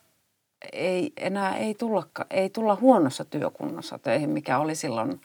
ei 0.72 1.12
enää 1.16 1.56
ei, 1.56 1.74
tullakaan, 1.74 2.26
ei 2.30 2.50
tulla 2.50 2.76
huonossa 2.80 3.24
työkunnossa 3.24 3.98
töihin, 3.98 4.30
mikä 4.30 4.58
oli 4.58 4.74
silloin 4.74 5.20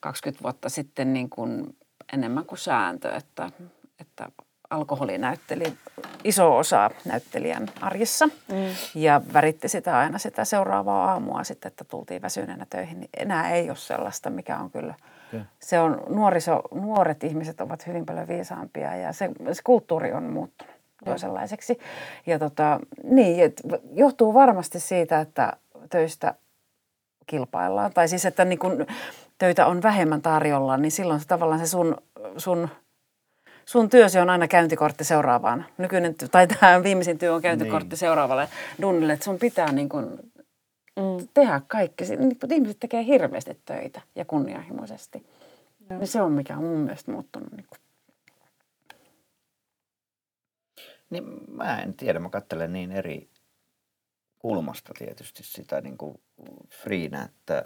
20 0.00 0.42
vuotta 0.42 0.68
sitten 0.68 1.12
niin 1.12 1.30
kuin 1.30 1.76
enemmän 2.12 2.44
kuin 2.44 2.58
sääntö, 2.58 3.14
että, 3.14 3.50
että 4.00 4.28
alkoholi 4.70 5.18
näytteli 5.18 5.72
iso 6.24 6.56
osa 6.56 6.90
näyttelijän 7.04 7.68
arjessa 7.80 8.26
mm. 8.26 8.54
ja 8.94 9.20
väritti 9.32 9.68
sitä 9.68 9.98
aina 9.98 10.18
sitä 10.18 10.44
seuraavaa 10.44 11.10
aamua 11.10 11.44
sitten, 11.44 11.68
että 11.68 11.84
tultiin 11.84 12.22
väsyneenä 12.22 12.66
töihin. 12.70 13.00
Niin 13.00 13.10
enää 13.16 13.50
ei 13.50 13.68
ole 13.68 13.76
sellaista, 13.76 14.30
mikä 14.30 14.58
on 14.58 14.70
kyllä 14.70 14.94
se 15.60 15.80
on 15.80 16.02
nuoriso, 16.08 16.62
nuoret 16.74 17.24
ihmiset 17.24 17.60
ovat 17.60 17.86
hyvin 17.86 18.06
paljon 18.06 18.28
viisaampia 18.28 18.96
ja 18.96 19.12
se, 19.12 19.30
se 19.52 19.62
kulttuuri 19.64 20.12
on 20.12 20.22
muuttunut 20.22 20.74
toisenlaiseksi. 21.04 21.78
Ja 22.26 22.38
tota, 22.38 22.80
niin, 23.02 23.44
et 23.44 23.62
johtuu 23.92 24.34
varmasti 24.34 24.80
siitä, 24.80 25.20
että 25.20 25.52
töistä 25.90 26.34
kilpaillaan. 27.26 27.92
Tai 27.92 28.08
siis, 28.08 28.24
että 28.24 28.44
niin 28.44 28.58
kun, 28.58 28.86
töitä 29.38 29.66
on 29.66 29.82
vähemmän 29.82 30.22
tarjolla, 30.22 30.76
niin 30.76 30.92
silloin 30.92 31.20
se 31.20 31.26
tavallaan 31.26 31.60
se 31.60 31.66
sun, 31.66 31.96
sun, 32.36 32.68
sun 33.68 33.88
työsi 33.88 34.18
on 34.18 34.30
aina 34.30 34.48
käyntikortti 34.48 35.04
seuraavaan. 35.04 35.66
Nykyinen, 35.78 36.14
tai 36.30 36.46
tämä 36.46 36.82
viimeisin 36.82 37.18
työ 37.18 37.34
on 37.34 37.42
käyntikortti 37.42 37.88
niin. 37.88 37.98
seuraavalle 37.98 38.48
dunnille, 38.82 39.12
että 39.12 39.24
sun 39.24 39.38
pitää 39.38 39.72
niin 39.72 39.88
kuin 39.88 40.06
mm. 40.96 41.28
tehdä 41.34 41.60
kaikki. 41.66 42.04
Niin, 42.04 42.36
ihmiset 42.52 42.80
tekee 42.80 43.04
hirveästi 43.04 43.60
töitä 43.64 44.00
ja 44.14 44.24
kunnianhimoisesti. 44.24 45.26
Niin 45.90 46.06
se 46.06 46.22
on 46.22 46.32
mikä 46.32 46.56
on 46.56 46.64
mun 46.64 46.78
mielestä 46.78 47.12
muuttunut. 47.12 47.52
Niin 47.52 47.66
kuin. 47.68 47.80
Niin 51.10 51.24
mä 51.48 51.82
en 51.82 51.94
tiedä, 51.94 52.18
mä 52.18 52.30
katselen 52.30 52.72
niin 52.72 52.92
eri 52.92 53.30
kulmasta 54.38 54.92
tietysti 54.98 55.42
sitä 55.42 55.80
niin 55.80 55.98
kuin 55.98 56.20
friinä, 56.68 57.22
että 57.22 57.64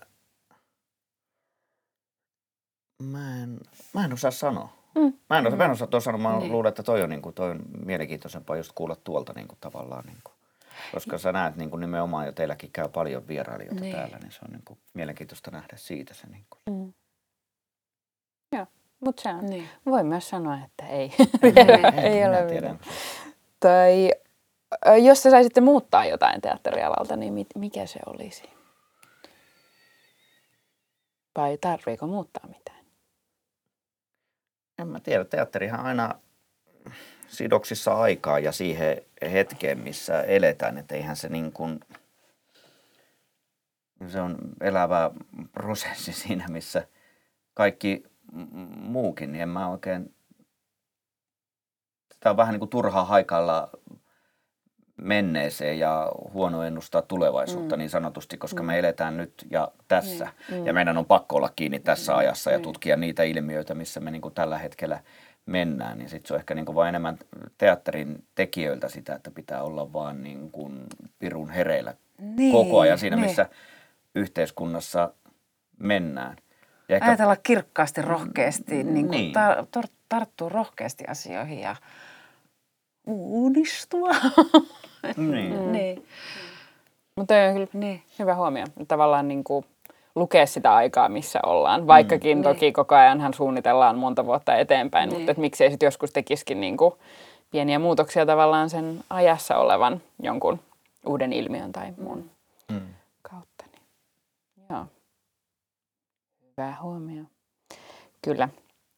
mä 3.03 3.43
en, 3.43 3.61
mä 3.95 4.05
en 4.05 4.13
osaa 4.13 4.31
sanoa. 4.31 4.80
Mm. 4.95 5.13
Mä 5.31 5.39
en, 5.39 5.45
mm. 5.45 5.57
mä 5.57 5.65
en 5.65 5.71
osaa 5.71 5.87
tuossa 5.87 6.13
sanoa, 6.13 6.33
mä 6.33 6.39
niin. 6.39 6.53
luulen, 6.53 6.69
että 6.69 6.83
toi 6.83 7.03
on, 7.03 7.11
niin 7.11 7.23
kuin, 7.23 7.35
toi 7.35 7.51
on 7.51 7.63
mielenkiintoisempaa 7.85 8.57
just 8.57 8.73
kuulla 8.75 8.97
tuolta 8.97 9.33
niin 9.33 9.49
kuin, 9.49 9.59
tavallaan. 9.61 10.05
Niin 10.07 10.19
kuin. 10.25 10.35
Koska 10.93 11.19
sä 11.19 11.33
näet 11.33 11.57
niin 11.57 11.71
kuin 11.71 11.81
nimenomaan, 11.81 12.27
jo 12.27 12.33
teilläkin 12.33 12.71
käy 12.73 12.89
paljon 12.89 13.29
vierailijoita 13.29 13.81
niin. 13.81 13.97
täällä, 13.97 14.19
niin 14.19 14.33
se 14.33 14.39
on 14.45 14.53
niin 14.53 14.63
kuin, 14.65 14.79
mielenkiintoista 14.95 15.51
nähdä 15.51 15.77
siitä 15.77 16.15
se. 16.15 16.27
Niin 16.27 16.47
kuin. 16.51 16.77
Mm. 16.77 16.93
Joo, 18.53 18.67
mutta 19.01 19.23
se 19.23 19.29
on. 19.29 19.47
Niin. 19.47 19.69
Voi 19.87 20.05
myös 20.05 20.29
sanoa, 20.29 20.59
että 20.65 20.87
ei. 20.87 21.13
ei, 21.43 21.53
ei, 22.03 22.07
ei 22.07 22.27
ole 22.27 22.55
mitään. 22.55 22.81
Tai 23.61 24.11
jos 25.05 25.23
te 25.23 25.31
saisitte 25.31 25.61
muuttaa 25.61 26.05
jotain 26.05 26.41
teatterialalta, 26.41 27.17
niin 27.17 27.47
mikä 27.55 27.87
se 27.87 28.01
olisi? 28.07 28.51
Vai 31.37 31.59
tarviiko 31.59 32.07
muuttaa 32.07 32.49
mitään? 32.49 32.80
En 34.81 34.89
mä 34.89 35.01
tiedä. 35.01 35.25
Teatterihan 35.25 35.81
aina 35.81 36.15
sidoksissa 37.29 37.93
aikaa 37.93 38.39
ja 38.39 38.53
siihen 38.53 39.03
hetkeen, 39.33 39.79
missä 39.79 40.23
eletään. 40.23 40.79
Että 40.79 40.95
eihän 40.95 41.17
se 41.17 41.29
niin 41.29 41.53
kuin, 41.53 41.81
se 44.09 44.21
on 44.21 44.39
elävä 44.61 45.11
prosessi 45.53 46.13
siinä, 46.13 46.49
missä 46.49 46.87
kaikki 47.55 48.05
muukin, 48.77 49.33
niin 49.33 49.43
en 49.43 49.49
mä 49.49 49.69
oikein, 49.69 50.15
sitä 52.13 52.31
on 52.31 52.37
vähän 52.37 52.53
niin 52.53 52.61
kuin 52.61 52.71
turhaa 52.71 53.05
haikailla 53.05 53.71
menneeseen 55.03 55.79
ja 55.79 56.13
huono 56.33 56.63
ennustaa 56.63 57.03
tulevaisuutta 57.03 57.77
mm. 57.77 57.79
niin 57.79 57.91
sanotusti, 57.91 58.37
koska 58.37 58.63
mm. 58.63 58.67
me 58.67 58.79
eletään 58.79 59.17
nyt 59.17 59.47
ja 59.51 59.69
tässä. 59.89 60.29
Mm. 60.51 60.67
Ja 60.67 60.73
meidän 60.73 60.99
on 60.99 61.07
pakko 61.07 61.37
olla 61.37 61.51
kiinni 61.57 61.81
tässä 61.81 62.13
mm. 62.13 62.19
ajassa 62.19 62.51
ja 62.51 62.59
mm. 62.59 62.63
tutkia 62.63 62.97
niitä 62.97 63.23
ilmiöitä, 63.23 63.75
missä 63.75 64.01
me 64.01 64.11
niin 64.11 64.23
kuin 64.23 64.35
tällä 64.35 64.59
hetkellä 64.59 65.01
mennään. 65.47 65.99
Niin 65.99 66.09
sitten 66.09 66.29
se 66.29 66.35
on 66.35 66.41
ehkä 66.41 66.55
niin 66.55 66.67
kuin 66.67 66.77
vain 66.77 66.89
enemmän 66.89 67.19
teatterin 67.59 68.25
tekijöiltä 68.35 68.89
sitä, 68.89 69.15
että 69.15 69.31
pitää 69.31 69.63
olla 69.63 69.93
vaan 69.93 70.23
niin 70.23 70.51
kuin 70.51 70.87
pirun 71.19 71.51
hereillä 71.51 71.95
niin, 72.19 72.53
koko 72.53 72.81
ajan 72.81 72.99
siinä, 72.99 73.17
niin. 73.17 73.27
missä 73.27 73.49
yhteiskunnassa 74.15 75.13
mennään. 75.79 76.37
Ja 76.89 76.97
ehkä... 76.97 77.09
Ajatella 77.09 77.37
kirkkaasti, 77.37 78.03
rohkeasti, 78.03 78.85
niin 78.85 79.09
kuin 79.09 79.11
niin. 79.11 79.33
tar- 79.35 79.89
tarttuu 80.09 80.49
rohkeasti 80.49 81.05
asioihin 81.09 81.61
ja 81.61 81.77
uudistua. 83.13 84.11
Niin. 85.17 85.61
Mm. 85.61 85.73
niin. 85.77 86.07
Mutta 87.17 87.35
on 87.35 87.53
kyllä 87.53 87.67
niin. 87.73 88.03
hyvä 88.19 88.35
huomio. 88.35 88.65
Tavallaan 88.89 89.29
niin 89.29 89.45
kuin 89.45 89.65
lukea 90.15 90.47
sitä 90.47 90.75
aikaa, 90.75 91.09
missä 91.09 91.41
ollaan. 91.47 91.87
Vaikkakin 91.87 92.39
mm. 92.39 92.43
toki 92.43 92.61
niin. 92.61 92.73
koko 92.73 92.95
ajanhan 92.95 93.35
suunnitellaan 93.35 93.99
monta 93.99 94.27
vuotta 94.27 94.57
eteenpäin, 94.57 95.09
niin. 95.09 95.19
mutta 95.19 95.33
et 95.33 95.39
miksei 95.39 95.71
sitten 95.71 95.87
joskus 95.87 96.11
tekisikin 96.11 96.61
niin 96.61 96.77
kuin 96.77 96.95
pieniä 97.51 97.79
muutoksia 97.79 98.27
tavallaan 98.27 98.71
sen 98.71 99.01
ajassa 99.11 99.57
olevan 99.57 100.03
jonkun 100.23 100.61
uuden 101.07 101.33
ilmiön 101.33 101.73
tai 101.73 101.93
muun 102.03 102.31
mm. 102.71 102.81
kautta. 103.23 103.65
Niin. 103.73 104.67
Joo. 104.71 104.87
Hyvä 106.57 106.75
huomio. 106.83 107.23
Kyllä. 108.23 108.49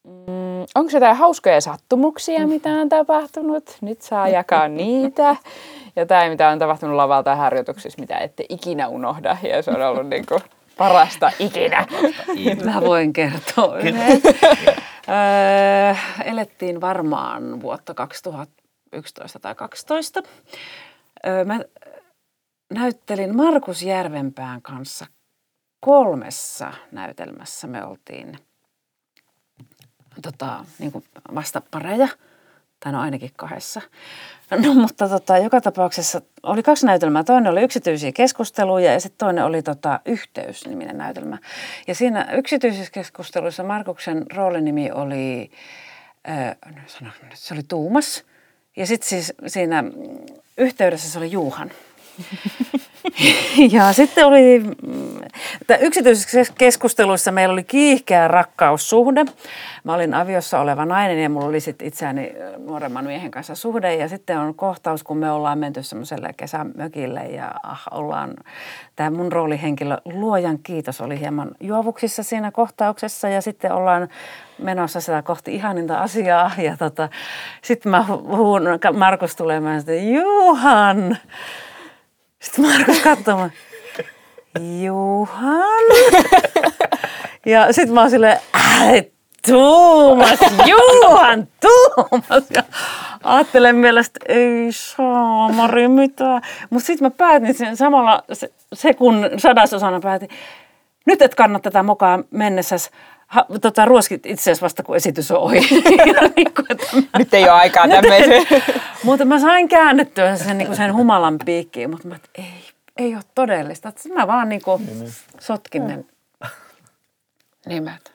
Mm, 0.07 0.65
onko 0.75 0.91
jotain 0.93 1.15
hauskoja 1.15 1.61
sattumuksia, 1.61 2.47
mitä 2.47 2.69
on 2.69 2.89
tapahtunut? 2.89 3.77
Nyt 3.81 4.01
saa 4.01 4.27
jakaa 4.27 4.67
niitä. 4.67 5.35
Jotain, 5.95 6.31
mitä 6.31 6.49
on 6.49 6.59
tapahtunut 6.59 6.95
lavalta 6.95 7.29
ja 7.29 7.35
harjoituksissa, 7.35 8.01
mitä 8.01 8.17
ette 8.17 8.45
ikinä 8.49 8.87
unohda. 8.87 9.37
Ja 9.43 9.61
se 9.61 9.71
on 9.71 9.81
ollut 9.81 10.07
niin 10.07 10.25
kuin 10.25 10.41
parasta 10.77 11.31
ikinä. 11.39 11.87
Mä 12.65 12.81
voin 12.81 13.13
kertoa 13.13 13.77
elettiin 16.25 16.81
varmaan 16.81 17.61
vuotta 17.61 17.93
2011 17.93 19.39
tai 19.39 19.55
2012. 19.55 20.23
mä 21.45 21.59
näyttelin 22.73 23.35
Markus 23.35 23.83
Järvenpään 23.83 24.61
kanssa 24.61 25.05
kolmessa 25.79 26.73
näytelmässä. 26.91 27.67
Me 27.67 27.85
oltiin– 27.85 28.37
tota, 30.21 30.65
niin 30.79 30.91
kuin 30.91 31.03
vastapareja, 31.35 32.07
tai 32.79 32.91
no 32.91 33.01
ainakin 33.01 33.31
kahdessa. 33.35 33.81
No 34.51 34.73
mutta 34.73 35.09
tota, 35.09 35.37
joka 35.37 35.61
tapauksessa 35.61 36.21
oli 36.43 36.63
kaksi 36.63 36.85
näytelmää. 36.85 37.23
Toinen 37.23 37.51
oli 37.51 37.61
yksityisiä 37.61 38.11
keskusteluja 38.11 38.93
ja 38.93 38.99
sitten 38.99 39.17
toinen 39.17 39.45
oli 39.45 39.61
tota, 39.61 39.99
Yhteys-niminen 40.05 40.97
näytelmä. 40.97 41.37
Ja 41.87 41.95
siinä 41.95 42.31
yksityisissä 42.31 42.91
keskusteluissa 42.91 43.63
Markuksen 43.63 44.25
roolinimi 44.35 44.91
oli, 44.91 45.51
äh, 46.29 46.55
se 47.33 47.53
oli 47.53 47.63
Tuumas. 47.63 48.23
Ja 48.75 48.87
sitten 48.87 49.09
siis 49.09 49.33
siinä 49.47 49.83
yhteydessä 50.57 51.09
se 51.09 51.17
oli 51.17 51.31
Juuhan. 51.31 51.71
ja 53.71 53.93
sitten 53.93 54.25
oli, 54.25 54.63
yksityisissä 55.79 56.53
keskusteluissa 56.57 57.31
meillä 57.31 57.53
oli 57.53 57.63
kiihkeä 57.63 58.27
rakkaussuhde. 58.27 59.25
Mä 59.83 59.93
olin 59.93 60.13
aviossa 60.13 60.59
oleva 60.59 60.85
nainen 60.85 61.23
ja 61.23 61.29
mulla 61.29 61.45
oli 61.45 61.59
sitten 61.59 61.87
itseäni 61.87 62.35
nuoremman 62.57 63.05
miehen 63.05 63.31
kanssa 63.31 63.55
suhde. 63.55 63.95
Ja 63.95 64.09
sitten 64.09 64.39
on 64.39 64.55
kohtaus, 64.55 65.03
kun 65.03 65.17
me 65.17 65.31
ollaan 65.31 65.59
menty 65.59 65.83
semmoiselle 65.83 66.29
kesämökille 66.37 67.19
ja 67.19 67.51
ah, 67.63 67.83
ollaan, 67.91 68.33
tämä 68.95 69.09
mun 69.09 69.31
roolihenkilö, 69.31 69.97
luojan 70.05 70.59
kiitos, 70.63 71.01
oli 71.01 71.19
hieman 71.19 71.51
juovuksissa 71.59 72.23
siinä 72.23 72.51
kohtauksessa. 72.51 73.29
Ja 73.29 73.41
sitten 73.41 73.71
ollaan 73.71 74.07
menossa 74.57 75.01
sitä 75.01 75.21
kohti 75.21 75.55
ihaninta 75.55 75.97
asiaa. 75.97 76.51
Ja 76.57 76.77
tota, 76.77 77.09
sitten 77.61 77.89
mä 77.89 78.05
huun, 78.07 78.63
Markus 78.93 79.35
tulee 79.35 79.59
mä 79.59 79.77
Juhan, 80.13 81.17
sitten 82.43 82.65
Markus 82.65 82.99
katsoo 82.99 83.49
Juhan. 84.83 85.83
ja 87.45 87.73
sitten 87.73 87.93
mä 87.93 88.01
oon 88.01 88.09
silleen, 88.09 88.39
Tuomas, 89.47 90.39
Juhan, 90.65 91.47
Tuomas. 91.61 92.43
Ja 92.55 92.63
ajattelen 93.23 93.75
mielestä, 93.75 94.19
ei 94.27 94.67
saamari 94.69 95.87
mitään. 95.87 96.41
Mutta 96.69 96.85
sitten 96.85 97.05
mä 97.05 97.11
päätin 97.11 97.53
sen 97.53 97.77
samalla 97.77 98.23
sekun 98.73 99.29
sadasosana 99.37 99.99
päätin, 99.99 100.29
nyt 101.05 101.21
et 101.21 101.35
kannata 101.35 101.63
tätä 101.63 101.83
mokaa 101.83 102.19
mennessäsi 102.31 102.89
ha, 103.33 103.45
tota, 103.61 103.85
ruoskit 103.85 104.25
itse 104.25 104.41
asiassa 104.41 104.63
vasta, 104.63 104.83
kun 104.83 104.95
esitys 104.95 105.31
on 105.31 105.37
ohi. 105.37 105.59
niin 106.35 106.53
kuin, 106.53 106.65
että 106.69 106.85
mä, 106.95 107.01
Nyt 107.17 107.33
ei 107.33 107.43
ole 107.43 107.51
aikaa 107.51 107.87
tämmöiseen. 107.87 108.47
mutta 109.03 109.25
mä 109.25 109.39
sain 109.39 109.69
käännettyä 109.69 110.35
sen, 110.35 110.57
niin 110.57 110.65
kuin 110.67 110.77
sen 110.77 110.95
humalan 110.95 111.37
piikkiin, 111.45 111.89
mutta 111.89 112.07
mä, 112.07 112.15
ei, 112.35 112.53
ei 112.97 113.15
ole 113.15 113.23
todellista. 113.35 113.89
Että 113.89 114.09
mä 114.13 114.27
vaan 114.27 114.49
niin 114.49 114.61
kuin 114.61 114.85
niin, 114.85 114.99
niin. 114.99 115.11
sotkin 115.39 115.87
ne 115.87 116.05
nimet. 117.65 118.13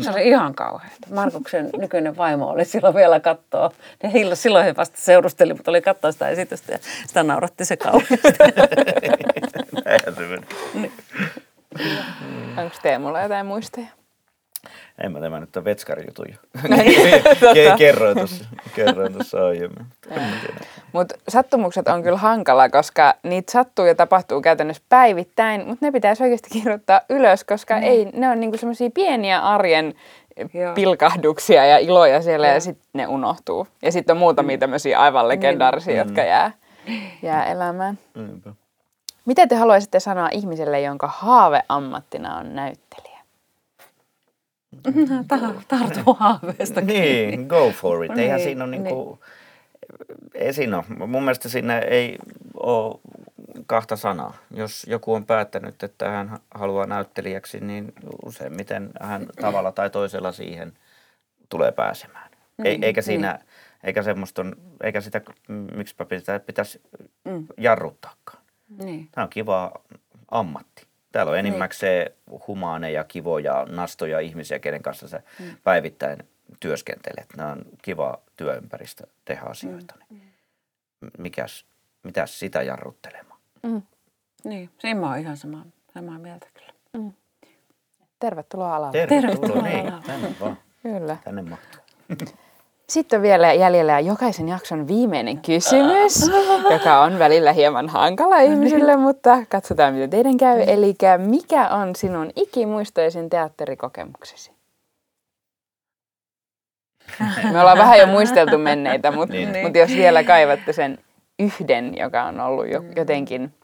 Se 0.00 0.10
oli 0.10 0.28
ihan 0.28 0.54
kauheaa. 0.54 0.92
Markuksen 1.14 1.70
nykyinen 1.78 2.16
vaimo 2.16 2.48
oli 2.48 2.64
silloin 2.64 2.94
vielä 2.94 3.20
kattoa. 3.20 3.70
Ne 4.02 4.34
silloin 4.34 4.64
he 4.64 4.76
vasta 4.76 4.98
seurusteli, 5.00 5.54
mutta 5.54 5.70
oli 5.70 5.82
katsoa 5.82 6.12
sitä 6.12 6.28
esitystä 6.28 6.72
ja 6.72 6.78
sitä 7.06 7.22
nauratti 7.22 7.64
se 7.64 7.76
kauheasti. 7.76 8.16
Niin. 10.74 10.92
Onko 12.56 12.76
Teemulla 12.82 13.22
jotain 13.22 13.46
muistoja? 13.46 13.86
En 15.02 15.12
mä 15.12 15.20
tämä 15.20 15.40
nyt 15.40 15.56
on 15.56 15.64
vetskari 15.64 16.04
jutuja. 16.06 16.36
kerroin 17.78 18.18
tuossa, 18.18 18.44
kerroin 18.76 19.12
tuossa 19.12 19.46
aiemmin. 19.46 19.86
Mutta 20.92 21.14
sattumukset 21.28 21.88
on 21.88 22.02
kyllä 22.02 22.18
hankala, 22.18 22.68
koska 22.68 23.14
niitä 23.22 23.52
sattuu 23.52 23.84
ja 23.84 23.94
tapahtuu 23.94 24.40
käytännössä 24.40 24.82
päivittäin, 24.88 25.66
mutta 25.66 25.86
ne 25.86 25.92
pitäisi 25.92 26.22
oikeasti 26.22 26.50
kirjoittaa 26.52 27.00
ylös, 27.08 27.44
koska 27.44 27.76
mm. 27.76 27.82
ei, 27.82 28.04
ne 28.12 28.28
on 28.28 28.40
niinku 28.40 28.56
semmoisia 28.56 28.90
pieniä 28.94 29.40
arjen 29.40 29.94
Joo. 30.54 30.74
pilkahduksia 30.74 31.66
ja 31.66 31.78
iloja 31.78 32.22
siellä 32.22 32.46
Joo. 32.46 32.54
ja 32.54 32.60
sitten 32.60 32.86
ne 32.92 33.06
unohtuu. 33.06 33.66
Ja 33.82 33.92
sitten 33.92 34.14
on 34.14 34.18
muutamia 34.18 34.56
mm. 34.56 34.60
tämmöisiä 34.60 34.98
aivan 34.98 35.28
legendaarisia, 35.28 35.94
mm. 35.94 35.98
jotka 35.98 36.22
jää, 36.22 36.52
jää 37.22 37.46
elämään. 37.46 37.98
Mm. 38.14 38.40
Mitä 39.24 39.46
te 39.46 39.54
haluaisitte 39.54 40.00
sanoa 40.00 40.28
ihmiselle, 40.32 40.80
jonka 40.80 41.06
haaveammattina 41.06 42.36
on 42.36 42.54
näyttelijä? 42.54 43.11
Tartu 45.68 46.14
haaveesta. 46.18 46.80
Niin, 46.80 47.46
go 47.46 47.70
for 47.70 48.04
it. 48.04 48.18
Eihän 48.18 48.36
Niin, 48.36 48.44
siinä 48.44 48.64
ole 48.64 48.70
niinku, 48.70 49.20
ei 50.34 50.52
siinä 50.52 50.76
ole. 50.76 51.06
Mun 51.06 51.22
mielestä 51.22 51.48
siinä 51.48 51.78
ei 51.78 52.18
ole 52.54 53.00
kahta 53.66 53.96
sanaa. 53.96 54.36
Jos 54.50 54.86
joku 54.88 55.14
on 55.14 55.26
päättänyt, 55.26 55.82
että 55.82 56.10
hän 56.10 56.38
haluaa 56.54 56.86
näyttelijäksi, 56.86 57.60
niin 57.60 57.92
useimmiten 58.24 58.90
hän 59.00 59.26
tavalla 59.40 59.72
tai 59.72 59.90
toisella 59.90 60.32
siihen 60.32 60.72
tulee 61.48 61.72
pääsemään. 61.72 62.30
Ei, 62.64 62.78
eikä 62.82 63.02
siinä, 63.02 63.38
eikä 63.84 64.02
semmoista, 64.02 64.42
on, 64.42 64.56
eikä 64.82 65.00
sitä, 65.00 65.20
miksipä 65.76 66.04
pitää, 66.04 66.40
pitäisi 66.40 66.82
jarruttaakaan. 67.58 68.42
Niin. 68.78 69.08
Tämä 69.12 69.24
on 69.24 69.30
kiva 69.30 69.72
ammatti. 70.30 70.86
Täällä 71.12 71.32
on 71.32 71.38
enimmäkseen 71.38 72.12
humaaneja, 72.46 73.04
kivoja, 73.04 73.66
nastoja 73.70 74.20
ihmisiä, 74.20 74.58
kenen 74.58 74.82
kanssa 74.82 75.08
sä 75.08 75.22
päivittäin 75.64 76.18
työskentelet. 76.60 77.26
Nämä 77.36 77.52
on 77.52 77.64
kiva 77.82 78.18
työympäristö 78.36 79.06
tehdä 79.24 79.42
asioita. 79.42 79.94
Niin 80.10 80.32
mikäs, 81.18 81.64
mitäs 82.02 82.38
sitä 82.38 82.62
jarruttelemaan? 82.62 83.40
Niin, 84.44 84.70
siinä 84.78 85.00
mä 85.00 85.08
oon 85.08 85.18
ihan 85.18 85.36
samaa, 85.36 85.64
samaa 85.94 86.18
mieltä 86.18 86.46
kyllä. 86.54 87.12
Tervetuloa 88.18 88.76
alalle. 88.76 89.06
Tervetuloa. 89.06 89.62
Tervetuloa. 89.62 89.92
Niin, 89.92 90.02
tänne 90.06 90.34
vaan. 90.40 90.58
Kyllä. 90.82 91.16
Tänne 91.24 91.42
mahtuu. 91.42 91.80
Sitten 92.88 93.18
on 93.18 93.22
vielä 93.22 93.52
jäljellä 93.52 94.00
jokaisen 94.00 94.48
jakson 94.48 94.88
viimeinen 94.88 95.38
kysymys, 95.42 96.30
joka 96.70 97.00
on 97.00 97.18
välillä 97.18 97.52
hieman 97.52 97.88
hankala 97.88 98.40
ihmisille, 98.40 98.96
mutta 98.96 99.46
katsotaan 99.48 99.94
mitä 99.94 100.08
teidän 100.08 100.36
käy. 100.36 100.62
Eli 100.66 100.94
mikä 101.18 101.68
on 101.68 101.96
sinun 101.96 102.30
ikimuistoisin 102.36 103.30
teatterikokemuksesi? 103.30 104.52
Me 107.52 107.60
ollaan 107.60 107.78
vähän 107.78 107.98
jo 107.98 108.06
muisteltu 108.06 108.58
menneitä, 108.58 109.10
mutta, 109.10 109.34
Niin. 109.34 109.62
mutta 109.62 109.78
jos 109.78 109.90
vielä 109.90 110.24
kaivatte 110.24 110.72
sen 110.72 110.98
yhden, 111.38 111.96
joka 111.96 112.22
on 112.22 112.40
ollut 112.40 112.68
jo, 112.68 112.82
jotenkin 112.96 113.54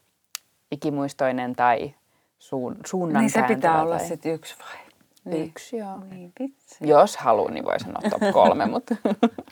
ikimuistoinen 0.73 1.57
tai 1.57 1.95
suun, 2.39 2.77
suunnan 2.87 3.23
Niin 3.23 3.31
se 3.31 3.43
pitää 3.43 3.83
olla 3.83 3.97
tai 3.97 4.07
sitten 4.07 4.33
yksi 4.35 4.55
vai? 4.59 4.88
Niin. 5.31 5.47
yksi, 5.47 5.77
joo. 5.77 6.05
Niin, 6.05 6.33
vitsi. 6.41 6.89
Jos 6.89 7.17
haluaa, 7.17 7.51
niin 7.51 7.65
voi 7.65 7.81
sanoa 7.81 8.11
top 8.11 8.33
kolme, 8.33 8.67
mutta 8.77 8.97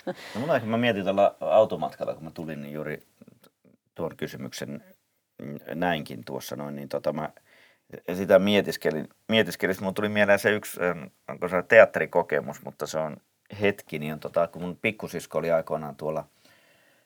No 0.07 0.40
mulla 0.40 0.57
ehkä 0.57 0.69
mä 0.69 0.77
mietin 0.77 1.05
tällä 1.05 1.35
automatkalla, 1.40 2.15
kun 2.15 2.24
mä 2.24 2.31
tulin, 2.31 2.62
niin 2.62 2.74
juuri 2.74 3.03
tuon 3.94 4.16
kysymyksen 4.16 4.85
näinkin 5.74 6.24
tuossa 6.24 6.57
noin, 6.57 6.77
niin 6.77 6.89
tota 6.89 7.12
mä 7.12 7.31
sitä 8.15 8.39
mietiskelin, 8.39 9.09
mietiskelin. 9.28 9.77
Mulla 9.81 9.93
tuli 9.93 10.09
mieleen 10.09 10.39
se 10.39 10.51
yksi, 10.51 10.81
onko 11.28 11.48
se 11.48 11.62
teatterikokemus, 11.62 12.62
mutta 12.65 12.86
se 12.86 12.98
on 12.98 13.16
hetki, 13.61 13.98
niin 13.98 14.12
on 14.12 14.20
tota, 14.20 14.47
kun 14.47 14.62
mun 14.62 14.78
pikkusisko 14.82 15.39
oli 15.39 15.51
aikoinaan 15.51 15.97
tuolla 15.97 16.24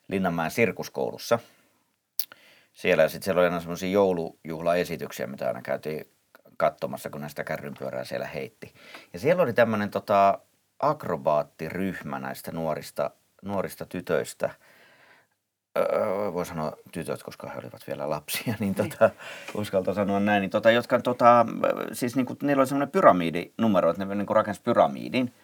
Linnanmäen 0.09 0.51
sirkuskoulussa. 0.51 1.39
Siellä, 2.75 3.03
ja 3.03 3.09
sitten 3.09 3.25
siellä 3.25 3.41
oli 3.41 3.47
aina 3.47 3.61
semmoisia 3.61 3.91
joulujuhlaesityksiä, 3.91 5.27
mitä 5.27 5.47
aina 5.47 5.63
käytiin 5.63 6.07
katsomassa, 6.61 7.11
kun 7.11 7.21
ne 7.21 7.29
sitä 7.29 7.45
kärrynpyörää 7.45 8.05
siellä 8.05 8.27
heitti. 8.27 8.75
Ja 9.13 9.19
siellä 9.19 9.43
oli 9.43 9.53
tämmöinen 9.53 9.91
tota, 9.91 10.39
akrobaattiryhmä 10.79 12.19
näistä 12.19 12.53
nuorista, 12.53 13.11
nuorista 13.43 13.87
tytöistä. 13.87 14.51
Öö, 15.79 16.33
voi 16.33 16.47
sanoa 16.47 16.73
tytöt, 16.93 17.23
koska 17.23 17.49
he 17.49 17.59
olivat 17.59 17.87
vielä 17.87 18.11
lapsia, 18.11 18.55
niin 18.61 18.75
tota, 18.75 19.11
uskalta 19.55 19.95
sanoa 19.95 20.21
näin, 20.21 20.41
niin 20.41 20.51
tota, 20.51 20.71
jotka 20.71 21.01
tota, 21.01 21.47
siis 21.93 22.17
niinku, 22.17 22.37
niillä 22.43 22.61
oli 22.61 22.67
semmoinen 22.67 22.93
pyramidinumero, 22.93 23.91
että 23.91 24.05
ne 24.05 24.15
niinku 24.15 24.35
rakensi 24.35 24.63
pyramidin. 24.63 25.35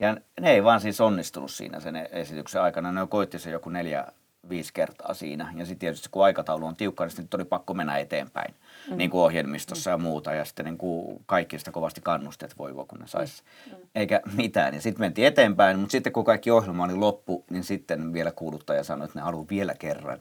Ja 0.00 0.16
ne 0.40 0.50
ei 0.50 0.64
vaan 0.64 0.80
siis 0.80 1.00
onnistunut 1.00 1.50
siinä 1.50 1.80
sen 1.80 1.96
esityksen 1.96 2.62
aikana. 2.62 2.92
Ne 2.92 3.06
koitti 3.08 3.38
se 3.38 3.50
joku 3.50 3.70
neljä, 3.70 4.06
viisi 4.48 4.72
kertaa 4.72 5.14
siinä. 5.14 5.52
Ja 5.56 5.64
sitten 5.64 5.78
tietysti 5.78 6.08
kun 6.10 6.24
aikataulu 6.24 6.66
on 6.66 6.76
tiukka, 6.76 7.04
niin 7.04 7.10
sitten 7.16 7.38
oli 7.40 7.44
pakko 7.44 7.74
mennä 7.74 7.98
eteenpäin. 7.98 8.54
Mm. 8.90 8.96
Niin 8.96 9.10
kuin 9.10 9.20
ohjelmistossa 9.22 9.90
ja 9.90 9.98
muuta. 9.98 10.34
Ja 10.34 10.44
sitten 10.44 10.64
niin 10.64 10.78
kuin 10.78 11.22
kaikki 11.26 11.58
sitä 11.58 11.70
kovasti 11.70 12.00
kannusti, 12.00 12.44
että 12.44 12.56
voi 12.58 12.72
kun 12.72 12.98
ne 12.98 13.06
sais. 13.06 13.42
Mm. 13.66 13.76
Eikä 13.94 14.20
mitään. 14.36 14.74
Ja 14.74 14.80
sitten 14.80 15.00
mentiin 15.00 15.26
eteenpäin. 15.26 15.78
Mutta 15.78 15.92
sitten 15.92 16.12
kun 16.12 16.24
kaikki 16.24 16.50
ohjelma 16.50 16.84
oli 16.84 16.94
loppu, 16.94 17.44
niin 17.50 17.64
sitten 17.64 18.12
vielä 18.12 18.32
kuuluttaja 18.32 18.84
sanoi, 18.84 19.04
että 19.04 19.18
ne 19.18 19.22
haluaa 19.22 19.46
vielä 19.50 19.74
kerran 19.74 20.18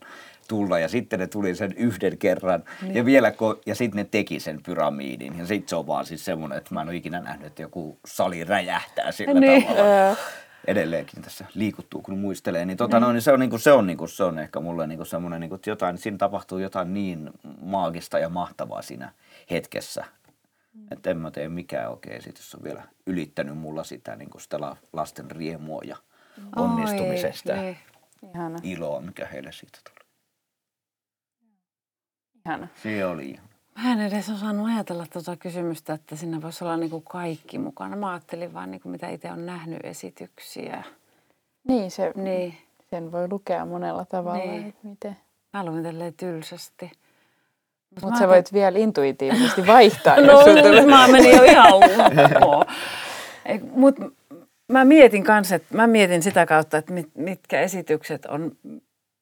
tulla. 0.47 0.79
Ja 0.79 0.87
sitten 0.87 1.19
ne 1.19 1.27
tuli 1.27 1.55
sen 1.55 1.73
yhden 1.77 2.17
kerran. 2.17 2.63
Niin. 2.81 2.95
Ja, 2.95 3.05
vielä 3.05 3.33
ja 3.65 3.75
sitten 3.75 3.97
ne 3.97 4.03
teki 4.11 4.39
sen 4.39 4.63
pyramidin. 4.63 5.39
Ja 5.39 5.45
sitten 5.45 5.69
se 5.69 5.75
on 5.75 5.87
vaan 5.87 6.05
siis 6.05 6.25
semmoinen, 6.25 6.57
että 6.57 6.73
mä 6.73 6.81
en 6.81 6.87
ole 6.87 6.95
ikinä 6.95 7.19
nähnyt, 7.19 7.47
että 7.47 7.61
joku 7.61 7.99
sali 8.05 8.43
räjähtää 8.43 9.11
sillä 9.11 9.39
Niin. 9.39 9.63
tavalla 9.67 10.15
edelleenkin 10.67 11.21
tässä 11.21 11.45
liikuttuu, 11.53 12.01
kun 12.01 12.19
muistelee, 12.19 12.65
niin, 12.65 12.77
tota, 12.77 12.99
no, 12.99 13.11
niin 13.11 13.21
se 13.21 13.31
on, 13.31 13.39
niin 13.39 13.49
kuin, 13.49 13.59
se 13.59 13.71
on, 13.71 13.87
niin 13.87 13.97
kuin, 13.97 14.09
se 14.09 14.23
on 14.23 14.39
ehkä 14.39 14.59
mulle 14.59 14.87
niin 14.87 14.97
kuin 14.97 15.07
semmoinen, 15.07 15.39
niin 15.41 15.49
kuin, 15.49 15.55
että 15.55 15.69
jotain, 15.69 15.97
siinä 15.97 16.17
tapahtuu 16.17 16.57
jotain 16.57 16.93
niin 16.93 17.29
maagista 17.61 18.19
ja 18.19 18.29
mahtavaa 18.29 18.81
siinä 18.81 19.13
hetkessä, 19.51 20.05
että 20.91 21.09
en 21.09 21.17
mä 21.17 21.31
tee 21.31 21.49
mikään 21.49 21.91
oikein 21.91 22.17
esitys 22.17 22.55
on 22.55 22.63
vielä 22.63 22.83
ylittänyt 23.05 23.57
mulla 23.57 23.83
sitä, 23.83 24.15
niin 24.15 24.29
kuin 24.29 24.41
sitä 24.41 24.61
la- 24.61 24.77
lasten 24.93 25.31
riemua 25.31 25.81
ja 25.85 25.97
onnistumisesta, 26.55 27.53
Oi, 27.53 27.77
ihana, 28.29 28.57
iloa, 28.63 29.01
mikä 29.01 29.25
heille 29.25 29.51
siitä 29.51 29.79
tuli. 29.83 30.07
ihana. 32.45 32.67
Se 32.83 33.05
oli 33.05 33.29
ihan. 33.29 33.50
Mä 33.75 33.91
en 33.91 34.01
edes 34.01 34.29
osannut 34.29 34.67
ajatella 34.69 35.05
tuota 35.13 35.35
kysymystä, 35.35 35.93
että 35.93 36.15
siinä 36.15 36.41
voisi 36.41 36.63
olla 36.63 36.77
niinku 36.77 37.01
kaikki 37.01 37.57
mukana. 37.59 37.95
Mä 37.95 38.09
ajattelin 38.11 38.53
vaan, 38.53 38.71
niinku, 38.71 38.89
mitä 38.89 39.09
itse 39.09 39.31
on 39.31 39.45
nähnyt 39.45 39.79
esityksiä. 39.83 40.83
Niin, 41.67 41.91
se, 41.91 42.11
Niin. 42.15 42.57
sen 42.89 43.11
voi 43.11 43.27
lukea 43.29 43.65
monella 43.65 44.05
tavalla, 44.05 44.37
Niin. 44.37 44.51
niin. 44.51 44.67
että 44.69 44.87
miten. 44.87 45.17
Mä 45.53 45.65
luin 45.65 45.83
tälleen 45.83 46.13
tylsästi. 46.13 46.91
Mutta 47.95 48.09
mä 48.09 48.19
sä 48.19 48.27
voit 48.27 48.53
vielä 48.53 48.79
intuitiivisesti 48.79 49.67
vaihtaa, 49.67 50.15
No 50.21 50.45
nyt 50.45 50.63
tulee. 50.63 50.85
mä 50.85 51.07
menin 51.07 51.37
jo 51.37 51.43
ihan 51.43 51.71
lukkoon. 51.73 52.65
Mutta 53.75 54.05
mä 54.67 54.85
mietin 54.85 55.23
kanssa, 55.23 55.55
että 55.55 55.75
mä 55.75 55.87
mietin 55.87 56.23
sitä 56.23 56.45
kautta, 56.45 56.77
että 56.77 56.93
mit, 56.93 57.09
mitkä 57.15 57.61
esitykset 57.61 58.25
on 58.25 58.51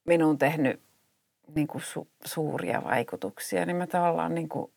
minun 0.08 0.38
tehnyt 0.38 0.80
niin 1.56 1.68
kuin 1.68 1.82
su, 1.82 2.08
suuria 2.26 2.84
vaikutuksia, 2.84 3.66
niin 3.66 3.76
mä 3.76 3.88
tavallaan 3.88 4.36
niin 4.36 4.50
kuin 4.50 4.72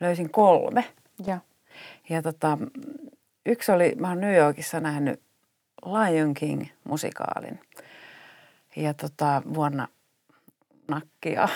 löysin 0.00 0.30
kolme. 0.30 0.84
Ja. 1.26 1.38
Ja 2.08 2.22
tota, 2.22 2.58
yksi 3.46 3.72
oli, 3.72 3.94
mä 3.98 4.08
oon 4.08 4.20
New 4.20 4.36
Yorkissa 4.36 4.80
nähnyt 4.80 5.20
Lion 5.84 6.34
King-musikaalin. 6.34 7.60
Ja 8.76 8.94
tota, 8.94 9.42
vuonna 9.54 9.88
nakkia 10.88 11.48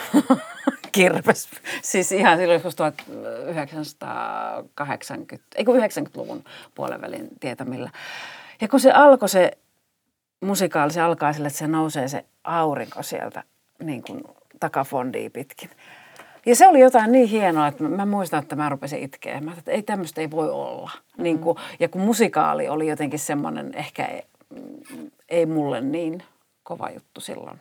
kirves. 0.92 1.48
Siis 1.82 2.12
ihan 2.12 2.38
silloin 2.38 2.56
joskus 2.56 2.76
1980, 2.76 5.46
ei 5.56 5.64
kun 5.64 5.76
90-luvun 5.76 6.44
puolen 6.74 7.00
välin 7.00 7.28
tietämillä. 7.40 7.90
Ja 8.60 8.68
kun 8.68 8.80
se 8.80 8.92
alkoi 8.92 9.28
se 9.28 9.50
musikaali, 10.40 10.92
se 10.92 11.00
alkaa 11.00 11.32
sille, 11.32 11.48
että 11.48 11.58
se 11.58 11.66
nousee 11.66 12.08
se 12.08 12.24
aurinko 12.44 13.02
sieltä 13.02 13.42
niin 13.80 14.02
kuin 14.02 14.22
takafondia 14.60 15.30
pitkin. 15.30 15.70
Ja 16.46 16.56
se 16.56 16.68
oli 16.68 16.80
jotain 16.80 17.12
niin 17.12 17.28
hienoa, 17.28 17.66
että 17.66 17.84
mä 17.84 18.06
muistan, 18.06 18.42
että 18.42 18.56
mä 18.56 18.68
rupesin 18.68 19.02
itkeä. 19.02 19.40
Mä 19.40 19.52
että 19.58 19.70
ei 19.70 19.82
tämmöistä 19.82 20.20
ei 20.20 20.30
voi 20.30 20.50
olla. 20.50 20.90
Mm. 21.16 21.22
Niin 21.22 21.38
kuin, 21.38 21.56
ja 21.80 21.88
kun 21.88 22.00
musikaali 22.00 22.68
oli 22.68 22.88
jotenkin 22.88 23.18
semmoinen, 23.18 23.74
ehkä 23.74 24.04
ei, 24.04 24.22
ei 25.28 25.46
mulle 25.46 25.80
niin 25.80 26.22
kova 26.62 26.90
juttu 26.90 27.20
silloin 27.20 27.60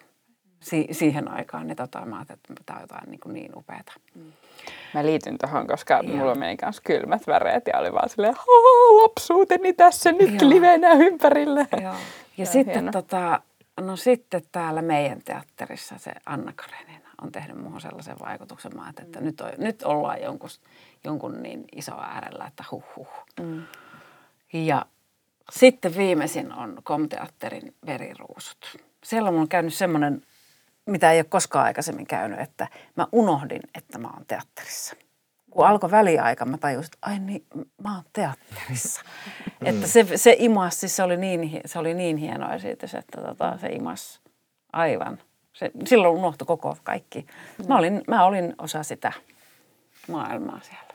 si- 0.59 0.87
siihen 0.91 1.31
aikaan, 1.31 1.67
niin 1.67 1.77
tota, 1.77 2.05
mä 2.05 2.15
ajattelin, 2.15 2.39
että 2.49 2.63
tämä 2.65 2.77
on 2.77 2.83
jotain 2.83 3.09
niin, 3.11 3.33
niin 3.33 3.51
upeata. 3.55 3.93
Mä 4.93 5.05
liityn 5.05 5.37
tuohon, 5.37 5.67
koska 5.67 6.01
Joo. 6.03 6.17
mulla 6.17 6.35
meni 6.35 6.57
kanssa 6.57 6.81
kylmät 6.85 7.27
väreet 7.27 7.67
ja 7.67 7.79
oli 7.79 7.93
vaan 7.93 8.09
silleen, 8.09 8.35
lapsuuteni 9.03 9.73
tässä 9.73 10.11
nyt 10.11 10.41
Joo. 10.41 10.49
livenä 10.49 10.93
ympärillä. 10.93 11.65
Joo. 11.71 11.81
Ja 11.81 11.93
Joo, 12.37 12.45
sitten, 12.45 12.73
hieno. 12.73 12.91
tota, 12.91 13.41
no 13.81 13.95
sitten 13.95 14.41
täällä 14.51 14.81
meidän 14.81 15.21
teatterissa 15.25 15.97
se 15.97 16.11
Anna 16.25 16.53
Karenina 16.55 17.09
on 17.21 17.31
tehnyt 17.31 17.57
muuhun 17.57 17.81
sellaisen 17.81 18.19
vaikutuksen. 18.19 18.75
Mä 18.75 18.93
että 19.01 19.21
nyt, 19.21 19.41
on, 19.41 19.51
nyt 19.57 19.83
ollaan 19.83 20.21
jonkun, 20.21 20.49
jonkun 21.03 21.43
niin 21.43 21.65
iso 21.75 22.01
äärellä, 22.01 22.45
että 22.47 22.63
huh 22.71 22.83
huh. 22.95 23.07
Mm. 23.39 23.63
Ja 24.53 24.85
sitten 25.51 25.97
viimeisin 25.97 26.53
on 26.53 26.77
Komteatterin 26.83 27.75
veriruusut. 27.85 28.77
Siellä 29.03 29.29
on 29.29 29.47
käynyt 29.47 29.73
semmoinen, 29.73 30.21
mitä 30.85 31.11
ei 31.11 31.19
ole 31.19 31.25
koskaan 31.29 31.65
aikaisemmin 31.65 32.07
käynyt, 32.07 32.39
että 32.39 32.67
mä 32.95 33.07
unohdin, 33.11 33.61
että 33.75 33.97
mä 33.97 34.07
oon 34.07 34.25
teatterissa. 34.25 34.95
Kun 35.49 35.67
alkoi 35.67 35.91
väliaika, 35.91 36.45
mä 36.45 36.57
tajusin, 36.57 36.85
että 36.93 36.97
ai 37.01 37.19
niin, 37.19 37.45
mä 37.83 37.95
oon 37.95 38.03
teatterissa. 38.13 39.01
että 39.65 39.87
se, 39.87 40.05
se 40.15 40.35
imas, 40.39 40.79
siis 40.79 40.95
se 40.95 41.03
oli 41.03 41.17
niin, 41.17 41.61
se 41.65 41.79
oli 41.79 41.93
niin 41.93 42.17
hieno 42.17 42.53
esitys, 42.53 42.95
että 42.95 43.21
tota, 43.21 43.57
se 43.57 43.67
imas 43.67 44.21
aivan. 44.73 45.19
Se, 45.53 45.71
silloin 45.85 46.15
unohtui 46.15 46.45
koko 46.45 46.77
kaikki. 46.83 47.27
Mä 47.67 47.77
olin, 47.77 48.01
mä 48.07 48.25
olin 48.25 48.55
osa 48.57 48.83
sitä 48.83 49.11
maailmaa 50.07 50.59
siellä. 50.63 50.93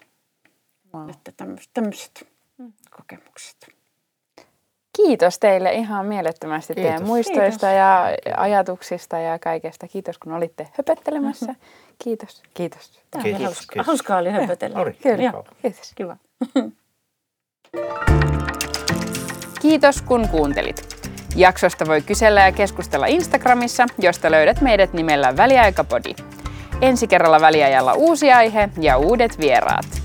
Wow. 0.95 1.11
Että 1.11 1.33
tämmöiset. 1.37 1.71
tämmöiset. 1.75 2.29
kokemukset. 2.91 3.84
Kiitos 4.97 5.39
teille 5.39 5.73
ihan 5.73 6.07
mielettömästi 6.07 6.75
Kiitos. 6.75 6.91
teidän 6.91 7.07
muistoista 7.07 7.67
ja 7.67 8.05
ajatuksista 8.37 9.19
ja 9.19 9.39
kaikesta. 9.39 9.89
Kiitos 9.89 10.19
kun 10.19 10.33
olitte 10.33 10.69
höpöttelemässä. 10.73 11.55
Kiitos, 12.05 12.43
kiitos. 12.55 13.01
Tämä 13.11 13.23
Kiitos, 13.23 13.41
oli 13.41 13.45
hauska, 13.45 13.73
kiitos. 13.73 13.87
hauskaa 13.87 14.19
oli 14.19 14.31
höpötellä. 14.31 14.79
Oli, 14.83 14.93
Kyllä. 14.93 15.33
Kiitos. 15.63 15.93
Kiva. 15.95 16.17
Kiitos 19.63 20.03
kun 20.03 20.29
kuuntelit. 20.29 21.05
Jaksosta 21.37 21.87
voi 21.87 22.03
kysellä 22.03 22.41
ja 22.41 22.53
keskustella 22.53 23.07
Instagramissa, 23.07 23.87
josta 23.99 24.31
löydät 24.31 24.61
meidät 24.61 24.93
nimellä 24.93 25.37
Väliaikapodi. 25.37 26.15
Ensi 26.81 27.07
kerralla 27.07 27.41
väliajalla 27.41 27.93
uusi 27.93 28.33
aihe 28.33 28.69
ja 28.81 28.97
uudet 28.97 29.39
vieraat. 29.39 30.04